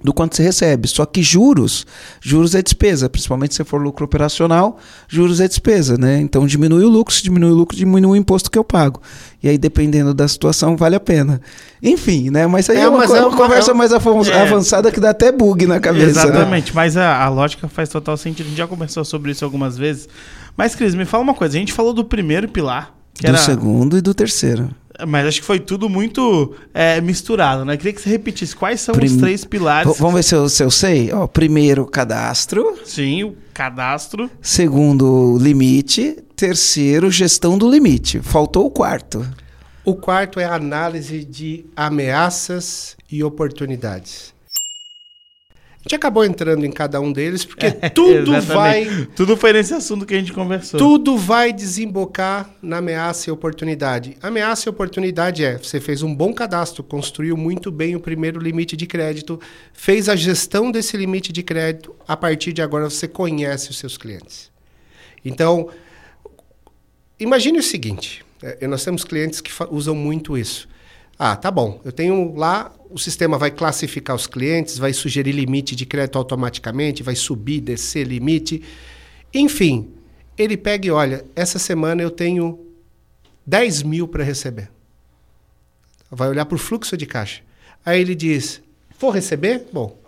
do 0.02 0.12
quanto 0.12 0.36
você 0.36 0.42
recebe. 0.42 0.88
Só 0.88 1.06
que 1.06 1.22
juros, 1.22 1.86
juros 2.20 2.54
é 2.54 2.62
despesa, 2.62 3.08
principalmente 3.08 3.54
se 3.54 3.64
for 3.64 3.80
lucro 3.80 4.04
operacional, 4.04 4.78
juros 5.08 5.40
é 5.40 5.48
despesa, 5.48 5.96
né? 5.96 6.20
Então 6.20 6.46
diminui 6.46 6.84
o 6.84 6.88
lucro, 6.88 7.14
se 7.14 7.22
diminui 7.22 7.50
o 7.50 7.54
lucro, 7.54 7.76
diminui 7.76 8.12
o 8.12 8.16
imposto 8.16 8.50
que 8.50 8.58
eu 8.58 8.64
pago. 8.64 9.00
E 9.42 9.48
aí, 9.48 9.58
dependendo 9.58 10.14
da 10.14 10.28
situação, 10.28 10.76
vale 10.76 10.94
a 10.94 11.00
pena. 11.00 11.40
Enfim, 11.82 12.30
né? 12.30 12.46
Mas 12.46 12.70
aí 12.70 12.76
é, 12.76 12.82
é 12.82 12.88
uma, 12.88 13.04
é 13.04 13.20
uma 13.24 13.36
conversa 13.36 13.74
mais 13.74 13.90
é. 13.92 14.42
avançada 14.42 14.90
que 14.92 15.00
dá 15.00 15.10
até 15.10 15.32
bug 15.32 15.66
na 15.66 15.80
cabeça. 15.80 16.06
Né? 16.06 16.30
Exatamente, 16.30 16.66
né? 16.66 16.72
mas 16.74 16.96
a, 16.96 17.24
a 17.24 17.28
lógica 17.28 17.68
faz 17.68 17.88
total 17.88 18.16
sentido. 18.16 18.46
A 18.46 18.48
gente 18.50 18.58
já 18.58 18.66
conversou 18.66 19.04
sobre 19.04 19.32
isso 19.32 19.44
algumas 19.44 19.76
vezes. 19.76 20.08
Mas, 20.56 20.74
Cris, 20.74 20.94
me 20.94 21.04
fala 21.04 21.24
uma 21.24 21.34
coisa. 21.34 21.56
A 21.56 21.60
gente 21.60 21.72
falou 21.72 21.92
do 21.92 22.04
primeiro 22.04 22.48
pilar. 22.48 22.94
do 23.20 23.26
era... 23.26 23.38
segundo 23.38 23.96
e 23.96 24.00
do 24.00 24.14
terceiro. 24.14 24.70
Mas 25.06 25.26
acho 25.26 25.40
que 25.40 25.46
foi 25.46 25.60
tudo 25.60 25.88
muito 25.88 26.54
é, 26.72 27.00
misturado, 27.00 27.64
né? 27.64 27.76
Queria 27.76 27.92
que 27.92 28.00
você 28.00 28.10
repetisse 28.10 28.54
quais 28.54 28.80
são 28.80 28.94
Prim... 28.94 29.06
os 29.06 29.16
três 29.16 29.44
pilares. 29.44 29.96
vamos 29.98 30.14
ver 30.14 30.22
se 30.22 30.34
eu, 30.34 30.48
se 30.48 30.62
eu 30.62 30.70
sei. 30.70 31.12
Ó, 31.12 31.26
primeiro, 31.26 31.86
cadastro. 31.86 32.78
Sim, 32.84 33.24
o 33.24 33.36
cadastro. 33.52 34.30
Segundo, 34.40 35.38
limite. 35.40 36.18
Terceiro, 36.36 37.10
gestão 37.10 37.56
do 37.56 37.70
limite. 37.70 38.20
Faltou 38.20 38.66
o 38.66 38.70
quarto. 38.70 39.26
O 39.84 39.94
quarto 39.94 40.38
é 40.38 40.44
a 40.44 40.54
análise 40.54 41.24
de 41.24 41.64
ameaças 41.74 42.96
e 43.10 43.22
oportunidades. 43.22 44.32
A 45.82 45.88
gente 45.88 45.96
acabou 45.96 46.24
entrando 46.24 46.64
em 46.64 46.70
cada 46.70 47.00
um 47.00 47.12
deles, 47.12 47.44
porque 47.44 47.66
é, 47.66 47.88
tudo 47.90 48.40
vai. 48.40 49.08
Tudo 49.16 49.36
foi 49.36 49.52
nesse 49.52 49.74
assunto 49.74 50.06
que 50.06 50.14
a 50.14 50.16
gente 50.16 50.32
conversou. 50.32 50.78
Tudo 50.78 51.18
vai 51.18 51.52
desembocar 51.52 52.48
na 52.62 52.76
ameaça 52.78 53.28
e 53.28 53.32
oportunidade. 53.32 54.16
Ameaça 54.22 54.68
e 54.68 54.70
oportunidade 54.70 55.44
é: 55.44 55.58
você 55.58 55.80
fez 55.80 56.04
um 56.04 56.14
bom 56.14 56.32
cadastro, 56.32 56.84
construiu 56.84 57.36
muito 57.36 57.72
bem 57.72 57.96
o 57.96 58.00
primeiro 58.00 58.38
limite 58.38 58.76
de 58.76 58.86
crédito, 58.86 59.40
fez 59.72 60.08
a 60.08 60.14
gestão 60.14 60.70
desse 60.70 60.96
limite 60.96 61.32
de 61.32 61.42
crédito, 61.42 61.92
a 62.06 62.16
partir 62.16 62.52
de 62.52 62.62
agora 62.62 62.88
você 62.88 63.08
conhece 63.08 63.70
os 63.70 63.78
seus 63.78 63.96
clientes. 63.96 64.52
Então, 65.24 65.68
imagine 67.18 67.58
o 67.58 67.62
seguinte: 67.62 68.24
é, 68.40 68.68
nós 68.68 68.84
temos 68.84 69.02
clientes 69.02 69.40
que 69.40 69.50
usam 69.68 69.96
muito 69.96 70.38
isso. 70.38 70.68
Ah, 71.18 71.34
tá 71.34 71.50
bom. 71.50 71.80
Eu 71.84 71.90
tenho 71.90 72.34
lá, 72.36 72.72
o 72.92 72.98
sistema 72.98 73.38
vai 73.38 73.50
classificar 73.50 74.14
os 74.14 74.26
clientes, 74.26 74.78
vai 74.78 74.92
sugerir 74.92 75.32
limite 75.32 75.74
de 75.74 75.86
crédito 75.86 76.18
automaticamente, 76.18 77.02
vai 77.02 77.16
subir, 77.16 77.60
descer 77.60 78.06
limite. 78.06 78.62
Enfim, 79.32 79.90
ele 80.36 80.56
pega 80.56 80.86
e 80.86 80.90
olha, 80.90 81.24
essa 81.34 81.58
semana 81.58 82.02
eu 82.02 82.10
tenho 82.10 82.66
10 83.46 83.82
mil 83.82 84.06
para 84.06 84.22
receber. 84.22 84.70
Vai 86.10 86.28
olhar 86.28 86.44
para 86.44 86.56
o 86.56 86.58
fluxo 86.58 86.96
de 86.96 87.06
caixa. 87.06 87.42
Aí 87.84 88.00
ele 88.00 88.14
diz: 88.14 88.62
Vou 88.98 89.10
receber? 89.10 89.66
Bom, 89.72 89.98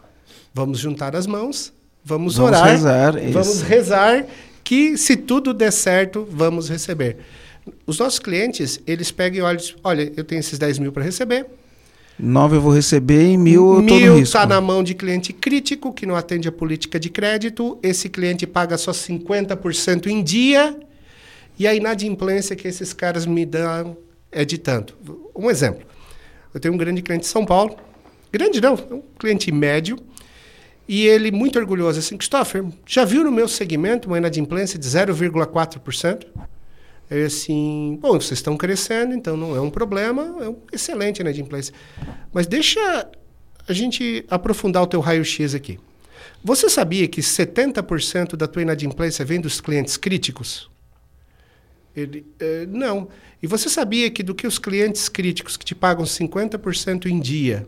vamos 0.53 0.79
juntar 0.79 1.17
as 1.17 1.27
mãos, 1.27 1.73
vamos, 2.05 2.37
vamos 2.37 2.55
orar, 2.55 2.71
rezar, 2.71 3.13
vamos 3.33 3.57
isso. 3.57 3.65
rezar 3.65 4.27
que 4.63 4.97
se 4.97 5.17
tudo 5.17 5.53
der 5.53 5.73
certo, 5.73 6.27
vamos 6.31 6.69
receber. 6.69 7.19
Os 7.87 7.99
nossos 7.99 8.19
clientes, 8.19 8.81
eles 8.87 9.11
pegam 9.11 9.39
e 9.39 9.43
olham, 9.43 9.63
olha, 9.83 10.13
eu 10.17 10.25
tenho 10.25 10.41
esses 10.41 10.59
10 10.59 10.79
mil 10.79 10.93
para 10.93 11.03
receber. 11.03 11.47
Nove 12.19 12.57
eu 12.57 12.61
vou 12.61 12.73
receber 12.73 13.33
e 13.33 13.37
mil 13.37 13.75
eu 13.75 13.83
Mil 13.83 14.19
está 14.19 14.47
na 14.47 14.61
mão 14.61 14.85
de 14.85 14.95
cliente 14.95 15.33
crítico, 15.33 15.93
que 15.93 16.07
não 16.07 16.15
atende 16.15 16.47
a 16.47 16.53
política 16.53 16.99
de 16.99 17.11
crédito. 17.11 17.79
Esse 17.83 18.09
cliente 18.09 18.47
paga 18.47 18.79
só 18.79 18.93
50% 18.93 20.07
em 20.07 20.23
dia. 20.23 20.79
E 21.59 21.67
a 21.67 21.75
inadimplência 21.75 22.55
que 22.55 22.69
esses 22.69 22.93
caras 22.93 23.27
me 23.27 23.45
dão 23.45 23.97
é 24.31 24.45
de 24.45 24.59
tanto. 24.59 24.97
Um 25.35 25.51
exemplo. 25.51 25.87
Eu 26.53 26.61
tenho 26.61 26.75
um 26.75 26.77
grande 26.77 27.03
cliente 27.03 27.23
de 27.23 27.29
São 27.29 27.45
Paulo. 27.45 27.77
Grande 28.33 28.61
não, 28.61 28.75
um 28.75 29.03
cliente 29.19 29.51
médio. 29.51 29.99
E 30.87 31.07
ele 31.07 31.31
muito 31.31 31.59
orgulhoso 31.59 31.99
assim, 31.99 32.17
Christopher, 32.17 32.65
já 32.87 33.05
viu 33.05 33.25
no 33.25 33.33
meu 33.33 33.49
segmento 33.49 34.09
uma 34.09 34.19
inadimplência 34.19 34.79
de 34.79 34.87
0,4%? 34.87 36.27
Eu 37.11 37.27
assim, 37.27 37.99
bom, 38.01 38.13
vocês 38.15 38.39
estão 38.39 38.57
crescendo, 38.57 39.15
então 39.15 39.37
não 39.37 39.55
é 39.55 39.61
um 39.61 39.71
problema, 39.71 40.23
é 40.41 40.49
um 40.49 40.57
excelente 40.73 41.21
inadimplência. 41.21 41.75
Mas 42.33 42.47
deixa 42.47 42.81
a 43.69 43.73
gente 43.73 44.25
aprofundar 44.29 44.83
o 44.83 44.87
teu 44.87 45.01
raio-x 45.01 45.55
aqui. 45.55 45.79
Você 46.43 46.69
sabia 46.69 47.07
que 47.09 47.21
70% 47.21 48.37
da 48.37 48.47
tua 48.47 48.63
inadimplência 48.63 49.25
vem 49.25 49.41
dos 49.41 49.61
clientes 49.61 49.97
críticos? 49.97 50.71
Ele, 51.95 52.27
é, 52.41 52.67
não. 52.67 53.09
E 53.43 53.47
você 53.47 53.69
sabia 53.69 54.11
que 54.11 54.23
do 54.23 54.35
que 54.35 54.47
os 54.47 54.59
clientes 54.59 55.09
críticos 55.09 55.57
que 55.57 55.65
te 55.65 55.75
pagam 55.75 56.05
50% 56.05 57.07
em 57.07 57.21
dia 57.21 57.67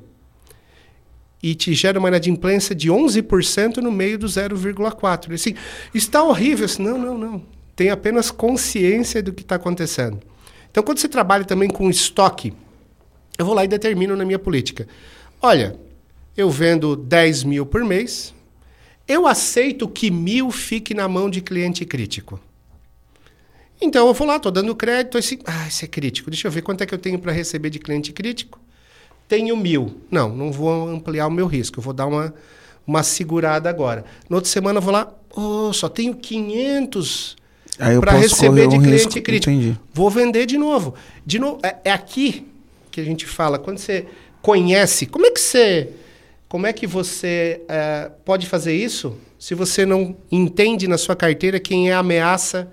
e 1.43 1.55
te 1.55 1.74
gera 1.74 1.99
uma 1.99 2.09
inadimplência 2.09 2.74
de 2.74 2.91
11% 2.91 3.76
no 3.78 3.93
meio 3.93 4.18
do 4.18 4.26
0,4%. 4.26 5.32
Assim, 5.32 5.55
está 5.95 6.22
horrível. 6.22 6.64
Assim, 6.64 6.82
não, 6.82 6.99
não, 6.99 7.16
não 7.16 7.55
tem 7.77 7.91
apenas 7.91 8.31
consciência 8.31 9.22
do 9.22 9.35
que 9.35 9.43
está 9.43 9.57
acontecendo. 9.57 10.18
Então, 10.70 10.83
quando 10.83 10.99
você 10.99 11.09
trabalha 11.09 11.45
também 11.45 11.68
com 11.68 11.91
estoque, 11.91 12.55
eu 13.38 13.45
vou 13.45 13.55
lá 13.55 13.64
e 13.64 13.68
determino 13.68 14.17
na 14.17 14.25
minha 14.25 14.38
política. 14.38 14.88
Olha, 15.42 15.76
eu 16.34 16.50
vendo 16.50 16.96
10 16.96 17.45
mil 17.45 17.67
por 17.67 17.84
mês, 17.84 18.34
eu 19.07 19.26
aceito 19.26 19.87
que 19.87 20.11
mil 20.11 20.50
fique 20.50 20.95
na 20.95 21.07
mão 21.07 21.29
de 21.29 21.42
cliente 21.42 21.84
crítico. 21.84 22.41
Então 23.80 24.07
eu 24.07 24.14
vou 24.14 24.26
lá, 24.26 24.37
estou 24.37 24.50
dando 24.50 24.75
crédito, 24.75 25.18
assim, 25.18 25.38
ah, 25.45 25.68
isso 25.68 25.84
é 25.84 25.88
crítico. 25.88 26.30
Deixa 26.30 26.49
eu 26.49 26.53
ver 26.53 26.63
quanto 26.63 26.80
é 26.80 26.87
que 26.87 26.95
eu 26.95 26.99
tenho 26.99 27.18
para 27.18 27.30
receber 27.30 27.68
de 27.68 27.79
cliente 27.79 28.11
crítico. 28.11 28.59
Tenho 29.29 29.55
mil. 29.55 30.00
Não, 30.11 30.34
não 30.34 30.50
vou 30.50 30.88
ampliar 30.88 31.26
o 31.26 31.30
meu 31.30 31.46
risco, 31.46 31.79
eu 31.79 31.83
vou 31.83 31.92
dar 31.92 32.07
uma, 32.07 32.34
uma 32.87 33.03
segurada 33.03 33.68
agora. 33.68 34.05
Na 34.30 34.37
outra 34.37 34.50
semana 34.50 34.79
eu 34.79 34.83
vou 34.83 34.92
lá, 34.92 35.13
oh, 35.34 35.72
só 35.75 35.91
tenho 35.91 36.14
500 36.14 37.37
para 38.00 38.12
receber 38.12 38.68
de 38.68 38.76
um 38.76 38.82
cliente 38.82 39.04
risco. 39.04 39.22
crítico. 39.22 39.50
Entendi. 39.50 39.78
Vou 39.92 40.11
vender 40.11 40.46
de 40.46 40.57
novo. 40.57 40.94
De 41.24 41.38
novo, 41.38 41.58
é, 41.62 41.76
é, 41.84 41.92
aqui 41.92 42.46
que 42.90 43.00
a 43.00 43.04
gente 43.04 43.26
fala. 43.26 43.58
Quando 43.58 43.78
você 43.78 44.07
conhece, 44.40 45.07
como 45.07 45.26
é 45.26 45.30
que 45.30 45.40
você, 45.40 45.90
como 46.48 46.66
é 46.66 46.72
que 46.72 46.86
você 46.86 47.61
é, 47.68 48.11
pode 48.24 48.46
fazer 48.46 48.74
isso 48.74 49.16
se 49.38 49.54
você 49.54 49.84
não 49.84 50.16
entende 50.32 50.88
na 50.88 50.96
sua 50.96 51.14
carteira 51.14 51.61
quem 51.61 51.90
é 51.90 51.94
ameaça 51.94 52.72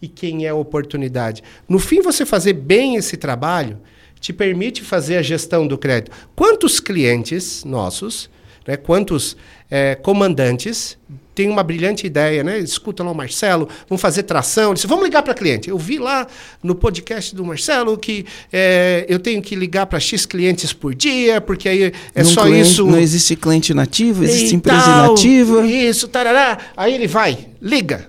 e 0.00 0.06
quem 0.06 0.46
é 0.46 0.52
oportunidade? 0.52 1.42
No 1.68 1.78
fim, 1.78 2.00
você 2.00 2.24
fazer 2.24 2.52
bem 2.52 2.96
esse 2.96 3.16
trabalho 3.16 3.78
te 4.20 4.32
permite 4.32 4.82
fazer 4.82 5.16
a 5.16 5.22
gestão 5.22 5.66
do 5.66 5.78
crédito. 5.78 6.14
Quantos 6.36 6.78
clientes 6.78 7.64
nossos, 7.64 8.30
né, 8.66 8.76
quantos 8.76 9.36
é, 9.70 9.94
comandantes 9.94 10.98
têm 11.40 11.48
uma 11.48 11.62
brilhante 11.62 12.06
ideia, 12.06 12.44
né? 12.44 12.58
Escuta 12.58 13.02
lá 13.02 13.10
o 13.10 13.14
Marcelo, 13.14 13.66
vamos 13.88 14.02
fazer 14.02 14.24
tração. 14.24 14.74
Disse, 14.74 14.86
vamos 14.86 15.04
ligar 15.04 15.22
para 15.22 15.32
cliente. 15.32 15.70
Eu 15.70 15.78
vi 15.78 15.98
lá 15.98 16.26
no 16.62 16.74
podcast 16.74 17.34
do 17.34 17.42
Marcelo 17.42 17.96
que 17.96 18.26
é, 18.52 19.06
eu 19.08 19.18
tenho 19.18 19.40
que 19.40 19.54
ligar 19.54 19.86
para 19.86 19.98
X 19.98 20.26
clientes 20.26 20.74
por 20.74 20.94
dia, 20.94 21.40
porque 21.40 21.66
aí 21.66 21.92
é 22.14 22.22
não 22.22 22.30
só 22.30 22.42
cliente, 22.42 22.68
isso. 22.68 22.86
Não 22.86 22.98
existe 22.98 23.36
cliente 23.36 23.72
nativo, 23.72 24.22
existe 24.22 24.54
empresa 24.54 24.84
tal, 24.84 25.06
inativa. 25.06 25.66
Isso, 25.66 26.08
tarará. 26.08 26.58
Aí 26.76 26.94
ele 26.94 27.06
vai, 27.06 27.48
liga. 27.60 28.06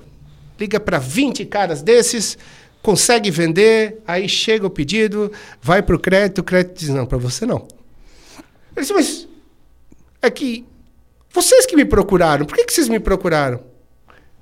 Liga 0.60 0.78
para 0.78 1.00
20 1.00 1.46
caras 1.46 1.82
desses 1.82 2.38
consegue 2.82 3.32
vender, 3.32 4.02
aí 4.08 4.28
chega 4.28 4.66
o 4.66 4.70
pedido, 4.70 5.32
vai 5.62 5.84
para 5.84 5.96
o 5.96 6.00
crédito, 6.00 6.40
o 6.40 6.44
crédito 6.44 6.80
diz, 6.80 6.90
não, 6.90 7.06
para 7.06 7.20
você 7.20 7.46
não. 7.46 7.68
Ele 8.76 8.82
disse, 8.82 8.94
mas 8.94 9.28
é 10.22 10.30
que 10.30 10.66
vocês 11.34 11.66
que 11.66 11.76
me 11.76 11.86
procuraram, 11.86 12.46
por 12.46 12.56
que, 12.56 12.66
que 12.66 12.74
vocês 12.74 12.90
me 12.90 13.00
procuraram? 13.00 13.62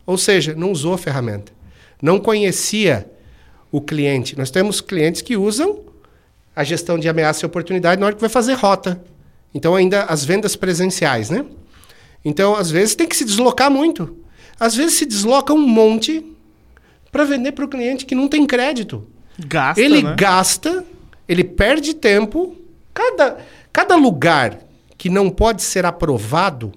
Ou 0.06 0.18
seja, 0.18 0.56
não 0.56 0.72
usou 0.72 0.94
a 0.94 0.98
ferramenta. 0.98 1.52
Não 2.02 2.20
conhecia 2.20 3.10
o 3.72 3.80
cliente. 3.80 4.38
Nós 4.38 4.50
temos 4.50 4.82
clientes 4.82 5.22
que 5.22 5.38
usam 5.38 5.82
a 6.56 6.64
gestão 6.64 6.98
de 6.98 7.08
ameaça 7.08 7.46
e 7.46 7.48
oportunidade 7.48 8.00
na 8.00 8.08
hora 8.08 8.16
que 8.16 8.22
vai 8.22 8.30
fazer 8.30 8.54
rota. 8.54 9.02
Então, 9.54 9.76
ainda 9.76 10.04
as 10.04 10.26
vendas 10.26 10.56
presenciais, 10.56 11.30
né? 11.30 11.46
Então, 12.24 12.56
às 12.56 12.70
vezes, 12.72 12.96
tem 12.96 13.08
que 13.08 13.16
se 13.16 13.26
deslocar 13.26 13.70
muito. 13.70 14.18
Às 14.60 14.76
vezes, 14.76 14.96
se 14.96 15.06
desloca 15.06 15.54
um 15.54 15.66
monte 15.66 16.26
para 17.12 17.24
vender 17.24 17.52
para 17.54 17.66
o 17.66 17.68
cliente 17.68 18.06
que 18.06 18.16
não 18.16 18.28
tem 18.28 18.46
crédito. 18.46 19.08
Gasta, 19.38 19.82
ele 19.82 20.04
né? 20.04 20.16
gasta, 20.18 20.84
ele 21.28 21.44
perde 21.44 21.94
tempo. 21.94 22.56
Cada, 22.94 23.38
cada 23.72 23.96
lugar 23.96 24.60
que 24.98 25.10
não 25.10 25.30
pode 25.30 25.62
ser 25.62 25.86
aprovado, 25.86 26.74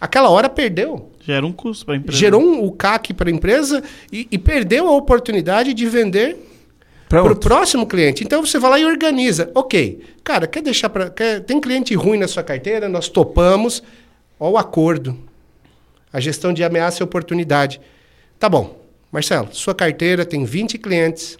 aquela 0.00 0.28
hora 0.30 0.48
perdeu. 0.48 1.10
Gera 1.20 1.46
um 1.46 1.52
custo 1.52 1.84
para 1.84 1.94
a 1.94 1.98
empresa. 1.98 2.18
Gerou 2.18 2.42
um, 2.42 2.64
o 2.64 2.72
CAC 2.72 3.12
para 3.12 3.28
a 3.28 3.32
empresa 3.32 3.82
e, 4.12 4.26
e, 4.30 4.38
perdeu 4.38 4.88
a 4.88 4.92
oportunidade 4.92 5.74
de 5.74 5.86
vender 5.86 6.36
para 7.08 7.32
o 7.32 7.36
próximo 7.36 7.86
cliente. 7.86 8.24
Então 8.24 8.44
você 8.44 8.58
vai 8.58 8.70
lá 8.70 8.78
e 8.80 8.84
organiza. 8.84 9.50
Ok, 9.54 10.02
cara, 10.24 10.46
quer 10.46 10.62
deixar 10.62 10.88
para. 10.88 11.10
Tem 11.46 11.60
cliente 11.60 11.94
ruim 11.94 12.18
na 12.18 12.28
sua 12.28 12.42
carteira, 12.42 12.88
nós 12.88 13.08
topamos. 13.08 13.82
Olha 14.38 14.52
o 14.52 14.58
acordo. 14.58 15.18
A 16.12 16.20
gestão 16.20 16.52
de 16.52 16.64
ameaça 16.64 17.02
e 17.02 17.04
oportunidade. 17.04 17.80
Tá 18.38 18.48
bom, 18.48 18.80
Marcelo, 19.12 19.48
sua 19.52 19.74
carteira 19.74 20.24
tem 20.24 20.44
20 20.44 20.78
clientes. 20.78 21.36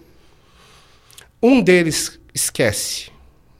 Um 1.42 1.62
deles 1.62 2.18
esquece. 2.34 3.10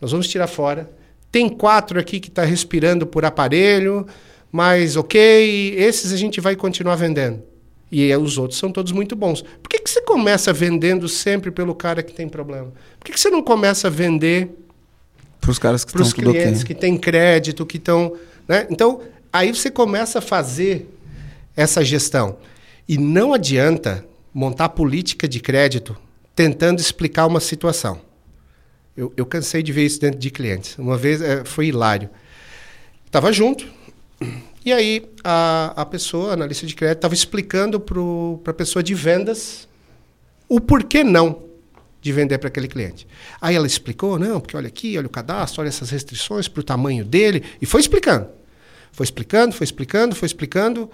Nós 0.01 0.13
vamos 0.13 0.29
tirar 0.29 0.47
fora. 0.47 0.91
Tem 1.31 1.49
quatro 1.49 2.01
aqui 2.01 2.21
que 2.21 2.29
está 2.29 2.45
respirando 2.45 3.07
por 3.07 3.25
aparelho, 3.25 4.07
mas 4.51 4.97
ok, 4.97 5.75
esses 5.77 6.13
a 6.13 6.17
gente 6.17 6.41
vai 6.41 6.57
continuar 6.57 6.97
vendendo. 6.97 7.43
E 7.91 8.15
os 8.17 8.37
outros 8.37 8.59
são 8.59 8.71
todos 8.71 8.93
muito 8.93 9.17
bons. 9.17 9.43
Por 9.43 9.69
que, 9.69 9.79
que 9.79 9.89
você 9.89 10.03
começa 10.03 10.53
vendendo 10.53 11.09
sempre 11.09 11.51
pelo 11.51 11.75
cara 11.75 12.03
que 12.03 12.13
tem 12.13 12.29
problema? 12.29 12.71
Por 12.99 13.07
que, 13.07 13.13
que 13.13 13.21
você 13.21 13.31
não 13.31 13.43
começa 13.43 13.89
a 13.89 13.91
vender 13.91 14.51
para 15.41 15.51
os 15.51 15.59
caras 15.59 15.85
que 15.85 15.91
estão 15.91 16.11
clientes 16.11 16.63
que 16.63 16.75
têm 16.75 16.97
crédito, 16.97 17.65
que 17.65 17.77
estão. 17.77 18.15
Né? 18.47 18.67
Então, 18.71 19.01
aí 19.33 19.55
você 19.55 19.71
começa 19.71 20.19
a 20.19 20.23
fazer 20.23 20.87
essa 21.57 21.85
gestão. 21.85 22.37
E 22.89 22.99
não 22.99 23.33
adianta 23.33 24.05
montar 24.33 24.69
política 24.71 25.27
de 25.27 25.41
crédito 25.41 25.97
tentando 26.35 26.81
explicar 26.81 27.27
uma 27.27 27.41
situação. 27.41 28.01
Eu, 28.97 29.13
eu 29.17 29.25
cansei 29.25 29.63
de 29.63 29.73
ver 29.73 29.87
isso 29.87 30.01
dentro 30.01 30.19
de 30.19 30.31
clientes. 30.31 30.77
Uma 30.79 30.97
vez 30.97 31.23
é, 31.23 31.45
foi 31.45 31.67
hilário. 31.69 32.11
Estava 33.07 33.33
junto, 33.33 33.67
e 34.65 34.73
aí 34.73 35.09
a, 35.23 35.73
a 35.77 35.87
pessoa, 35.87 36.33
analista 36.33 36.67
de 36.67 36.75
crédito, 36.75 36.99
estava 36.99 37.15
explicando 37.15 37.79
para 37.79 38.51
a 38.51 38.55
pessoa 38.55 38.83
de 38.83 38.95
vendas 38.95 39.69
o 40.49 40.61
porquê 40.61 41.05
não 41.05 41.43
de 42.01 42.13
vender 42.13 42.39
para 42.39 42.49
aquele 42.49 42.69
cliente. 42.69 43.07
Aí 43.41 43.57
ela 43.57 43.67
explicou, 43.67 44.19
não, 44.19 44.41
porque 44.41 44.57
olha 44.57 44.69
aqui, 44.69 44.97
olha 44.97 45.07
o 45.07 45.11
cadastro, 45.11 45.61
olha 45.61 45.69
essas 45.69 45.91
restrições 45.91 46.49
para 46.49 46.61
o 46.61 46.65
tamanho 46.65 47.05
dele, 47.05 47.43
e 47.61 47.67
foi 47.67 47.81
explicando. 47.81 48.29
Foi 48.93 49.05
explicando, 49.05 49.55
foi 49.55 49.65
explicando, 49.65 50.15
foi 50.15 50.27
explicando 50.27 50.91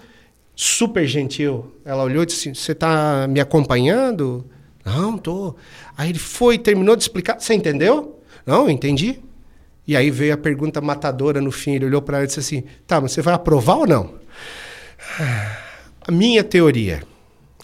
super 0.54 1.06
gentil. 1.06 1.74
Ela 1.84 2.02
olhou 2.02 2.22
e 2.22 2.26
disse 2.26 2.48
assim: 2.48 2.54
Você 2.54 2.72
está 2.72 3.26
me 3.28 3.40
acompanhando? 3.40 4.44
Não, 4.84 5.16
tô. 5.16 5.54
Aí 5.96 6.10
ele 6.10 6.18
foi, 6.18 6.58
terminou 6.58 6.96
de 6.96 7.02
explicar. 7.02 7.40
Você 7.40 7.54
entendeu? 7.54 8.20
Não, 8.44 8.68
entendi. 8.68 9.20
E 9.86 9.96
aí 9.96 10.10
veio 10.10 10.34
a 10.34 10.36
pergunta 10.36 10.80
matadora 10.80 11.40
no 11.40 11.52
fim. 11.52 11.74
Ele 11.74 11.86
olhou 11.86 12.00
para 12.00 12.18
ela 12.18 12.24
e 12.24 12.26
disse 12.26 12.40
assim: 12.40 12.64
Tá, 12.86 13.00
mas 13.00 13.12
você 13.12 13.20
vai 13.20 13.34
aprovar 13.34 13.76
ou 13.76 13.86
não? 13.86 14.14
A 16.06 16.10
minha 16.10 16.42
teoria, 16.44 17.02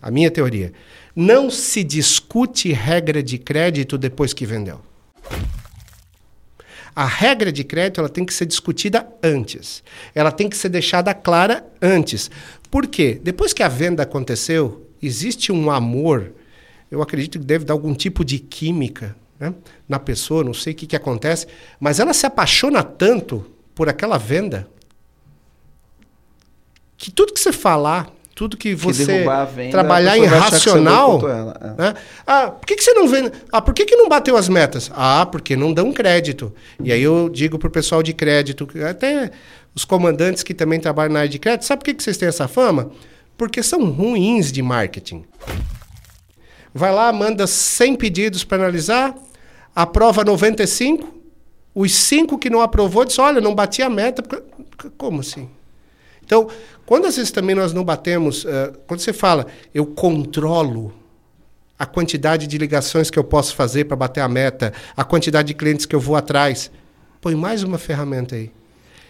a 0.01 0.11
minha 0.11 0.31
teoria, 0.31 0.73
não 1.15 1.51
se 1.51 1.83
discute 1.83 2.73
regra 2.73 3.23
de 3.23 3.39
crédito 3.39 3.99
depois 3.99 4.33
que 4.33 4.47
vendeu. 4.47 4.81
A 6.95 7.05
regra 7.05 7.53
de 7.53 7.65
crédito 7.65 8.01
ela 8.01 8.09
tem 8.09 8.25
que 8.25 8.35
ser 8.35 8.47
discutida 8.47 9.07
antes. 9.23 9.83
Ela 10.15 10.33
tem 10.33 10.49
que 10.49 10.57
ser 10.57 10.69
deixada 10.69 11.15
clara 11.15 11.65
antes. 11.81 12.31
Por 12.71 12.87
quê? 12.87 13.21
Depois 13.23 13.53
que 13.53 13.63
a 13.63 13.69
venda 13.69 14.03
aconteceu, 14.03 14.87
existe 15.03 15.53
um 15.53 15.71
amor, 15.71 16.33
eu 16.91 17.01
acredito 17.01 17.39
que 17.39 17.45
deve 17.45 17.65
dar 17.65 17.75
algum 17.75 17.95
tipo 17.95 18.25
de 18.25 18.39
química 18.39 19.17
né, 19.41 19.55
na 19.89 19.99
pessoa, 19.99 20.45
não 20.45 20.55
sei 20.55 20.75
o 20.75 20.77
que, 20.77 20.87
que 20.87 20.97
acontece, 20.97 21.47
mas 21.81 21.99
ela 21.99 22.13
se 22.13 22.27
apaixona 22.27 22.83
tanto 22.83 23.45
por 23.75 23.89
aquela 23.89 24.19
venda 24.19 24.69
que 27.01 27.11
tudo 27.11 27.33
que 27.33 27.41
você 27.41 27.51
falar, 27.51 28.11
tudo 28.35 28.59
que 28.59 28.75
você 28.75 29.07
que 29.07 29.55
venda, 29.55 29.71
trabalhar 29.71 30.19
em 30.19 30.27
racional. 30.27 31.19
é. 31.27 31.83
né? 31.83 31.95
Ah, 32.27 32.51
por 32.51 32.67
que, 32.67 32.77
que 32.77 32.85
você 32.85 32.93
não 32.93 33.09
vende? 33.09 33.33
Ah, 33.51 33.63
por 33.63 33.73
que, 33.73 33.87
que 33.87 33.97
não 33.97 34.07
bateu 34.07 34.37
as 34.37 34.51
metas? 34.51 34.91
Ah, 34.95 35.25
porque 35.25 35.57
não 35.57 35.73
dão 35.73 35.93
crédito. 35.93 36.55
E 36.83 36.93
aí 36.93 37.03
eu 37.03 37.31
digo 37.31 37.59
para 37.59 37.69
o 37.69 37.71
pessoal 37.71 38.03
de 38.03 38.13
crédito, 38.13 38.69
até 38.87 39.31
os 39.75 39.85
comandantes 39.85 40.43
que 40.43 40.53
também 40.53 40.79
trabalham 40.79 41.15
na 41.15 41.21
área 41.21 41.29
de 41.29 41.39
crédito, 41.39 41.65
sabe 41.65 41.81
por 41.81 41.87
que, 41.87 41.95
que 41.95 42.03
vocês 42.03 42.19
têm 42.19 42.29
essa 42.29 42.47
fama? 42.47 42.91
Porque 43.37 43.63
são 43.63 43.91
ruins 43.91 44.53
de 44.53 44.61
marketing. 44.61 45.25
Vai 46.75 46.93
lá, 46.93 47.11
manda 47.13 47.47
100 47.47 47.97
pedidos 47.97 48.45
para 48.45 48.59
analisar, 48.59 49.15
aprova 49.75 50.25
95, 50.25 51.21
os 51.75 51.93
5 51.95 52.39
que 52.39 52.51
não 52.51 52.61
aprovou, 52.61 53.05
diz, 53.05 53.19
olha, 53.19 53.41
não 53.41 53.55
bati 53.55 53.83
a 53.83 53.89
meta. 53.89 54.23
Como 54.97 55.21
assim? 55.21 55.49
Então, 56.25 56.49
quando 56.87 57.07
às 57.07 57.17
vezes 57.17 57.31
também 57.31 57.55
nós 57.55 57.73
não 57.73 57.85
batemos, 57.85 58.45
uh, 58.45 58.73
quando 58.87 59.01
você 59.01 59.13
fala, 59.13 59.47
eu 59.75 59.87
controlo 59.87 60.93
a 61.79 61.87
quantidade 61.87 62.47
de 62.47 62.59
ligações 62.59 63.11
que 63.11 63.19
eu 63.19 63.25
posso 63.25 63.55
fazer 63.55 63.85
para 63.85 63.97
bater 63.97 64.21
a 64.21 64.29
meta, 64.29 64.73
a 64.97 65.03
quantidade 65.03 65.49
de 65.49 65.55
clientes 65.55 65.87
que 65.87 65.95
eu 65.97 66.01
vou 66.01 66.15
atrás, 66.15 66.71
põe 67.21 67.35
mais 67.35 67.63
uma 67.63 67.79
ferramenta 67.79 68.37
aí. 68.37 68.51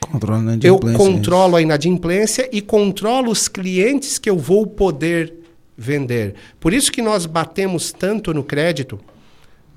Controlo 0.01 0.59
eu 0.62 0.78
controlo 0.78 1.57
a 1.57 1.62
inadimplência 1.62 2.49
e 2.53 2.62
controlo 2.62 3.31
os 3.31 3.49
clientes 3.49 4.19
que 4.19 4.31
eu 4.31 4.39
vou 4.39 4.66
poder 4.66 5.35
vender. 5.77 6.35
Por 6.59 6.73
isso 6.73 6.91
que 6.91 7.03
nós 7.03 7.27
batemos 7.27 7.93
tanto 7.93 8.32
no 8.32 8.43
crédito, 8.43 9.01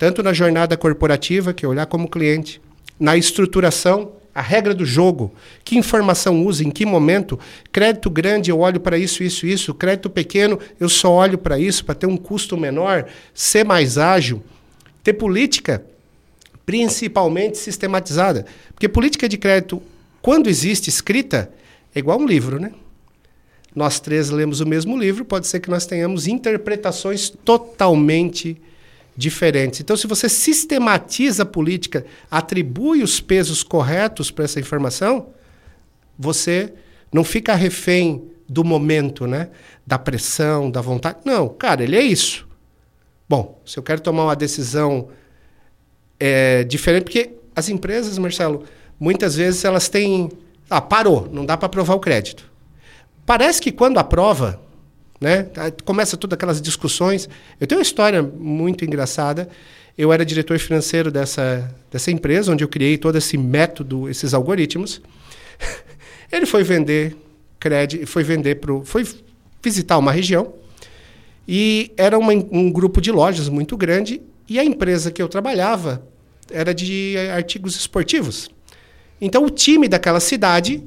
tanto 0.03 0.21
na 0.21 0.33
jornada 0.33 0.75
corporativa, 0.75 1.53
que 1.53 1.65
é 1.65 1.69
olhar 1.69 1.85
como 1.85 2.09
cliente, 2.09 2.59
na 2.99 3.15
estruturação, 3.15 4.11
a 4.35 4.41
regra 4.41 4.73
do 4.73 4.85
jogo, 4.85 5.33
que 5.63 5.77
informação 5.77 6.45
usa, 6.45 6.61
em 6.61 6.69
que 6.69 6.85
momento. 6.85 7.39
Crédito 7.71 8.09
grande, 8.09 8.51
eu 8.51 8.59
olho 8.59 8.81
para 8.81 8.97
isso, 8.97 9.23
isso, 9.23 9.47
isso. 9.47 9.73
Crédito 9.73 10.09
pequeno, 10.09 10.59
eu 10.77 10.89
só 10.89 11.09
olho 11.09 11.37
para 11.37 11.57
isso, 11.57 11.85
para 11.85 11.95
ter 11.95 12.05
um 12.05 12.17
custo 12.17 12.57
menor, 12.57 13.05
ser 13.33 13.63
mais 13.63 13.97
ágil. 13.97 14.43
Ter 15.01 15.13
política 15.13 15.81
principalmente 16.65 17.57
sistematizada. 17.57 18.45
Porque 18.73 18.89
política 18.89 19.29
de 19.29 19.37
crédito 19.37 19.81
quando 20.21 20.49
existe 20.49 20.89
escrita, 20.89 21.49
é 21.95 21.99
igual 21.99 22.19
um 22.19 22.27
livro, 22.27 22.59
né? 22.59 22.73
Nós 23.73 24.01
três 24.01 24.29
lemos 24.29 24.59
o 24.59 24.65
mesmo 24.65 24.97
livro, 24.97 25.23
pode 25.23 25.47
ser 25.47 25.61
que 25.61 25.69
nós 25.69 25.85
tenhamos 25.85 26.27
interpretações 26.27 27.29
totalmente 27.29 28.49
diferentes. 28.49 28.72
Então, 29.81 29.95
se 29.95 30.07
você 30.07 30.27
sistematiza 30.27 31.43
a 31.43 31.45
política, 31.45 32.05
atribui 32.31 33.03
os 33.03 33.21
pesos 33.21 33.61
corretos 33.61 34.31
para 34.31 34.45
essa 34.45 34.59
informação, 34.59 35.27
você 36.17 36.73
não 37.11 37.23
fica 37.23 37.53
refém 37.53 38.23
do 38.49 38.63
momento, 38.63 39.27
né? 39.27 39.49
Da 39.85 39.99
pressão, 39.99 40.69
da 40.69 40.81
vontade. 40.81 41.19
Não, 41.25 41.47
cara, 41.47 41.83
ele 41.83 41.95
é 41.95 42.01
isso. 42.01 42.47
Bom, 43.29 43.61
se 43.65 43.77
eu 43.77 43.83
quero 43.83 44.01
tomar 44.01 44.23
uma 44.25 44.35
decisão 44.35 45.09
é, 46.19 46.63
diferente, 46.63 47.03
porque 47.03 47.31
as 47.55 47.69
empresas, 47.69 48.17
Marcelo, 48.17 48.63
muitas 48.99 49.35
vezes 49.35 49.63
elas 49.63 49.89
têm. 49.89 50.29
Ah, 50.69 50.81
parou, 50.81 51.29
não 51.31 51.45
dá 51.45 51.55
para 51.55 51.67
aprovar 51.67 51.95
o 51.95 51.99
crédito. 51.99 52.51
Parece 53.25 53.61
que 53.61 53.71
quando 53.71 53.97
aprova, 53.99 54.61
né, 55.23 55.47
começa 55.85 56.17
todas 56.17 56.35
aquelas 56.35 56.61
discussões. 56.61 57.29
Eu 57.59 57.65
tenho 57.65 57.79
uma 57.79 57.83
história 57.83 58.21
muito 58.21 58.83
engraçada. 58.83 59.47
Eu 59.97 60.11
era 60.11 60.25
diretor 60.25 60.59
financeiro 60.59 61.09
dessa, 61.09 61.73
dessa 61.89 62.11
empresa, 62.11 62.51
onde 62.51 62.63
eu 62.63 62.67
criei 62.67 62.97
todo 62.97 63.17
esse 63.17 63.37
método, 63.37 64.09
esses 64.09 64.33
algoritmos. 64.33 65.01
Ele 66.29 66.45
foi 66.45 66.63
vender 66.63 67.15
crédito, 67.57 68.05
foi 68.05 68.23
vender 68.23 68.55
pro, 68.55 68.83
foi 68.83 69.07
visitar 69.63 69.97
uma 69.97 70.11
região 70.11 70.53
e 71.47 71.91
era 71.95 72.17
uma, 72.17 72.33
um 72.33 72.69
grupo 72.69 72.99
de 72.99 73.11
lojas 73.11 73.47
muito 73.47 73.77
grande 73.77 74.21
e 74.49 74.59
a 74.59 74.65
empresa 74.65 75.09
que 75.09 75.21
eu 75.21 75.29
trabalhava 75.29 76.05
era 76.51 76.73
de 76.73 77.15
artigos 77.33 77.77
esportivos. 77.77 78.49
Então 79.21 79.45
o 79.45 79.49
time 79.49 79.87
daquela 79.87 80.19
cidade 80.19 80.83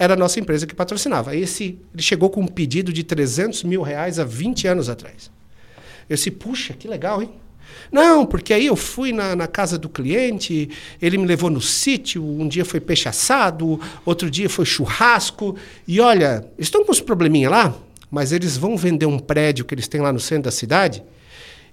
era 0.00 0.14
a 0.14 0.16
nossa 0.16 0.40
empresa 0.40 0.66
que 0.66 0.74
patrocinava. 0.74 1.36
Esse, 1.36 1.78
ele 1.92 2.02
chegou 2.02 2.30
com 2.30 2.40
um 2.40 2.46
pedido 2.46 2.90
de 2.90 3.04
300 3.04 3.64
mil 3.64 3.82
reais 3.82 4.18
há 4.18 4.24
20 4.24 4.66
anos 4.66 4.88
atrás. 4.88 5.30
Eu 6.08 6.16
disse, 6.16 6.30
puxa, 6.30 6.72
que 6.72 6.88
legal, 6.88 7.20
hein? 7.20 7.30
Não, 7.92 8.24
porque 8.24 8.54
aí 8.54 8.64
eu 8.64 8.76
fui 8.76 9.12
na, 9.12 9.36
na, 9.36 9.46
casa 9.46 9.76
do 9.76 9.90
cliente, 9.90 10.70
ele 11.02 11.18
me 11.18 11.26
levou 11.26 11.50
no 11.50 11.60
sítio, 11.60 12.24
um 12.24 12.48
dia 12.48 12.64
foi 12.64 12.80
peixe 12.80 13.10
assado, 13.10 13.78
outro 14.04 14.30
dia 14.30 14.48
foi 14.48 14.64
churrasco, 14.64 15.54
e 15.86 16.00
olha, 16.00 16.46
estão 16.58 16.82
com 16.82 16.90
uns 16.90 17.00
probleminha 17.00 17.50
lá, 17.50 17.74
mas 18.10 18.32
eles 18.32 18.56
vão 18.56 18.78
vender 18.78 19.06
um 19.06 19.18
prédio 19.18 19.66
que 19.66 19.74
eles 19.74 19.86
têm 19.86 20.00
lá 20.00 20.12
no 20.12 20.18
centro 20.18 20.44
da 20.44 20.50
cidade, 20.50 21.02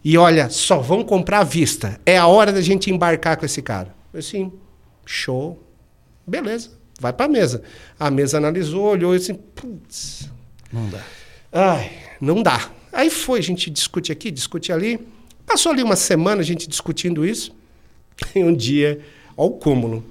e 0.03 0.17
olha, 0.17 0.49
só 0.49 0.79
vão 0.79 1.03
comprar 1.03 1.39
à 1.39 1.43
vista. 1.43 1.99
É 2.05 2.17
a 2.17 2.27
hora 2.27 2.51
da 2.51 2.61
gente 2.61 2.91
embarcar 2.91 3.37
com 3.37 3.45
esse 3.45 3.61
cara. 3.61 3.95
Eu 4.13 4.19
assim, 4.19 4.51
show, 5.05 5.63
beleza, 6.25 6.71
vai 6.99 7.13
para 7.13 7.25
a 7.25 7.29
mesa. 7.29 7.61
A 7.99 8.09
mesa 8.09 8.37
analisou, 8.37 8.85
olhou 8.85 9.13
e 9.13 9.17
assim, 9.17 9.33
putz, 9.33 10.29
não 10.71 10.89
dá. 10.89 11.03
Ai, 11.51 11.91
não 12.19 12.43
dá. 12.43 12.69
Aí 12.91 13.09
foi, 13.09 13.39
a 13.39 13.43
gente 13.43 13.69
discute 13.69 14.11
aqui, 14.11 14.31
discute 14.31 14.71
ali. 14.71 14.99
Passou 15.45 15.71
ali 15.71 15.83
uma 15.83 15.95
semana 15.95 16.41
a 16.41 16.43
gente 16.43 16.67
discutindo 16.67 17.25
isso. 17.25 17.55
E 18.35 18.43
um 18.43 18.53
dia, 18.53 18.99
ó 19.35 19.45
o 19.45 19.51
cúmulo. 19.51 20.03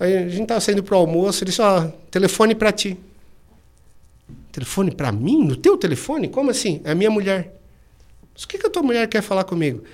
Aí 0.00 0.16
a 0.16 0.28
gente 0.28 0.42
estava 0.42 0.60
saindo 0.60 0.82
para 0.82 0.96
o 0.96 0.98
almoço, 0.98 1.44
ele 1.44 1.50
disse, 1.50 1.62
ó, 1.62 1.86
telefone 2.10 2.54
para 2.54 2.72
ti. 2.72 2.98
Telefone 4.50 4.90
para 4.90 5.12
mim? 5.12 5.44
No 5.44 5.54
teu 5.54 5.76
telefone? 5.76 6.28
Como 6.28 6.50
assim? 6.50 6.80
É 6.84 6.90
a 6.90 6.94
minha 6.94 7.10
mulher. 7.10 7.54
Mas 8.34 8.42
o 8.42 8.48
que, 8.48 8.58
que 8.58 8.66
a 8.66 8.70
tua 8.70 8.82
mulher 8.82 9.06
quer 9.08 9.22
falar 9.22 9.44
comigo? 9.44 9.84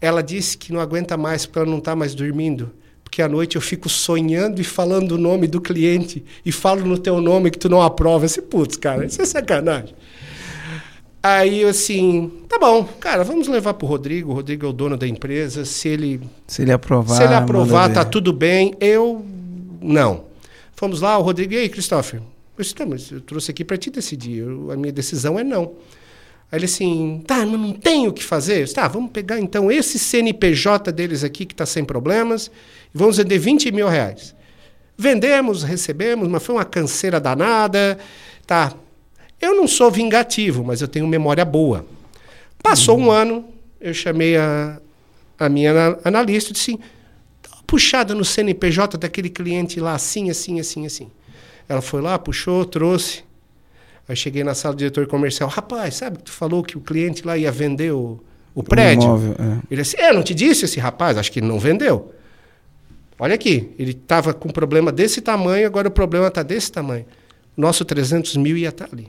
Ela 0.00 0.22
disse 0.22 0.56
que 0.56 0.72
não 0.72 0.80
aguenta 0.80 1.16
mais 1.16 1.46
porque 1.46 1.58
ela 1.58 1.70
não 1.70 1.78
está 1.78 1.94
mais 1.94 2.14
dormindo. 2.14 2.72
Porque 3.04 3.22
à 3.22 3.28
noite 3.28 3.54
eu 3.54 3.62
fico 3.62 3.88
sonhando 3.88 4.60
e 4.60 4.64
falando 4.64 5.12
o 5.12 5.18
nome 5.18 5.46
do 5.46 5.60
cliente 5.60 6.24
e 6.44 6.50
falo 6.50 6.84
no 6.84 6.98
teu 6.98 7.20
nome 7.20 7.50
que 7.50 7.58
tu 7.58 7.68
não 7.68 7.80
aprova. 7.80 8.26
Esse 8.26 8.42
putz, 8.42 8.76
cara, 8.76 9.04
isso 9.04 9.22
é 9.22 9.24
sacanagem. 9.24 9.94
Aí 11.22 11.62
eu 11.62 11.68
assim, 11.68 12.30
tá 12.48 12.58
bom, 12.58 12.84
cara, 13.00 13.22
vamos 13.22 13.46
levar 13.46 13.74
pro 13.74 13.86
Rodrigo. 13.86 14.32
O 14.32 14.34
Rodrigo 14.34 14.66
é 14.66 14.68
o 14.68 14.72
dono 14.72 14.96
da 14.96 15.06
empresa. 15.06 15.64
Se 15.64 15.88
ele 15.88 16.20
se 16.46 16.62
ele 16.62 16.72
aprovar, 16.72 17.16
se 17.16 17.22
ele 17.22 17.34
aprovar, 17.34 17.92
tá 17.92 18.04
tudo 18.04 18.32
bem. 18.32 18.74
Eu 18.80 19.24
não. 19.80 20.24
Fomos 20.74 21.00
lá, 21.00 21.16
o 21.16 21.22
Rodrigo, 21.22 21.54
e 21.54 21.58
aí, 21.58 21.68
Christopher? 21.68 22.20
Eu 22.20 22.62
disse, 22.62 22.74
tá, 22.74 22.84
mas 22.84 23.10
eu 23.10 23.20
trouxe 23.20 23.50
aqui 23.50 23.64
para 23.64 23.76
te 23.76 23.90
decidir. 23.90 24.38
Eu, 24.38 24.70
a 24.70 24.76
minha 24.76 24.92
decisão 24.92 25.38
é 25.38 25.44
não. 25.44 25.72
Aí 26.50 26.58
ele 26.58 26.66
assim, 26.66 27.22
tá, 27.26 27.44
mas 27.44 27.60
não 27.60 27.72
tem 27.72 28.06
o 28.06 28.12
que 28.12 28.22
fazer. 28.22 28.60
Eu 28.60 28.64
disse, 28.64 28.74
tá, 28.74 28.86
vamos 28.86 29.10
pegar 29.10 29.40
então 29.40 29.70
esse 29.70 29.98
CNPJ 29.98 30.92
deles 30.92 31.24
aqui 31.24 31.44
que 31.44 31.54
está 31.54 31.66
sem 31.66 31.84
problemas 31.84 32.50
e 32.94 32.98
vamos 32.98 33.16
vender 33.16 33.38
20 33.38 33.72
mil 33.72 33.88
reais. 33.88 34.34
Vendemos, 34.96 35.62
recebemos, 35.62 36.28
mas 36.28 36.42
foi 36.42 36.54
uma 36.54 36.64
canseira 36.64 37.18
danada. 37.18 37.98
Tá, 38.46 38.72
eu 39.40 39.54
não 39.56 39.66
sou 39.66 39.90
vingativo, 39.90 40.62
mas 40.62 40.80
eu 40.80 40.88
tenho 40.88 41.06
memória 41.06 41.44
boa. 41.44 41.84
Passou 42.62 42.96
uhum. 42.96 43.06
um 43.06 43.10
ano, 43.10 43.44
eu 43.80 43.92
chamei 43.92 44.36
a, 44.36 44.80
a 45.38 45.48
minha 45.48 45.98
analista 46.04 46.50
e 46.50 46.52
disse 46.52 46.70
assim, 46.70 46.80
puxada 47.66 48.14
no 48.14 48.24
CNPJ 48.24 48.96
daquele 48.96 49.28
cliente 49.28 49.80
lá, 49.80 49.94
assim, 49.94 50.30
assim, 50.30 50.60
assim, 50.60 50.86
assim. 50.86 51.10
Ela 51.68 51.82
foi 51.82 52.00
lá, 52.00 52.18
puxou, 52.18 52.64
trouxe. 52.64 53.23
Aí 54.08 54.14
cheguei 54.14 54.44
na 54.44 54.54
sala 54.54 54.74
do 54.74 54.78
diretor 54.78 55.06
comercial, 55.06 55.48
rapaz, 55.48 55.96
sabe 55.96 56.18
que 56.18 56.24
tu 56.24 56.32
falou 56.32 56.62
que 56.62 56.76
o 56.76 56.80
cliente 56.80 57.26
lá 57.26 57.38
ia 57.38 57.50
vender 57.50 57.92
o, 57.92 58.22
o 58.54 58.62
prédio? 58.62 59.08
O 59.08 59.16
imóvel, 59.16 59.36
é. 59.38 59.58
Ele 59.70 59.82
disse, 59.82 59.98
é, 59.98 60.12
não 60.12 60.22
te 60.22 60.34
disse 60.34 60.66
esse 60.66 60.78
rapaz, 60.78 61.16
acho 61.16 61.32
que 61.32 61.40
ele 61.40 61.46
não 61.46 61.58
vendeu. 61.58 62.12
Olha 63.18 63.34
aqui, 63.34 63.70
ele 63.78 63.92
estava 63.92 64.34
com 64.34 64.48
um 64.48 64.52
problema 64.52 64.92
desse 64.92 65.20
tamanho, 65.20 65.66
agora 65.66 65.88
o 65.88 65.90
problema 65.90 66.28
está 66.28 66.42
desse 66.42 66.70
tamanho. 66.70 67.06
Nosso 67.56 67.84
300 67.84 68.36
mil 68.36 68.56
ia 68.56 68.68
estar 68.68 68.86
tá 68.86 68.90
ali. 68.92 69.08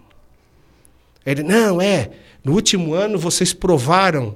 Ele, 1.26 1.41
não, 1.41 1.81
é, 1.81 2.11
no 2.43 2.53
último 2.53 2.93
ano 2.93 3.17
vocês 3.17 3.51
provaram. 3.51 4.35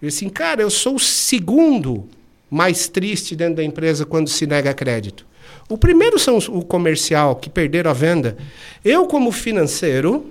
Eu 0.00 0.08
assim, 0.08 0.28
cara, 0.28 0.62
eu 0.62 0.70
sou 0.70 0.94
o 0.94 1.00
segundo 1.00 2.08
mais 2.48 2.88
triste 2.88 3.34
dentro 3.34 3.56
da 3.56 3.64
empresa 3.64 4.06
quando 4.06 4.28
se 4.28 4.46
nega 4.46 4.72
crédito. 4.72 5.26
O 5.68 5.76
primeiro 5.76 6.18
são 6.18 6.38
o 6.38 6.64
comercial, 6.64 7.36
que 7.36 7.50
perderam 7.50 7.90
a 7.90 7.94
venda. 7.94 8.36
Eu, 8.84 9.06
como 9.06 9.30
financeiro, 9.30 10.26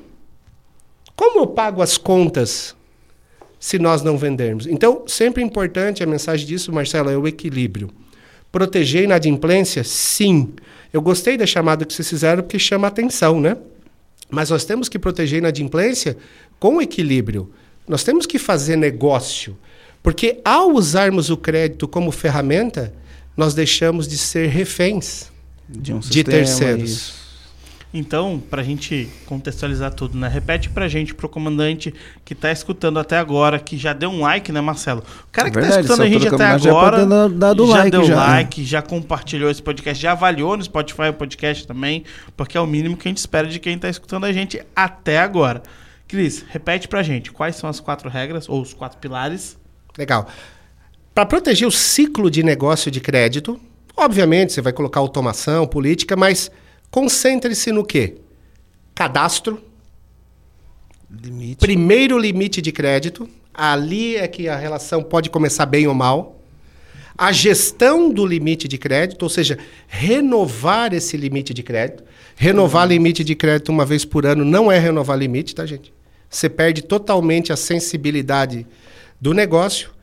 como 1.15 1.41
eu 1.41 1.47
pago 1.47 1.81
as 1.81 1.97
contas 1.97 2.75
se 3.59 3.77
nós 3.77 4.01
não 4.01 4.17
vendermos? 4.17 4.65
Então, 4.65 5.03
sempre 5.07 5.43
importante 5.43 6.03
a 6.03 6.07
mensagem 6.07 6.45
disso, 6.45 6.71
Marcelo, 6.71 7.09
é 7.09 7.17
o 7.17 7.27
equilíbrio. 7.27 7.89
Proteger 8.51 9.03
inadimplência? 9.03 9.83
Sim. 9.83 10.53
Eu 10.91 11.01
gostei 11.01 11.37
da 11.37 11.45
chamada 11.45 11.85
que 11.85 11.93
vocês 11.93 12.09
fizeram 12.09 12.41
porque 12.41 12.57
chama 12.57 12.87
atenção, 12.87 13.39
né? 13.39 13.57
Mas 14.29 14.49
nós 14.49 14.65
temos 14.65 14.89
que 14.89 14.97
proteger 14.97 15.39
inadimplência 15.39 16.17
com 16.59 16.81
equilíbrio. 16.81 17.51
Nós 17.87 18.03
temos 18.03 18.25
que 18.25 18.39
fazer 18.39 18.75
negócio. 18.75 19.57
Porque 20.01 20.39
ao 20.43 20.71
usarmos 20.71 21.29
o 21.29 21.37
crédito 21.37 21.87
como 21.87 22.11
ferramenta, 22.11 22.93
nós 23.37 23.53
deixamos 23.53 24.07
de 24.07 24.17
ser 24.17 24.49
reféns 24.49 25.31
de, 25.69 25.93
um 25.93 25.99
de 25.99 26.23
terceiros. 26.23 26.89
Isso. 26.89 27.27
Então, 27.93 28.41
para 28.49 28.61
a 28.61 28.65
gente 28.65 29.09
contextualizar 29.25 29.93
tudo, 29.93 30.17
né? 30.17 30.27
Repete 30.27 30.69
para 30.69 30.85
a 30.85 30.87
gente, 30.89 31.15
para 31.15 31.25
o 31.25 31.29
comandante 31.29 31.93
que 32.25 32.33
está 32.33 32.51
escutando 32.51 32.99
até 32.99 33.17
agora, 33.17 33.59
que 33.59 33.77
já 33.77 33.93
deu 33.93 34.09
um 34.09 34.21
like, 34.21 34.51
né, 34.51 34.59
Marcelo? 34.59 35.01
O 35.23 35.31
cara 35.31 35.47
é 35.47 35.51
que 35.51 35.59
está 35.59 35.79
escutando 35.79 36.01
a 36.01 36.09
gente 36.09 36.27
até 36.27 36.45
agora 36.45 36.99
já, 36.99 37.27
dado 37.29 37.65
já 37.65 37.73
like, 37.73 37.91
deu 37.91 38.03
já. 38.03 38.15
like, 38.15 38.65
já 38.65 38.81
compartilhou 38.81 39.49
esse 39.49 39.63
podcast, 39.63 40.01
já 40.01 40.11
avaliou 40.11 40.57
no 40.57 40.63
Spotify 40.63 41.09
o 41.09 41.13
podcast 41.13 41.65
também, 41.65 42.03
porque 42.35 42.57
é 42.57 42.61
o 42.61 42.67
mínimo 42.67 42.97
que 42.97 43.07
a 43.07 43.09
gente 43.09 43.19
espera 43.19 43.47
de 43.47 43.57
quem 43.57 43.75
está 43.75 43.89
escutando 43.89 44.25
a 44.25 44.33
gente 44.33 44.61
até 44.75 45.19
agora. 45.19 45.63
Cris, 46.07 46.45
repete 46.49 46.87
para 46.87 46.99
a 46.99 47.03
gente, 47.03 47.31
quais 47.31 47.55
são 47.55 47.69
as 47.69 47.79
quatro 47.79 48.09
regras, 48.09 48.49
ou 48.49 48.61
os 48.61 48.73
quatro 48.73 48.97
pilares? 48.97 49.57
Legal. 49.97 50.27
Para 51.17 51.25
proteger 51.25 51.67
o 51.67 51.71
ciclo 51.71 52.29
de 52.29 52.43
negócio 52.43 52.91
de 52.91 53.01
crédito, 53.01 53.59
obviamente 53.95 54.53
você 54.53 54.61
vai 54.61 54.71
colocar 54.71 54.99
automação, 54.99 55.65
política, 55.65 56.15
mas 56.15 56.51
Concentre-se 56.91 57.71
no 57.71 57.83
quê? 57.83 58.17
Cadastro. 58.93 59.59
Limite. 61.09 61.57
Primeiro 61.57 62.19
limite 62.19 62.61
de 62.61 62.71
crédito. 62.71 63.27
Ali 63.51 64.15
é 64.15 64.27
que 64.27 64.47
a 64.47 64.55
relação 64.55 65.01
pode 65.01 65.31
começar 65.31 65.65
bem 65.65 65.87
ou 65.87 65.95
mal. 65.95 66.39
A 67.17 67.31
gestão 67.31 68.11
do 68.11 68.23
limite 68.23 68.67
de 68.67 68.77
crédito, 68.77 69.23
ou 69.23 69.29
seja, 69.29 69.57
renovar 69.87 70.93
esse 70.93 71.17
limite 71.17 71.51
de 71.51 71.63
crédito. 71.63 72.03
Renovar 72.35 72.83
uhum. 72.83 72.89
limite 72.89 73.23
de 73.23 73.33
crédito 73.33 73.69
uma 73.69 73.85
vez 73.85 74.05
por 74.05 74.23
ano 74.27 74.45
não 74.45 74.71
é 74.71 74.77
renovar 74.77 75.17
limite, 75.17 75.55
tá, 75.55 75.65
gente? 75.65 75.91
Você 76.29 76.47
perde 76.47 76.83
totalmente 76.83 77.51
a 77.51 77.55
sensibilidade 77.55 78.67
do 79.19 79.33
negócio. 79.33 79.96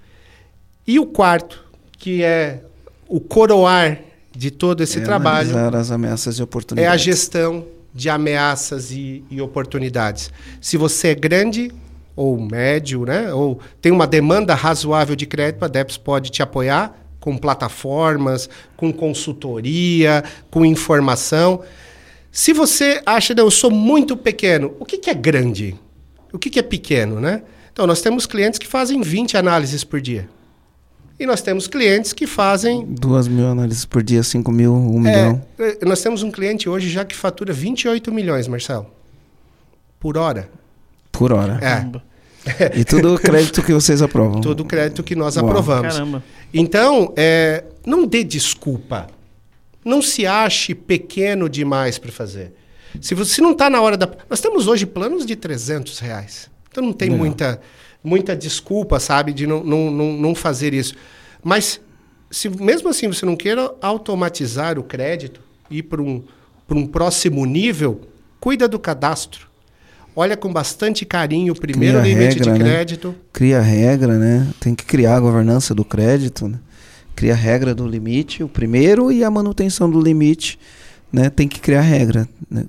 E 0.87 0.99
o 0.99 1.07
quarto, 1.07 1.65
que 1.99 2.23
é 2.23 2.63
o 3.09 3.21
coroar 3.21 4.01
de 4.37 4.51
todo 4.51 4.83
esse 4.83 4.99
é 4.99 5.03
trabalho. 5.03 5.57
as 5.77 5.91
ameaças 5.91 6.39
e 6.39 6.43
oportunidades. 6.43 6.91
É 6.91 6.93
a 6.93 6.97
gestão 6.97 7.65
de 7.95 8.11
ameaças 8.11 8.91
e, 8.91 9.25
e, 9.31 9.41
oportunidades. 9.41 10.31
Se 10.61 10.77
você 10.77 11.09
é 11.09 11.15
grande 11.15 11.71
ou 12.17 12.39
médio, 12.41 13.05
né, 13.05 13.33
ou 13.33 13.61
tem 13.81 13.93
uma 13.93 14.07
demanda 14.07 14.55
razoável 14.55 15.15
de 15.15 15.27
crédito, 15.27 15.65
a 15.65 15.69
DEPS 15.69 15.97
pode 15.97 16.31
te 16.31 16.43
apoiar 16.43 16.95
com 17.21 17.39
plataformas, 17.39 18.51
com 18.77 18.93
consultoria, 18.93 20.23
com 20.51 20.65
informação. 20.67 21.63
Se 22.31 22.53
você 22.53 23.01
acha, 23.07 23.35
não, 23.35 23.45
eu 23.45 23.51
sou 23.51 23.71
muito 23.71 24.17
pequeno, 24.17 24.75
o 24.79 24.85
que, 24.85 24.99
que 24.99 25.09
é 25.09 25.15
grande? 25.15 25.75
O 26.33 26.39
que, 26.39 26.51
que 26.51 26.59
é 26.59 26.63
pequeno, 26.63 27.21
né? 27.21 27.43
Então, 27.73 27.87
nós 27.87 28.03
temos 28.03 28.27
clientes 28.27 28.59
que 28.59 28.67
fazem 28.67 29.01
20 29.01 29.37
análises 29.37 29.83
por 29.85 30.01
dia. 30.01 30.29
E 31.19 31.27
nós 31.27 31.41
temos 31.41 31.67
clientes 31.67 32.13
que 32.13 32.27
fazem. 32.27 32.85
Duas 32.87 33.29
mil 33.29 33.47
análises 33.47 33.85
por 33.85 34.03
dia, 34.03 34.23
cinco 34.23 34.51
mil, 34.51 34.75
um 34.75 35.07
é, 35.07 35.11
milhão. 35.11 35.43
Nós 35.83 36.03
temos 36.03 36.23
um 36.23 36.31
cliente 36.31 36.69
hoje 36.69 36.89
já 36.91 37.05
que 37.05 37.15
fatura 37.15 37.53
28 37.53 38.13
milhões, 38.13 38.49
Marcelo. 38.49 38.87
por 40.01 40.19
hora. 40.19 40.49
Por 41.13 41.33
hora. 41.33 41.59
É. 41.63 42.15
E 42.77 42.85
tudo 42.85 43.19
crédito 43.19 43.63
que 43.63 43.73
vocês 43.73 44.03
aprovam. 44.03 44.43
Tudo 44.43 44.67
crédito 44.67 45.03
que 45.03 45.17
nós 45.17 45.37
Uau. 45.37 45.47
aprovamos. 45.47 45.95
Caramba. 45.95 46.23
Então, 46.53 47.11
é, 47.17 47.65
não 47.87 48.07
dê 48.07 48.23
desculpa. 48.23 49.07
Não 49.83 50.03
se 50.03 50.27
ache 50.27 50.75
pequeno 50.75 51.49
demais 51.49 51.97
para 51.99 52.13
fazer. 52.13 52.53
Se 53.01 53.15
você 53.15 53.41
não 53.41 53.53
está 53.53 53.69
na 53.71 53.81
hora 53.81 53.97
da. 53.97 54.09
Nós 54.29 54.41
temos 54.41 54.67
hoje 54.67 54.85
planos 54.87 55.25
de 55.25 55.37
300 55.37 55.99
reais. 55.99 56.51
Então 56.71 56.85
não 56.85 56.93
tem 56.93 57.09
Legal. 57.11 57.25
muita, 57.25 57.61
muita 58.05 58.37
desculpa, 58.37 59.01
sabe, 59.01 59.33
de 59.33 59.47
não, 59.47 59.65
não, 59.65 59.91
não, 59.91 60.13
não 60.13 60.35
fazer 60.35 60.75
isso. 60.75 60.95
Mas, 61.43 61.81
se 62.31 62.51
mesmo 62.51 62.91
assim 62.91 63.09
você 63.09 63.25
não 63.25 63.35
queira 63.35 63.75
automatizar 63.81 64.79
o 64.79 64.83
crédito, 64.83 65.41
ir 65.71 65.85
para 65.85 66.03
um, 66.03 66.23
um 66.71 66.87
próximo 66.87 67.47
nível, 67.47 68.03
cuida 68.39 68.69
do 68.69 68.79
cadastro. 68.79 69.49
Olha 70.15 70.37
com 70.37 70.53
bastante 70.53 71.05
carinho 71.05 71.55
o 71.55 71.57
primeiro 71.59 71.99
Cria 72.01 72.15
limite 72.15 72.39
regra, 72.39 72.45
de 72.45 72.59
né? 72.59 72.59
crédito. 72.59 73.15
Cria 73.33 73.61
regra, 73.61 74.19
né? 74.19 74.49
Tem 74.61 74.75
que 74.75 74.85
criar 74.85 75.17
a 75.17 75.21
governança 75.21 75.75
do 75.75 75.85
crédito, 75.85 76.47
né? 76.47 76.59
Cria 77.17 77.33
a 77.33 77.37
regra 77.37 77.75
do 77.75 77.87
limite, 77.87 78.43
o 78.43 78.49
primeiro, 78.49 79.11
e 79.11 79.25
a 79.25 79.31
manutenção 79.31 79.91
do 79.91 80.01
limite, 80.01 80.59
né? 81.13 81.31
Tem 81.31 81.49
que 81.49 81.59
criar 81.59 81.81
regra, 81.81 82.29
né? 82.49 82.65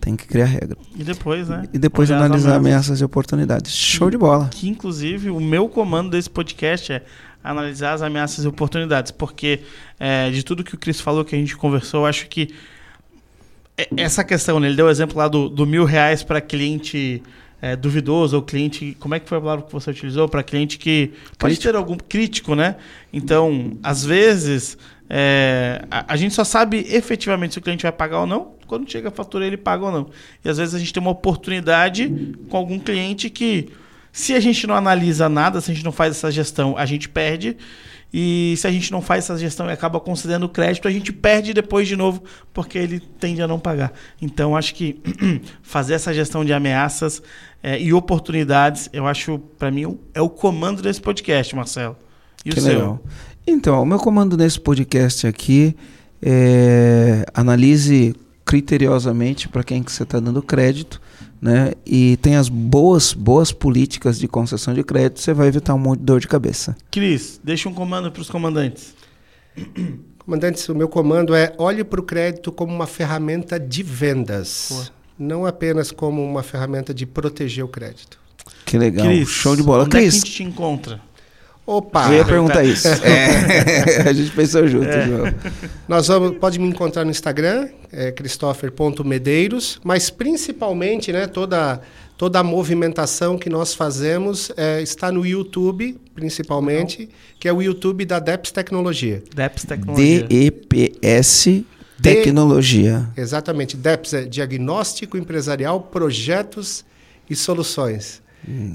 Tem 0.00 0.16
que 0.16 0.26
criar 0.26 0.46
regra. 0.46 0.76
E 0.96 1.02
depois, 1.02 1.48
né? 1.48 1.64
E 1.72 1.78
depois 1.78 2.08
olhar 2.10 2.22
analisar 2.22 2.56
ameaças. 2.56 3.00
e 3.00 3.04
oportunidades. 3.04 3.72
Show 3.74 4.10
de 4.10 4.16
bola. 4.16 4.48
Que, 4.50 4.68
inclusive, 4.68 5.28
o 5.30 5.40
meu 5.40 5.68
comando 5.68 6.10
desse 6.10 6.30
podcast 6.30 6.92
é 6.92 7.02
analisar 7.42 7.92
as 7.94 8.02
ameaças 8.02 8.44
e 8.44 8.48
oportunidades. 8.48 9.10
Porque 9.10 9.60
é, 9.98 10.30
de 10.30 10.42
tudo 10.44 10.62
que 10.62 10.74
o 10.74 10.78
Cris 10.78 11.00
falou, 11.00 11.24
que 11.24 11.34
a 11.34 11.38
gente 11.38 11.56
conversou, 11.56 12.00
eu 12.02 12.06
acho 12.06 12.28
que 12.28 12.54
é- 13.76 13.88
essa 13.96 14.22
questão, 14.24 14.58
né? 14.60 14.68
ele 14.68 14.76
deu 14.76 14.86
o 14.86 14.90
exemplo 14.90 15.16
lá 15.18 15.28
do, 15.28 15.48
do 15.48 15.66
mil 15.66 15.84
reais 15.84 16.22
para 16.22 16.40
cliente 16.40 17.22
é, 17.60 17.74
duvidoso 17.76 18.36
ou 18.36 18.42
cliente. 18.42 18.96
Como 19.00 19.14
é 19.14 19.20
que 19.20 19.28
foi 19.28 19.38
a 19.38 19.40
palavra 19.40 19.64
que 19.66 19.72
você 19.72 19.90
utilizou? 19.90 20.28
Para 20.28 20.42
cliente 20.42 20.78
que 20.78 21.12
pode 21.38 21.54
Crítico. 21.54 21.72
ter 21.72 21.76
algum 21.76 21.96
crítico, 21.96 22.54
né? 22.54 22.76
Então, 23.12 23.76
às 23.82 24.04
vezes, 24.04 24.78
é, 25.10 25.84
a, 25.90 26.12
a 26.12 26.16
gente 26.16 26.34
só 26.34 26.44
sabe 26.44 26.86
efetivamente 26.88 27.54
se 27.54 27.58
o 27.58 27.62
cliente 27.62 27.82
vai 27.82 27.92
pagar 27.92 28.20
ou 28.20 28.26
não 28.26 28.57
quando 28.68 28.88
chega 28.88 29.08
a 29.08 29.10
fatura 29.10 29.46
ele 29.46 29.56
paga 29.56 29.86
ou 29.86 29.90
não. 29.90 30.10
E 30.44 30.48
às 30.48 30.58
vezes 30.58 30.74
a 30.74 30.78
gente 30.78 30.92
tem 30.92 31.00
uma 31.00 31.10
oportunidade 31.10 32.36
com 32.48 32.56
algum 32.56 32.78
cliente 32.78 33.28
que, 33.30 33.70
se 34.12 34.34
a 34.34 34.40
gente 34.40 34.66
não 34.66 34.74
analisa 34.74 35.28
nada, 35.28 35.60
se 35.60 35.70
a 35.70 35.74
gente 35.74 35.84
não 35.84 35.92
faz 35.92 36.16
essa 36.16 36.30
gestão, 36.30 36.76
a 36.76 36.86
gente 36.86 37.08
perde. 37.08 37.56
E 38.12 38.54
se 38.56 38.66
a 38.66 38.70
gente 38.70 38.90
não 38.90 39.02
faz 39.02 39.24
essa 39.24 39.36
gestão 39.36 39.68
e 39.68 39.72
acaba 39.72 40.00
concedendo 40.00 40.48
crédito, 40.48 40.88
a 40.88 40.90
gente 40.90 41.12
perde 41.12 41.52
depois 41.52 41.86
de 41.86 41.94
novo, 41.94 42.22
porque 42.54 42.78
ele 42.78 43.00
tende 43.00 43.42
a 43.42 43.46
não 43.46 43.58
pagar. 43.58 43.92
Então, 44.20 44.56
acho 44.56 44.74
que 44.74 45.00
fazer 45.62 45.94
essa 45.94 46.12
gestão 46.14 46.44
de 46.44 46.52
ameaças 46.52 47.22
é, 47.62 47.78
e 47.80 47.92
oportunidades, 47.92 48.88
eu 48.92 49.06
acho, 49.06 49.38
para 49.58 49.70
mim, 49.70 49.98
é 50.14 50.22
o 50.22 50.28
comando 50.30 50.80
desse 50.80 51.00
podcast, 51.00 51.54
Marcelo. 51.54 51.96
E 52.44 52.50
que 52.50 52.58
o 52.58 52.62
seu? 52.62 52.72
legal. 52.72 53.02
Então, 53.46 53.82
o 53.82 53.86
meu 53.86 53.98
comando 53.98 54.36
nesse 54.36 54.60
podcast 54.60 55.26
aqui 55.26 55.74
é 56.22 57.24
analise 57.32 58.14
criteriosamente 58.48 59.46
para 59.46 59.62
quem 59.62 59.82
que 59.82 59.92
você 59.92 60.04
está 60.04 60.18
dando 60.18 60.42
crédito, 60.42 60.98
né? 61.40 61.72
E 61.84 62.16
tem 62.16 62.34
as 62.34 62.48
boas, 62.48 63.12
boas 63.12 63.52
políticas 63.52 64.18
de 64.18 64.26
concessão 64.26 64.72
de 64.72 64.82
crédito, 64.82 65.20
você 65.20 65.34
vai 65.34 65.48
evitar 65.48 65.74
um 65.74 65.78
monte 65.78 65.98
de 65.98 66.06
dor 66.06 66.18
de 66.18 66.26
cabeça. 66.26 66.74
Cris, 66.90 67.38
deixa 67.44 67.68
um 67.68 67.74
comando 67.74 68.10
para 68.10 68.22
os 68.22 68.30
comandantes. 68.30 68.94
Comandantes, 70.18 70.66
o 70.68 70.74
meu 70.74 70.88
comando 70.88 71.34
é 71.34 71.54
olhe 71.58 71.82
para 71.82 72.00
o 72.00 72.02
crédito 72.02 72.50
como 72.50 72.74
uma 72.74 72.86
ferramenta 72.86 73.58
de 73.58 73.82
vendas, 73.82 74.68
Boa. 74.70 74.86
não 75.18 75.46
apenas 75.46 75.90
como 75.90 76.22
uma 76.22 76.42
ferramenta 76.42 76.92
de 76.92 77.06
proteger 77.06 77.64
o 77.64 77.68
crédito. 77.68 78.18
Que 78.64 78.76
legal. 78.78 79.06
Cris, 79.06 79.28
Show 79.28 79.56
de 79.56 79.62
bola. 79.62 79.84
Onde 79.84 79.96
é 79.96 80.00
que 80.00 80.06
a 80.06 80.10
Cris, 80.10 80.14
gente 80.20 80.32
te 80.32 80.42
encontra? 80.42 81.00
Opa! 81.68 82.08
eu 82.08 82.14
ia 82.14 82.24
perguntar 82.24 82.64
isso. 82.64 82.88
É, 83.04 84.08
a 84.08 84.12
gente 84.12 84.30
pensou 84.30 84.66
junto, 84.66 84.86
João. 84.86 85.34
Nós 85.86 86.08
vamos, 86.08 86.38
pode 86.38 86.58
me 86.58 86.66
encontrar 86.66 87.04
no 87.04 87.10
Instagram, 87.10 87.68
é, 87.92 88.10
christopher.medeiros, 88.10 89.78
mas 89.84 90.08
principalmente, 90.08 91.12
né, 91.12 91.26
toda, 91.26 91.80
toda 92.16 92.38
a 92.38 92.42
movimentação 92.42 93.36
que 93.36 93.50
nós 93.50 93.74
fazemos 93.74 94.50
é, 94.56 94.80
está 94.80 95.12
no 95.12 95.26
YouTube, 95.26 95.98
principalmente, 96.14 97.10
que 97.38 97.46
é 97.46 97.52
o 97.52 97.60
YouTube 97.60 98.06
da 98.06 98.18
Deps 98.18 98.50
Tecnologia. 98.50 99.22
Deps 99.34 99.64
Tecnologia. 99.64 100.26
DEPS 100.26 101.58
Tecnologia. 102.02 103.08
Exatamente, 103.14 103.76
Deps 103.76 104.14
é 104.14 104.24
Diagnóstico 104.24 105.18
Empresarial, 105.18 105.82
Projetos 105.82 106.84
e 107.28 107.36
Soluções. 107.36 108.22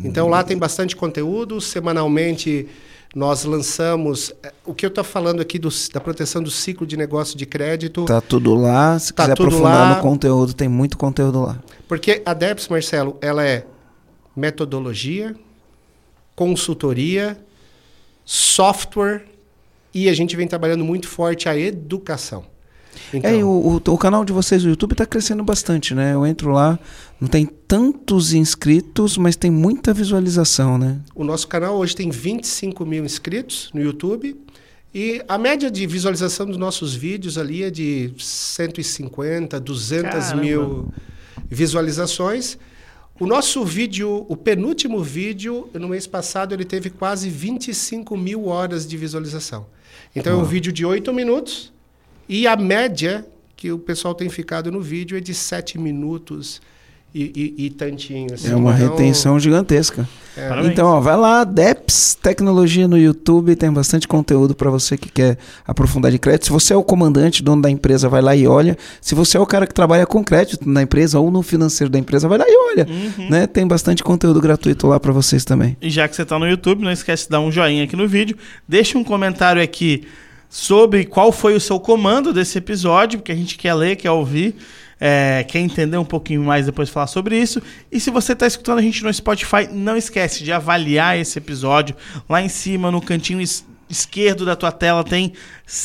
Então 0.03 0.27
lá 0.29 0.43
tem 0.43 0.57
bastante 0.57 0.95
conteúdo, 0.95 1.59
semanalmente 1.61 2.67
nós 3.15 3.43
lançamos, 3.43 4.33
é, 4.43 4.51
o 4.65 4.73
que 4.73 4.85
eu 4.85 4.87
estou 4.89 5.03
falando 5.03 5.39
aqui 5.41 5.59
do- 5.59 5.69
da 5.93 5.99
proteção 5.99 6.41
do 6.41 6.49
ciclo 6.49 6.85
de 6.85 6.97
negócio 6.97 7.37
de 7.37 7.45
crédito, 7.45 8.05
Tá 8.05 8.19
tudo 8.19 8.55
lá. 8.55 8.97
Se 8.99 9.13
Tá 9.13 9.23
quiser 9.23 9.33
aprofundar 9.33 9.89
lá. 9.91 9.95
no 9.95 10.01
conteúdo, 10.01 10.53
tem 10.53 10.67
muito 10.67 10.97
conteúdo 10.97 11.41
lá. 11.41 11.59
Porque 11.87 12.21
a 12.25 12.33
DEPS, 12.33 12.67
Marcelo, 12.69 13.17
ela 13.21 13.45
é 13.45 13.65
metodologia, 14.35 15.35
consultoria, 16.35 17.37
software 18.25 19.25
e 19.93 20.09
a 20.09 20.13
gente 20.13 20.35
vem 20.35 20.47
trabalhando 20.47 20.83
muito 20.83 21.07
forte 21.07 21.47
a 21.47 21.55
educação. 21.57 22.45
Então, 23.13 23.31
É, 23.31 23.43
o, 23.43 23.81
o, 23.85 23.91
o 23.91 23.97
canal 23.97 24.23
de 24.25 24.33
vocês 24.33 24.63
no 24.63 24.69
YouTube 24.69 24.93
está 24.93 25.05
crescendo 25.05 25.43
bastante, 25.43 25.93
né? 25.93 26.13
Eu 26.13 26.25
entro 26.25 26.51
lá, 26.51 26.79
não 27.19 27.27
tem 27.27 27.45
tantos 27.45 28.33
inscritos, 28.33 29.17
mas 29.17 29.35
tem 29.35 29.51
muita 29.51 29.93
visualização, 29.93 30.77
né? 30.77 30.99
o 31.15 31.23
nosso 31.23 31.47
canal 31.47 31.75
hoje 31.77 31.95
tem 31.95 32.09
25 32.09 32.85
mil 32.85 33.03
inscritos 33.05 33.69
no 33.73 33.81
YouTube 33.81 34.35
e 34.93 35.23
a 35.27 35.39
média 35.39 35.71
de 35.71 35.87
visualização 35.87 36.45
dos 36.45 36.57
nossos 36.57 36.93
vídeos 36.93 37.35
ali 37.37 37.63
é 37.63 37.71
de 37.71 38.13
150, 38.15 39.59
200 39.59 40.11
Caramba. 40.11 40.41
mil 40.41 40.93
visualizações. 41.49 42.59
O 43.19 43.25
nosso 43.25 43.63
vídeo, 43.65 44.25
o 44.29 44.35
penúltimo 44.37 45.01
vídeo, 45.01 45.67
no 45.73 45.87
mês 45.87 46.05
passado, 46.05 46.53
ele 46.53 46.65
teve 46.65 46.91
quase 46.91 47.27
25 47.29 48.15
mil 48.15 48.45
horas 48.45 48.85
de 48.85 48.95
visualização. 48.95 49.65
Então 50.15 50.33
é 50.33 50.35
um 50.35 50.45
vídeo 50.45 50.71
de 50.71 50.85
8 50.85 51.11
minutos 51.11 51.72
e 52.27 52.47
a 52.47 52.55
média 52.55 53.25
que 53.55 53.71
o 53.71 53.77
pessoal 53.79 54.13
tem 54.13 54.29
ficado 54.29 54.71
no 54.71 54.81
vídeo 54.81 55.17
é 55.17 55.21
de 55.21 55.33
7 55.33 55.77
minutos 55.79 56.61
e, 57.15 57.53
e, 57.57 57.65
e 57.65 57.69
tantinho. 57.69 58.33
assim. 58.33 58.51
É 58.51 58.55
uma 58.55 58.73
Então, 58.73 58.89
retenção 58.89 59.39
gigantesca. 59.39 60.09
é. 60.35 60.65
Então, 60.65 60.87
ó, 60.87 60.99
vai 60.99 61.15
lá, 61.15 61.43
Deps 61.43 62.17
Tecnologia 62.19 62.87
no 62.87 62.97
YouTube, 62.97 63.55
tem 63.55 63.71
bastante 63.71 64.07
conteúdo 64.07 64.55
para 64.55 64.69
você 64.71 64.97
que 64.97 65.09
quer 65.11 65.37
aprofundar 65.67 66.11
de 66.11 66.17
crédito. 66.17 66.45
Se 66.45 66.51
você 66.51 66.73
é 66.73 66.75
o 66.75 66.83
comandante, 66.83 67.43
dono 67.43 67.61
da 67.61 67.69
empresa, 67.69 68.09
vai 68.09 68.21
lá 68.21 68.35
e 68.35 68.47
olha. 68.47 68.75
Se 68.99 69.13
você 69.13 69.37
é 69.37 69.39
o 69.39 69.45
cara 69.45 69.67
que 69.67 69.73
trabalha 69.73 70.05
com 70.07 70.23
crédito 70.23 70.67
na 70.67 70.81
empresa 70.81 71.19
ou 71.19 71.29
no 71.29 71.43
financeiro 71.43 71.91
da 71.91 71.99
empresa, 71.99 72.27
vai 72.27 72.39
lá 72.39 72.45
e 72.47 72.57
olha. 72.71 72.87
Uhum. 72.89 73.29
Né? 73.29 73.45
Tem 73.45 73.67
bastante 73.67 74.03
conteúdo 74.03 74.41
gratuito 74.41 74.87
lá 74.87 74.99
para 74.99 75.11
vocês 75.13 75.45
também. 75.45 75.77
E 75.81 75.89
já 75.89 76.07
que 76.07 76.15
você 76.15 76.23
está 76.23 76.39
no 76.39 76.47
YouTube, 76.47 76.83
não 76.83 76.91
esquece 76.91 77.25
de 77.25 77.29
dar 77.29 77.39
um 77.41 77.51
joinha 77.51 77.83
aqui 77.83 77.95
no 77.95 78.07
vídeo. 78.07 78.35
Deixa 78.67 78.97
um 78.97 79.03
comentário 79.03 79.61
aqui 79.61 80.07
sobre 80.53 81.03
qual 81.03 81.31
foi 81.31 81.55
o 81.55 81.59
seu 81.59 81.79
comando 81.79 82.31
desse 82.31 82.59
episódio, 82.59 83.17
porque 83.17 83.31
a 83.31 83.35
gente 83.35 83.57
quer 83.57 83.73
ler, 83.73 83.95
quer 83.95 84.11
ouvir, 84.11 84.55
é, 85.01 85.43
quer 85.47 85.57
entender 85.57 85.97
um 85.97 86.05
pouquinho 86.05 86.43
mais 86.43 86.67
depois 86.67 86.91
falar 86.91 87.07
sobre 87.07 87.35
isso. 87.35 87.59
E 87.91 87.99
se 87.99 88.11
você 88.11 88.33
está 88.33 88.45
escutando 88.45 88.77
a 88.77 88.81
gente 88.83 89.03
no 89.03 89.11
Spotify, 89.11 89.67
não 89.71 89.97
esquece 89.97 90.43
de 90.43 90.51
avaliar 90.51 91.17
esse 91.17 91.39
episódio. 91.39 91.95
Lá 92.29 92.39
em 92.39 92.49
cima, 92.49 92.91
no 92.91 93.01
cantinho 93.01 93.41
esquerdo 93.93 94.45
da 94.45 94.55
tua 94.55 94.71
tela, 94.71 95.03
tem 95.03 95.31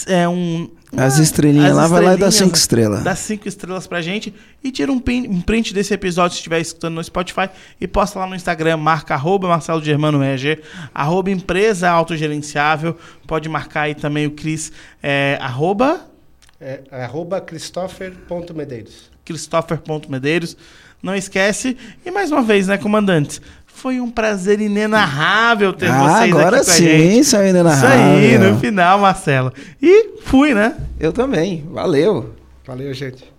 é, 0.06 0.26
um. 0.28 0.68
As 0.97 1.18
estrelinhas 1.18 1.70
as 1.72 1.76
lá, 1.76 1.86
vai 1.86 2.02
lá 2.02 2.14
e 2.14 2.16
dá 2.16 2.30
cinco 2.30 2.56
estrelas. 2.56 3.05
Dá 3.05 3.14
cinco 3.14 3.47
estrelas 3.47 3.86
pra 3.86 4.01
gente 4.01 4.32
e 4.64 4.72
tira 4.72 4.90
um, 4.90 4.98
pin- 4.98 5.28
um 5.28 5.40
print 5.43 5.74
desse 5.74 5.93
episódio 5.93 6.32
se 6.32 6.39
estiver 6.39 6.60
escutando 6.60 6.94
no 6.94 7.05
Spotify 7.05 7.51
e 7.78 7.86
posta 7.86 8.18
lá 8.18 8.26
no 8.26 8.35
Instagram, 8.35 8.78
marca 8.78 9.12
arroba 9.14 9.47
Marcelo 9.48 9.85
Germano 9.85 10.24
EG, 10.24 10.60
arroba 10.94 11.30
empresa 11.30 11.90
autogerenciável, 11.90 12.97
pode 13.26 13.48
marcar 13.51 13.82
aí 13.82 13.94
também 13.94 14.26
o 14.26 14.30
Cris, 14.30 14.72
é, 15.02 15.36
arroba 15.43 16.01
É, 16.59 16.80
é 16.90 17.05
arroba 17.05 17.39
christopher.medeiros. 17.40 19.10
christopher.medeiros. 19.24 20.56
Não 21.02 21.14
esquece. 21.14 21.76
E 22.05 22.10
mais 22.10 22.32
uma 22.32 22.43
vez, 22.43 22.66
né, 22.66 22.76
comandantes? 22.78 23.40
Foi 23.79 24.01
um 24.01 24.11
prazer 24.11 24.61
inenarrável 24.61 25.73
ter 25.73 25.89
Ah, 25.89 26.01
vocês 26.01 26.33
agora 26.35 26.57
aqui 26.57 26.67
com 26.67 26.71
a 26.73 26.75
sim, 26.75 26.85
gente. 26.85 27.19
isso 27.21 27.39
Nena 27.39 27.75
Isso 27.75 27.87
aí, 27.87 28.37
no 28.37 28.59
final, 28.59 28.99
Marcelo. 28.99 29.53
E 29.81 30.19
fui, 30.25 30.53
né? 30.53 30.75
Eu 30.99 31.13
também. 31.13 31.65
Valeu. 31.71 32.35
Valeu, 32.67 32.93
gente. 32.93 33.38